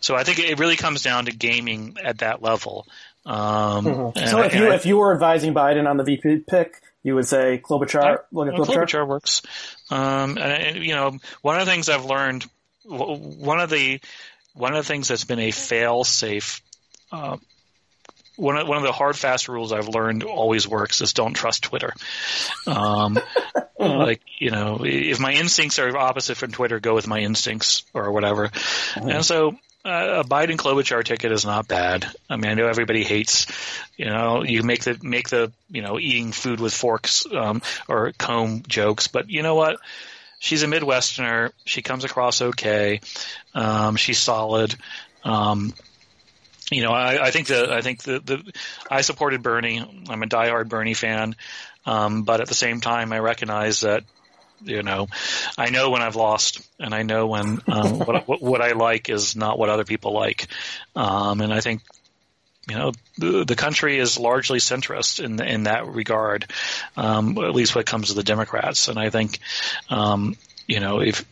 so 0.00 0.14
I 0.14 0.22
think 0.22 0.38
it 0.38 0.58
really 0.58 0.76
comes 0.76 1.02
down 1.02 1.26
to 1.26 1.32
gaming 1.32 1.96
at 2.02 2.18
that 2.18 2.40
level. 2.40 2.86
Um, 3.26 3.84
mm-hmm. 3.84 4.26
So 4.26 4.42
if 4.42 4.54
you 4.54 4.68
I, 4.68 4.74
if 4.76 4.86
you 4.86 4.96
were 4.96 5.12
advising 5.12 5.54
Biden 5.54 5.88
on 5.88 5.96
the 5.96 6.04
VP 6.04 6.44
pick, 6.48 6.80
you 7.02 7.16
would 7.16 7.26
say 7.26 7.60
Klobuchar. 7.62 8.20
look 8.30 8.48
at 8.48 8.54
Klobuchar. 8.54 8.84
Klobuchar 8.84 9.08
works. 9.08 9.42
Um, 9.90 10.38
and, 10.38 10.84
you 10.84 10.94
know, 10.94 11.18
one 11.42 11.60
of 11.60 11.66
the 11.66 11.70
things 11.70 11.88
I've 11.88 12.04
learned, 12.04 12.46
one 12.84 13.60
of 13.60 13.70
the 13.70 14.00
one 14.54 14.72
of 14.72 14.84
the 14.84 14.88
things 14.88 15.08
that's 15.08 15.24
been 15.24 15.38
a 15.38 15.50
fail 15.50 16.04
safe 16.04 16.62
uh, 17.10 17.38
one 18.36 18.56
of, 18.56 18.66
one 18.66 18.78
of 18.78 18.84
the 18.84 18.92
hard 18.92 19.16
fast 19.16 19.48
rules 19.48 19.72
I've 19.72 19.88
learned 19.88 20.24
always 20.24 20.66
works 20.66 21.00
is 21.00 21.12
don't 21.12 21.34
trust 21.34 21.64
Twitter. 21.64 21.92
Um, 22.66 23.18
like 23.78 24.22
you 24.38 24.50
know, 24.50 24.80
if 24.82 25.20
my 25.20 25.32
instincts 25.32 25.78
are 25.78 25.96
opposite 25.96 26.36
from 26.36 26.52
Twitter, 26.52 26.80
go 26.80 26.94
with 26.94 27.06
my 27.06 27.20
instincts 27.20 27.84
or 27.92 28.10
whatever. 28.12 28.48
Mm-hmm. 28.48 29.08
And 29.08 29.24
so 29.24 29.56
uh, 29.84 30.22
a 30.22 30.24
Biden 30.24 30.56
Klobuchar 30.56 31.04
ticket 31.04 31.32
is 31.32 31.44
not 31.44 31.66
bad. 31.66 32.06
I 32.30 32.36
mean, 32.36 32.50
I 32.50 32.54
know 32.54 32.66
everybody 32.66 33.02
hates, 33.02 33.46
you 33.96 34.06
know, 34.06 34.44
you 34.44 34.62
make 34.62 34.84
the 34.84 34.98
make 35.02 35.28
the 35.28 35.52
you 35.70 35.82
know 35.82 35.98
eating 35.98 36.32
food 36.32 36.60
with 36.60 36.72
forks 36.72 37.26
um, 37.32 37.62
or 37.88 38.12
comb 38.12 38.62
jokes, 38.66 39.08
but 39.08 39.28
you 39.28 39.42
know 39.42 39.54
what? 39.54 39.78
She's 40.38 40.62
a 40.62 40.66
Midwesterner. 40.66 41.52
She 41.64 41.82
comes 41.82 42.04
across 42.04 42.42
okay. 42.42 43.00
Um, 43.54 43.96
she's 43.96 44.18
solid. 44.18 44.74
Um, 45.24 45.72
you 46.72 46.82
know, 46.82 46.92
I, 46.92 47.26
I 47.26 47.30
think 47.30 47.48
that 47.48 47.72
I 47.72 47.80
think 47.80 48.02
the, 48.02 48.20
the 48.20 48.52
I 48.90 49.02
supported 49.02 49.42
Bernie. 49.42 49.78
I'm 50.08 50.22
a 50.22 50.26
diehard 50.26 50.68
Bernie 50.68 50.94
fan, 50.94 51.36
um, 51.86 52.22
but 52.22 52.40
at 52.40 52.48
the 52.48 52.54
same 52.54 52.80
time, 52.80 53.12
I 53.12 53.18
recognize 53.18 53.80
that 53.80 54.04
you 54.64 54.82
know, 54.82 55.08
I 55.58 55.70
know 55.70 55.90
when 55.90 56.02
I've 56.02 56.16
lost, 56.16 56.66
and 56.78 56.94
I 56.94 57.02
know 57.02 57.26
when 57.26 57.60
um, 57.68 57.98
what, 57.98 58.28
what, 58.28 58.42
what 58.42 58.60
I 58.60 58.72
like 58.72 59.08
is 59.08 59.36
not 59.36 59.58
what 59.58 59.68
other 59.68 59.84
people 59.84 60.12
like, 60.12 60.48
um, 60.94 61.40
and 61.40 61.52
I 61.52 61.60
think 61.60 61.82
you 62.68 62.76
know 62.76 62.92
the, 63.18 63.44
the 63.44 63.56
country 63.56 63.98
is 63.98 64.18
largely 64.18 64.58
centrist 64.58 65.22
in 65.22 65.42
in 65.42 65.64
that 65.64 65.86
regard, 65.86 66.50
um, 66.96 67.36
at 67.38 67.54
least 67.54 67.74
when 67.74 67.80
it 67.82 67.86
comes 67.86 68.08
to 68.08 68.14
the 68.14 68.22
Democrats, 68.22 68.88
and 68.88 68.98
I 68.98 69.10
think. 69.10 69.38
You 70.66 70.80
know, 70.80 71.00
if 71.00 71.24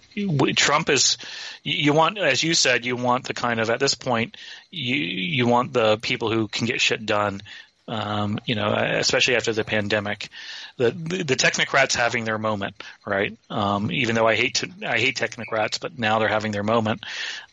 Trump 0.57 0.91
is, 0.91 1.19
you 1.63 1.93
want, 1.93 2.19
as 2.19 2.43
you 2.43 2.55
said, 2.55 2.85
you 2.85 2.97
want 2.97 3.27
the 3.27 3.35
kind 3.35 3.61
of, 3.61 3.71
at 3.71 3.81
this 3.81 3.95
point, 3.95 4.37
you, 4.71 4.97
you 4.97 5.47
want 5.47 5.73
the 5.73 5.99
people 5.99 6.31
who 6.31 6.49
can 6.49 6.67
get 6.67 6.81
shit 6.81 7.07
done 7.07 7.43
um, 7.91 8.39
you 8.47 8.55
know, 8.55 8.73
especially 8.73 9.35
after 9.35 9.53
the 9.53 9.65
pandemic, 9.65 10.29
the, 10.77 10.93
the, 10.93 11.25
the 11.25 11.37
technocrats 11.37 11.95
having 11.95 12.25
their 12.25 12.39
moment, 12.39 12.81
right? 13.05 13.37
Um, 13.51 13.91
even 13.91 14.15
though 14.15 14.29
I 14.29 14.37
hate 14.37 14.55
to, 14.57 14.71
I 14.87 14.99
hate 14.99 15.17
technocrats, 15.17 15.81
but 15.81 15.99
now 15.99 16.21
they're 16.21 16.29
having 16.29 16.53
their 16.53 16.63
moment. 16.63 17.05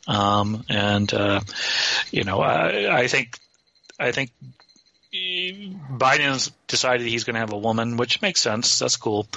Um, 0.08 0.64
and, 0.70 1.12
uh, 1.12 1.42
you 2.12 2.24
know, 2.24 2.40
I, 2.40 3.00
I 3.00 3.08
think, 3.08 3.40
I 4.00 4.12
think 4.12 4.30
Biden's 5.92 6.52
decided 6.68 7.08
he's 7.08 7.24
going 7.24 7.36
to 7.36 7.40
have 7.40 7.54
a 7.54 7.58
woman, 7.58 7.98
which 7.98 8.22
makes 8.22 8.42
sense. 8.42 8.80
That's 8.80 8.98
cool. 8.98 9.28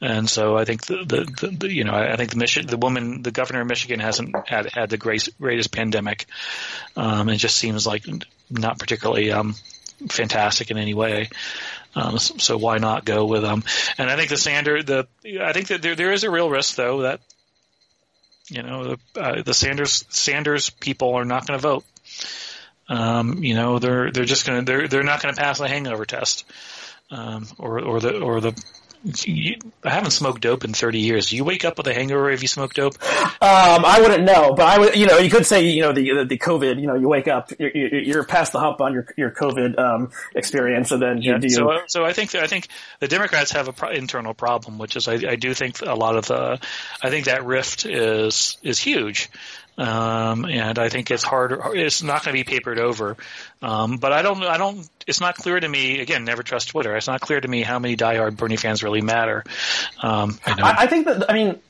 And 0.00 0.28
so 0.28 0.56
I 0.56 0.64
think 0.64 0.86
the, 0.86 1.04
the, 1.04 1.24
the, 1.40 1.56
the 1.56 1.72
you 1.72 1.84
know, 1.84 1.94
I 1.94 2.16
think 2.16 2.30
the 2.30 2.36
mission, 2.36 2.66
the 2.66 2.76
woman, 2.76 3.22
the 3.22 3.30
governor 3.30 3.60
of 3.60 3.66
Michigan 3.66 4.00
hasn't 4.00 4.34
had, 4.48 4.66
had 4.72 4.90
the 4.90 4.98
greatest, 4.98 5.38
greatest 5.40 5.72
pandemic. 5.72 6.26
Um, 6.96 7.28
it 7.28 7.36
just 7.36 7.56
seems 7.56 7.86
like 7.86 8.04
not 8.50 8.78
particularly, 8.78 9.30
um, 9.30 9.54
fantastic 10.08 10.70
in 10.70 10.78
any 10.78 10.94
way. 10.94 11.28
Um, 11.94 12.18
so 12.18 12.56
why 12.56 12.78
not 12.78 13.04
go 13.04 13.26
with 13.26 13.42
them? 13.42 13.64
And 13.98 14.08
I 14.08 14.16
think 14.16 14.28
the 14.28 14.36
Sanders, 14.36 14.84
the 14.84 15.06
I 15.40 15.52
think 15.52 15.68
that 15.68 15.82
there 15.82 15.96
there 15.96 16.12
is 16.12 16.24
a 16.24 16.30
real 16.30 16.48
risk 16.48 16.76
though 16.76 17.02
that 17.02 17.20
you 18.48 18.62
know 18.62 18.96
the, 19.14 19.20
uh, 19.20 19.42
the 19.42 19.54
Sanders 19.54 20.04
Sanders 20.08 20.70
people 20.70 21.14
are 21.14 21.24
not 21.24 21.46
going 21.46 21.58
to 21.58 21.62
vote. 21.62 21.84
Um, 22.90 23.42
you 23.42 23.54
know 23.54 23.78
they're 23.78 24.10
they're 24.10 24.24
just 24.24 24.46
going 24.46 24.64
to 24.64 24.70
they're 24.70 24.88
they're 24.88 25.02
not 25.02 25.22
to 25.22 25.32
pass 25.32 25.58
the 25.58 25.68
hangover 25.68 26.04
test. 26.04 26.44
Um, 27.12 27.48
or 27.58 27.80
or 27.80 28.00
the 28.00 28.20
or 28.20 28.40
the 28.40 28.54
you, 29.24 29.56
I 29.82 29.90
haven't 29.90 30.10
smoked 30.10 30.42
dope 30.42 30.64
in 30.64 30.74
30 30.74 30.98
years. 30.98 31.30
Do 31.30 31.36
you 31.36 31.44
wake 31.44 31.64
up 31.64 31.78
with 31.78 31.86
a 31.86 31.94
hangover 31.94 32.30
if 32.30 32.42
you 32.42 32.48
smoke 32.48 32.74
dope? 32.74 32.94
Um, 33.42 33.84
I 33.84 33.98
wouldn't 34.00 34.24
know, 34.24 34.52
but 34.54 34.66
I 34.66 34.78
would, 34.78 34.96
you 34.96 35.06
know, 35.06 35.18
you 35.18 35.30
could 35.30 35.46
say, 35.46 35.64
you 35.64 35.80
know, 35.80 35.92
the, 35.92 36.26
the 36.28 36.36
COVID, 36.36 36.78
you 36.78 36.86
know, 36.86 36.94
you 36.94 37.08
wake 37.08 37.26
up, 37.26 37.50
you're, 37.58 37.70
you're 37.74 38.24
past 38.24 38.52
the 38.52 38.60
hump 38.60 38.80
on 38.82 38.92
your, 38.92 39.06
your 39.16 39.30
COVID, 39.30 39.78
um, 39.78 40.10
experience, 40.34 40.90
and 40.92 41.00
then 41.00 41.22
yeah, 41.22 41.34
you 41.34 41.38
do. 41.40 41.48
So, 41.48 41.78
so 41.86 42.04
I 42.04 42.12
think, 42.12 42.34
I 42.34 42.46
think 42.46 42.68
the 42.98 43.08
Democrats 43.08 43.52
have 43.52 43.68
a 43.68 43.72
pro- 43.72 43.90
internal 43.90 44.34
problem, 44.34 44.76
which 44.76 44.96
is 44.96 45.08
I, 45.08 45.14
I 45.14 45.36
do 45.36 45.54
think 45.54 45.80
a 45.80 45.94
lot 45.94 46.16
of 46.16 46.26
the, 46.26 46.60
I 47.02 47.08
think 47.08 47.24
that 47.24 47.46
rift 47.46 47.86
is, 47.86 48.58
is 48.62 48.78
huge. 48.78 49.30
Um, 49.80 50.44
and 50.44 50.78
I 50.78 50.90
think 50.90 51.10
it's 51.10 51.22
hard. 51.22 51.58
It's 51.74 52.02
not 52.02 52.22
going 52.22 52.36
to 52.36 52.44
be 52.44 52.44
papered 52.44 52.78
over. 52.78 53.16
Um, 53.62 53.96
but 53.96 54.12
I 54.12 54.20
don't. 54.20 54.42
I 54.44 54.58
don't. 54.58 54.86
It's 55.06 55.22
not 55.22 55.36
clear 55.36 55.58
to 55.58 55.68
me. 55.68 56.00
Again, 56.00 56.24
never 56.24 56.42
trust 56.42 56.68
Twitter. 56.68 56.94
It's 56.94 57.06
not 57.06 57.22
clear 57.22 57.40
to 57.40 57.48
me 57.48 57.62
how 57.62 57.78
many 57.78 57.96
diehard 57.96 58.36
Bernie 58.36 58.56
fans 58.56 58.82
really 58.82 59.00
matter. 59.00 59.42
Um, 60.02 60.38
I, 60.46 60.74
I, 60.80 60.86
think 60.86 61.06
that. 61.06 61.30
I 61.30 61.34
mean, 61.34 61.60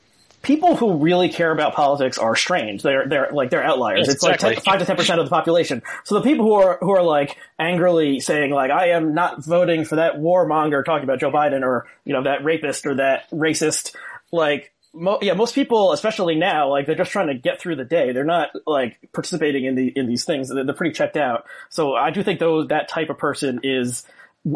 people 0.41 0.75
who 0.75 0.97
really 0.97 1.29
care 1.29 1.51
about 1.51 1.73
politics 1.73 2.17
are 2.17 2.35
strange. 2.35 2.83
They're 2.83 3.07
they're 3.07 3.29
like 3.31 3.49
they're 3.49 3.63
outliers. 3.63 4.07
Yes, 4.07 4.15
it's 4.15 4.23
exactly. 4.25 4.55
like 4.55 4.63
10, 4.63 4.63
five 4.65 4.79
to 4.79 4.85
ten 4.85 4.97
percent 4.97 5.19
of 5.21 5.25
the 5.25 5.29
population. 5.29 5.81
So 6.03 6.15
the 6.15 6.21
people 6.21 6.43
who 6.43 6.55
are 6.55 6.79
who 6.81 6.91
are 6.91 7.03
like 7.03 7.37
angrily 7.57 8.19
saying 8.19 8.51
like 8.51 8.71
I 8.71 8.89
am 8.89 9.13
not 9.13 9.41
voting 9.45 9.85
for 9.85 9.95
that 9.95 10.15
warmonger 10.15 10.83
talking 10.83 11.05
about 11.05 11.21
Joe 11.21 11.31
Biden 11.31 11.63
or 11.63 11.87
you 12.03 12.11
know 12.11 12.23
that 12.23 12.43
rapist 12.43 12.85
or 12.85 12.95
that 12.95 13.29
racist 13.31 13.95
like 14.33 14.73
mo- 14.93 15.19
yeah, 15.21 15.33
most 15.33 15.55
people, 15.55 15.91
especially 15.91 16.35
now, 16.35 16.69
like 16.69 16.85
they're 16.85 16.95
just 16.95 17.11
trying 17.11 17.27
to 17.27 17.35
get 17.35 17.59
through 17.59 17.75
the 17.75 17.85
day. 17.85 18.11
They're 18.11 18.23
not 18.23 18.49
like 18.65 18.99
participating 19.13 19.65
in 19.65 19.75
the 19.75 19.87
in 19.95 20.07
these 20.07 20.25
things. 20.25 20.49
They're, 20.49 20.63
they're 20.63 20.75
pretty 20.75 20.93
checked 20.93 21.17
out. 21.17 21.45
So 21.69 21.93
I 21.93 22.11
do 22.11 22.23
think 22.23 22.39
those 22.39 22.67
that 22.67 22.89
type 22.89 23.09
of 23.09 23.17
person 23.17 23.61
is 23.63 24.03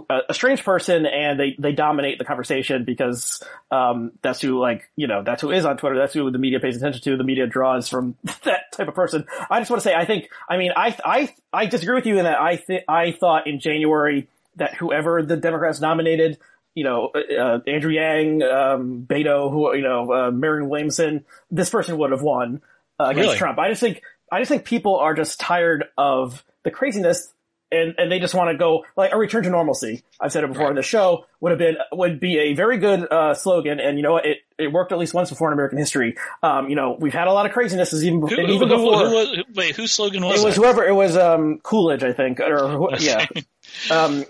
a, 0.09 0.19
a 0.29 0.33
strange 0.33 0.63
person, 0.63 1.05
and 1.05 1.39
they 1.39 1.55
they 1.57 1.71
dominate 1.71 2.17
the 2.17 2.25
conversation 2.25 2.83
because 2.85 3.43
um, 3.71 4.11
that's 4.21 4.41
who 4.41 4.59
like 4.59 4.89
you 4.95 5.07
know 5.07 5.23
that's 5.23 5.41
who 5.41 5.51
is 5.51 5.65
on 5.65 5.77
Twitter. 5.77 5.97
That's 5.97 6.13
who 6.13 6.29
the 6.31 6.39
media 6.39 6.59
pays 6.59 6.77
attention 6.77 7.01
to. 7.03 7.17
The 7.17 7.23
media 7.23 7.47
draws 7.47 7.87
from 7.87 8.15
that 8.43 8.71
type 8.71 8.87
of 8.87 8.95
person. 8.95 9.25
I 9.49 9.59
just 9.59 9.69
want 9.69 9.81
to 9.81 9.87
say, 9.87 9.95
I 9.95 10.05
think, 10.05 10.29
I 10.49 10.57
mean, 10.57 10.71
I 10.75 10.97
I 11.05 11.33
I 11.53 11.65
disagree 11.67 11.95
with 11.95 12.05
you 12.05 12.17
in 12.17 12.23
that 12.23 12.39
I 12.39 12.55
th- 12.57 12.83
I 12.87 13.11
thought 13.11 13.47
in 13.47 13.59
January 13.59 14.27
that 14.57 14.75
whoever 14.75 15.21
the 15.21 15.37
Democrats 15.37 15.81
nominated 15.81 16.39
you 16.75 16.83
know, 16.83 17.07
uh, 17.07 17.59
Andrew 17.65 17.91
Yang, 17.91 18.43
um, 18.43 19.05
Beto, 19.09 19.49
who, 19.49 19.73
you 19.75 19.81
know, 19.81 20.11
uh, 20.11 20.31
Marianne 20.31 20.69
Williamson, 20.69 21.25
this 21.49 21.69
person 21.69 21.97
would 21.97 22.11
have 22.11 22.21
won 22.21 22.61
uh, 22.99 23.05
against 23.05 23.27
really? 23.27 23.37
Trump. 23.37 23.57
I 23.57 23.69
just 23.69 23.81
think, 23.81 24.01
I 24.31 24.39
just 24.39 24.49
think 24.49 24.65
people 24.65 24.97
are 24.97 25.13
just 25.13 25.39
tired 25.39 25.85
of 25.97 26.43
the 26.63 26.71
craziness 26.71 27.31
and, 27.71 27.95
and 27.97 28.11
they 28.11 28.19
just 28.19 28.33
want 28.35 28.51
to 28.51 28.57
go 28.57 28.85
like 28.97 29.13
a 29.13 29.17
return 29.17 29.43
to 29.43 29.49
normalcy. 29.49 30.03
I've 30.19 30.31
said 30.31 30.43
it 30.43 30.47
before 30.47 30.65
right. 30.65 30.71
in 30.71 30.75
the 30.75 30.83
show 30.83 31.25
would 31.39 31.51
have 31.51 31.59
been, 31.59 31.77
would 31.93 32.19
be 32.19 32.37
a 32.39 32.53
very 32.53 32.77
good, 32.77 33.09
uh, 33.09 33.33
slogan. 33.33 33.79
And 33.79 33.97
you 33.97 34.03
know? 34.03 34.17
It, 34.17 34.39
it 34.57 34.71
worked 34.71 34.91
at 34.91 34.97
least 34.97 35.13
once 35.13 35.29
before 35.29 35.49
in 35.49 35.53
American 35.53 35.77
history. 35.77 36.15
Um, 36.41 36.69
you 36.69 36.75
know, 36.75 36.95
we've 36.97 37.13
had 37.13 37.27
a 37.27 37.33
lot 37.33 37.45
of 37.45 37.51
crazinesses 37.51 38.03
even, 38.03 38.21
who, 38.21 38.27
even 38.39 38.47
who, 38.47 38.67
before. 38.67 38.99
Who, 38.99 39.07
who 39.07 39.13
was, 39.13 39.43
wait, 39.53 39.75
whose 39.75 39.91
slogan 39.91 40.23
was 40.23 40.41
it? 40.41 40.45
was 40.45 40.55
whoever, 40.55 40.85
it 40.85 40.93
was, 40.93 41.17
um, 41.17 41.59
Coolidge, 41.61 42.03
I 42.03 42.13
think, 42.13 42.39
or, 42.39 42.89
yeah. 42.99 43.25
um, 43.91 44.23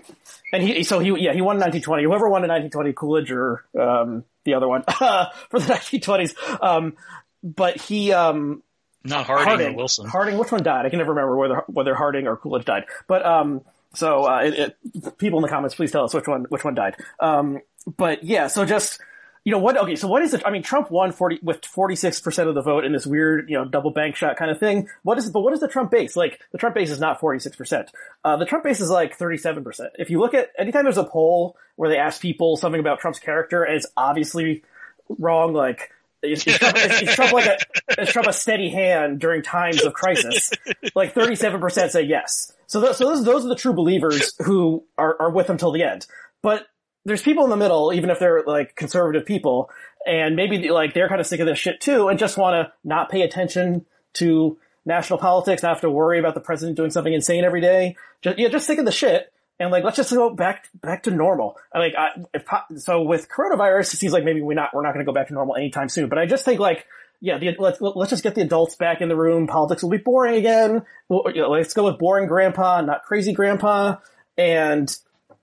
and 0.52 0.62
he, 0.62 0.82
so 0.84 0.98
he, 0.98 1.08
yeah, 1.08 1.32
he 1.32 1.40
won 1.40 1.56
in 1.56 1.62
1920. 1.62 2.04
Whoever 2.04 2.28
won 2.28 2.44
in 2.44 2.50
1920, 2.50 2.92
Coolidge 2.92 3.30
or, 3.30 3.64
um, 3.78 4.24
the 4.44 4.54
other 4.54 4.68
one, 4.68 4.82
for 5.50 5.58
the 5.58 5.72
1920s. 5.74 6.62
Um, 6.62 6.96
but 7.42 7.80
he, 7.80 8.12
um, 8.12 8.62
not 9.04 9.26
Harding, 9.26 9.46
Harding, 9.46 9.74
or 9.74 9.76
Wilson. 9.76 10.08
Harding, 10.08 10.38
which 10.38 10.52
one 10.52 10.62
died? 10.62 10.86
I 10.86 10.90
can 10.90 10.98
never 10.98 11.12
remember 11.12 11.36
whether, 11.36 11.62
whether 11.66 11.94
Harding 11.94 12.26
or 12.26 12.36
Coolidge 12.36 12.64
died. 12.64 12.84
But, 13.06 13.24
um, 13.24 13.62
so, 13.94 14.24
uh, 14.24 14.40
it, 14.40 14.76
it, 14.94 15.18
people 15.18 15.38
in 15.38 15.42
the 15.42 15.48
comments, 15.48 15.74
please 15.74 15.90
tell 15.90 16.04
us 16.04 16.14
which 16.14 16.26
one, 16.26 16.44
which 16.48 16.64
one 16.64 16.74
died. 16.74 16.96
Um, 17.20 17.60
but 17.96 18.24
yeah, 18.24 18.48
so 18.48 18.64
just, 18.64 19.00
you 19.46 19.52
know 19.52 19.58
what? 19.58 19.76
Okay, 19.76 19.94
so 19.94 20.08
what 20.08 20.22
is 20.22 20.34
it? 20.34 20.42
I 20.44 20.50
mean, 20.50 20.64
Trump 20.64 20.90
won 20.90 21.12
forty 21.12 21.38
with 21.40 21.64
forty 21.64 21.94
six 21.94 22.18
percent 22.18 22.48
of 22.48 22.56
the 22.56 22.62
vote 22.62 22.84
in 22.84 22.92
this 22.92 23.06
weird, 23.06 23.48
you 23.48 23.56
know, 23.56 23.64
double 23.64 23.92
bank 23.92 24.16
shot 24.16 24.36
kind 24.36 24.50
of 24.50 24.58
thing. 24.58 24.88
What 25.04 25.18
is? 25.18 25.30
But 25.30 25.42
what 25.42 25.52
is 25.52 25.60
the 25.60 25.68
Trump 25.68 25.92
base? 25.92 26.16
Like 26.16 26.40
the 26.50 26.58
Trump 26.58 26.74
base 26.74 26.90
is 26.90 26.98
not 26.98 27.20
forty 27.20 27.38
six 27.38 27.54
percent. 27.54 27.92
Uh, 28.24 28.36
the 28.38 28.44
Trump 28.44 28.64
base 28.64 28.80
is 28.80 28.90
like 28.90 29.14
thirty 29.14 29.36
seven 29.36 29.62
percent. 29.62 29.90
If 30.00 30.10
you 30.10 30.18
look 30.18 30.34
at 30.34 30.48
anytime 30.58 30.82
there's 30.82 30.98
a 30.98 31.04
poll 31.04 31.56
where 31.76 31.88
they 31.88 31.96
ask 31.96 32.20
people 32.20 32.56
something 32.56 32.80
about 32.80 32.98
Trump's 32.98 33.20
character 33.20 33.62
and 33.62 33.76
it's 33.76 33.86
obviously 33.96 34.64
wrong, 35.08 35.52
like 35.52 35.92
is, 36.22 36.44
is, 36.44 36.58
Trump, 36.58 36.76
is, 36.78 37.02
is, 37.02 37.14
Trump, 37.14 37.32
like 37.32 37.46
a 37.46 38.02
is 38.02 38.08
Trump 38.08 38.26
a 38.26 38.32
steady 38.32 38.68
hand 38.68 39.20
during 39.20 39.42
times 39.42 39.80
of 39.84 39.92
crisis? 39.92 40.50
Like 40.96 41.14
thirty 41.14 41.36
seven 41.36 41.60
percent 41.60 41.92
say 41.92 42.02
yes. 42.02 42.52
So 42.66 42.80
th- 42.80 42.96
so 42.96 43.04
those 43.04 43.24
those 43.24 43.44
are 43.44 43.48
the 43.48 43.54
true 43.54 43.74
believers 43.74 44.34
who 44.44 44.82
are 44.98 45.16
are 45.20 45.30
with 45.30 45.48
him 45.48 45.56
till 45.56 45.70
the 45.70 45.84
end. 45.84 46.04
But 46.42 46.66
there's 47.06 47.22
people 47.22 47.44
in 47.44 47.50
the 47.50 47.56
middle, 47.56 47.92
even 47.94 48.10
if 48.10 48.18
they're 48.18 48.42
like 48.46 48.74
conservative 48.74 49.24
people, 49.24 49.70
and 50.04 50.36
maybe 50.36 50.68
like 50.68 50.92
they're 50.92 51.08
kind 51.08 51.20
of 51.20 51.26
sick 51.26 51.40
of 51.40 51.46
this 51.46 51.58
shit 51.58 51.80
too, 51.80 52.08
and 52.08 52.18
just 52.18 52.36
want 52.36 52.54
to 52.54 52.72
not 52.84 53.10
pay 53.10 53.22
attention 53.22 53.86
to 54.14 54.58
national 54.84 55.18
politics, 55.18 55.62
not 55.62 55.70
have 55.70 55.80
to 55.80 55.90
worry 55.90 56.18
about 56.18 56.34
the 56.34 56.40
president 56.40 56.76
doing 56.76 56.90
something 56.90 57.12
insane 57.12 57.44
every 57.44 57.60
day. 57.60 57.96
Just, 58.22 58.38
yeah, 58.38 58.48
just 58.48 58.66
sick 58.66 58.78
of 58.78 58.84
the 58.84 58.92
shit, 58.92 59.32
and 59.58 59.70
like 59.70 59.84
let's 59.84 59.96
just 59.96 60.10
go 60.10 60.30
back 60.30 60.68
back 60.82 61.04
to 61.04 61.10
normal. 61.10 61.56
Like, 61.72 61.94
I, 61.96 62.10
if, 62.34 62.44
so 62.76 63.02
with 63.02 63.28
coronavirus, 63.28 63.94
it 63.94 63.98
seems 63.98 64.12
like 64.12 64.24
maybe 64.24 64.42
we 64.42 64.54
not 64.54 64.74
we're 64.74 64.82
not 64.82 64.92
going 64.92 65.06
to 65.06 65.08
go 65.08 65.14
back 65.14 65.28
to 65.28 65.34
normal 65.34 65.56
anytime 65.56 65.88
soon. 65.88 66.08
But 66.08 66.18
I 66.18 66.26
just 66.26 66.44
think 66.44 66.60
like. 66.60 66.84
Yeah, 67.18 67.38
the, 67.38 67.56
let's 67.58 67.80
let's 67.80 68.10
just 68.10 68.22
get 68.22 68.34
the 68.34 68.42
adults 68.42 68.76
back 68.76 69.00
in 69.00 69.08
the 69.08 69.16
room. 69.16 69.46
Politics 69.46 69.82
will 69.82 69.88
be 69.88 69.96
boring 69.96 70.34
again. 70.34 70.82
Well, 71.08 71.22
you 71.34 71.40
know, 71.40 71.48
let's 71.48 71.72
go 71.72 71.84
with 71.84 71.98
boring 71.98 72.28
grandpa, 72.28 72.82
not 72.82 73.04
crazy 73.04 73.32
grandpa. 73.32 73.96
And 74.36 74.94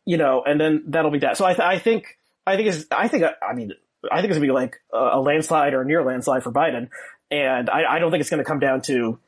you 0.05 0.17
know, 0.17 0.43
and 0.45 0.59
then 0.59 0.83
that'll 0.87 1.11
be 1.11 1.19
that. 1.19 1.37
So 1.37 1.45
I, 1.45 1.53
th- 1.53 1.65
I 1.65 1.79
think, 1.79 2.17
I 2.45 2.55
think 2.55 2.69
it's, 2.69 2.85
I 2.91 3.07
think, 3.07 3.23
I 3.23 3.53
mean, 3.53 3.73
I 4.11 4.17
think 4.17 4.31
it's 4.31 4.37
gonna 4.37 4.47
be 4.47 4.51
like 4.51 4.77
a 4.91 5.19
landslide 5.19 5.73
or 5.73 5.81
a 5.81 5.85
near 5.85 6.03
landslide 6.03 6.43
for 6.43 6.51
Biden. 6.51 6.89
And 7.31 7.69
I, 7.69 7.95
I 7.95 7.99
don't 7.99 8.11
think 8.11 8.21
it's 8.21 8.29
gonna 8.29 8.43
come 8.43 8.59
down 8.59 8.81
to, 8.83 9.19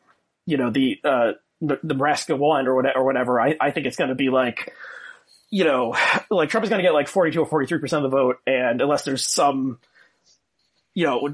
you 0.45 0.57
know, 0.57 0.69
the, 0.69 0.99
uh, 1.03 1.31
the, 1.61 1.79
Nebraska 1.83 2.35
one 2.35 2.67
or 2.67 2.75
whatever, 2.75 2.99
or 2.99 3.05
whatever. 3.05 3.39
I, 3.39 3.55
I 3.59 3.71
think 3.71 3.85
it's 3.85 3.97
gonna 3.97 4.15
be 4.15 4.29
like, 4.29 4.73
you 5.49 5.63
know, 5.63 5.95
like 6.29 6.49
Trump 6.49 6.63
is 6.63 6.69
gonna 6.69 6.83
get 6.83 6.93
like 6.93 7.07
42 7.07 7.41
or 7.41 7.47
43% 7.47 7.93
of 7.93 8.03
the 8.03 8.09
vote. 8.09 8.37
And 8.45 8.81
unless 8.81 9.03
there's 9.05 9.25
some, 9.25 9.79
you 10.93 11.05
know, 11.05 11.33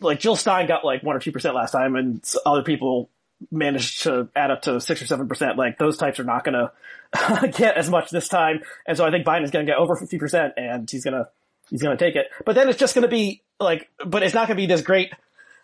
like 0.00 0.20
Jill 0.20 0.36
Stein 0.36 0.66
got 0.66 0.84
like 0.84 1.02
one 1.02 1.16
or 1.16 1.20
2% 1.20 1.54
last 1.54 1.72
time 1.72 1.96
and 1.96 2.22
other 2.44 2.62
people 2.62 3.10
managed 3.50 4.02
to 4.02 4.28
add 4.36 4.50
up 4.50 4.62
to 4.62 4.80
six 4.80 5.02
or 5.02 5.06
seven 5.06 5.28
percent. 5.28 5.56
Like 5.56 5.78
those 5.78 5.96
types 5.96 6.20
are 6.20 6.24
not 6.24 6.44
going 6.44 6.54
to 7.42 7.48
get 7.48 7.76
as 7.76 7.88
much 7.90 8.10
this 8.10 8.28
time, 8.28 8.60
and 8.86 8.96
so 8.96 9.04
I 9.04 9.10
think 9.10 9.26
Biden 9.26 9.44
is 9.44 9.50
going 9.50 9.66
to 9.66 9.70
get 9.70 9.78
over 9.78 9.96
fifty 9.96 10.18
percent, 10.18 10.54
and 10.56 10.90
he's 10.90 11.04
gonna 11.04 11.28
he's 11.70 11.82
gonna 11.82 11.96
take 11.96 12.16
it. 12.16 12.26
But 12.44 12.54
then 12.54 12.68
it's 12.68 12.78
just 12.78 12.94
going 12.94 13.02
to 13.02 13.08
be 13.08 13.42
like, 13.58 13.88
but 14.04 14.22
it's 14.22 14.34
not 14.34 14.48
going 14.48 14.56
to 14.56 14.62
be 14.62 14.66
this 14.66 14.82
great. 14.82 15.12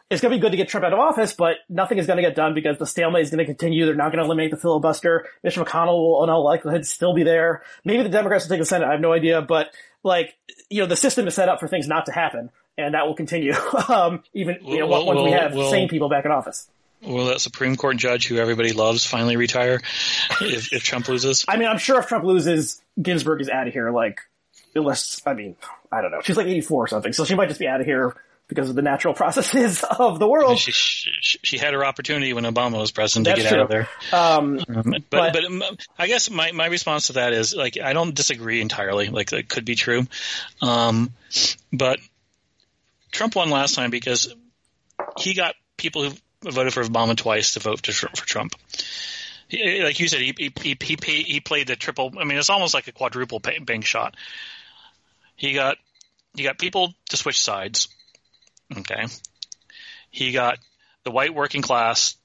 It's 0.09 0.20
going 0.20 0.31
to 0.31 0.37
be 0.37 0.41
good 0.41 0.53
to 0.53 0.57
get 0.57 0.68
Trump 0.68 0.87
out 0.87 0.93
of 0.93 1.01
office, 1.01 1.33
but 1.33 1.57
nothing 1.68 1.99
is 1.99 2.07
going 2.07 2.18
to 2.18 2.22
get 2.22 2.37
done 2.37 2.55
because 2.55 2.79
the 2.79 2.87
stalemate 2.87 3.22
is 3.22 3.31
going 3.31 3.41
to 3.41 3.45
continue. 3.45 3.87
They're 3.87 3.97
not 3.97 4.12
going 4.12 4.18
to 4.18 4.24
eliminate 4.24 4.53
the 4.53 4.57
filibuster. 4.57 5.27
Mitch 5.43 5.57
McConnell 5.57 5.99
will, 5.99 6.22
in 6.22 6.31
all 6.31 6.45
likelihood, 6.45 6.87
still 6.87 7.12
be 7.12 7.24
there. 7.24 7.64
Maybe 7.85 8.05
the 8.05 8.09
Democrats 8.09 8.45
will 8.45 8.51
take 8.51 8.61
the 8.61 8.66
Senate. 8.66 8.87
I 8.87 8.93
have 8.93 9.01
no 9.01 9.12
idea, 9.12 9.43
but 9.43 9.70
like, 10.05 10.37
you 10.70 10.81
know, 10.81 10.87
the 10.87 10.95
system 10.95 11.27
is 11.27 11.35
set 11.35 11.49
up 11.49 11.59
for 11.59 11.66
things 11.66 11.89
not 11.89 12.07
to 12.07 12.12
happen, 12.12 12.51
and 12.79 12.95
that 12.95 13.09
will 13.09 13.16
continue. 13.16 13.55
um, 13.89 14.22
even 14.33 14.59
you 14.62 14.79
know, 14.79 14.87
Well, 14.87 15.07
once 15.07 15.22
we 15.24 15.33
have 15.33 15.57
well- 15.57 15.72
sane 15.72 15.89
people 15.89 16.09
back 16.09 16.24
in 16.24 16.31
office. 16.31 16.68
Will 17.03 17.26
that 17.26 17.40
Supreme 17.40 17.76
Court 17.76 17.97
judge 17.97 18.26
who 18.26 18.38
everybody 18.38 18.72
loves 18.72 19.05
finally 19.07 19.36
retire 19.36 19.80
if, 20.40 20.72
if 20.72 20.82
Trump 20.82 21.09
loses? 21.09 21.44
I 21.47 21.57
mean, 21.57 21.68
I'm 21.68 21.78
sure 21.78 21.99
if 21.99 22.07
Trump 22.07 22.24
loses, 22.24 22.80
Ginsburg 23.01 23.40
is 23.40 23.49
out 23.49 23.66
of 23.68 23.72
here. 23.72 23.90
Like, 23.90 24.20
unless 24.74 25.20
I 25.26 25.34
mean, 25.34 25.57
I 25.92 26.01
don't 26.01 26.11
know. 26.11 26.20
She's 26.22 26.36
like 26.36 26.47
84 26.47 26.84
or 26.84 26.88
something, 26.88 27.12
so 27.12 27.24
she 27.24 27.34
might 27.34 27.49
just 27.49 27.61
be 27.61 27.68
out 27.68 27.80
of 27.80 27.86
here 27.86 28.14
because 28.49 28.70
of 28.70 28.76
the 28.76 28.82
natural 28.82 29.12
processes 29.14 29.84
of 29.99 30.18
the 30.18 30.26
world. 30.26 30.59
She, 30.59 30.72
she, 30.72 31.11
she 31.42 31.59
had 31.59 31.74
her 31.74 31.84
opportunity 31.84 32.32
when 32.32 32.44
Obama 32.44 32.78
was 32.80 32.92
president 32.92 33.26
That's 33.26 33.42
to 33.42 33.44
get 33.44 33.53
out 33.53 33.61
of 33.61 33.68
there. 33.68 33.88
Um, 34.12 34.61
Um, 34.68 34.90
but, 34.90 35.03
But- 35.11 35.32
but 35.32 35.44
um, 35.44 35.62
I 35.99 36.07
guess 36.07 36.30
my, 36.30 36.53
my 36.53 36.66
response 36.66 37.09
to 37.09 37.14
that 37.14 37.32
is 37.32 37.55
like 37.55 37.78
I 37.78 37.92
don't 37.92 38.14
disagree 38.14 38.61
entirely. 38.61 39.09
Like 39.09 39.32
it 39.32 39.49
could 39.49 39.64
be 39.64 39.74
true, 39.74 40.07
um, 40.62 41.12
but 41.72 41.99
Trump 43.12 43.34
won 43.36 43.51
last 43.51 43.74
time 43.74 43.90
because 43.90 44.34
he 45.18 45.34
got 45.34 45.55
people 45.76 46.09
who 46.09 46.16
voted 46.43 46.72
for 46.72 46.82
Obama 46.82 47.16
twice 47.16 47.55
to 47.55 47.61
vote 47.61 47.87
for 47.87 48.26
Trump. 48.26 48.55
He, 49.49 49.82
like 49.82 50.01
you 50.01 50.09
said, 50.09 50.20
he 50.20 50.34
he 50.37 50.53
he 50.61 50.76
he, 51.05 51.22
he 51.22 51.41
played 51.41 51.68
the 51.68 51.76
triple. 51.76 52.12
I 52.18 52.24
mean, 52.24 52.39
it's 52.39 52.51
almost 52.51 52.74
like 52.74 52.89
a 52.89 52.93
quadruple 52.93 53.41
bank 53.41 53.84
shot. 53.84 54.16
He 55.37 55.53
got 55.53 55.78
he 56.34 56.43
got 56.43 56.59
people 56.59 56.95
to 57.11 57.16
switch 57.16 57.41
sides. 57.41 57.89
Okay, 58.76 59.07
he 60.11 60.32
got 60.32 60.59
the 61.05 61.11
white 61.12 61.34
working 61.34 61.62
class 61.62 62.16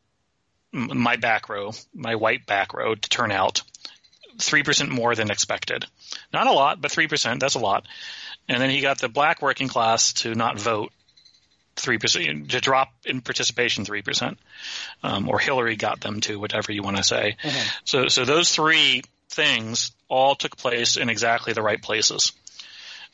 my 0.71 1.17
back 1.17 1.49
row, 1.49 1.71
my 1.93 2.15
white 2.15 2.45
back 2.45 2.73
row 2.73 2.95
to 2.95 3.09
turn 3.09 3.31
out 3.31 3.61
3% 4.37 4.89
more 4.89 5.15
than 5.15 5.29
expected. 5.29 5.85
Not 6.31 6.47
a 6.47 6.51
lot, 6.51 6.81
but 6.81 6.91
3%, 6.91 7.39
that's 7.39 7.55
a 7.55 7.59
lot. 7.59 7.85
And 8.47 8.61
then 8.61 8.69
he 8.69 8.81
got 8.81 8.99
the 8.99 9.09
black 9.09 9.41
working 9.41 9.67
class 9.67 10.13
to 10.13 10.33
not 10.33 10.59
vote 10.59 10.91
3%, 11.75 12.49
to 12.49 12.61
drop 12.61 12.89
in 13.05 13.21
participation 13.21 13.85
3%. 13.85 14.37
Um, 15.03 15.29
or 15.29 15.39
Hillary 15.39 15.75
got 15.75 16.01
them 16.01 16.21
to, 16.21 16.39
whatever 16.39 16.71
you 16.71 16.83
want 16.83 16.97
to 16.97 17.03
say. 17.03 17.37
So, 17.85 18.07
so 18.07 18.25
those 18.25 18.53
three 18.53 19.03
things 19.29 19.91
all 20.07 20.35
took 20.35 20.57
place 20.57 20.97
in 20.97 21.09
exactly 21.09 21.53
the 21.53 21.61
right 21.61 21.81
places. 21.81 22.33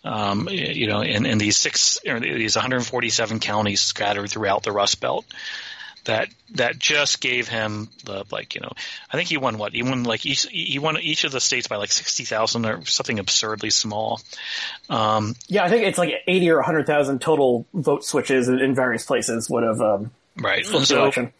Um, 0.03 0.47
you 0.49 0.87
know, 0.87 1.01
in, 1.01 1.25
in 1.25 1.37
these 1.37 1.57
six, 1.57 1.99
or 2.07 2.19
these 2.19 2.55
147 2.55 3.39
counties 3.39 3.81
scattered 3.81 4.29
throughout 4.29 4.63
the 4.63 4.71
Rust 4.71 5.01
Belt 5.01 5.25
that 6.07 6.29
that 6.55 6.79
just 6.79 7.21
gave 7.21 7.47
him 7.47 7.89
the 8.05 8.25
like 8.31 8.55
you 8.55 8.61
know 8.61 8.71
I 9.11 9.17
think 9.17 9.29
he 9.29 9.37
won 9.37 9.57
what 9.57 9.73
he 9.73 9.83
won 9.83 10.03
like 10.03 10.25
each 10.25 10.47
he 10.47 10.79
won 10.79 10.97
each 10.99 11.23
of 11.23 11.31
the 11.31 11.39
states 11.39 11.67
by 11.67 11.75
like 11.75 11.91
sixty 11.91 12.23
thousand 12.23 12.65
or 12.65 12.83
something 12.85 13.19
absurdly 13.19 13.69
small. 13.69 14.19
Um, 14.89 15.35
yeah, 15.47 15.63
I 15.63 15.69
think 15.69 15.85
it's 15.85 15.97
like 15.97 16.13
80 16.25 16.49
or 16.51 16.55
100,000 16.57 17.19
total 17.19 17.65
vote 17.73 18.05
switches 18.05 18.47
in, 18.47 18.59
in 18.59 18.73
various 18.73 19.05
places 19.05 19.49
would 19.49 19.63
have 19.63 19.81
um, 19.81 20.11
right. 20.37 20.65
So 20.65 20.77
election. 20.77 21.33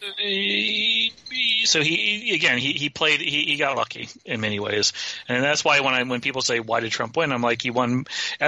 So 1.67 1.81
he 1.81 2.33
again 2.33 2.57
he, 2.57 2.73
he 2.73 2.89
played 2.89 3.19
he, 3.21 3.45
he 3.45 3.57
got 3.57 3.77
lucky 3.77 4.09
in 4.25 4.41
many 4.41 4.59
ways. 4.59 4.93
And 5.27 5.43
that's 5.43 5.63
why 5.63 5.79
when 5.81 5.93
I 5.93 6.03
when 6.03 6.21
people 6.21 6.41
say 6.41 6.59
why 6.59 6.79
did 6.79 6.91
Trump 6.91 7.15
win? 7.17 7.31
I'm 7.31 7.41
like 7.41 7.61
he 7.61 7.71
won 7.71 8.05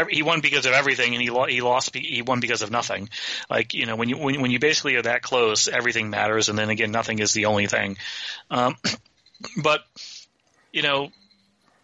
he 0.09 0.24
won 0.24 0.41
because 0.41 0.65
of 0.65 0.74
everything 0.74 1.13
and 1.13 1.22
he 1.22 1.30
lo- 1.30 1.45
he 1.45 1.61
lost 1.61 1.95
he 1.95 2.22
won 2.22 2.39
because 2.39 2.61
of 2.61 2.72
nothing. 2.72 3.09
Like 3.49 3.74
you 3.74 3.86
know 3.86 3.95
when 3.95 4.09
you 4.09 4.17
when, 4.17 4.41
when 4.41 4.51
you 4.51 4.59
basically 4.59 4.95
are 4.95 5.01
that 5.03 5.22
close 5.22 5.67
everything 5.67 6.09
matters 6.09 6.49
and 6.49 6.57
then 6.57 6.70
again 6.70 6.91
nothing 6.91 7.20
is 7.20 7.34
the 7.34 7.45
only 7.45 7.67
thing. 7.67 7.97
Um, 8.49 8.76
but 9.61 9.82
you 10.72 10.82
know 10.82 11.09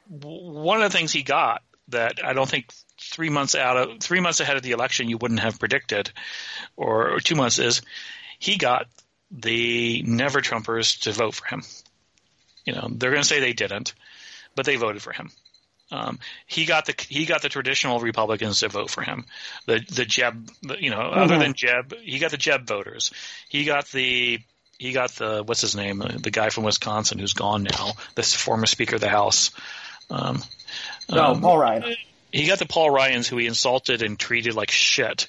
one 0.07 0.81
of 0.81 0.91
the 0.91 0.97
things 0.97 1.11
he 1.11 1.23
got 1.23 1.61
that 1.89 2.23
I 2.23 2.33
don't 2.33 2.49
think 2.49 2.71
three 2.99 3.29
months 3.29 3.55
out 3.55 3.77
of 3.77 3.99
three 3.99 4.19
months 4.19 4.39
ahead 4.39 4.57
of 4.57 4.63
the 4.63 4.71
election 4.71 5.09
you 5.09 5.17
wouldn't 5.17 5.41
have 5.41 5.59
predicted 5.59 6.11
or, 6.75 7.15
or 7.15 7.19
two 7.19 7.35
months 7.35 7.59
is 7.59 7.81
he 8.39 8.57
got 8.57 8.87
the 9.35 10.03
never 10.03 10.41
Trumpers 10.41 11.01
to 11.01 11.11
vote 11.11 11.35
for 11.35 11.45
him. 11.47 11.63
You 12.65 12.73
know, 12.73 12.87
they're 12.89 13.11
going 13.11 13.21
to 13.21 13.27
say 13.27 13.39
they 13.39 13.53
didn't, 13.53 13.93
but 14.55 14.65
they 14.65 14.75
voted 14.75 15.01
for 15.01 15.11
him. 15.13 15.31
Um, 15.91 16.19
he 16.47 16.65
got 16.65 16.85
the 16.85 16.95
he 17.07 17.25
got 17.25 17.43
the 17.43 17.49
traditional 17.49 17.99
Republicans 17.99 18.61
to 18.61 18.69
vote 18.69 18.89
for 18.89 19.03
him. 19.03 19.25
The 19.67 19.85
the 19.87 20.03
Jeb, 20.05 20.49
you 20.79 20.89
know, 20.89 20.99
other 20.99 21.37
than 21.37 21.53
Jeb, 21.53 21.93
he 22.01 22.17
got 22.17 22.31
the 22.31 22.37
Jeb 22.37 22.65
voters. 22.65 23.11
He 23.49 23.65
got 23.65 23.87
the 23.89 24.39
he 24.79 24.93
got 24.93 25.11
the 25.11 25.43
what's 25.43 25.61
his 25.61 25.75
name, 25.75 25.99
the 25.99 26.31
guy 26.31 26.49
from 26.49 26.63
Wisconsin 26.63 27.19
who's 27.19 27.33
gone 27.33 27.63
now, 27.63 27.91
this 28.15 28.33
former 28.33 28.65
Speaker 28.65 28.95
of 28.95 29.01
the 29.01 29.09
House. 29.09 29.51
Um, 30.09 30.41
No, 31.09 31.25
um, 31.25 31.41
Paul 31.41 31.57
Ryan. 31.59 31.95
he 32.31 32.47
got 32.47 32.59
the 32.59 32.65
Paul 32.65 32.89
Ryans 32.89 33.27
who 33.27 33.37
he 33.37 33.45
insulted 33.45 34.01
and 34.01 34.17
treated 34.17 34.55
like 34.55 34.71
shit. 34.71 35.27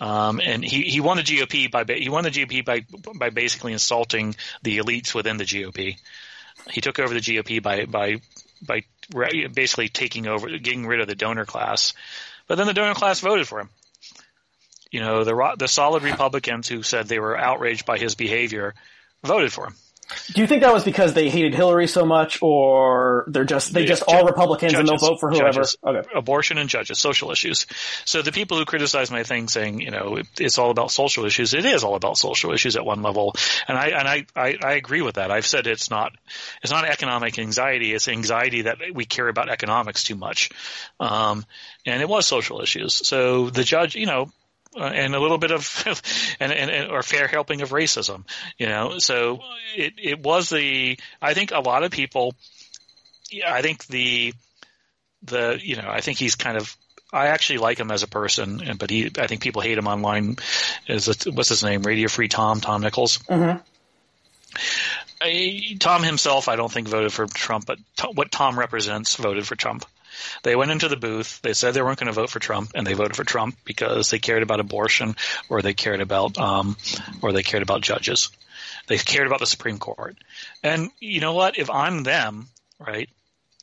Um, 0.00 0.40
and 0.42 0.64
he, 0.64 0.82
he 0.82 1.00
won 1.00 1.18
the 1.18 1.22
GOP 1.22 1.70
by 1.70 1.84
he 1.94 2.08
won 2.08 2.24
the 2.24 2.30
GOP 2.30 2.64
by 2.64 2.86
by 3.14 3.30
basically 3.30 3.72
insulting 3.72 4.34
the 4.62 4.78
elites 4.78 5.14
within 5.14 5.36
the 5.36 5.44
GOP. 5.44 5.98
He 6.70 6.80
took 6.80 6.98
over 6.98 7.12
the 7.12 7.20
GOP 7.20 7.62
by 7.62 7.84
by 7.84 8.20
by 8.62 8.84
basically 9.52 9.88
taking 9.88 10.26
over, 10.26 10.48
getting 10.48 10.86
rid 10.86 11.00
of 11.00 11.06
the 11.06 11.14
donor 11.14 11.44
class. 11.44 11.92
But 12.46 12.56
then 12.56 12.66
the 12.66 12.74
donor 12.74 12.94
class 12.94 13.20
voted 13.20 13.46
for 13.46 13.60
him. 13.60 13.70
You 14.90 15.00
know, 15.00 15.24
the 15.24 15.54
the 15.58 15.68
solid 15.68 16.02
Republicans 16.02 16.66
who 16.66 16.82
said 16.82 17.06
they 17.06 17.20
were 17.20 17.38
outraged 17.38 17.84
by 17.84 17.98
his 17.98 18.14
behavior 18.14 18.74
voted 19.22 19.52
for 19.52 19.66
him. 19.66 19.74
Do 20.32 20.40
you 20.40 20.46
think 20.46 20.62
that 20.62 20.72
was 20.72 20.84
because 20.84 21.14
they 21.14 21.28
hated 21.28 21.54
Hillary 21.54 21.86
so 21.86 22.04
much, 22.04 22.40
or 22.42 23.24
they're 23.28 23.44
just 23.44 23.72
they 23.72 23.84
just 23.84 24.06
ju- 24.08 24.14
all 24.14 24.24
Republicans 24.24 24.74
and 24.74 24.88
they'll 24.88 24.96
vote 24.96 25.20
for 25.20 25.30
whoever? 25.30 25.52
judges. 25.52 25.76
Okay. 25.84 26.08
abortion 26.14 26.58
and 26.58 26.68
judges, 26.68 26.98
social 26.98 27.30
issues. 27.30 27.66
So 28.04 28.22
the 28.22 28.32
people 28.32 28.58
who 28.58 28.64
criticize 28.64 29.10
my 29.10 29.22
thing 29.22 29.48
saying, 29.48 29.80
you 29.80 29.90
know, 29.90 30.16
it, 30.16 30.26
it's 30.38 30.58
all 30.58 30.70
about 30.70 30.90
social 30.90 31.24
issues, 31.24 31.54
it 31.54 31.64
is 31.64 31.84
all 31.84 31.94
about 31.94 32.18
social 32.18 32.52
issues 32.52 32.76
at 32.76 32.84
one 32.84 33.02
level. 33.02 33.34
And 33.68 33.76
I, 33.76 33.86
and 33.88 34.08
I, 34.08 34.26
I, 34.34 34.58
I 34.62 34.72
agree 34.72 35.02
with 35.02 35.16
that. 35.16 35.30
I've 35.30 35.46
said 35.46 35.66
it's 35.66 35.90
not, 35.90 36.12
it's 36.62 36.72
not 36.72 36.84
economic 36.84 37.38
anxiety, 37.38 37.92
it's 37.92 38.08
anxiety 38.08 38.62
that 38.62 38.78
we 38.92 39.04
care 39.04 39.28
about 39.28 39.48
economics 39.48 40.04
too 40.04 40.16
much. 40.16 40.50
Um, 40.98 41.44
and 41.86 42.02
it 42.02 42.08
was 42.08 42.26
social 42.26 42.60
issues. 42.60 43.06
So 43.06 43.50
the 43.50 43.64
judge, 43.64 43.94
you 43.94 44.06
know, 44.06 44.30
uh, 44.76 44.84
and 44.84 45.14
a 45.14 45.20
little 45.20 45.38
bit 45.38 45.50
of 45.50 45.84
and, 46.40 46.52
and, 46.52 46.70
and 46.70 46.90
or 46.90 47.02
fair 47.02 47.26
helping 47.26 47.62
of 47.62 47.70
racism, 47.70 48.24
you 48.58 48.66
know. 48.66 48.98
So 48.98 49.40
it 49.76 49.94
it 49.98 50.20
was 50.20 50.48
the 50.48 50.98
I 51.20 51.34
think 51.34 51.50
a 51.52 51.60
lot 51.60 51.82
of 51.84 51.90
people 51.90 52.34
yeah, 53.30 53.52
I 53.52 53.62
think 53.62 53.86
the 53.86 54.34
the 55.22 55.58
you 55.62 55.76
know 55.76 55.88
I 55.88 56.00
think 56.00 56.18
he's 56.18 56.34
kind 56.36 56.56
of 56.56 56.76
I 57.12 57.26
actually 57.28 57.58
like 57.58 57.78
him 57.80 57.90
as 57.90 58.02
a 58.04 58.06
person, 58.08 58.60
and- 58.62 58.78
but 58.78 58.88
he 58.90 59.10
I 59.18 59.26
think 59.26 59.40
people 59.42 59.62
hate 59.62 59.76
him 59.78 59.88
online. 59.88 60.36
Is 60.86 61.06
what's 61.26 61.48
his 61.48 61.64
name? 61.64 61.82
Radio 61.82 62.08
Free 62.08 62.28
Tom 62.28 62.60
Tom 62.60 62.82
Nichols. 62.82 63.18
Mhm. 63.18 63.60
I- 65.20 65.76
Tom 65.78 66.02
himself, 66.02 66.48
I 66.48 66.56
don't 66.56 66.72
think 66.72 66.88
voted 66.88 67.12
for 67.12 67.26
Trump, 67.26 67.66
but 67.66 67.78
to, 67.98 68.06
what 68.08 68.30
Tom 68.32 68.58
represents 68.58 69.16
voted 69.16 69.46
for 69.46 69.54
Trump. 69.56 69.84
They 70.42 70.56
went 70.56 70.70
into 70.70 70.88
the 70.88 70.96
booth. 70.96 71.40
They 71.42 71.52
said 71.52 71.74
they 71.74 71.82
weren't 71.82 71.98
going 71.98 72.06
to 72.06 72.20
vote 72.20 72.30
for 72.30 72.38
Trump, 72.38 72.72
and 72.74 72.86
they 72.86 72.94
voted 72.94 73.16
for 73.16 73.24
Trump 73.24 73.56
because 73.64 74.10
they 74.10 74.18
cared 74.18 74.42
about 74.42 74.60
abortion, 74.60 75.16
or 75.48 75.62
they 75.62 75.74
cared 75.74 76.00
about, 76.00 76.38
um, 76.38 76.76
or 77.22 77.32
they 77.32 77.42
cared 77.42 77.62
about 77.62 77.82
judges. 77.82 78.30
They 78.86 78.98
cared 78.98 79.26
about 79.26 79.40
the 79.40 79.46
Supreme 79.46 79.78
Court. 79.78 80.16
And 80.62 80.90
you 80.98 81.20
know 81.20 81.34
what? 81.34 81.58
If 81.58 81.70
I'm 81.70 82.02
them, 82.02 82.48
right? 82.78 83.08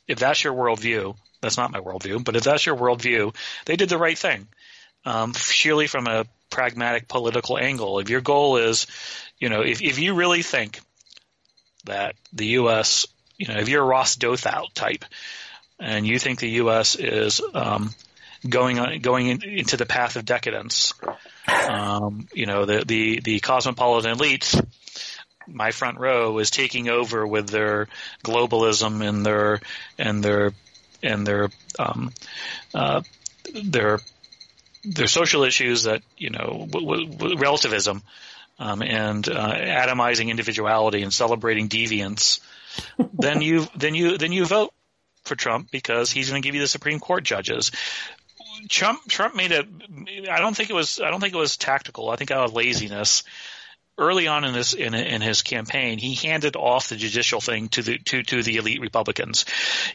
If 0.06 0.18
that's 0.18 0.42
your 0.42 0.54
worldview, 0.54 1.16
that's 1.40 1.56
not 1.56 1.70
my 1.70 1.80
worldview, 1.80 2.24
but 2.24 2.36
if 2.36 2.44
that's 2.44 2.66
your 2.66 2.76
worldview, 2.76 3.34
they 3.66 3.76
did 3.76 3.88
the 3.88 3.98
right 3.98 4.18
thing. 4.18 4.48
Um, 5.04 5.32
surely 5.34 5.86
from 5.86 6.06
a 6.06 6.26
pragmatic 6.50 7.08
political 7.08 7.58
angle, 7.58 7.98
if 7.98 8.10
your 8.10 8.20
goal 8.20 8.56
is, 8.56 8.86
you 9.38 9.48
know, 9.48 9.60
if, 9.60 9.80
if 9.82 9.98
you 9.98 10.14
really 10.14 10.42
think 10.42 10.80
that 11.84 12.14
the 12.32 12.46
U.S., 12.46 13.06
you 13.36 13.46
know, 13.46 13.60
if 13.60 13.68
you're 13.68 13.82
a 13.82 13.86
Ross 13.86 14.16
Douthat 14.16 14.72
type, 14.74 15.04
and 15.78 16.06
you 16.06 16.18
think 16.18 16.40
the 16.40 16.50
U.S. 16.50 16.96
is 16.96 17.40
um, 17.54 17.94
going 18.48 18.78
on, 18.78 18.98
going 19.00 19.28
in, 19.28 19.42
into 19.42 19.76
the 19.76 19.86
path 19.86 20.16
of 20.16 20.24
decadence, 20.24 20.94
um, 21.68 22.28
you 22.32 22.46
know, 22.46 22.64
the 22.64 22.84
the 22.84 23.20
the 23.20 23.40
cosmopolitan 23.40 24.16
elites, 24.16 24.60
my 25.46 25.70
front 25.70 25.98
row 25.98 26.38
is 26.38 26.50
taking 26.50 26.88
over 26.88 27.26
with 27.26 27.48
their 27.48 27.88
globalism 28.24 29.06
and 29.06 29.24
their 29.24 29.60
and 29.98 30.22
their 30.22 30.52
and 31.02 31.26
their 31.26 31.48
um, 31.78 32.12
uh, 32.74 33.02
their 33.54 33.98
their 34.84 35.06
social 35.06 35.44
issues 35.44 35.84
that 35.84 36.02
you 36.16 36.30
know 36.30 36.66
w- 36.70 37.06
w- 37.06 37.36
relativism 37.38 38.02
um, 38.58 38.82
and 38.82 39.28
uh, 39.28 39.54
atomizing 39.54 40.28
individuality 40.28 41.02
and 41.02 41.12
celebrating 41.12 41.68
deviance, 41.68 42.40
then 43.12 43.40
you 43.40 43.66
then 43.76 43.94
you 43.94 44.18
then 44.18 44.32
you 44.32 44.44
vote 44.44 44.72
for 45.28 45.36
Trump 45.36 45.70
because 45.70 46.10
he's 46.10 46.30
going 46.30 46.42
to 46.42 46.46
give 46.46 46.54
you 46.54 46.60
the 46.60 46.68
Supreme 46.68 47.00
Court 47.00 47.24
judges. 47.24 47.70
Trump 48.68 49.00
Trump 49.08 49.36
made 49.36 49.52
a 49.52 49.64
I 50.30 50.40
don't 50.40 50.56
think 50.56 50.70
it 50.70 50.74
was 50.74 51.00
I 51.00 51.10
don't 51.10 51.20
think 51.20 51.34
it 51.34 51.38
was 51.38 51.56
tactical. 51.56 52.10
I 52.10 52.16
think 52.16 52.30
out 52.30 52.44
of 52.44 52.54
laziness 52.54 53.22
early 53.98 54.28
on 54.28 54.44
in 54.44 54.52
this 54.52 54.72
in, 54.72 54.94
in 54.94 55.20
his 55.20 55.42
campaign, 55.42 55.98
he 55.98 56.14
handed 56.14 56.56
off 56.56 56.88
the 56.88 56.96
judicial 56.96 57.40
thing 57.40 57.68
to 57.70 57.82
the 57.82 57.98
to 57.98 58.22
to 58.22 58.42
the 58.42 58.56
elite 58.56 58.80
Republicans. 58.80 59.44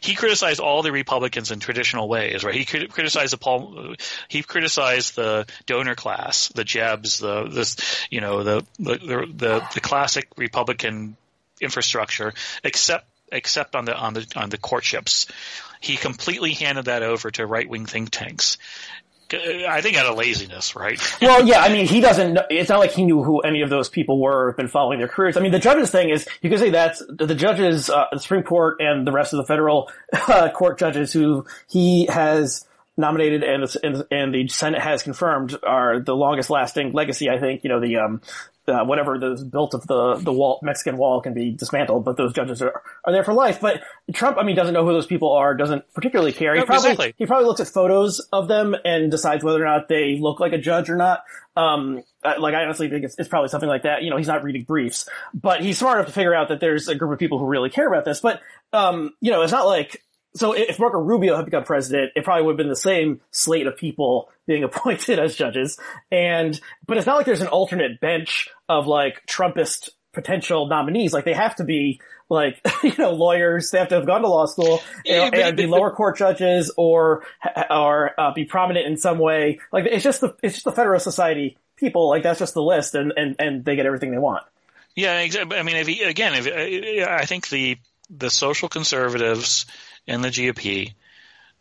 He 0.01 0.15
criticized 0.15 0.59
all 0.59 0.83
the 0.83 0.91
Republicans 0.91 1.51
in 1.51 1.59
traditional 1.59 2.07
ways, 2.07 2.43
right? 2.43 2.53
He 2.53 2.65
criticized 2.65 3.33
the 3.33 3.37
Paul, 3.37 3.95
he 4.27 4.43
criticized 4.43 5.15
the 5.15 5.45
donor 5.65 5.95
class, 5.95 6.49
the 6.49 6.63
Jebs, 6.63 7.19
the 7.19 7.47
this 7.47 7.77
you 8.09 8.21
know 8.21 8.43
the 8.43 8.65
the 8.77 8.97
the, 9.33 9.67
the 9.73 9.81
classic 9.81 10.27
Republican 10.37 11.15
infrastructure, 11.61 12.33
except 12.63 13.07
except 13.33 13.75
on 13.75 13.85
the 13.85 13.95
on 13.95 14.13
the 14.13 14.25
on 14.35 14.49
the 14.49 14.57
courtships. 14.57 15.27
He 15.81 15.97
completely 15.97 16.53
handed 16.53 16.85
that 16.85 17.03
over 17.03 17.29
to 17.31 17.45
right 17.45 17.67
wing 17.67 17.85
think 17.85 18.09
tanks. 18.09 18.57
I 19.33 19.81
think 19.81 19.97
out 19.97 20.05
of 20.05 20.15
laziness, 20.15 20.75
right? 20.75 20.99
well, 21.21 21.45
yeah. 21.45 21.61
I 21.61 21.69
mean, 21.69 21.87
he 21.87 22.01
doesn't. 22.01 22.33
Know, 22.33 22.43
it's 22.49 22.69
not 22.69 22.79
like 22.79 22.91
he 22.91 23.03
knew 23.03 23.23
who 23.23 23.39
any 23.39 23.61
of 23.61 23.69
those 23.69 23.89
people 23.89 24.21
were. 24.21 24.53
Been 24.53 24.67
following 24.67 24.99
their 24.99 25.07
careers. 25.07 25.37
I 25.37 25.39
mean, 25.41 25.51
the 25.51 25.59
judges 25.59 25.89
thing 25.89 26.09
is 26.09 26.27
you 26.41 26.49
could 26.49 26.59
say 26.59 26.69
that's 26.69 27.01
the 27.07 27.33
judges, 27.33 27.89
uh, 27.89 28.05
the 28.11 28.19
Supreme 28.19 28.43
Court, 28.43 28.77
and 28.79 29.07
the 29.07 29.11
rest 29.11 29.33
of 29.33 29.37
the 29.37 29.45
federal 29.45 29.91
uh, 30.13 30.49
court 30.51 30.77
judges 30.77 31.11
who 31.11 31.45
he 31.67 32.05
has 32.05 32.65
nominated 32.95 33.43
and 33.43 33.63
and, 33.83 34.05
and 34.11 34.33
the 34.35 34.47
Senate 34.49 34.81
has 34.81 35.03
confirmed 35.03 35.57
are 35.63 35.99
the 35.99 36.15
longest 36.15 36.49
lasting 36.49 36.91
legacy. 36.93 37.29
I 37.29 37.39
think 37.39 37.63
you 37.63 37.69
know 37.69 37.79
the 37.79 37.97
um, 37.97 38.21
uh, 38.67 38.85
whatever 38.85 39.33
is 39.33 39.43
built 39.43 39.73
of 39.73 39.85
the 39.87 40.15
the 40.15 40.31
wall 40.31 40.59
Mexican 40.63 40.97
wall 40.97 41.21
can 41.21 41.33
be 41.33 41.51
dismantled, 41.51 42.05
but 42.05 42.17
those 42.17 42.33
judges 42.33 42.61
are, 42.61 42.81
are 43.03 43.11
there 43.11 43.23
for 43.23 43.33
life. 43.33 43.59
But 43.59 43.81
Trump, 44.13 44.37
I 44.37 44.43
mean, 44.43 44.55
doesn't 44.55 44.73
know 44.73 44.85
who 44.85 44.93
those 44.93 45.05
people 45.05 45.33
are, 45.33 45.55
doesn't 45.55 45.83
particularly 45.93 46.31
care. 46.31 46.53
He 46.53 46.59
no, 46.59 46.65
probably 46.65 46.91
exactly. 46.91 47.15
he 47.17 47.25
probably 47.25 47.45
looks 47.45 47.59
at 47.59 47.67
photos 47.67 48.19
of 48.31 48.47
them 48.47 48.75
and 48.85 49.11
decides 49.11 49.43
whether 49.43 49.61
or 49.61 49.65
not 49.65 49.87
they 49.87 50.17
look 50.19 50.39
like 50.39 50.53
a 50.53 50.57
judge 50.57 50.89
or 50.89 50.95
not. 50.95 51.23
Um, 51.55 52.03
like 52.23 52.55
I 52.55 52.63
honestly 52.63 52.89
think 52.89 53.03
it's, 53.03 53.15
it's 53.19 53.29
probably 53.29 53.49
something 53.49 53.69
like 53.69 53.83
that. 53.83 54.03
You 54.03 54.09
know, 54.09 54.17
he's 54.17 54.27
not 54.27 54.43
reading 54.43 54.63
briefs, 54.63 55.07
but 55.33 55.61
he's 55.61 55.77
smart 55.77 55.97
enough 55.97 56.07
to 56.07 56.13
figure 56.13 56.33
out 56.33 56.49
that 56.49 56.59
there's 56.59 56.87
a 56.87 56.95
group 56.95 57.11
of 57.11 57.19
people 57.19 57.39
who 57.39 57.45
really 57.45 57.69
care 57.69 57.87
about 57.87 58.05
this. 58.05 58.21
But 58.21 58.41
um, 58.71 59.11
you 59.19 59.31
know, 59.31 59.41
it's 59.41 59.51
not 59.51 59.65
like 59.65 60.01
so 60.35 60.53
if 60.53 60.79
Marco 60.79 60.99
Rubio 60.99 61.35
had 61.35 61.45
become 61.45 61.63
president, 61.63 62.11
it 62.15 62.23
probably 62.23 62.43
would 62.45 62.53
have 62.53 62.57
been 62.57 62.69
the 62.69 62.75
same 62.75 63.21
slate 63.31 63.67
of 63.67 63.77
people 63.77 64.29
being 64.47 64.63
appointed 64.63 65.19
as 65.19 65.35
judges. 65.35 65.79
And, 66.11 66.59
but 66.87 66.97
it's 66.97 67.05
not 67.05 67.17
like 67.17 67.25
there's 67.25 67.41
an 67.41 67.47
alternate 67.47 67.99
bench 67.99 68.49
of 68.67 68.87
like 68.87 69.25
Trumpist 69.27 69.89
potential 70.13 70.67
nominees. 70.67 71.13
Like 71.13 71.25
they 71.25 71.33
have 71.33 71.55
to 71.57 71.63
be 71.63 72.01
like, 72.29 72.59
you 72.83 72.93
know, 72.97 73.11
lawyers. 73.11 73.71
They 73.71 73.79
have 73.79 73.89
to 73.89 73.95
have 73.95 74.05
gone 74.05 74.21
to 74.21 74.27
law 74.27 74.45
school 74.45 74.81
Yeah, 75.05 75.23
and, 75.23 75.31
but- 75.31 75.39
and 75.41 75.57
be 75.57 75.65
lower 75.67 75.91
court 75.91 76.17
judges 76.17 76.71
or, 76.77 77.23
or 77.69 78.19
uh, 78.19 78.33
be 78.33 78.45
prominent 78.45 78.87
in 78.87 78.97
some 78.97 79.19
way. 79.19 79.59
Like 79.71 79.85
it's 79.85 80.03
just 80.03 80.21
the, 80.21 80.35
it's 80.41 80.55
just 80.55 80.65
the 80.65 80.71
Federalist 80.71 81.03
Society 81.03 81.57
people. 81.75 82.09
Like 82.09 82.23
that's 82.23 82.39
just 82.39 82.53
the 82.53 82.63
list 82.63 82.95
and, 82.95 83.13
and, 83.15 83.35
and 83.39 83.65
they 83.65 83.75
get 83.75 83.85
everything 83.85 84.11
they 84.11 84.17
want. 84.17 84.43
Yeah, 84.95 85.19
exactly. 85.21 85.57
I 85.57 85.63
mean, 85.63 85.75
if 85.75 85.87
he, 85.87 86.03
again, 86.03 86.33
if 86.35 87.07
I 87.07 87.25
think 87.25 87.49
the 87.49 87.77
the 88.09 88.29
social 88.29 88.69
conservatives 88.69 89.65
and 90.07 90.23
the 90.23 90.29
GOP 90.29 90.93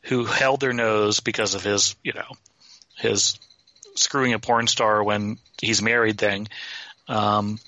who 0.03 0.25
held 0.25 0.61
their 0.61 0.73
nose 0.73 1.21
because 1.21 1.55
of 1.55 1.63
his, 1.63 1.95
you 2.03 2.13
know, 2.13 2.37
his 2.97 3.39
screwing 3.95 4.33
a 4.33 4.39
porn 4.39 4.67
star 4.67 5.03
when 5.03 5.39
he's 5.61 5.83
married 5.83 6.19
thing, 6.19 6.49
um, 7.09 7.59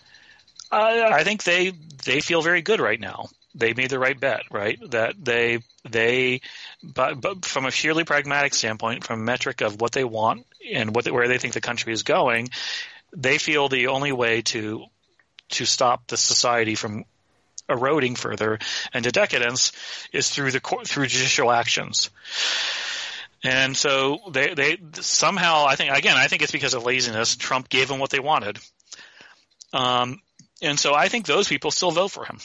I, 0.70 1.02
I 1.02 1.24
think 1.24 1.44
they 1.44 1.72
they 2.04 2.20
feel 2.20 2.42
very 2.42 2.62
good 2.62 2.80
right 2.80 2.98
now. 2.98 3.28
They 3.54 3.72
made 3.72 3.90
the 3.90 4.00
right 4.00 4.18
bet, 4.18 4.42
right? 4.50 4.78
That 4.90 5.14
they 5.22 5.60
they, 5.88 6.40
but, 6.82 7.20
but 7.20 7.44
from 7.44 7.66
a 7.66 7.70
purely 7.70 8.04
pragmatic 8.04 8.54
standpoint, 8.54 9.04
from 9.04 9.20
a 9.20 9.24
metric 9.24 9.60
of 9.60 9.80
what 9.80 9.92
they 9.92 10.04
want 10.04 10.46
and 10.72 10.94
what 10.94 11.04
they, 11.04 11.10
where 11.10 11.28
they 11.28 11.38
think 11.38 11.54
the 11.54 11.60
country 11.60 11.92
is 11.92 12.02
going, 12.02 12.48
they 13.16 13.38
feel 13.38 13.68
the 13.68 13.88
only 13.88 14.12
way 14.12 14.42
to 14.42 14.86
to 15.50 15.64
stop 15.66 16.06
the 16.08 16.16
society 16.16 16.74
from 16.74 17.04
eroding 17.68 18.14
further 18.14 18.58
into 18.92 19.10
decadence 19.10 19.72
is 20.12 20.28
through 20.28 20.50
the 20.50 20.60
court, 20.60 20.86
through 20.86 21.06
judicial 21.06 21.50
actions. 21.50 22.10
And 23.42 23.76
so 23.76 24.18
they 24.30 24.54
they 24.54 24.78
somehow 25.00 25.66
I 25.66 25.76
think 25.76 25.92
again 25.92 26.16
I 26.16 26.28
think 26.28 26.42
it's 26.42 26.52
because 26.52 26.74
of 26.74 26.84
laziness 26.84 27.36
Trump 27.36 27.68
gave 27.68 27.88
them 27.88 27.98
what 27.98 28.10
they 28.10 28.20
wanted. 28.20 28.58
Um, 29.72 30.20
and 30.62 30.78
so 30.78 30.94
I 30.94 31.08
think 31.08 31.26
those 31.26 31.48
people 31.48 31.70
still 31.70 31.90
vote 31.90 32.10
for 32.10 32.24
him. 32.24 32.38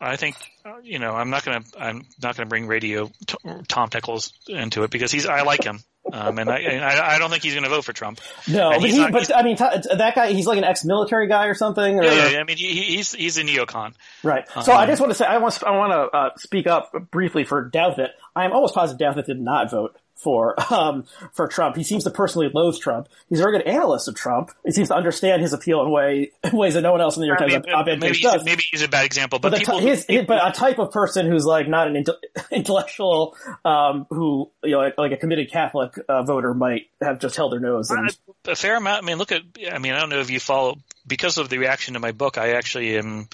I 0.00 0.16
think 0.16 0.36
uh, 0.64 0.78
you 0.82 0.98
know 0.98 1.14
I'm 1.14 1.30
not 1.30 1.44
gonna 1.44 1.62
I'm 1.78 2.06
not 2.22 2.36
gonna 2.36 2.48
bring 2.48 2.66
radio 2.66 3.10
t- 3.26 3.36
Tom 3.68 3.90
Pickles 3.90 4.32
into 4.48 4.82
it 4.84 4.90
because 4.90 5.12
he's 5.12 5.26
I 5.26 5.42
like 5.42 5.62
him. 5.64 5.80
Um, 6.10 6.38
and 6.38 6.48
I, 6.50 6.58
and 6.60 6.82
I 6.82 7.16
I 7.16 7.18
don't 7.18 7.28
think 7.30 7.42
he's 7.42 7.52
going 7.52 7.62
to 7.64 7.68
vote 7.68 7.84
for 7.84 7.92
Trump. 7.92 8.20
No, 8.48 8.70
And 8.70 8.80
but 8.80 8.90
he, 8.90 8.98
not- 8.98 9.12
but 9.12 9.36
I 9.36 9.42
mean, 9.42 9.56
t- 9.56 9.64
that 9.96 10.14
guy, 10.14 10.32
he's 10.32 10.46
like 10.46 10.56
an 10.56 10.64
ex-military 10.64 11.28
guy 11.28 11.44
or 11.46 11.54
something. 11.54 11.98
Or, 12.00 12.02
Yeah, 12.02 12.12
yeah, 12.14 12.28
yeah. 12.30 12.38
I 12.40 12.44
mean, 12.44 12.56
he, 12.56 12.72
he- 12.72 12.96
he's 12.96 13.12
he's 13.12 13.36
a 13.36 13.42
neocon. 13.42 13.92
Right. 14.24 14.48
So 14.64 14.72
I 14.72 14.84
Um, 14.84 14.88
just 14.88 15.00
want 15.00 15.10
to 15.12 15.14
say, 15.14 15.26
I 15.26 15.36
want, 15.36 15.62
I 15.62 15.70
want 15.72 15.92
to 15.92 16.16
uh, 16.18 16.30
speak 16.38 16.66
up 16.66 16.90
briefly 17.12 17.44
for 17.44 17.70
Douthat. 17.70 18.08
I 18.34 18.46
am 18.46 18.52
almost 18.52 18.74
positive 18.74 18.98
Douthat 19.14 19.26
did 19.26 19.40
not 19.40 19.70
vote 19.70 19.94
for 20.20 20.54
um, 20.72 21.04
for 21.32 21.48
Trump. 21.48 21.76
He 21.76 21.82
seems 21.82 22.04
to 22.04 22.10
personally 22.10 22.50
loathe 22.54 22.78
Trump. 22.78 23.08
He's 23.28 23.40
a 23.40 23.42
very 23.42 23.58
good 23.58 23.66
analyst 23.66 24.08
of 24.08 24.14
Trump. 24.14 24.50
He 24.64 24.72
seems 24.72 24.88
to 24.88 24.94
understand 24.94 25.42
his 25.42 25.52
appeal 25.52 25.82
in 25.82 25.90
way 25.90 26.32
in 26.44 26.56
ways 26.56 26.74
that 26.74 26.82
no 26.82 26.92
one 26.92 27.00
else 27.00 27.16
in 27.16 27.22
the 27.22 27.26
New 27.26 27.30
York 27.30 27.40
Times 27.40 27.66
op-ed 27.74 28.00
maybe, 28.00 28.16
he's, 28.16 28.22
does. 28.22 28.44
maybe 28.44 28.62
he's 28.70 28.82
a 28.82 28.88
bad 28.88 29.04
example, 29.06 29.38
but, 29.38 29.52
But, 29.52 29.60
people, 29.60 29.80
t- 29.80 29.86
his, 29.86 30.04
his- 30.06 30.26
but 30.26 30.46
a 30.46 30.52
type 30.52 30.78
of 30.78 30.92
person 30.92 31.26
who's 31.26 31.44
like 31.44 31.68
not 31.68 31.88
an 31.88 31.94
inte- 32.04 32.18
intellectual, 32.50 33.36
um, 33.64 34.06
who 34.10 34.50
you 34.62 34.72
know, 34.72 34.78
like, 34.78 34.98
like 34.98 35.12
a 35.12 35.16
committed 35.16 35.50
Catholic 35.50 35.94
uh, 36.08 36.22
voter 36.22 36.54
might 36.54 36.88
have 37.00 37.18
just 37.18 37.36
held 37.36 37.52
their 37.52 37.60
nose. 37.60 37.90
And, 37.90 38.16
a 38.46 38.56
fair 38.56 38.76
amount. 38.76 39.02
I 39.02 39.06
mean, 39.06 39.18
look 39.18 39.32
at. 39.32 39.42
I 39.70 39.78
mean, 39.78 39.92
I 39.92 40.00
don't 40.00 40.10
know 40.10 40.20
if 40.20 40.30
you 40.30 40.40
follow 40.40 40.76
because 41.06 41.38
of 41.38 41.48
the 41.48 41.58
reaction 41.58 41.94
to 41.94 42.00
my 42.00 42.12
book. 42.12 42.38
I 42.38 42.52
actually 42.52 42.96
am, 42.96 43.28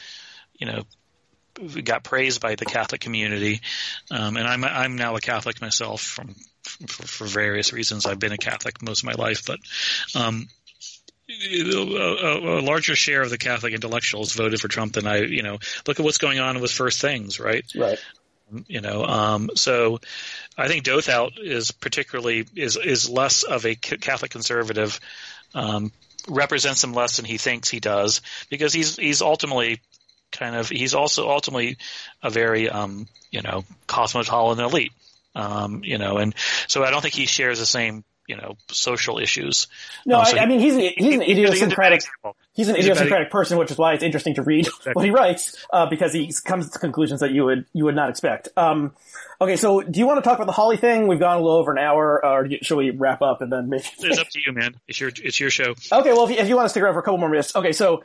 you 0.58 0.66
know, 0.66 0.82
got 1.84 2.04
praised 2.04 2.40
by 2.40 2.54
the 2.54 2.64
Catholic 2.64 3.00
community, 3.00 3.60
um, 4.10 4.36
and 4.36 4.46
I'm 4.46 4.64
I'm 4.64 4.96
now 4.96 5.16
a 5.16 5.20
Catholic 5.20 5.60
myself 5.60 6.00
from 6.00 6.34
for, 6.86 7.06
for 7.06 7.26
various 7.26 7.72
reasons. 7.72 8.06
I've 8.06 8.18
been 8.18 8.32
a 8.32 8.38
Catholic 8.38 8.82
most 8.82 9.00
of 9.00 9.06
my 9.06 9.14
life, 9.14 9.46
but. 9.46 9.58
Um, 10.14 10.48
a, 11.28 12.60
a, 12.60 12.62
larger 12.62 12.94
share 12.94 13.20
of 13.20 13.30
the 13.30 13.36
Catholic 13.36 13.74
intellectuals 13.74 14.32
voted 14.32 14.60
for 14.60 14.68
Trump 14.68 14.92
than 14.92 15.08
I, 15.08 15.22
you 15.22 15.42
know, 15.42 15.58
look 15.84 15.98
at 15.98 16.04
what's 16.04 16.18
going 16.18 16.38
on 16.38 16.60
with 16.60 16.70
First 16.70 17.00
Things, 17.00 17.40
right? 17.40 17.64
right. 17.74 17.98
you 18.68 18.80
know 18.80 19.04
um, 19.04 19.50
so 19.56 19.98
i 20.56 20.68
think 20.68 20.84
Douthat 20.84 21.32
is 21.38 21.72
particularly 21.72 22.46
is 22.54 22.76
is 22.76 23.10
less 23.10 23.42
of 23.42 23.66
a 23.66 23.74
catholic 23.74 24.30
conservative 24.30 25.00
um, 25.54 25.90
represents 26.28 26.82
him 26.82 26.92
less 26.92 27.16
than 27.16 27.24
he 27.24 27.38
thinks 27.38 27.68
he 27.68 27.80
does 27.80 28.20
because 28.50 28.72
he's 28.72 28.96
he's 28.96 29.22
ultimately 29.22 29.80
kind 30.32 30.56
of 30.56 30.68
he's 30.68 30.94
also 30.94 31.28
ultimately 31.30 31.76
a 32.22 32.30
very 32.30 32.68
um, 32.68 33.06
you 33.30 33.42
know 33.42 33.64
cosmopolitan 33.86 34.64
elite 34.64 34.92
um, 35.34 35.82
you 35.84 35.98
know 35.98 36.18
and 36.18 36.34
so 36.66 36.84
i 36.84 36.90
don't 36.90 37.02
think 37.02 37.14
he 37.14 37.26
shares 37.26 37.58
the 37.58 37.66
same 37.66 38.04
you 38.26 38.36
know 38.36 38.56
social 38.70 39.18
issues 39.18 39.68
No, 40.04 40.18
Uh, 40.18 40.24
so 40.24 40.36
I, 40.36 40.42
I 40.42 40.46
mean 40.46 40.58
he's 40.58 40.74
an, 40.74 40.80
he's 40.96 41.14
an 41.14 41.20
He's 41.20 41.30
idiosyncratic. 41.38 42.02
He's 42.54 42.68
an 42.68 42.74
He's 42.74 42.86
a 42.86 42.90
idiosyncratic 42.90 43.30
person, 43.30 43.56
which 43.56 43.70
is 43.70 43.78
why 43.78 43.92
it's 43.92 44.02
interesting 44.02 44.34
to 44.34 44.42
read 44.42 44.66
what 44.94 45.04
he 45.04 45.10
writes, 45.12 45.64
uh, 45.72 45.86
because 45.88 46.12
he 46.12 46.32
comes 46.44 46.70
to 46.70 46.78
conclusions 46.80 47.20
that 47.20 47.30
you 47.30 47.44
would 47.44 47.66
you 47.72 47.84
would 47.84 47.94
not 47.94 48.10
expect. 48.10 48.48
Um, 48.56 48.94
okay, 49.40 49.54
so 49.56 49.80
do 49.80 50.00
you 50.00 50.06
want 50.06 50.18
to 50.18 50.28
talk 50.28 50.38
about 50.38 50.46
the 50.46 50.52
Hawley 50.52 50.76
thing? 50.76 51.06
We've 51.06 51.20
gone 51.20 51.36
a 51.36 51.40
little 51.40 51.56
over 51.58 51.70
an 51.70 51.78
hour, 51.78 52.24
or 52.24 52.48
should 52.62 52.76
we 52.76 52.90
wrap 52.90 53.22
up 53.22 53.42
and 53.42 53.52
then 53.52 53.68
maybe? 53.68 53.84
it's 54.00 54.18
up 54.18 54.28
to 54.30 54.40
you 54.44 54.52
man 54.52 54.74
it's 54.88 54.98
your 54.98 55.10
it's 55.22 55.38
your 55.38 55.50
show 55.50 55.74
Okay, 55.92 56.12
well, 56.12 56.24
if 56.24 56.30
you, 56.30 56.36
if 56.38 56.48
you 56.48 56.56
want 56.56 56.64
to 56.66 56.70
stick 56.70 56.82
around 56.82 56.94
for 56.94 57.00
a 57.00 57.02
couple 57.04 57.18
more 57.18 57.28
minutes, 57.28 57.54
okay, 57.54 57.72
so 57.72 58.02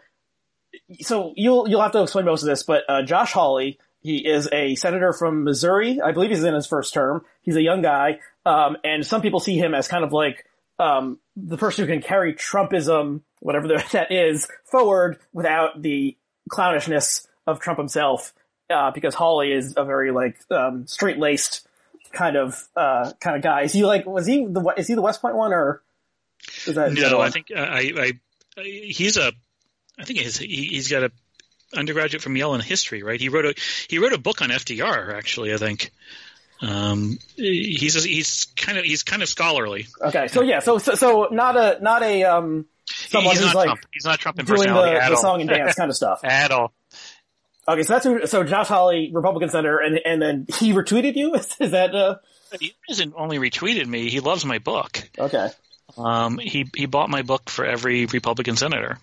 so 1.02 1.34
you'll 1.36 1.68
you'll 1.68 1.82
have 1.82 1.92
to 1.94 2.04
explain 2.04 2.26
most 2.26 2.44
of 2.44 2.50
this, 2.50 2.64
but 2.64 2.84
uh, 2.90 3.04
Josh 3.04 3.32
Hawley, 3.32 3.80
he 4.02 4.18
is 4.18 4.50
a 4.52 4.76
senator 4.76 5.14
from 5.14 5.44
Missouri. 5.44 6.00
I 6.02 6.12
believe 6.12 6.30
he's 6.30 6.44
in 6.44 6.54
his 6.54 6.68
first 6.68 6.94
term. 6.94 7.24
He's 7.42 7.56
a 7.56 7.62
young 7.62 7.82
guy, 7.82 8.20
um, 8.46 8.78
and 8.84 9.06
some 9.06 9.22
people 9.22 9.40
see 9.40 9.58
him 9.58 9.74
as 9.74 9.88
kind 9.88 10.04
of 10.04 10.12
like 10.14 10.46
um, 10.80 11.20
the 11.36 11.58
person 11.58 11.86
who 11.86 11.92
can 11.92 12.02
carry 12.02 12.34
Trumpism, 12.34 13.22
whatever 13.40 13.68
that 13.92 14.12
is, 14.12 14.48
forward 14.66 15.20
without 15.34 15.82
the 15.82 16.18
clownishness 16.50 17.28
of 17.48 17.60
Trump 17.60 17.80
himself, 17.80 18.34
uh, 18.70 18.92
because 18.92 19.16
Hawley 19.16 19.52
is 19.52 19.76
a 19.78 19.86
very 19.86 20.12
like 20.12 20.38
um, 20.50 20.88
straight 20.88 21.18
laced 21.18 21.68
kind 22.12 22.36
of 22.36 22.68
uh, 22.76 23.12
kind 23.20 23.36
of 23.36 23.42
guy. 23.42 23.64
Is 23.64 23.74
he 23.74 23.86
like 23.86 24.06
was 24.06 24.26
he 24.26 24.46
the 24.46 24.74
is 24.78 24.88
he 24.88 24.96
the 24.96 25.02
West 25.02 25.22
Point 25.22 25.36
one 25.36 25.54
or 25.54 25.82
is 26.66 26.76
that 26.76 26.94
No. 26.94 27.20
I 27.20 27.30
think 27.30 27.48
uh, 27.56 27.60
I, 27.60 27.92
I, 27.98 28.14
I 28.58 28.64
he's 28.64 29.18
a, 29.18 29.32
I 30.00 30.04
think 30.04 30.20
he's 30.20 30.38
he, 30.38 30.66
he's 30.68 30.90
got 30.90 31.04
a 31.04 31.12
undergraduate 31.76 32.22
from 32.22 32.36
Yale 32.36 32.54
in 32.54 32.62
history, 32.62 33.04
right? 33.04 33.20
He 33.20 33.30
wrote 33.30 33.46
a 33.46 33.56
he 33.90 34.00
wrote 34.00 34.14
a 34.14 34.18
book 34.18 34.42
on 34.42 34.50
FDR, 34.50 35.14
actually. 35.14 35.54
I 35.54 35.58
think. 35.58 35.92
Um, 36.62 37.18
he's 37.36 38.04
he's 38.04 38.46
kind 38.56 38.78
of 38.78 38.84
he's 38.86 39.02
kind 39.04 39.24
of 39.24 39.30
scholarly. 39.30 39.88
Okay, 40.00 40.28
so 40.28 40.44
yeah, 40.44 40.60
so 40.60 40.78
so, 40.78 40.94
so 40.94 41.28
not 41.32 41.58
a 41.58 41.80
not 41.82 42.04
a 42.04 42.24
um 42.24 42.66
someone 42.88 43.32
he's 43.32 43.44
who's 43.44 43.54
not 43.54 43.56
like 43.56 43.66
Trump. 43.66 43.82
He's 43.92 44.06
not 44.06 44.20
Trump 44.20 44.40
in 44.40 44.46
doing 44.46 44.62
the, 44.72 45.02
at 45.02 45.10
the 45.10 45.16
song 45.16 45.42
and 45.42 45.50
dance 45.50 45.76
kind 45.78 45.90
of 45.90 45.96
stuff. 45.96 46.24
at 46.24 46.52
all. 46.52 46.72
Okay, 47.68 47.84
so 47.84 47.94
that's 47.94 48.06
who, 48.06 48.28
so 48.28 48.44
Josh 48.44 48.68
Hawley, 48.68 49.12
Republican 49.14 49.50
senator, 49.50 49.80
and 49.80 50.00
and 50.06 50.22
then 50.22 50.46
he 50.60 50.74
retweeted 50.74 51.16
you. 51.16 51.34
Is, 51.34 51.56
is 51.60 51.72
that 51.72 51.96
uh, 51.96 52.18
He 52.60 52.74
hasn't 52.88 53.14
only 53.18 53.40
retweeted 53.40 53.88
me. 53.88 54.10
He 54.10 54.20
loves 54.20 54.46
my 54.46 54.60
book. 54.60 55.10
okay? 55.18 55.50
Um, 55.98 56.38
he 56.38 56.70
he 56.76 56.86
bought 56.86 57.10
my 57.10 57.24
book 57.24 57.50
for 57.50 57.66
every 57.66 58.06
Republican 58.06 58.56
senator. 58.56 59.00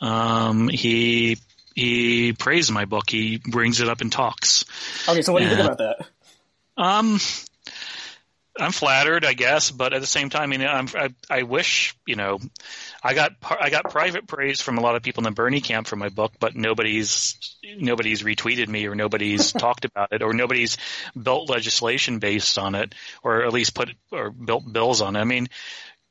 Um, 0.00 0.68
he 0.68 1.38
he 1.74 2.32
praised 2.32 2.72
my 2.72 2.84
book. 2.84 3.10
He 3.10 3.38
brings 3.38 3.80
it 3.80 3.88
up 3.88 4.00
in 4.00 4.10
talks. 4.10 4.64
Okay, 5.08 5.22
so 5.22 5.32
what 5.32 5.40
do 5.40 5.44
you 5.44 5.54
think 5.54 5.64
about 5.64 5.78
that? 5.78 6.06
Um, 6.78 7.18
I'm 8.58 8.72
flattered, 8.72 9.24
I 9.24 9.34
guess, 9.34 9.70
but 9.70 9.92
at 9.92 10.00
the 10.00 10.06
same 10.06 10.30
time, 10.30 10.44
I 10.44 10.46
mean, 10.46 10.66
I'm, 10.66 10.88
I, 10.94 11.08
I 11.28 11.42
wish, 11.42 11.94
you 12.06 12.16
know, 12.16 12.38
I 13.02 13.14
got 13.14 13.32
I 13.42 13.70
got 13.70 13.90
private 13.90 14.26
praise 14.26 14.60
from 14.60 14.78
a 14.78 14.80
lot 14.80 14.96
of 14.96 15.02
people 15.02 15.20
in 15.20 15.24
the 15.24 15.34
Bernie 15.34 15.60
camp 15.60 15.86
for 15.86 15.96
my 15.96 16.08
book, 16.08 16.32
but 16.40 16.56
nobody's 16.56 17.36
nobody's 17.78 18.22
retweeted 18.22 18.68
me 18.68 18.86
or 18.86 18.94
nobody's 18.94 19.52
talked 19.52 19.84
about 19.84 20.12
it 20.12 20.22
or 20.22 20.32
nobody's 20.32 20.78
built 21.20 21.50
legislation 21.50 22.18
based 22.18 22.58
on 22.58 22.74
it 22.74 22.94
or 23.22 23.44
at 23.44 23.52
least 23.52 23.74
put 23.74 23.90
or 24.10 24.30
built 24.30 24.70
bills 24.70 25.02
on 25.02 25.16
it. 25.16 25.20
I 25.20 25.24
mean, 25.24 25.48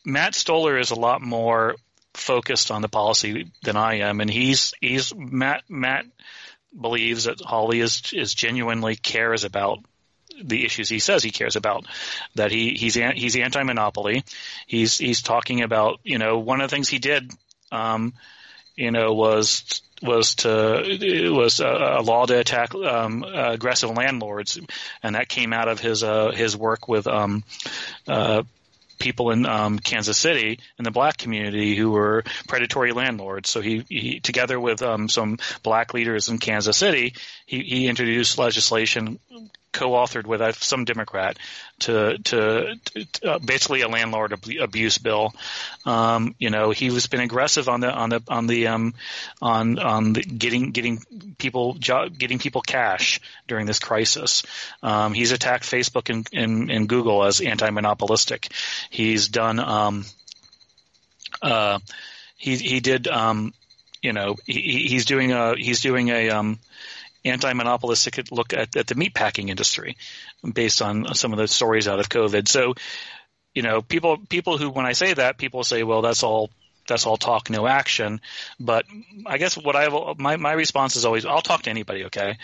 Matt 0.06 0.36
Stoller 0.36 0.78
is 0.78 0.92
a 0.92 1.00
lot 1.00 1.22
more 1.22 1.76
focused 2.16 2.72
on 2.72 2.82
the 2.82 2.90
policy 2.90 3.52
than 3.64 3.78
I 3.78 4.00
am, 4.00 4.22
and 4.22 4.30
he's 4.30 4.74
he's 4.82 5.14
Matt 5.16 5.64
Matt 5.70 6.06
believes 6.80 7.26
that 7.26 7.42
Hawley 7.42 7.80
is 7.80 8.02
is 8.14 8.34
genuinely 8.34 8.96
cares 8.96 9.44
about 9.44 9.80
the 10.44 10.66
issues 10.66 10.90
he 10.90 11.00
says 11.00 11.24
he 11.24 11.32
cares 11.32 11.56
about. 11.56 11.86
That 12.36 12.52
he 12.52 12.72
he's 12.72 12.96
he's 12.96 13.36
anti-monopoly. 13.36 14.24
He's 14.68 14.98
he's 14.98 15.22
talking 15.22 15.62
about 15.62 16.00
you 16.04 16.18
know 16.18 16.40
one 16.40 16.62
of 16.62 16.70
the 16.70 16.76
things 16.76 16.90
he 16.90 17.00
did, 17.00 17.32
um, 17.72 18.14
you 18.76 18.92
know, 18.92 19.14
was 19.14 19.82
was 20.02 20.36
to 20.36 20.84
it 20.84 21.30
was 21.32 21.60
a, 21.60 21.98
a 22.00 22.02
law 22.02 22.26
to 22.26 22.40
attack 22.40 22.76
um, 22.76 23.24
aggressive 23.24 23.90
landlords, 23.92 24.60
and 25.02 25.16
that 25.16 25.30
came 25.30 25.54
out 25.54 25.68
of 25.68 25.80
his 25.80 26.04
uh, 26.04 26.32
his 26.32 26.56
work 26.58 26.88
with 26.88 27.08
um, 27.08 27.44
uh, 28.08 28.44
people 29.00 29.32
in 29.32 29.46
um, 29.46 29.80
Kansas 29.80 30.18
City 30.18 30.60
in 30.78 30.84
the 30.84 30.92
black 30.92 31.18
community 31.18 31.76
who 31.76 31.92
were 31.92 32.24
predatory 32.48 32.92
landlords. 32.92 33.50
So 33.50 33.62
he, 33.62 33.86
he 33.90 34.20
together 34.20 34.60
with 34.60 34.82
um, 34.82 35.10
some 35.10 35.38
black 35.64 35.94
leaders 35.94 36.30
in 36.30 36.38
Kansas 36.38 36.78
City, 36.78 37.16
he, 37.46 37.62
he 37.62 37.88
introduced 37.88 38.38
legislation 38.38 39.20
co-authored 39.76 40.26
with 40.26 40.42
uh, 40.42 40.54
some 40.54 40.86
Democrat 40.86 41.38
to 41.80 42.18
to, 42.18 42.76
to 42.86 43.08
uh, 43.32 43.40
basically 43.40 43.82
a 43.82 43.88
landlord 43.88 44.34
ab- 44.34 44.60
abuse 44.62 44.98
bill. 44.98 45.34
Um, 45.86 46.36
you 46.40 46.50
know, 46.50 46.72
he 46.72 46.90
was 46.90 47.08
been 47.08 47.20
aggressive 47.20 47.68
on 47.68 47.82
the 47.82 47.92
on 47.92 48.10
the 48.10 48.24
on 48.28 48.48
the 48.48 48.68
um, 48.68 48.94
on 49.42 49.78
on 49.78 50.14
the 50.14 50.22
getting 50.22 50.72
getting 50.72 51.36
people 51.38 51.74
jo- 51.74 52.10
getting 52.10 52.40
people 52.40 52.62
cash 52.62 53.20
during 53.48 53.66
this 53.66 53.80
crisis. 53.80 54.44
Um, 54.82 55.14
he's 55.14 55.32
attacked 55.32 55.66
Facebook 55.66 56.10
and, 56.10 56.28
and, 56.34 56.72
and 56.72 56.90
Google 56.90 57.24
as 57.26 57.42
anti-monopolistic. 57.42 58.50
He's 58.90 59.28
done. 59.28 59.60
Um, 59.60 60.06
uh, 61.42 61.80
he 62.38 62.56
he 62.56 62.80
did. 62.80 63.08
Um, 63.08 63.54
you 64.02 64.14
know, 64.14 64.36
he, 64.46 64.88
he's 64.88 65.06
doing 65.06 65.32
a 65.32 65.56
he's 65.56 65.82
doing 65.82 66.10
a 66.10 66.30
um, 66.30 66.60
anti-monopolistic 67.26 68.32
look 68.32 68.54
at, 68.54 68.76
at 68.76 68.88
the 68.88 68.96
meatpacking 68.96 69.50
industry 69.50 69.98
based 70.54 70.82
on 70.82 71.14
some 71.16 71.34
of 71.34 71.40
the 71.40 71.48
stories 71.48 71.88
out 71.88 72.00
of 72.00 72.10
COVID. 72.10 72.48
So, 72.48 72.76
you 73.54 73.62
know, 73.62 73.82
people 73.82 74.18
people 74.18 74.58
who 74.58 74.70
when 74.70 74.86
I 74.86 74.94
say 74.94 75.14
that, 75.14 75.38
people 75.38 75.64
say, 75.64 75.84
well, 75.84 76.02
that's 76.02 76.24
all 76.24 76.50
that's 76.88 77.06
all 77.06 77.18
talk, 77.18 77.50
no 77.50 77.66
action. 77.68 78.22
But 78.60 78.86
I 79.26 79.38
guess 79.38 79.58
what 79.58 79.76
I 79.76 79.88
my 80.18 80.38
my 80.38 80.54
response 80.54 80.96
is 80.96 81.06
always, 81.06 81.26
I'll 81.26 81.42
talk 81.42 81.64
to 81.64 81.70
anybody. 81.70 82.06
Okay. 82.06 82.38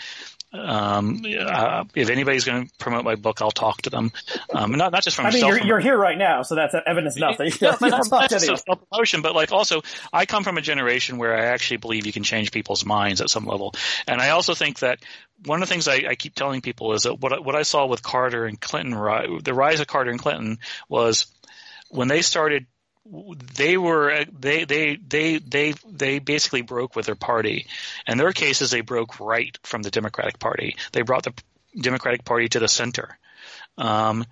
Um, 0.52 1.24
uh, 1.24 1.84
if 1.94 2.10
anybody's 2.10 2.44
going 2.44 2.66
to 2.66 2.74
promote 2.78 3.04
my 3.04 3.14
book, 3.14 3.40
I'll 3.40 3.50
talk 3.50 3.82
to 3.82 3.90
them. 3.90 4.12
Um, 4.52 4.72
not 4.72 4.92
not 4.92 5.02
just 5.02 5.16
from 5.16 5.26
I 5.26 5.30
mean, 5.30 5.46
you're, 5.46 5.58
from- 5.58 5.66
you're 5.66 5.80
here 5.80 5.96
right 5.96 6.18
now, 6.18 6.42
so 6.42 6.54
that's 6.54 6.74
evidence 6.86 7.16
enough 7.16 7.38
that 7.38 7.46
you 7.46 7.56
no, 7.62 7.76
but 7.80 7.86
you 7.86 7.90
not, 7.90 8.04
talk 8.04 8.20
not 8.20 8.30
to 8.30 8.46
just 8.46 8.64
self 8.66 8.80
promotion, 8.90 9.22
but 9.22 9.34
like 9.34 9.50
also, 9.50 9.82
I 10.12 10.26
come 10.26 10.44
from 10.44 10.58
a 10.58 10.60
generation 10.60 11.16
where 11.16 11.34
I 11.34 11.46
actually 11.46 11.78
believe 11.78 12.04
you 12.06 12.12
can 12.12 12.22
change 12.22 12.52
people's 12.52 12.84
minds 12.84 13.22
at 13.22 13.30
some 13.30 13.46
level, 13.46 13.74
and 14.06 14.20
I 14.20 14.30
also 14.30 14.54
think 14.54 14.80
that 14.80 14.98
one 15.46 15.62
of 15.62 15.68
the 15.68 15.72
things 15.72 15.88
I, 15.88 16.04
I 16.08 16.14
keep 16.16 16.34
telling 16.34 16.60
people 16.60 16.92
is 16.92 17.04
that 17.04 17.14
what 17.14 17.42
what 17.44 17.56
I 17.56 17.62
saw 17.62 17.86
with 17.86 18.02
Carter 18.02 18.44
and 18.44 18.60
Clinton, 18.60 18.92
the 19.42 19.54
rise 19.54 19.80
of 19.80 19.86
Carter 19.86 20.10
and 20.10 20.20
Clinton 20.20 20.58
was 20.88 21.26
when 21.88 22.08
they 22.08 22.20
started. 22.22 22.66
They 23.04 23.76
were 23.76 24.24
they 24.38 24.64
they 24.64 24.96
they 24.96 25.38
they 25.38 25.74
they 25.90 26.18
basically 26.20 26.62
broke 26.62 26.94
with 26.94 27.06
their 27.06 27.16
party. 27.16 27.66
In 28.06 28.16
their 28.16 28.32
cases, 28.32 28.70
they 28.70 28.80
broke 28.80 29.18
right 29.18 29.56
from 29.64 29.82
the 29.82 29.90
Democratic 29.90 30.38
Party. 30.38 30.76
They 30.92 31.02
brought 31.02 31.24
the 31.24 31.34
Democratic 31.76 32.24
Party 32.24 32.48
to 32.50 32.60
the 32.60 32.68
center, 32.68 33.18
um, 33.76 34.24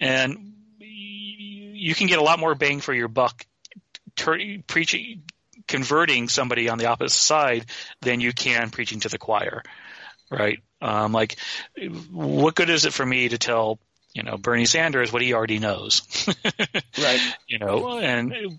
and 0.00 0.54
you 0.78 1.94
can 1.94 2.06
get 2.06 2.18
a 2.18 2.22
lot 2.22 2.38
more 2.38 2.54
bang 2.54 2.80
for 2.80 2.94
your 2.94 3.08
buck 3.08 3.44
tur- 4.16 4.58
preaching 4.66 5.22
converting 5.66 6.28
somebody 6.28 6.68
on 6.68 6.78
the 6.78 6.86
opposite 6.86 7.16
side 7.16 7.66
than 8.00 8.20
you 8.20 8.32
can 8.32 8.70
preaching 8.70 9.00
to 9.00 9.08
the 9.08 9.18
choir 9.18 9.62
right 10.30 10.58
um, 10.82 11.12
like 11.12 11.36
what 12.10 12.54
good 12.54 12.70
is 12.70 12.84
it 12.84 12.92
for 12.92 13.04
me 13.04 13.28
to 13.28 13.38
tell 13.38 13.78
you 14.14 14.22
know 14.22 14.36
Bernie 14.38 14.64
Sanders 14.64 15.12
what 15.12 15.20
he 15.22 15.34
already 15.34 15.58
knows 15.58 16.02
Right. 16.98 17.20
you 17.46 17.58
know 17.58 17.98
and 17.98 18.58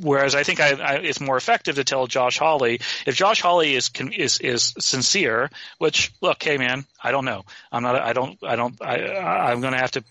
whereas 0.00 0.34
I 0.34 0.44
think 0.44 0.60
I, 0.60 0.70
I, 0.70 0.94
it's 0.96 1.20
more 1.20 1.36
effective 1.36 1.74
to 1.76 1.84
tell 1.84 2.06
Josh 2.06 2.38
Hawley 2.38 2.80
if 3.06 3.16
Josh 3.16 3.42
Hawley 3.42 3.74
is 3.74 3.88
con- 3.88 4.12
is 4.12 4.38
is 4.38 4.74
sincere 4.78 5.50
which 5.78 6.12
look 6.20 6.42
hey 6.42 6.56
man 6.56 6.86
I 7.02 7.10
don't 7.10 7.24
know 7.24 7.44
I'm 7.72 7.82
not 7.82 7.96
I 7.96 8.12
don't 8.12 8.38
I 8.42 8.56
don't 8.56 8.80
I 8.80 9.50
I'm 9.50 9.60
going 9.60 9.72
to 9.72 9.80
have 9.80 9.90
to 9.92 10.04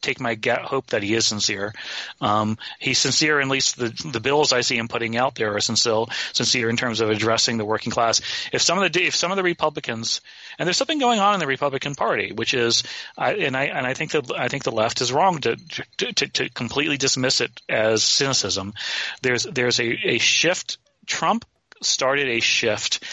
take 0.00 0.20
my 0.20 0.38
hope 0.62 0.88
that 0.88 1.02
he 1.02 1.14
is 1.14 1.26
sincere. 1.26 1.74
Um, 2.20 2.58
he's 2.78 2.98
sincere, 2.98 3.40
at 3.40 3.48
least 3.48 3.76
the 3.76 3.88
the 4.12 4.20
bills 4.20 4.52
I 4.52 4.62
see 4.62 4.76
him 4.76 4.88
putting 4.88 5.16
out 5.16 5.34
there 5.34 5.54
are 5.54 5.60
sincere, 5.60 6.06
sincere 6.32 6.70
in 6.70 6.76
terms 6.76 7.00
of 7.00 7.10
addressing 7.10 7.58
the 7.58 7.64
working 7.64 7.92
class. 7.92 8.20
If 8.52 8.62
some 8.62 8.78
of 8.78 8.92
the 8.92 9.04
if 9.04 9.14
some 9.14 9.30
of 9.30 9.36
the 9.36 9.42
Republicans 9.42 10.20
and 10.58 10.66
there's 10.66 10.76
something 10.76 10.98
going 10.98 11.20
on 11.20 11.34
in 11.34 11.40
the 11.40 11.46
Republican 11.46 11.94
Party, 11.94 12.32
which 12.32 12.52
is, 12.52 12.82
I, 13.16 13.34
and 13.34 13.56
I 13.56 13.64
and 13.64 13.86
I 13.86 13.94
think 13.94 14.10
that 14.12 14.32
I 14.36 14.48
think 14.48 14.64
the 14.64 14.72
left 14.72 15.00
is 15.00 15.12
wrong 15.12 15.38
to 15.38 15.56
to, 15.98 16.12
to, 16.12 16.28
to 16.28 16.50
completely 16.50 16.96
dismiss 16.96 17.40
it 17.40 17.60
as 17.68 18.02
cynicism. 18.02 18.74
There's 19.22 19.44
there's 19.44 19.80
a, 19.80 20.08
a 20.08 20.18
shift. 20.18 20.78
Trump 21.06 21.44
started 21.80 22.28
a 22.28 22.40
shift 22.40 23.04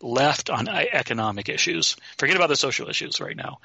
left 0.00 0.50
on 0.50 0.68
economic 0.68 1.48
issues. 1.48 1.96
Forget 2.18 2.36
about 2.36 2.48
the 2.48 2.56
social 2.56 2.88
issues 2.88 3.20
right 3.20 3.36
now. 3.36 3.58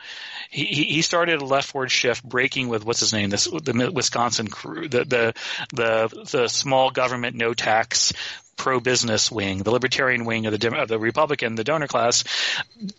He 0.49 0.66
he 0.66 1.02
started 1.02 1.41
a 1.41 1.45
leftward 1.45 1.91
shift, 1.91 2.24
breaking 2.24 2.68
with 2.68 2.86
what's 2.86 2.99
his 2.99 3.14
name, 3.14 3.30
this 3.30 3.45
the 3.45 3.91
Wisconsin 3.94 4.48
crew, 4.48 4.88
the 4.88 5.06
the 5.06 5.34
the 5.74 6.26
the 6.32 6.48
small 6.48 6.91
government, 6.91 7.36
no 7.36 7.53
tax. 7.53 8.14
Pro-business 8.57 9.30
wing, 9.30 9.64
the 9.64 9.72
libertarian 9.72 10.24
wing 10.24 10.45
of 10.45 10.57
the 10.57 10.82
of 10.82 10.88
the 10.88 10.98
Republican, 10.98 11.56
the 11.56 11.66
donor 11.66 11.88
class. 11.88 12.24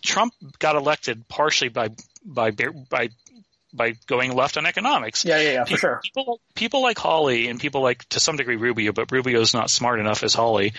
Trump 0.03 0.35
got 0.59 0.75
elected 0.75 1.27
partially 1.27 1.69
by 1.69 1.89
by 2.23 2.51
by 2.51 3.09
by 3.73 3.93
going 4.05 4.35
left 4.35 4.57
on 4.57 4.67
economics. 4.67 5.25
Yeah, 5.25 5.39
yeah, 5.39 5.51
yeah, 5.51 5.63
for 5.63 5.67
people, 5.69 5.77
sure. 5.79 6.01
People, 6.13 6.41
people 6.53 6.81
like 6.83 6.99
Hawley 6.99 7.47
and 7.47 7.59
people 7.59 7.81
like 7.81 8.07
to 8.09 8.19
some 8.19 8.35
degree 8.35 8.55
Rubio, 8.55 8.91
but 8.91 9.11
Rubio's 9.11 9.55
not 9.55 9.71
smart 9.71 9.99
enough 9.99 10.21
as 10.21 10.35
Hawley. 10.35 10.73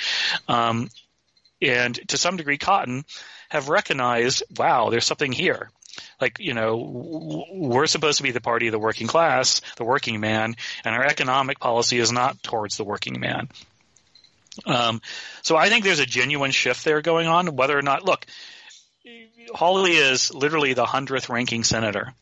Um, 0.47 0.89
and 1.61 1.99
to 2.09 2.17
some 2.17 2.37
degree 2.37 2.59
Cotton 2.59 3.05
have 3.49 3.69
recognized, 3.69 4.43
wow, 4.57 4.91
there's 4.91 5.07
something 5.07 5.33
here. 5.33 5.71
Like, 6.21 6.39
you 6.39 6.55
know, 6.55 7.47
we're 7.51 7.87
supposed 7.87 8.19
to 8.19 8.23
be 8.23 8.31
the 8.31 8.41
party 8.41 8.69
of 8.69 8.73
the 8.73 8.79
working 8.79 9.07
class, 9.07 9.61
the 9.77 9.85
working 9.85 10.21
man, 10.21 10.55
and 10.85 10.95
our 10.95 11.05
economic 11.05 11.59
policy 11.59 11.99
is 11.99 12.13
not 12.13 12.43
towards 12.43 12.77
the 12.77 12.85
working 12.85 13.19
man. 13.19 13.49
Um, 14.67 15.01
so 15.43 15.57
I 15.57 15.69
think 15.69 15.85
there's 15.85 16.01
a 16.01 16.07
genuine 16.07 16.51
shift 16.51 16.85
there 16.85 17.01
going 17.03 17.27
on, 17.27 17.57
whether 17.57 17.77
or 17.77 17.83
not, 17.83 18.05
look, 18.05 18.27
Hawley 19.55 19.93
is 19.93 20.33
literally 20.33 20.75
the 20.75 20.87
hundredth 20.87 21.29
ranking 21.29 21.65
senator, 21.65 22.13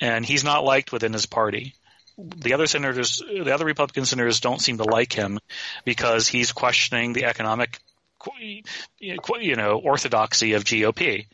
and 0.00 0.24
he's 0.24 0.44
not 0.44 0.64
liked 0.64 0.92
within 0.92 1.12
his 1.12 1.26
party 1.26 1.74
the 2.18 2.54
other 2.54 2.66
senators, 2.66 3.22
the 3.28 3.54
other 3.54 3.64
Republican 3.64 4.04
senators 4.04 4.40
don't 4.40 4.60
seem 4.60 4.78
to 4.78 4.84
like 4.84 5.12
him 5.12 5.38
because 5.84 6.26
he's 6.26 6.52
questioning 6.52 7.12
the 7.12 7.24
economic, 7.26 7.78
you 8.98 9.56
know, 9.56 9.78
orthodoxy 9.78 10.54
of 10.54 10.64
GOP. 10.64 11.26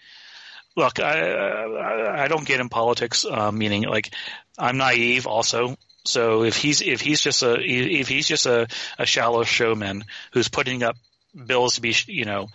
Look, 0.77 0.99
I, 0.99 2.25
I 2.25 2.29
don't 2.29 2.47
get 2.47 2.61
in 2.61 2.69
politics, 2.69 3.25
uh, 3.25 3.53
meaning 3.53 3.83
like 3.85 4.13
I'm 4.59 4.77
naive 4.77 5.27
also. 5.27 5.77
So 6.05 6.43
if 6.43 6.57
he's 6.57 6.83
if 6.83 7.01
he's 7.01 7.21
just 7.21 7.43
a 7.43 7.55
if 7.61 8.09
he's 8.09 8.27
just 8.27 8.47
a, 8.47 8.67
a 8.99 9.07
shallow 9.07 9.45
showman 9.45 10.05
who's 10.33 10.49
putting 10.49 10.83
up 10.83 10.97
bills 11.35 11.77
to 11.77 11.81
be 11.81 11.95
you 12.07 12.25
know 12.25 12.49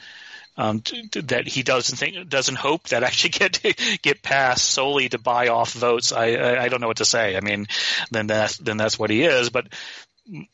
um, 0.59 0.81
to, 0.81 1.07
to, 1.09 1.21
that 1.23 1.47
he 1.47 1.63
doesn't 1.63 1.95
think 1.97 2.29
doesn't 2.29 2.55
hope 2.55 2.89
that 2.89 3.03
actually 3.03 3.29
get 3.49 3.61
get 4.01 4.21
passed 4.21 4.65
solely 4.65 5.09
to 5.09 5.17
buy 5.17 5.47
off 5.47 5.71
votes. 5.71 6.11
I, 6.11 6.33
I 6.33 6.63
I 6.63 6.69
don't 6.69 6.81
know 6.81 6.87
what 6.87 6.97
to 6.97 7.05
say. 7.05 7.37
I 7.37 7.39
mean, 7.39 7.67
then 8.11 8.27
that's 8.27 8.57
then 8.57 8.77
that's 8.77 8.99
what 8.99 9.09
he 9.09 9.23
is. 9.23 9.49
But 9.49 9.67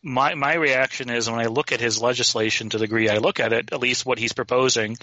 my 0.01 0.35
my 0.35 0.55
reaction 0.55 1.09
is 1.09 1.29
when 1.29 1.39
I 1.39 1.45
look 1.45 1.71
at 1.71 1.81
his 1.81 2.01
legislation 2.01 2.69
to 2.69 2.77
the 2.77 2.85
degree 2.85 3.09
I 3.09 3.17
look 3.17 3.39
at 3.39 3.53
it, 3.53 3.73
at 3.73 3.79
least 3.79 4.05
what 4.05 4.19
he's 4.19 4.33
proposing, 4.33 4.97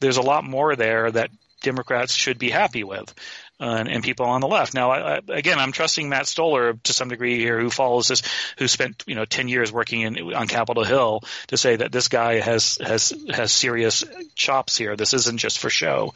there's 0.00 0.16
a 0.16 0.22
lot 0.22 0.44
more 0.44 0.76
there 0.76 1.10
that 1.10 1.30
Democrats 1.62 2.14
should 2.14 2.38
be 2.38 2.50
happy 2.50 2.84
with. 2.84 3.12
Uh, 3.60 3.76
and, 3.78 3.88
and, 3.88 4.02
people 4.02 4.26
on 4.26 4.40
the 4.40 4.48
left. 4.48 4.74
Now, 4.74 4.90
I, 4.90 5.14
I, 5.14 5.20
again, 5.28 5.60
I'm 5.60 5.70
trusting 5.70 6.08
Matt 6.08 6.26
Stoller 6.26 6.74
to 6.74 6.92
some 6.92 7.08
degree 7.08 7.38
here, 7.38 7.60
who 7.60 7.70
follows 7.70 8.08
this, 8.08 8.22
who 8.58 8.66
spent 8.66 9.04
you 9.06 9.14
know 9.14 9.24
10 9.24 9.46
years 9.46 9.72
working 9.72 10.00
in, 10.00 10.34
on 10.34 10.48
Capitol 10.48 10.82
Hill, 10.82 11.22
to 11.46 11.56
say 11.56 11.76
that 11.76 11.92
this 11.92 12.08
guy 12.08 12.40
has 12.40 12.78
has 12.84 13.12
has 13.30 13.52
serious 13.52 14.02
chops 14.34 14.76
here. 14.76 14.96
This 14.96 15.14
isn't 15.14 15.38
just 15.38 15.60
for 15.60 15.70
show. 15.70 16.14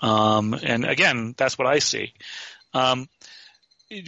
Um, 0.00 0.52
and 0.52 0.84
again, 0.84 1.32
that's 1.36 1.56
what 1.56 1.68
I 1.68 1.78
see. 1.78 2.12
Um, 2.74 3.08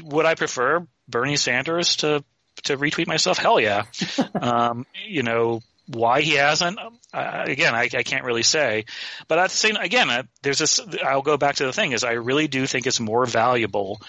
would 0.02 0.26
I 0.26 0.34
prefer 0.34 0.84
Bernie 1.08 1.36
Sanders 1.36 1.96
to 1.96 2.24
to 2.64 2.76
retweet 2.76 3.06
myself? 3.06 3.38
Hell 3.38 3.60
yeah. 3.60 3.84
um, 4.34 4.86
you 5.06 5.22
know, 5.22 5.62
why 5.86 6.20
he 6.20 6.34
hasn't, 6.34 6.78
uh, 7.12 7.44
again, 7.46 7.74
I, 7.74 7.88
I, 7.92 8.02
can't 8.02 8.24
really 8.24 8.44
say. 8.44 8.84
But 9.28 9.38
at 9.38 9.50
the 9.50 9.56
same, 9.56 9.76
again, 9.76 10.10
uh, 10.10 10.22
there's 10.42 10.58
this. 10.58 10.80
I'll 11.04 11.22
go 11.22 11.36
back 11.36 11.56
to 11.56 11.66
the 11.66 11.72
thing 11.72 11.92
is 11.92 12.04
I 12.04 12.12
really 12.12 12.48
do 12.48 12.66
think 12.66 12.86
it's 12.86 13.00
more 13.00 13.26
valuable 13.26 14.00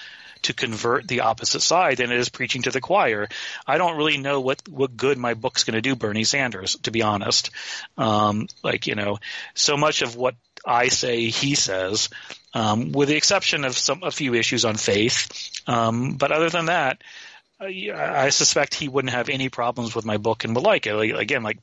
to 0.44 0.54
convert 0.54 1.08
the 1.08 1.22
opposite 1.22 1.62
side 1.62 1.98
than 1.98 2.12
it 2.12 2.20
is 2.20 2.30
preaching 2.30 2.64
to 2.64 2.72
the 2.72 2.82
choir. 2.82 3.28
I 3.66 3.78
don't 3.78 3.98
really 3.98 4.18
know 4.18 4.42
what 4.42 4.62
what 4.70 4.96
good 4.96 5.18
my 5.18 5.34
book's 5.34 5.64
going 5.64 5.76
to 5.76 5.82
do 5.82 5.96
Bernie 5.96 6.26
Sanders, 6.26 6.76
to 6.84 6.92
be 6.92 7.02
honest. 7.02 7.50
Um, 7.98 8.48
like 8.64 8.88
you 8.88 8.96
know, 8.96 9.20
so 9.56 9.76
much 9.76 10.02
of 10.02 10.16
what 10.16 10.36
I 10.66 10.90
say 10.90 11.26
he 11.30 11.56
says, 11.56 12.10
um, 12.54 12.92
with 12.92 13.10
the 13.10 13.18
exception 13.18 13.66
of 13.66 13.78
some 13.78 14.04
a 14.04 14.12
few 14.12 14.34
issues 14.34 14.66
on 14.66 14.76
faith. 14.76 15.50
Um, 15.68 16.16
but 16.16 16.32
other 16.32 16.50
than 16.50 16.66
that, 16.66 17.02
I 17.64 18.30
suspect 18.30 18.74
he 18.74 18.88
wouldn't 18.88 19.14
have 19.14 19.30
any 19.30 19.50
problems 19.50 19.96
with 19.96 20.06
my 20.06 20.18
book 20.18 20.44
and 20.44 20.56
would 20.56 20.64
like 20.64 20.88
it. 20.88 20.96
Like, 20.96 21.14
again, 21.14 21.44
like, 21.44 21.60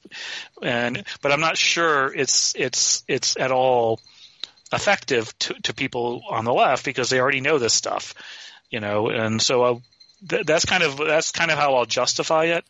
and 0.63 1.05
but 1.23 1.33
I'm 1.33 1.41
not 1.41 1.57
sure 1.57 2.13
it's 2.13 2.55
it's 2.57 3.05
it's 3.09 3.37
at 3.37 3.51
all 3.51 4.01
effective 4.73 5.37
to, 5.41 5.55
to 5.63 5.75
people 5.75 6.23
on 6.29 6.45
the 6.45 6.53
left 6.53 6.85
because 6.85 7.11
they 7.11 7.21
already 7.21 7.41
know 7.41 7.59
this 7.59 7.75
stuff, 7.75 8.15
you 8.71 8.81
know. 8.81 9.09
And 9.09 9.41
so 9.41 9.63
uh, 9.63 9.79
th- 10.29 10.47
that's 10.47 10.65
kind 10.65 10.83
of 10.83 10.97
that's 10.97 11.33
kind 11.33 11.51
of 11.51 11.59
how 11.59 11.75
I'll 11.75 11.87
justify 11.87 12.45
it. 12.45 12.65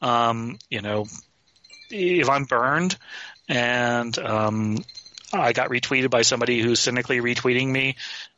Um, 0.00 0.58
you 0.68 0.80
know, 0.80 1.06
if 1.90 2.28
I'm 2.28 2.44
burned 2.44 2.96
and 3.48 4.16
um, 4.18 4.84
I 5.32 5.52
got 5.52 5.70
retweeted 5.70 6.10
by 6.10 6.22
somebody 6.22 6.60
who's 6.60 6.80
cynically 6.80 7.20
retweeting 7.20 7.68
me. 7.68 7.96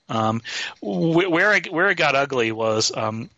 Um, 0.09 0.43
where 0.83 1.53
I, 1.53 1.61
where 1.71 1.89
it 1.89 1.95
got 1.95 2.17
ugly 2.17 2.53
was 2.53 2.93
um, 2.95 3.31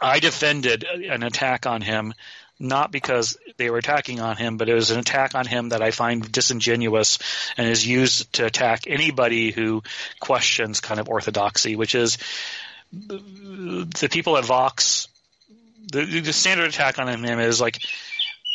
I 0.00 0.20
defended 0.20 0.84
an 0.84 1.22
attack 1.22 1.66
on 1.66 1.82
him 1.82 2.14
not 2.58 2.92
because 2.92 3.36
they 3.56 3.68
were 3.70 3.78
attacking 3.78 4.20
on 4.20 4.36
him, 4.36 4.56
but 4.56 4.68
it 4.68 4.74
was 4.74 4.90
an 4.90 4.98
attack 4.98 5.34
on 5.34 5.46
him 5.46 5.70
that 5.70 5.82
I 5.82 5.90
find 5.90 6.30
disingenuous 6.30 7.18
and 7.56 7.68
is 7.68 7.86
used 7.86 8.32
to 8.34 8.46
attack 8.46 8.84
anybody 8.86 9.50
who 9.50 9.82
questions 10.20 10.80
kind 10.80 11.00
of 11.00 11.08
orthodoxy, 11.08 11.76
which 11.76 11.94
is 11.94 12.18
the 12.92 14.08
people 14.10 14.36
at 14.36 14.44
Vox. 14.44 15.08
The, 15.92 16.20
the 16.20 16.32
standard 16.32 16.68
attack 16.68 16.98
on 16.98 17.08
him 17.08 17.40
is 17.40 17.60
like 17.60 17.80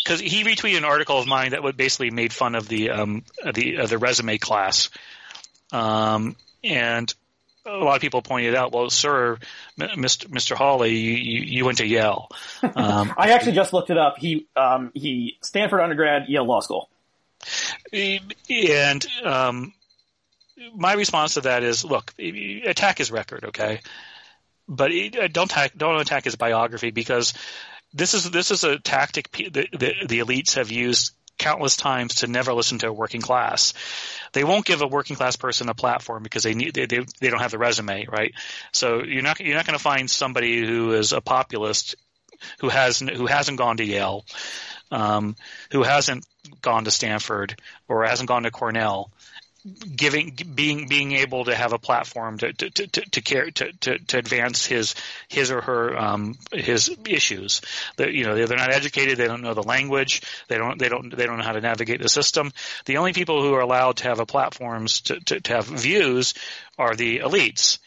because 0.04 0.20
he 0.20 0.44
retweeted 0.44 0.78
an 0.78 0.86
article 0.86 1.20
of 1.20 1.28
mine 1.28 1.52
that 1.52 1.62
would 1.62 1.78
basically 1.78 2.10
made 2.10 2.34
fun 2.34 2.56
of 2.56 2.68
the 2.68 2.90
um, 2.90 3.24
the 3.54 3.80
uh, 3.80 3.86
the 3.86 3.98
resume 3.98 4.38
class, 4.38 4.90
um, 5.72 6.36
and 6.64 7.14
a 7.66 7.78
lot 7.78 7.96
of 7.96 8.02
people 8.02 8.22
pointed 8.22 8.56
out, 8.56 8.72
well, 8.72 8.90
sir, 8.90 9.38
Mr. 9.78 10.28
Mr. 10.28 10.56
Hawley, 10.56 10.96
you, 10.96 11.42
you 11.42 11.66
went 11.66 11.80
to 11.80 11.86
Yale. 11.86 12.30
Um, 12.64 13.14
I 13.18 13.32
actually 13.32 13.54
just 13.54 13.74
looked 13.74 13.90
it 13.90 13.98
up. 13.98 14.18
He 14.18 14.48
um, 14.56 14.92
he 14.94 15.38
Stanford 15.42 15.82
undergrad, 15.82 16.28
Yale 16.28 16.46
Law 16.46 16.62
School. 16.62 16.90
And 17.94 19.06
um, 19.24 19.74
my 20.76 20.94
response 20.94 21.36
to 21.36 21.42
that 21.42 21.64
is, 21.64 21.86
look, 21.86 22.14
attack 22.18 22.98
his 22.98 23.12
record, 23.12 23.46
okay, 23.46 23.82
but 24.68 24.92
don't 25.32 25.52
attack 25.52 25.74
don't 25.78 26.00
attack 26.00 26.26
his 26.26 26.36
biography 26.36 26.92
because 26.92 27.34
this 27.94 28.14
is 28.14 28.30
this 28.30 28.52
is 28.52 28.64
a 28.64 28.78
tactic 28.80 29.32
the, 29.32 29.50
the, 29.72 29.94
the 30.08 30.20
elites 30.20 30.56
have 30.56 30.72
used 30.72 31.14
countless 31.40 31.76
times 31.76 32.16
to 32.16 32.28
never 32.28 32.54
listen 32.54 32.78
to 32.80 32.90
a 32.90 32.94
working 32.94 33.22
class. 33.22 33.74
They 34.34 34.44
won't 34.44 34.66
give 34.66 34.84
a 34.84 34.88
working 34.88 35.16
class 35.16 35.36
person 35.36 35.70
a 35.70 35.74
platform 35.74 36.22
because 36.22 36.44
they 36.44 36.54
need 36.54 36.76
they, 36.76 36.86
they, 36.86 37.00
they 37.20 37.30
don't 37.30 37.40
have 37.40 37.52
the 37.52 37.58
resume, 37.58 38.06
right? 38.06 38.34
So 38.72 39.04
you're 39.04 39.24
not 39.24 39.40
you're 39.40 39.56
not 39.56 39.66
going 39.66 39.78
to 39.78 39.84
find 39.84 40.10
somebody 40.10 40.66
who 40.66 40.94
is 40.94 41.14
a 41.14 41.22
populist 41.22 41.96
who 42.60 42.70
has 42.70 43.00
who 43.00 43.26
hasn't 43.26 43.58
gone 43.58 43.78
to 43.78 43.84
Yale, 43.84 44.26
um, 44.92 45.36
who 45.72 45.84
hasn't 45.84 46.26
gone 46.62 46.86
to 46.86 46.92
Stanford 46.92 47.60
or 47.88 48.06
hasn't 48.06 48.28
gone 48.28 48.44
to 48.44 48.52
Cornell 48.52 49.12
giving 49.96 50.38
being 50.56 50.88
being 50.88 51.12
able 51.14 51.46
to 51.46 51.56
have 51.56 51.74
a 51.74 51.80
platform 51.80 52.38
to 52.38 52.54
to 52.54 52.70
to 52.70 52.88
to, 52.88 53.22
care, 53.22 53.52
to, 53.52 53.72
to, 53.74 54.00
to 54.00 54.18
advance 54.18 54.66
his 54.66 54.96
his 55.28 55.52
or 55.52 55.62
her 55.62 55.98
um, 55.98 56.38
his 56.52 56.96
issues. 57.06 57.62
That 57.98 58.14
you 58.14 58.26
know 58.26 58.36
they're 58.36 58.58
not 58.58 58.74
educated, 58.74 59.18
they 59.18 59.28
don't 59.28 59.42
know 59.42 59.54
the 59.54 59.64
language, 59.64 60.22
they 60.48 60.58
don't 60.58 60.80
they 60.80 60.90
don't 60.90 61.16
they 61.16 61.26
don't 61.26 61.38
know 61.38 61.44
how 61.44 61.54
to 61.54 61.62
navigate 61.62 62.02
the 62.02 62.10
system. 62.10 62.52
The 62.86 62.98
only 62.98 63.14
people 63.14 63.42
who 63.42 63.54
are 63.54 63.62
allowed 63.62 63.98
to 63.98 64.04
have 64.06 64.20
a 64.20 64.26
platforms 64.26 65.02
to, 65.02 65.20
to, 65.20 65.42
to 65.42 65.54
have 65.54 65.66
views 65.66 66.34
are 66.78 66.96
the 66.96 67.20
elites. 67.20 67.80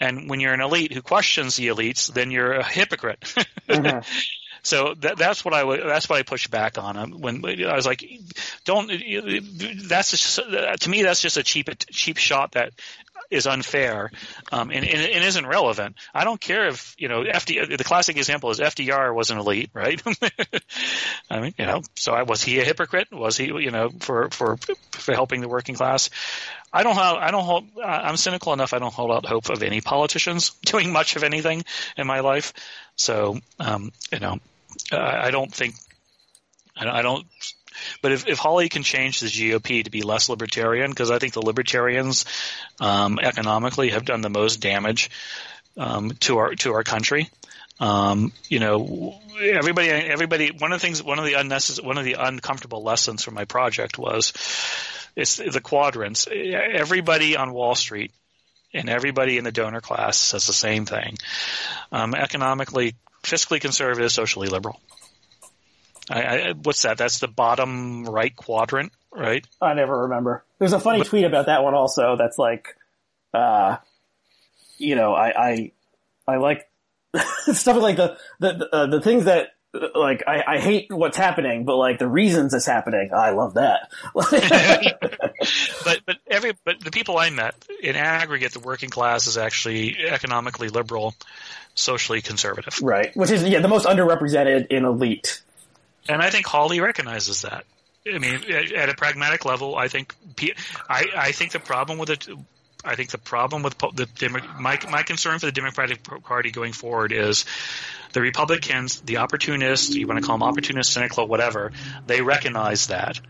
And 0.00 0.30
when 0.30 0.38
you're 0.40 0.54
an 0.54 0.60
elite 0.60 0.92
who 0.92 1.02
questions 1.02 1.56
the 1.56 1.68
elites, 1.68 2.12
then 2.12 2.30
you're 2.30 2.52
a 2.52 2.64
hypocrite. 2.64 3.34
Mm-hmm. 3.68 3.98
So 4.68 4.92
that, 4.98 5.16
that's 5.16 5.46
what 5.46 5.54
I 5.54 5.64
that's 5.78 6.10
what 6.10 6.18
I 6.18 6.22
pushed 6.24 6.50
back 6.50 6.76
on 6.76 6.94
him 6.94 7.20
when 7.22 7.42
I 7.64 7.74
was 7.74 7.86
like, 7.86 8.04
don't. 8.66 8.88
That's 9.88 10.10
just, 10.10 10.36
to 10.36 10.90
me 10.90 11.02
that's 11.02 11.22
just 11.22 11.38
a 11.38 11.42
cheap 11.42 11.70
cheap 11.90 12.18
shot 12.18 12.52
that 12.52 12.72
is 13.30 13.46
unfair 13.46 14.10
um, 14.52 14.70
and, 14.70 14.84
and, 14.86 15.00
and, 15.00 15.24
isn't 15.24 15.46
relevant. 15.46 15.96
I 16.14 16.24
don't 16.24 16.40
care 16.40 16.68
if 16.68 16.94
you 16.98 17.08
know 17.08 17.24
FD. 17.24 17.78
The 17.78 17.84
classic 17.84 18.18
example 18.18 18.50
is 18.50 18.58
FDR 18.58 19.14
was 19.14 19.30
an 19.30 19.38
elite, 19.38 19.70
right? 19.72 20.02
I 21.30 21.40
mean, 21.40 21.54
you 21.58 21.64
know, 21.64 21.80
so 21.94 22.12
I, 22.12 22.24
was 22.24 22.42
he 22.42 22.58
a 22.58 22.64
hypocrite? 22.64 23.08
Was 23.10 23.38
he, 23.38 23.46
you 23.46 23.70
know, 23.70 23.88
for 24.00 24.28
for 24.28 24.58
for 24.92 25.14
helping 25.14 25.40
the 25.40 25.48
working 25.48 25.76
class? 25.76 26.10
I 26.70 26.82
don't 26.82 26.96
have, 26.96 27.16
I 27.16 27.30
don't 27.30 27.44
hold, 27.44 27.64
I'm 27.82 28.18
cynical 28.18 28.52
enough. 28.52 28.74
I 28.74 28.78
don't 28.78 28.92
hold 28.92 29.10
out 29.10 29.24
hope 29.24 29.48
of 29.48 29.62
any 29.62 29.80
politicians 29.80 30.50
doing 30.66 30.92
much 30.92 31.16
of 31.16 31.24
anything 31.24 31.64
in 31.96 32.06
my 32.06 32.20
life. 32.20 32.52
So, 32.96 33.38
um, 33.58 33.92
you 34.12 34.18
know, 34.18 34.38
I 34.92 35.30
don't 35.30 35.52
think, 35.52 35.74
I 36.76 37.02
don't, 37.02 37.26
but 38.02 38.12
if, 38.12 38.26
if 38.26 38.38
Hawley 38.38 38.68
can 38.68 38.82
change 38.82 39.20
the 39.20 39.26
GOP 39.26 39.84
to 39.84 39.90
be 39.90 40.02
less 40.02 40.28
libertarian, 40.28 40.90
because 40.90 41.10
I 41.10 41.18
think 41.18 41.32
the 41.32 41.42
libertarians, 41.44 42.24
um, 42.80 43.18
economically 43.22 43.90
have 43.90 44.04
done 44.04 44.20
the 44.20 44.30
most 44.30 44.60
damage, 44.60 45.10
um, 45.76 46.10
to 46.20 46.38
our, 46.38 46.54
to 46.56 46.72
our 46.72 46.82
country. 46.82 47.30
Um, 47.80 48.32
you 48.48 48.58
know, 48.58 49.20
everybody, 49.40 49.88
everybody, 49.88 50.50
one 50.50 50.72
of 50.72 50.80
the 50.80 50.84
things, 50.84 51.02
one 51.02 51.18
of 51.18 51.24
the 51.24 51.34
unnecessary, 51.34 51.86
one 51.86 51.98
of 51.98 52.04
the 52.04 52.16
uncomfortable 52.18 52.82
lessons 52.82 53.22
from 53.22 53.34
my 53.34 53.44
project 53.44 53.98
was, 53.98 54.32
it's 55.14 55.36
the 55.36 55.60
quadrants. 55.60 56.26
Everybody 56.30 57.36
on 57.36 57.52
Wall 57.52 57.74
Street 57.74 58.12
and 58.74 58.88
everybody 58.88 59.38
in 59.38 59.44
the 59.44 59.52
donor 59.52 59.80
class 59.80 60.18
says 60.18 60.46
the 60.46 60.52
same 60.52 60.86
thing. 60.86 61.16
Um, 61.92 62.14
economically, 62.14 62.94
fiscally 63.22 63.60
conservative, 63.60 64.10
socially 64.12 64.48
liberal. 64.48 64.80
I, 66.10 66.22
I, 66.22 66.52
what's 66.52 66.82
that? 66.82 66.98
That's 66.98 67.18
the 67.18 67.28
bottom 67.28 68.04
right 68.04 68.34
quadrant, 68.34 68.92
right? 69.12 69.46
I 69.60 69.74
never 69.74 70.02
remember. 70.02 70.44
There's 70.58 70.72
a 70.72 70.80
funny 70.80 70.98
but, 70.98 71.08
tweet 71.08 71.24
about 71.24 71.46
that 71.46 71.62
one 71.62 71.74
also. 71.74 72.16
That's 72.16 72.38
like, 72.38 72.76
uh, 73.34 73.76
you 74.78 74.96
know, 74.96 75.12
I, 75.12 75.48
I, 75.48 75.72
I 76.26 76.36
like 76.36 76.68
stuff 77.52 77.76
like 77.76 77.96
the 77.96 78.16
the 78.38 78.68
uh, 78.72 78.86
the 78.86 79.00
things 79.00 79.24
that 79.24 79.48
like 79.72 80.24
I, 80.26 80.42
I 80.46 80.58
hate 80.58 80.90
what's 80.90 81.16
happening, 81.16 81.64
but 81.64 81.76
like 81.76 81.98
the 81.98 82.08
reasons 82.08 82.54
it's 82.54 82.66
happening, 82.66 83.10
I 83.14 83.30
love 83.30 83.54
that. 83.54 83.90
but 85.84 86.00
but 86.06 86.16
every 86.26 86.52
but 86.64 86.80
the 86.80 86.90
people 86.90 87.18
I 87.18 87.30
met 87.30 87.54
in 87.82 87.96
aggregate, 87.96 88.52
the 88.52 88.60
working 88.60 88.90
class 88.90 89.26
is 89.26 89.36
actually 89.36 89.96
economically 90.06 90.68
liberal, 90.68 91.14
socially 91.74 92.22
conservative. 92.22 92.78
Right, 92.82 93.14
which 93.16 93.30
is 93.30 93.44
yeah 93.44 93.60
the 93.60 93.68
most 93.68 93.86
underrepresented 93.86 94.68
in 94.68 94.84
elite. 94.84 95.42
And 96.08 96.22
I 96.22 96.30
think 96.30 96.46
Hawley 96.46 96.80
recognizes 96.80 97.42
that. 97.42 97.64
I 98.10 98.18
mean, 98.18 98.40
at, 98.50 98.88
a 98.88 98.94
pragmatic 98.94 99.44
level, 99.44 99.76
I 99.76 99.88
think 99.88 100.14
I, 100.88 101.04
I 101.14 101.32
think 101.32 101.52
the 101.52 101.58
problem 101.58 101.98
with 101.98 102.10
it. 102.10 102.28
I 102.84 102.94
think 102.94 103.10
the 103.10 103.18
problem 103.18 103.62
with 103.62 103.76
the 103.78 104.08
my 104.58 104.78
my 104.88 105.02
concern 105.02 105.38
for 105.38 105.46
the 105.46 105.52
Democratic 105.52 106.02
Party 106.22 106.50
going 106.50 106.72
forward 106.72 107.12
is 107.12 107.44
the 108.12 108.20
Republicans, 108.20 109.00
the 109.00 109.18
opportunists, 109.18 109.94
you 109.94 110.06
want 110.06 110.20
to 110.20 110.26
call 110.26 110.38
them 110.38 110.48
opportunists, 110.48 110.92
cynical, 110.92 111.26
whatever, 111.26 111.72
they 112.06 112.22
recognize 112.22 112.86
that, 112.86 113.20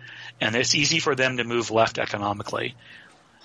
and 0.41 0.55
it's 0.55 0.75
easy 0.75 0.99
for 0.99 1.15
them 1.15 1.39
to 1.39 1.45
move 1.45 1.71
left 1.71 1.99
economically. 1.99 2.77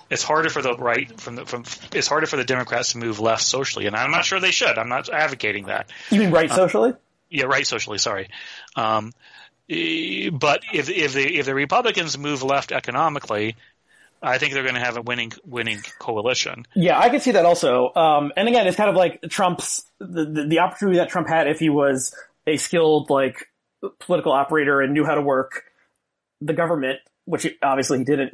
It's 0.09 0.23
harder 0.23 0.49
for 0.49 0.61
the 0.61 0.75
right 0.75 1.19
from 1.19 1.35
the 1.35 1.45
from. 1.45 1.63
It's 1.93 2.07
harder 2.07 2.27
for 2.27 2.38
the 2.38 2.43
Democrats 2.43 2.91
to 2.91 2.97
move 2.97 3.19
left 3.19 3.41
socially, 3.41 3.88
and 3.88 3.95
I'm 3.95 4.11
not 4.11 4.25
sure 4.25 4.39
they 4.39 4.51
should. 4.51 4.77
I'm 4.77 4.89
not 4.89 5.09
advocating 5.09 5.67
that. 5.67 5.89
You 6.11 6.19
mean 6.19 6.31
right 6.31 6.51
uh, 6.51 6.55
socially? 6.55 6.93
yeah, 7.30 7.45
right 7.45 7.65
socially. 7.65 7.97
Sorry. 7.97 8.30
Um, 8.75 9.11
but 9.67 10.63
if 10.73 10.89
if 10.89 11.13
the 11.13 11.39
if 11.39 11.45
the 11.45 11.55
Republicans 11.55 12.17
move 12.17 12.43
left 12.43 12.71
economically, 12.71 13.55
I 14.23 14.37
think 14.37 14.53
they're 14.53 14.63
going 14.63 14.75
to 14.75 14.81
have 14.81 14.97
a 14.97 15.01
winning 15.01 15.33
winning 15.45 15.81
coalition. 15.99 16.65
Yeah, 16.73 16.97
I 16.97 17.09
could 17.09 17.21
see 17.21 17.31
that 17.31 17.45
also. 17.45 17.93
Um, 17.93 18.31
and 18.37 18.47
again, 18.47 18.65
it's 18.67 18.77
kind 18.77 18.89
of 18.89 18.95
like 18.95 19.21
Trump's 19.29 19.83
the, 19.99 20.25
the, 20.25 20.47
the 20.47 20.59
opportunity 20.59 20.97
that 20.97 21.09
Trump 21.09 21.27
had 21.27 21.47
if 21.47 21.59
he 21.59 21.69
was 21.69 22.15
a 22.47 22.57
skilled 22.57 23.09
like 23.09 23.47
political 23.99 24.31
operator 24.31 24.81
and 24.81 24.93
knew 24.93 25.05
how 25.05 25.15
to 25.15 25.21
work 25.21 25.63
the 26.41 26.53
government, 26.53 26.99
which 27.25 27.47
obviously 27.61 27.99
he 27.99 28.03
didn't 28.05 28.33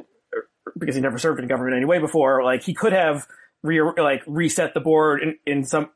because 0.78 0.94
he 0.94 1.00
never 1.00 1.18
served 1.18 1.40
in 1.40 1.48
government 1.48 1.76
anyway 1.76 1.98
before. 1.98 2.44
Like 2.44 2.62
he 2.62 2.74
could 2.74 2.92
have 2.92 3.26
re- 3.62 3.82
like 3.98 4.22
reset 4.26 4.74
the 4.74 4.80
board 4.80 5.22
in, 5.22 5.38
in 5.46 5.64
some 5.64 5.90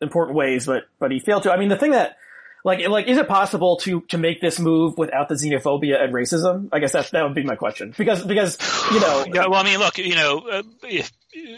important 0.00 0.36
ways, 0.36 0.66
but 0.66 0.84
but 0.98 1.10
he 1.10 1.18
failed 1.18 1.42
to. 1.44 1.52
I 1.52 1.58
mean, 1.58 1.68
the 1.68 1.76
thing 1.76 1.92
that 1.92 2.16
like 2.64 2.86
like 2.88 3.08
is 3.08 3.18
it 3.18 3.28
possible 3.28 3.76
to 3.78 4.02
to 4.02 4.18
make 4.18 4.40
this 4.40 4.60
move 4.60 4.96
without 4.96 5.28
the 5.28 5.34
xenophobia 5.34 6.02
and 6.02 6.14
racism? 6.14 6.68
I 6.72 6.78
guess 6.78 6.92
that 6.92 7.10
that 7.10 7.24
would 7.24 7.34
be 7.34 7.42
my 7.42 7.56
question 7.56 7.92
because 7.96 8.24
because 8.24 8.58
you 8.92 9.00
know 9.00 9.24
yeah. 9.34 9.46
Well, 9.46 9.54
I 9.60 9.64
mean, 9.64 9.78
look, 9.78 9.98
you 9.98 10.14
know, 10.14 10.38
uh, 10.38 10.62
if, 10.84 11.10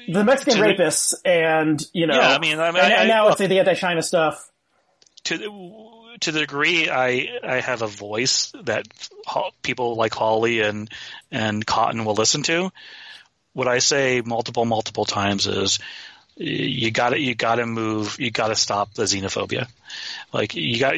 the 0.09 0.25
Mexican 0.25 0.61
rapists 0.61 1.15
and 1.25 1.83
you 1.93 2.07
know, 2.07 2.15
yeah, 2.15 2.29
I 2.29 2.39
mean, 2.39 2.59
I 2.59 2.71
mean, 2.71 2.83
and, 2.83 2.93
I, 2.93 2.97
and 3.01 3.09
now 3.09 3.29
look, 3.29 3.39
let's 3.39 3.49
the 3.49 3.59
anti-China 3.59 4.03
stuff. 4.03 4.51
to 5.25 5.39
the 5.39 5.85
to 6.21 6.33
the 6.33 6.41
degree 6.41 6.89
I 6.89 7.29
I 7.43 7.61
have 7.61 7.83
a 7.83 7.87
voice 7.87 8.53
that 8.63 8.87
people 9.63 9.97
like 9.97 10.15
Hawley 10.15 10.61
and 10.61 10.91
and 11.31 11.67
Cotton 11.67 12.05
will 12.05 12.15
listen 12.15 12.43
to, 12.45 12.73
what 13.53 13.69
I 13.69 13.79
say 13.79 14.23
multiple 14.25 14.65
multiple 14.65 15.05
times 15.05 15.47
is 15.47 15.81
you 16.37 16.91
got 16.91 17.11
to 17.11 17.21
you 17.21 17.35
got 17.35 17.57
to 17.57 17.67
move 17.67 18.19
you 18.19 18.31
got 18.31 18.49
to 18.49 18.57
stop 18.57 18.95
the 18.95 19.05
xenophobia. 19.05 19.69
Like 20.33 20.55
you 20.55 20.79
got 20.79 20.95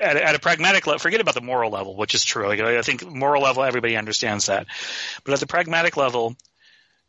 at, 0.00 0.16
at 0.16 0.34
a 0.34 0.38
pragmatic 0.38 0.86
level 0.86 0.98
forget 0.98 1.20
about 1.20 1.34
the 1.34 1.40
moral 1.40 1.70
level 1.70 1.96
which 1.96 2.14
is 2.14 2.24
true. 2.24 2.46
Like, 2.46 2.60
i 2.60 2.82
think 2.82 3.04
moral 3.06 3.42
level 3.42 3.64
everybody 3.64 3.96
understands 3.96 4.46
that. 4.46 4.66
But 5.24 5.34
at 5.34 5.40
the 5.40 5.46
pragmatic 5.46 5.96
level 5.96 6.36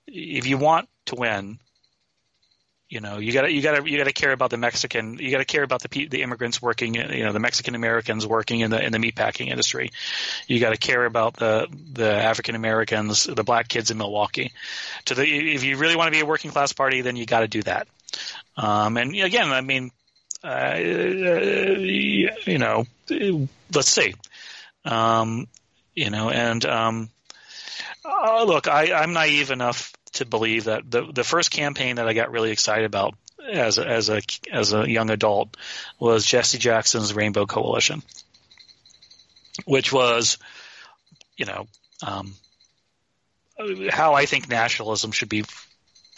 if 0.07 0.47
you 0.47 0.57
want 0.57 0.89
to 1.07 1.15
win 1.15 1.59
you 2.89 3.01
know 3.01 3.17
you 3.17 3.33
got 3.33 3.41
to 3.41 3.51
you 3.51 3.61
got 3.61 3.83
to 3.83 3.89
you 3.89 3.97
got 3.97 4.05
to 4.05 4.13
care 4.13 4.31
about 4.31 4.49
the 4.49 4.57
Mexican 4.57 5.17
you 5.19 5.29
got 5.29 5.39
to 5.39 5.45
care 5.45 5.63
about 5.63 5.81
the 5.81 6.07
the 6.07 6.21
immigrants 6.21 6.61
working 6.61 6.95
you 6.95 7.25
know 7.25 7.33
the 7.33 7.39
Mexican 7.39 7.75
Americans 7.75 8.25
working 8.25 8.61
in 8.61 8.71
the 8.71 8.81
in 8.83 8.93
the 8.93 8.97
meatpacking 8.97 9.47
industry. 9.47 9.91
You 10.47 10.59
got 10.59 10.69
to 10.69 10.77
care 10.77 11.03
about 11.05 11.35
the 11.35 11.67
the 11.93 12.09
African 12.09 12.55
Americans 12.55 13.25
the 13.25 13.43
black 13.43 13.67
kids 13.67 13.91
in 13.91 13.97
Milwaukee. 13.97 14.53
To 15.05 15.15
the 15.15 15.23
if 15.23 15.63
you 15.63 15.77
really 15.77 15.95
want 15.95 16.07
to 16.07 16.11
be 16.11 16.21
a 16.21 16.25
working 16.25 16.51
class 16.51 16.71
party 16.71 17.01
then 17.01 17.15
you 17.17 17.25
got 17.25 17.41
to 17.41 17.47
do 17.47 17.61
that. 17.63 17.87
Um, 18.55 18.95
and 18.97 19.13
again 19.15 19.51
I 19.51 19.61
mean 19.61 19.91
uh, 20.43 20.75
you 20.77 22.57
know 22.57 22.85
let's 23.09 23.89
see. 23.89 24.13
Um, 24.85 25.47
you 25.93 26.09
know 26.09 26.29
and 26.29 26.63
um, 26.65 27.09
uh, 28.05 28.45
look 28.45 28.69
I 28.69 28.93
I'm 28.93 29.11
naive 29.11 29.51
enough 29.51 29.96
to 30.17 30.25
believe 30.25 30.65
that 30.65 30.89
the 30.89 31.05
the 31.11 31.23
first 31.23 31.51
campaign 31.51 31.95
that 31.95 32.07
I 32.07 32.13
got 32.13 32.31
really 32.31 32.51
excited 32.51 32.85
about 32.85 33.15
as 33.51 33.77
a, 33.77 33.87
as 33.87 34.09
a 34.09 34.21
as 34.51 34.73
a 34.73 34.89
young 34.89 35.09
adult 35.09 35.55
was 35.99 36.25
Jesse 36.25 36.57
Jackson's 36.57 37.13
Rainbow 37.13 37.45
Coalition, 37.45 38.03
which 39.65 39.91
was, 39.91 40.37
you 41.37 41.45
know, 41.45 41.67
um, 42.05 42.33
how 43.89 44.13
I 44.13 44.25
think 44.25 44.49
nationalism 44.49 45.11
should 45.11 45.29
be. 45.29 45.43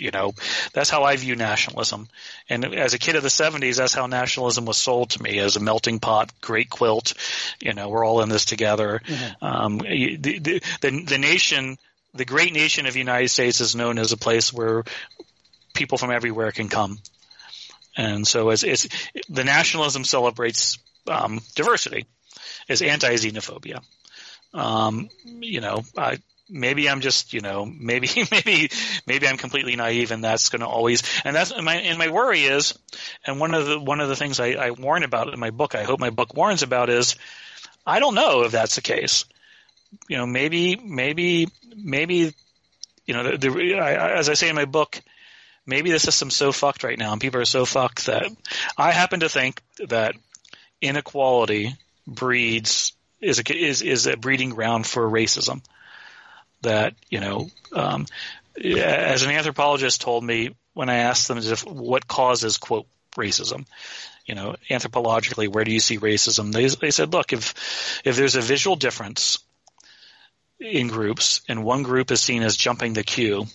You 0.02 0.12
know, 0.12 0.34
that's 0.72 0.90
how 0.90 1.04
I 1.04 1.18
view 1.18 1.36
nationalism. 1.36 2.08
And 2.48 2.74
as 2.74 2.94
a 2.94 2.98
kid 2.98 3.18
of 3.18 3.24
the 3.24 3.28
'70s, 3.28 3.76
that's 3.76 3.94
how 3.94 4.06
nationalism 4.06 4.64
was 4.64 4.78
sold 4.78 5.10
to 5.10 5.22
me 5.22 5.40
as 5.40 5.58
a 5.58 5.60
melting 5.60 6.00
pot, 6.00 6.32
great 6.40 6.70
quilt. 6.70 7.16
You 7.60 7.74
know, 7.74 7.90
we're 7.90 8.06
all 8.06 8.22
in 8.22 8.30
this 8.30 8.46
together. 8.46 9.02
Mm-hmm. 9.06 9.46
Um, 9.46 9.78
the, 9.80 10.40
the 10.40 10.62
the 10.80 11.04
the 11.04 11.18
nation 11.18 11.78
the 12.14 12.26
great 12.26 12.54
nation 12.54 12.86
of 12.86 12.94
the 12.94 13.00
United 13.00 13.30
States 13.30 13.62
is 13.62 13.76
known 13.76 14.00
as 14.00 14.12
a 14.12 14.18
place 14.18 14.52
where 14.52 14.84
people 15.74 15.98
from 15.98 16.12
everywhere 16.12 16.52
can 16.52 16.70
come. 16.70 17.00
And 17.98 18.28
so 18.28 18.50
it's 18.50 18.88
the 19.30 19.44
nationalism 19.44 20.04
celebrates 20.04 20.78
um, 21.08 21.42
diversity, 21.56 22.06
is 22.68 22.82
anti-xenophobia. 22.82 23.82
Um, 24.54 25.10
you 25.26 25.62
know, 25.62 25.84
I, 25.98 26.20
maybe 26.50 26.90
I'm 26.90 27.02
just, 27.02 27.34
you 27.34 27.42
know, 27.42 27.66
maybe, 27.66 28.10
maybe, 28.32 28.70
maybe 29.06 29.28
I'm 29.28 29.38
completely 29.38 29.76
naive 29.76 30.12
and 30.12 30.24
that's 30.24 30.50
going 30.50 30.62
to 30.62 30.68
always, 30.68 31.04
and 31.24 31.36
that's, 31.36 31.52
and 31.52 31.66
my, 31.66 31.76
and 31.76 31.98
my 31.98 32.10
worry 32.10 32.42
is, 32.42 32.78
and 33.26 33.40
one 33.40 33.54
of 33.54 33.66
the, 33.66 33.80
one 33.80 34.00
of 34.00 34.10
the 34.10 34.16
things 34.16 34.40
I, 34.40 34.52
I 34.54 34.72
warn 34.72 35.04
about 35.04 35.34
in 35.34 35.40
my 35.40 35.52
book, 35.52 35.76
I 35.76 35.84
hope 35.84 36.00
my 36.00 36.10
book 36.10 36.34
warns 36.34 36.64
about 36.64 36.90
is, 36.90 37.16
I 37.86 38.00
don't 38.00 38.16
know 38.16 38.44
if 38.44 38.52
that's 38.52 38.76
the 38.76 38.82
case 38.82 39.26
you 40.08 40.18
know, 40.18 40.26
maybe, 40.26 40.76
maybe, 40.76 41.48
maybe, 41.76 42.34
you 43.06 43.14
know, 43.14 43.24
the, 43.24 43.38
the 43.38 43.76
I, 43.76 44.18
as 44.18 44.30
I 44.30 44.34
say 44.34 44.50
in 44.50 44.56
my 44.56 44.66
book, 44.66 45.02
maybe 45.66 45.92
the 45.92 46.00
system's 46.00 46.36
so 46.36 46.52
fucked 46.52 46.84
right 46.84 46.98
now 46.98 47.12
and 47.12 47.22
people 47.22 47.40
are 47.40 47.46
so 47.46 47.66
fucked 47.66 48.08
that 48.08 48.26
I 48.78 48.92
happen 48.92 49.22
to 49.22 49.30
think 49.30 49.62
that 49.88 50.16
inequality 50.82 51.76
breeds 52.08 52.94
is 53.22 53.40
a, 53.40 53.56
is 53.56 53.82
is 53.82 54.08
a 54.08 54.18
breeding 54.18 54.50
ground 54.50 54.88
for 54.88 55.10
racism. 55.10 55.62
That 56.62 56.96
you 57.10 57.20
know, 57.20 57.50
um, 57.74 58.06
as 58.62 59.24
an 59.24 59.32
anthropologist 59.32 60.02
told 60.02 60.24
me 60.24 60.56
when 60.74 60.90
I 60.90 60.98
asked 60.98 61.28
them 61.28 61.38
if, 61.38 61.66
what 61.66 62.08
causes 62.08 62.58
quote 62.58 62.88
racism, 63.16 63.66
you 64.26 64.36
know, 64.36 64.56
anthropologically, 64.70 65.48
where 65.48 65.64
do 65.64 65.72
you 65.72 65.80
see 65.80 66.00
racism? 66.00 66.52
They 66.52 66.68
they 66.68 66.92
said, 66.92 67.14
look, 67.14 67.34
if 67.34 68.02
if 68.04 68.16
there's 68.16 68.36
a 68.36 68.42
visual 68.42 68.76
difference 68.76 69.40
in 70.60 70.88
groups, 70.88 71.42
and 71.48 71.64
one 71.64 71.84
group 71.84 72.12
is 72.12 72.22
seen 72.22 72.44
as 72.44 72.56
jumping 72.56 72.94
the 72.94 73.04
queue, 73.04 73.46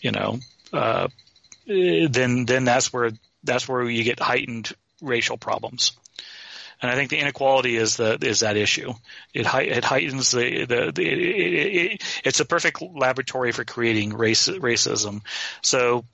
you 0.00 0.12
know, 0.12 0.38
uh, 0.72 1.08
then 1.66 2.44
then 2.44 2.64
that's 2.64 2.92
where 2.92 3.12
that's 3.44 3.68
where 3.68 3.82
you 3.88 4.04
get 4.04 4.20
heightened 4.20 4.72
racial 5.00 5.36
problems. 5.36 5.92
And 6.80 6.90
I 6.90 6.96
think 6.96 7.10
the 7.10 7.18
inequality 7.18 7.76
is 7.76 7.96
the 7.96 8.18
is 8.20 8.40
that 8.40 8.56
issue. 8.56 8.92
It 9.32 9.46
it 9.46 9.84
heightens 9.84 10.32
the 10.32 10.64
the, 10.64 10.92
the 10.92 11.02
it, 11.02 11.92
it, 11.92 12.20
it's 12.24 12.40
a 12.40 12.44
perfect 12.44 12.82
laboratory 12.82 13.52
for 13.52 13.64
creating 13.64 14.14
race 14.14 14.48
racism. 14.48 15.22
So 15.62 16.04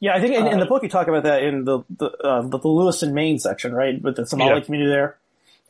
yeah, 0.00 0.14
I 0.14 0.20
think 0.20 0.34
in, 0.34 0.46
in, 0.46 0.60
the 0.60 0.66
book 0.66 0.82
you 0.82 0.88
talk 0.88 1.08
about 1.08 1.24
that 1.24 1.42
in 1.42 1.64
the 1.64 1.80
the, 1.90 2.06
uh, 2.06 2.42
the, 2.42 2.58
the 2.58 2.68
Lewiston, 2.68 3.14
Maine 3.14 3.38
section, 3.38 3.72
right, 3.72 4.00
with 4.00 4.16
the 4.16 4.26
Somali 4.26 4.58
yeah. 4.58 4.60
community 4.60 4.90
there. 4.90 5.16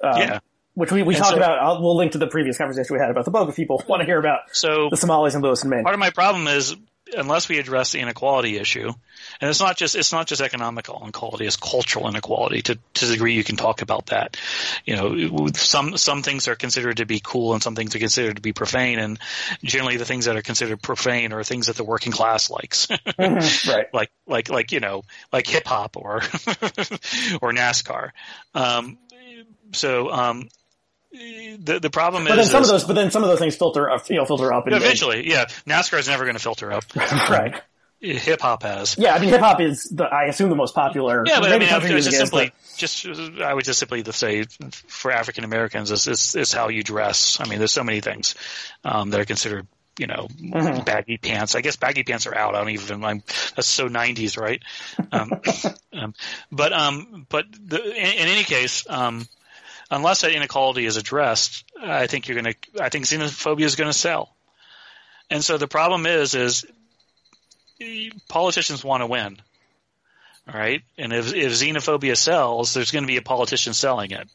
Um, 0.03 0.21
yeah, 0.21 0.39
which 0.79 0.93
we, 0.93 1.03
we 1.03 1.17
talked 1.17 1.31
so, 1.31 1.37
about. 1.37 1.59
I'll, 1.59 1.83
we'll 1.83 1.97
link 1.97 2.13
to 2.13 2.19
the 2.19 2.29
previous 2.29 2.57
conversation 2.57 2.95
we 2.95 3.01
had 3.01 3.11
about 3.11 3.25
the 3.25 3.47
if 3.49 3.57
people 3.57 3.83
want 3.89 4.01
to 4.01 4.07
hear 4.07 4.19
about 4.19 4.41
so 4.53 4.89
the 4.91 4.97
Somalis 4.97 5.35
in 5.35 5.45
and 5.45 5.65
Maine. 5.65 5.83
Part 5.83 5.95
of 5.95 5.99
my 5.99 6.11
problem 6.11 6.47
is 6.47 6.77
unless 7.17 7.49
we 7.49 7.59
address 7.59 7.93
the 7.93 7.99
inequality 7.99 8.59
issue, 8.59 8.93
and 9.41 9.51
it's 9.51 9.59
not 9.59 9.77
just 9.77 9.97
it's 9.97 10.13
not 10.13 10.29
just 10.29 10.41
economical 10.41 11.01
inequality; 11.03 11.47
it's 11.47 11.57
cultural 11.57 12.09
inequality. 12.09 12.63
To 12.63 12.79
to 12.95 13.07
the 13.07 13.15
degree 13.15 13.35
you 13.35 13.43
can 13.43 13.57
talk 13.57 13.83
about 13.83 14.07
that, 14.07 14.37
you 14.85 14.95
know, 14.95 15.49
some 15.55 15.97
some 15.97 16.23
things 16.23 16.47
are 16.47 16.55
considered 16.55 16.99
to 16.99 17.07
be 17.07 17.21
cool, 17.21 17.55
and 17.55 17.63
some 17.63 17.75
things 17.75 17.97
are 17.97 17.99
considered 17.99 18.37
to 18.37 18.43
be 18.43 18.53
profane, 18.53 19.01
and 19.01 19.19
generally 19.65 19.97
the 19.97 20.05
things 20.05 20.27
that 20.27 20.37
are 20.37 20.43
considered 20.43 20.81
profane 20.81 21.33
are 21.33 21.43
things 21.43 21.67
that 21.67 21.77
the 21.77 21.85
working 21.85 22.13
class 22.13 22.51
likes, 22.51 22.87
mm-hmm, 22.91 23.71
right? 23.71 23.93
Like 23.93 24.13
like 24.29 24.49
like 24.49 24.71
you 24.71 24.79
know, 24.79 25.03
like 25.33 25.49
hip 25.49 25.67
hop 25.67 25.97
or 25.97 26.17
or 27.43 27.53
NASCAR. 27.53 28.11
Um, 28.55 28.99
so 29.73 30.11
um, 30.11 30.49
the 31.11 31.79
the 31.81 31.91
problem 31.91 32.25
but 32.25 32.39
is, 32.39 32.47
then 32.47 32.53
some 32.53 32.63
is, 32.63 32.69
of 32.69 32.75
those, 32.75 32.85
but 32.85 32.95
then 32.95 33.11
some 33.11 33.23
of 33.23 33.29
those 33.29 33.39
things 33.39 33.57
filter 33.57 33.91
up, 33.91 34.09
you 34.11 34.17
know, 34.17 34.25
filter 34.25 34.53
up. 34.53 34.67
And, 34.67 34.75
eventually, 34.75 35.29
yeah, 35.29 35.47
NASCAR 35.67 35.99
is 35.99 36.09
never 36.09 36.25
going 36.25 36.37
to 36.37 36.43
filter 36.43 36.73
up, 36.73 36.85
right? 36.97 37.61
Hip 38.01 38.41
hop 38.41 38.63
has. 38.63 38.97
Yeah, 38.97 39.15
I 39.15 39.19
mean, 39.19 39.31
hip 39.31 39.41
hop 39.41 39.61
is, 39.61 39.85
the, 39.85 40.05
I 40.05 40.27
assume, 40.27 40.51
the 40.51 40.57
most 40.57 40.75
popular. 40.75 41.25
Yeah, 41.27 41.41
but 41.41 41.51
I 41.51 41.59
mean, 41.59 41.69
I 41.69 41.81
just 41.81 42.13
simply, 42.13 42.53
just 42.77 43.07
I 43.41 43.53
would 43.53 43.65
just 43.65 43.81
simply 43.81 44.05
say 44.05 44.45
for 44.87 45.11
African 45.11 45.45
Americans, 45.45 45.91
is 45.91 46.07
is 46.07 46.37
is 46.37 46.53
how 46.53 46.69
you 46.69 46.83
dress. 46.83 47.41
I 47.41 47.49
mean, 47.49 47.59
there's 47.59 47.73
so 47.73 47.85
many 47.85 48.01
things 48.01 48.35
um, 48.85 49.11
that 49.11 49.21
are 49.21 49.25
considered 49.25 49.67
you 49.99 50.07
know, 50.07 50.29
mm-hmm. 50.31 50.85
baggy 50.85 51.19
pants. 51.19 51.55
I 51.57 51.61
guess 51.61 51.77
baggy 51.77 52.05
pants 52.05 52.27
are 52.27 52.35
out. 52.35 52.55
I 52.55 52.59
don't 52.59 52.71
even. 52.71 53.05
I'm, 53.05 53.23
that's 53.57 53.67
so 53.67 53.89
'90s, 53.89 54.39
right? 54.39 54.63
Um, 55.11 55.41
um, 55.93 56.15
but 56.53 56.73
um, 56.73 57.27
but 57.29 57.47
the, 57.53 57.83
in, 57.83 58.13
in, 58.13 58.29
any 58.29 58.45
case, 58.45 58.89
um, 58.89 59.27
unless 59.91 60.21
that 60.21 60.33
inequality 60.33 60.87
is 60.87 60.97
addressed, 60.97 61.65
I 61.81 62.07
think 62.07 62.29
you're 62.29 62.41
going 62.41 62.55
to. 62.55 62.83
I 62.83 62.89
think 62.89 63.07
xenophobia 63.07 63.65
is 63.65 63.77
going 63.77 63.91
to 63.91 63.99
sell. 63.99 64.35
And 65.31 65.45
so 65.45 65.59
the 65.59 65.69
problem 65.69 66.07
is, 66.07 66.35
is 66.35 66.65
politicians 68.29 68.83
want 68.83 69.03
to 69.03 69.07
win, 69.07 69.39
right? 70.53 70.83
And 70.97 71.13
if, 71.13 71.35
if 71.35 71.53
xenophobia 71.53 72.17
sells, 72.17 72.75
there's 72.75 72.91
going 72.91 73.05
to 73.05 73.09
be 73.09 73.19
a 73.19 73.23
politician 73.23 73.75
selling 73.75 74.11
it. 74.11 74.29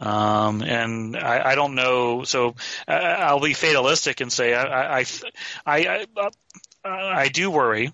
Um, 0.00 0.62
and 0.62 1.16
I, 1.16 1.52
I, 1.52 1.54
don't 1.54 1.74
know. 1.74 2.24
So 2.24 2.56
I, 2.88 3.32
will 3.32 3.40
be 3.40 3.54
fatalistic 3.54 4.20
and 4.20 4.32
say 4.32 4.52
I, 4.52 5.00
I, 5.00 5.04
I, 5.64 6.06
I, 6.16 6.90
I 6.90 7.28
do 7.28 7.50
worry, 7.50 7.92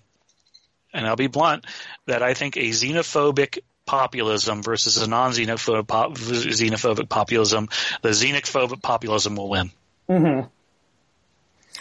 and 0.93 1.05
I'll 1.05 1.15
be 1.15 1.27
blunt 1.27 1.65
that 2.07 2.23
I 2.23 2.33
think 2.33 2.57
a 2.57 2.69
xenophobic 2.69 3.59
populism 3.91 4.63
versus 4.63 4.95
a 5.01 5.07
non-xenophobic 5.07 5.85
pop, 5.85 6.13
xenophobic 6.13 7.09
populism, 7.09 7.67
the 8.01 8.09
xenophobic 8.09 8.81
populism 8.81 9.35
will 9.35 9.49
win. 9.49 9.69
Mm-hmm. 10.07 10.47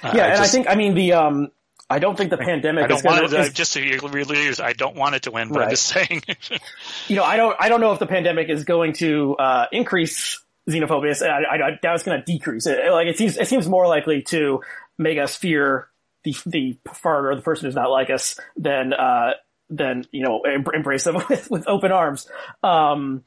Uh, 0.05 0.12
yeah, 0.15 0.24
I 0.24 0.27
and 0.27 0.39
just, 0.39 0.43
I 0.43 0.47
think 0.47 0.69
I 0.69 0.74
mean 0.74 0.95
the 0.95 1.12
um, 1.12 1.53
I 1.89 2.01
don't 2.01 2.16
think 2.16 2.31
the 2.31 2.37
pandemic. 2.37 2.85
I 2.85 2.87
don't 2.89 3.05
want 3.05 3.32
it, 3.32 3.55
just 3.55 3.74
to 3.74 3.81
be 3.81 4.61
I 4.61 4.73
don't 4.73 4.97
want 4.97 5.15
it 5.15 5.23
to 5.23 5.31
win, 5.31 5.51
but 5.51 5.59
right. 5.59 5.65
I'm 5.66 5.70
just 5.70 5.87
saying. 5.87 6.23
you 7.09 7.15
know, 7.15 7.23
I 7.23 7.37
don't. 7.37 7.57
I 7.61 7.69
don't 7.69 7.81
know 7.81 7.93
if 7.93 8.01
the 8.01 8.07
pandemic 8.07 8.49
is 8.49 8.65
going 8.65 8.95
to 8.95 9.37
uh, 9.37 9.66
increase 9.70 10.43
xenophobia. 10.69 11.23
I, 11.23 11.43
I, 11.43 11.66
I 11.66 11.70
doubt 11.81 11.95
it's 11.95 12.05
going 12.05 12.20
to 12.20 12.24
decrease 12.24 12.66
it. 12.66 12.91
Like 12.91 13.07
it 13.07 13.19
seems. 13.19 13.37
It 13.37 13.47
seems 13.47 13.69
more 13.69 13.87
likely 13.87 14.23
to 14.23 14.62
make 14.99 15.19
us 15.19 15.37
fear 15.37 15.89
the 16.24 16.35
the 16.45 16.78
foreigner, 16.93 17.37
the 17.37 17.43
person 17.43 17.66
who's 17.66 17.77
not 17.77 17.91
like 17.91 18.11
us, 18.11 18.39
than 18.57 18.93
uh, 18.93 19.32
than 19.71 20.05
you 20.11 20.23
know 20.23 20.43
embrace 20.45 21.05
them 21.05 21.15
with, 21.29 21.51
with 21.51 21.69
open 21.69 21.93
arms. 21.93 22.29
Um, 22.63 23.25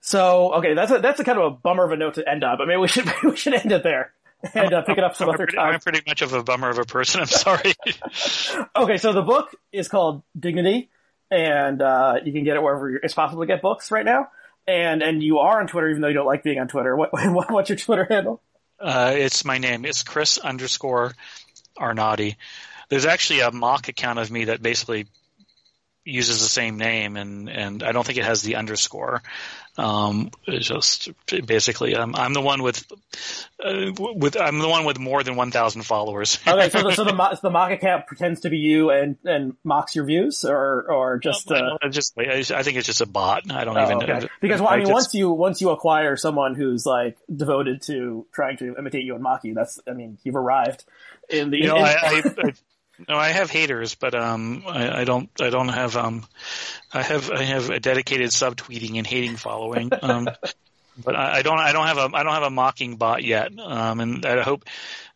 so 0.00 0.54
okay, 0.54 0.74
that's 0.74 0.92
a 0.92 0.98
that's 0.98 1.20
a 1.20 1.24
kind 1.24 1.38
of 1.38 1.44
a 1.52 1.56
bummer 1.56 1.84
of 1.84 1.90
a 1.90 1.96
note 1.96 2.14
to 2.14 2.28
end 2.28 2.44
on, 2.44 2.58
but 2.58 2.68
maybe 2.68 2.80
we 2.80 2.88
should 2.88 3.06
maybe 3.06 3.18
we 3.24 3.36
should 3.36 3.54
end 3.54 3.72
it 3.72 3.82
there 3.82 4.12
and 4.52 4.74
uh, 4.74 4.82
pick 4.82 4.98
it 4.98 5.04
up 5.04 5.16
some 5.16 5.28
I'm 5.28 5.34
other 5.34 5.44
pretty, 5.44 5.56
time. 5.56 5.74
I'm 5.74 5.80
pretty 5.80 6.02
much 6.06 6.22
of 6.22 6.32
a 6.32 6.42
bummer 6.42 6.68
of 6.68 6.78
a 6.78 6.84
person. 6.84 7.20
I'm 7.20 7.26
sorry. 7.26 7.72
okay, 8.76 8.98
so 8.98 9.12
the 9.12 9.22
book 9.22 9.54
is 9.72 9.88
called 9.88 10.22
Dignity, 10.38 10.90
and 11.30 11.80
uh, 11.80 12.16
you 12.24 12.32
can 12.32 12.44
get 12.44 12.56
it 12.56 12.62
wherever 12.62 12.94
it's 12.96 13.14
possible 13.14 13.42
to 13.42 13.46
get 13.46 13.62
books 13.62 13.90
right 13.90 14.04
now. 14.04 14.28
And 14.66 15.02
and 15.02 15.22
you 15.22 15.38
are 15.38 15.60
on 15.60 15.66
Twitter, 15.66 15.88
even 15.88 16.02
though 16.02 16.08
you 16.08 16.14
don't 16.14 16.26
like 16.26 16.42
being 16.42 16.58
on 16.58 16.68
Twitter. 16.68 16.96
What, 16.96 17.12
what 17.12 17.50
what's 17.50 17.68
your 17.70 17.78
Twitter 17.78 18.06
handle? 18.08 18.42
Uh, 18.80 19.12
it's 19.14 19.44
my 19.44 19.58
name. 19.58 19.84
It's 19.84 20.02
Chris 20.02 20.38
underscore 20.38 21.12
Arnade. 21.78 22.36
There's 22.88 23.06
actually 23.06 23.40
a 23.40 23.50
mock 23.50 23.88
account 23.88 24.18
of 24.18 24.30
me 24.30 24.46
that 24.46 24.62
basically 24.62 25.06
uses 26.04 26.40
the 26.40 26.48
same 26.48 26.76
name, 26.76 27.16
and 27.16 27.48
and 27.48 27.82
I 27.82 27.92
don't 27.92 28.06
think 28.06 28.18
it 28.18 28.24
has 28.24 28.42
the 28.42 28.56
underscore. 28.56 29.22
Um, 29.76 30.30
it's 30.46 30.68
just 30.68 31.08
basically, 31.26 31.96
um, 31.96 32.14
I'm 32.14 32.32
the 32.32 32.40
one 32.40 32.62
with, 32.62 32.84
uh, 33.58 33.90
with 33.96 34.36
I'm 34.36 34.60
the 34.60 34.68
one 34.68 34.84
with 34.84 35.00
more 35.00 35.24
than 35.24 35.34
1,000 35.34 35.82
followers. 35.82 36.38
okay, 36.46 36.68
so 36.68 36.82
the, 36.82 36.92
so 36.92 37.02
the, 37.02 37.38
the 37.42 37.50
mock 37.50 37.72
account 37.72 38.06
pretends 38.06 38.42
to 38.42 38.50
be 38.50 38.58
you 38.58 38.90
and 38.90 39.16
and 39.24 39.56
mocks 39.64 39.96
your 39.96 40.04
views, 40.04 40.44
or 40.44 40.84
or 40.90 41.18
just 41.18 41.50
uh... 41.50 41.76
I 41.82 41.88
just 41.88 42.16
I 42.16 42.62
think 42.62 42.76
it's 42.76 42.86
just 42.86 43.00
a 43.00 43.06
bot. 43.06 43.50
I 43.50 43.64
don't 43.64 43.76
oh, 43.76 43.82
even 43.82 44.02
okay. 44.02 44.28
because 44.40 44.60
well, 44.60 44.70
I, 44.70 44.74
I 44.74 44.76
mean 44.76 44.86
just... 44.86 44.94
once 44.94 45.14
you 45.14 45.30
once 45.30 45.60
you 45.60 45.70
acquire 45.70 46.16
someone 46.16 46.54
who's 46.54 46.86
like 46.86 47.16
devoted 47.34 47.82
to 47.82 48.26
trying 48.32 48.56
to 48.58 48.76
imitate 48.78 49.04
you 49.04 49.14
and 49.14 49.22
mock 49.22 49.44
you, 49.44 49.54
that's 49.54 49.80
I 49.88 49.92
mean 49.92 50.18
you've 50.22 50.36
arrived 50.36 50.84
in 51.28 51.50
the. 51.50 51.58
You 51.58 51.68
know, 51.68 51.76
I, 51.78 52.22
I 52.44 52.52
no, 53.08 53.16
I 53.16 53.28
have 53.30 53.50
haters, 53.50 53.94
but 53.94 54.14
um, 54.14 54.62
I, 54.66 55.00
I, 55.00 55.04
don't. 55.04 55.28
I 55.40 55.50
don't 55.50 55.68
have 55.68 55.96
um, 55.96 56.24
I 56.92 57.02
have 57.02 57.30
I 57.30 57.42
have 57.42 57.70
a 57.70 57.80
dedicated 57.80 58.30
subtweeting 58.30 58.98
and 58.98 59.06
hating 59.06 59.36
following. 59.36 59.90
Um, 60.00 60.28
but 61.04 61.16
I, 61.16 61.38
I, 61.38 61.42
don't. 61.42 61.58
I 61.58 61.72
don't 61.72 61.86
have 61.86 61.98
a. 61.98 62.16
I 62.16 62.22
don't 62.22 62.32
have 62.32 62.44
a 62.44 62.50
mocking 62.50 62.96
bot 62.96 63.24
yet. 63.24 63.50
Um, 63.58 64.00
and 64.00 64.24
I 64.24 64.42
hope. 64.42 64.64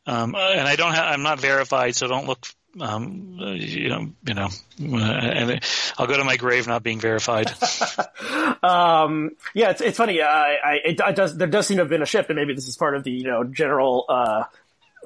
Um, 0.06 0.34
and 0.34 0.66
I 0.66 0.74
don't 0.76 0.92
have. 0.92 1.05
I'm 1.05 1.22
not 1.22 1.38
verified, 1.38 1.94
so 1.94 2.09
don't 2.09 2.26
look. 2.26 2.46
Um, 2.80 3.36
you 3.38 3.88
know, 3.88 4.10
you 4.26 4.34
know, 4.34 4.48
and 4.78 5.60
I'll 5.96 6.06
go 6.06 6.16
to 6.16 6.24
my 6.24 6.36
grave 6.36 6.66
not 6.66 6.82
being 6.82 7.00
verified. 7.00 7.48
um, 8.62 9.30
yeah, 9.55 9.70
it's 9.70 9.80
it's 9.80 9.98
funny. 9.98 10.20
I, 10.20 10.55
I 10.55 10.72
it, 10.84 11.00
it, 11.00 11.16
does 11.16 11.36
there 11.36 11.48
does 11.48 11.66
seem 11.66 11.76
to 11.76 11.84
have 11.84 11.90
been 11.90 12.02
a 12.02 12.06
shift, 12.06 12.28
and 12.28 12.36
maybe 12.36 12.55
this 12.55 12.68
is 12.68 12.76
part 12.76 12.96
of 12.96 13.05
the 13.05 13.10
you 13.10 13.24
know 13.24 13.44
general 13.44 14.05
uh 14.09 14.44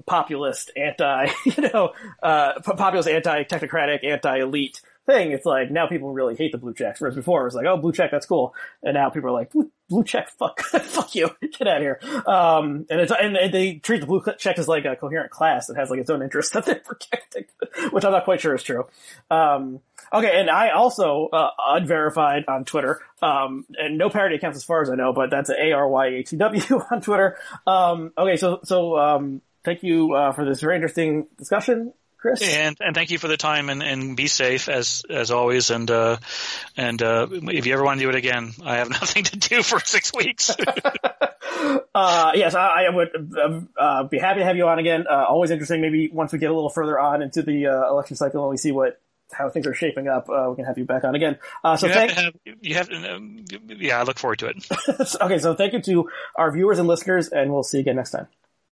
populist, 0.07 0.71
anti, 0.77 1.27
you 1.47 1.69
know, 1.73 1.93
uh, 2.23 2.61
populist, 2.61 3.09
anti-technocratic, 3.09 4.05
anti-elite 4.05 4.81
thing. 5.07 5.33
It's 5.33 5.47
like 5.47 5.71
now 5.71 5.87
people 5.87 6.13
really 6.13 6.37
hate 6.37 6.53
the 6.53 6.59
blue 6.59 6.75
checks, 6.75 7.01
whereas 7.01 7.17
before 7.17 7.43
it 7.43 7.45
was 7.45 7.55
like, 7.55 7.67
oh, 7.67 7.77
blue 7.77 7.93
check, 7.93 8.11
that's 8.11 8.27
cool, 8.27 8.55
and 8.83 8.95
now 8.95 9.11
people 9.11 9.31
are 9.31 9.33
like, 9.33 9.53
blue 9.89 10.05
check, 10.05 10.31
fuck, 10.31 10.61
fuck 10.63 11.15
you, 11.15 11.31
get 11.41 11.69
out 11.69 11.77
of 11.77 11.83
here. 11.83 12.01
Um, 12.27 12.87
and 12.89 13.01
it's 13.01 13.13
and 13.13 13.37
they 13.53 13.75
treat 13.75 14.01
the 14.01 14.07
blue 14.07 14.23
check 14.39 14.59
as 14.59 14.69
like 14.69 14.85
a 14.85 14.97
coherent 14.97 15.31
class 15.31 15.67
that 15.67 15.77
has 15.77 15.91
like 15.91 16.01
its 16.01 16.11
own 16.11 16.23
interests 16.23 16.53
that 16.55 16.65
they're 16.65 16.77
protecting, 16.77 17.45
which 17.91 18.05
I'm 18.05 18.13
not 18.13 18.25
quite 18.25 18.41
sure 18.41 18.55
is 18.55 18.63
true. 18.63 18.87
Um, 19.31 19.81
okay, 20.13 20.41
and 20.41 20.49
I 20.51 20.71
also 20.71 21.29
uh, 21.33 21.51
unverified 21.69 22.45
on 22.49 22.65
Twitter, 22.65 23.01
um, 23.21 23.67
and 23.77 23.99
no 23.99 24.09
parody 24.09 24.37
accounts 24.37 24.57
as 24.57 24.65
far 24.65 24.83
as 24.83 24.91
I 24.91 24.95
know, 24.95 25.13
but 25.13 25.31
that's 25.31 25.51
A 25.51 25.73
R 25.73 25.89
Y 25.89 26.07
A 26.07 26.23
T 26.23 26.37
W 26.37 26.81
on 26.91 27.01
Twitter. 27.01 27.37
Um, 27.67 28.13
okay, 28.17 28.37
so 28.37 28.61
so 28.65 28.99
um 28.99 29.43
thank 29.65 29.83
you 29.83 30.15
uh, 30.15 30.33
for 30.33 30.45
this 30.45 30.61
very 30.61 30.77
interesting 30.77 31.27
discussion, 31.39 31.93
Chris. 32.19 32.41
And 32.43 32.77
and 32.81 32.95
thank 32.95 33.11
you 33.11 33.19
for 33.19 33.29
the 33.29 33.37
time 33.37 33.69
and, 33.69 33.83
and 33.83 34.17
be 34.17 34.29
safe 34.29 34.69
as 34.69 35.05
as 35.11 35.31
always. 35.31 35.71
And 35.71 35.91
uh, 35.91 36.19
and 36.77 37.03
uh, 37.03 37.27
if 37.31 37.67
you 37.67 37.75
ever 37.75 37.83
want 37.83 37.99
to 37.99 38.05
do 38.05 38.11
it 38.11 38.15
again, 38.15 38.53
I 38.65 38.77
have 38.77 38.91
nothing 39.01 39.25
to 39.25 39.37
do 39.37 39.63
for 39.63 39.81
six 39.81 40.13
weeks. 40.15 40.51
uh, 41.95 42.33
yes, 42.35 42.55
I, 42.55 42.87
I 42.87 42.91
would 42.91 43.37
um, 43.43 43.69
uh, 43.77 44.05
be 44.05 44.19
happy 44.19 44.41
to 44.41 44.45
have 44.45 44.57
you 44.57 44.69
on 44.69 44.79
again. 44.79 45.07
Uh, 45.11 45.25
always 45.29 45.51
interesting. 45.51 45.81
Maybe 45.81 46.09
once 46.09 46.33
we 46.33 46.39
get 46.39 46.51
a 46.51 46.55
little 46.55 46.71
further 46.71 46.99
on 46.99 47.23
into 47.23 47.43
the 47.43 47.67
uh, 47.67 47.89
election 47.89 48.17
cycle 48.17 48.43
and 48.43 48.51
we 48.51 48.57
see 48.57 48.73
what 48.73 49.01
how 49.33 49.49
things 49.49 49.67
are 49.67 49.75
shaping 49.75 50.09
up, 50.09 50.29
uh, 50.29 50.47
we 50.51 50.57
can 50.57 50.65
have 50.65 50.79
you 50.79 50.85
back 50.85 51.05
on 51.05 51.15
again. 51.15 51.39
Uh, 51.65 51.77
so 51.77 51.87
you 51.87 51.93
thank 51.93 52.13
have, 52.13 52.35
you 52.61 52.75
have 52.75 52.89
to, 52.89 53.15
um, 53.15 53.45
yeah, 53.67 53.99
I 53.99 54.03
look 54.03 54.19
forward 54.19 54.39
to 54.41 54.47
it. 54.47 54.67
okay, 55.21 55.39
so 55.39 55.55
thank 55.55 55.73
you 55.73 55.81
to 55.83 56.11
our 56.37 56.53
viewers 56.53 56.79
and 56.79 56.87
listeners, 56.87 57.29
and 57.29 57.53
we'll 57.53 57.63
see 57.63 57.79
you 57.79 57.83
again 57.83 57.97
next 57.97 58.11
time. 58.11 58.29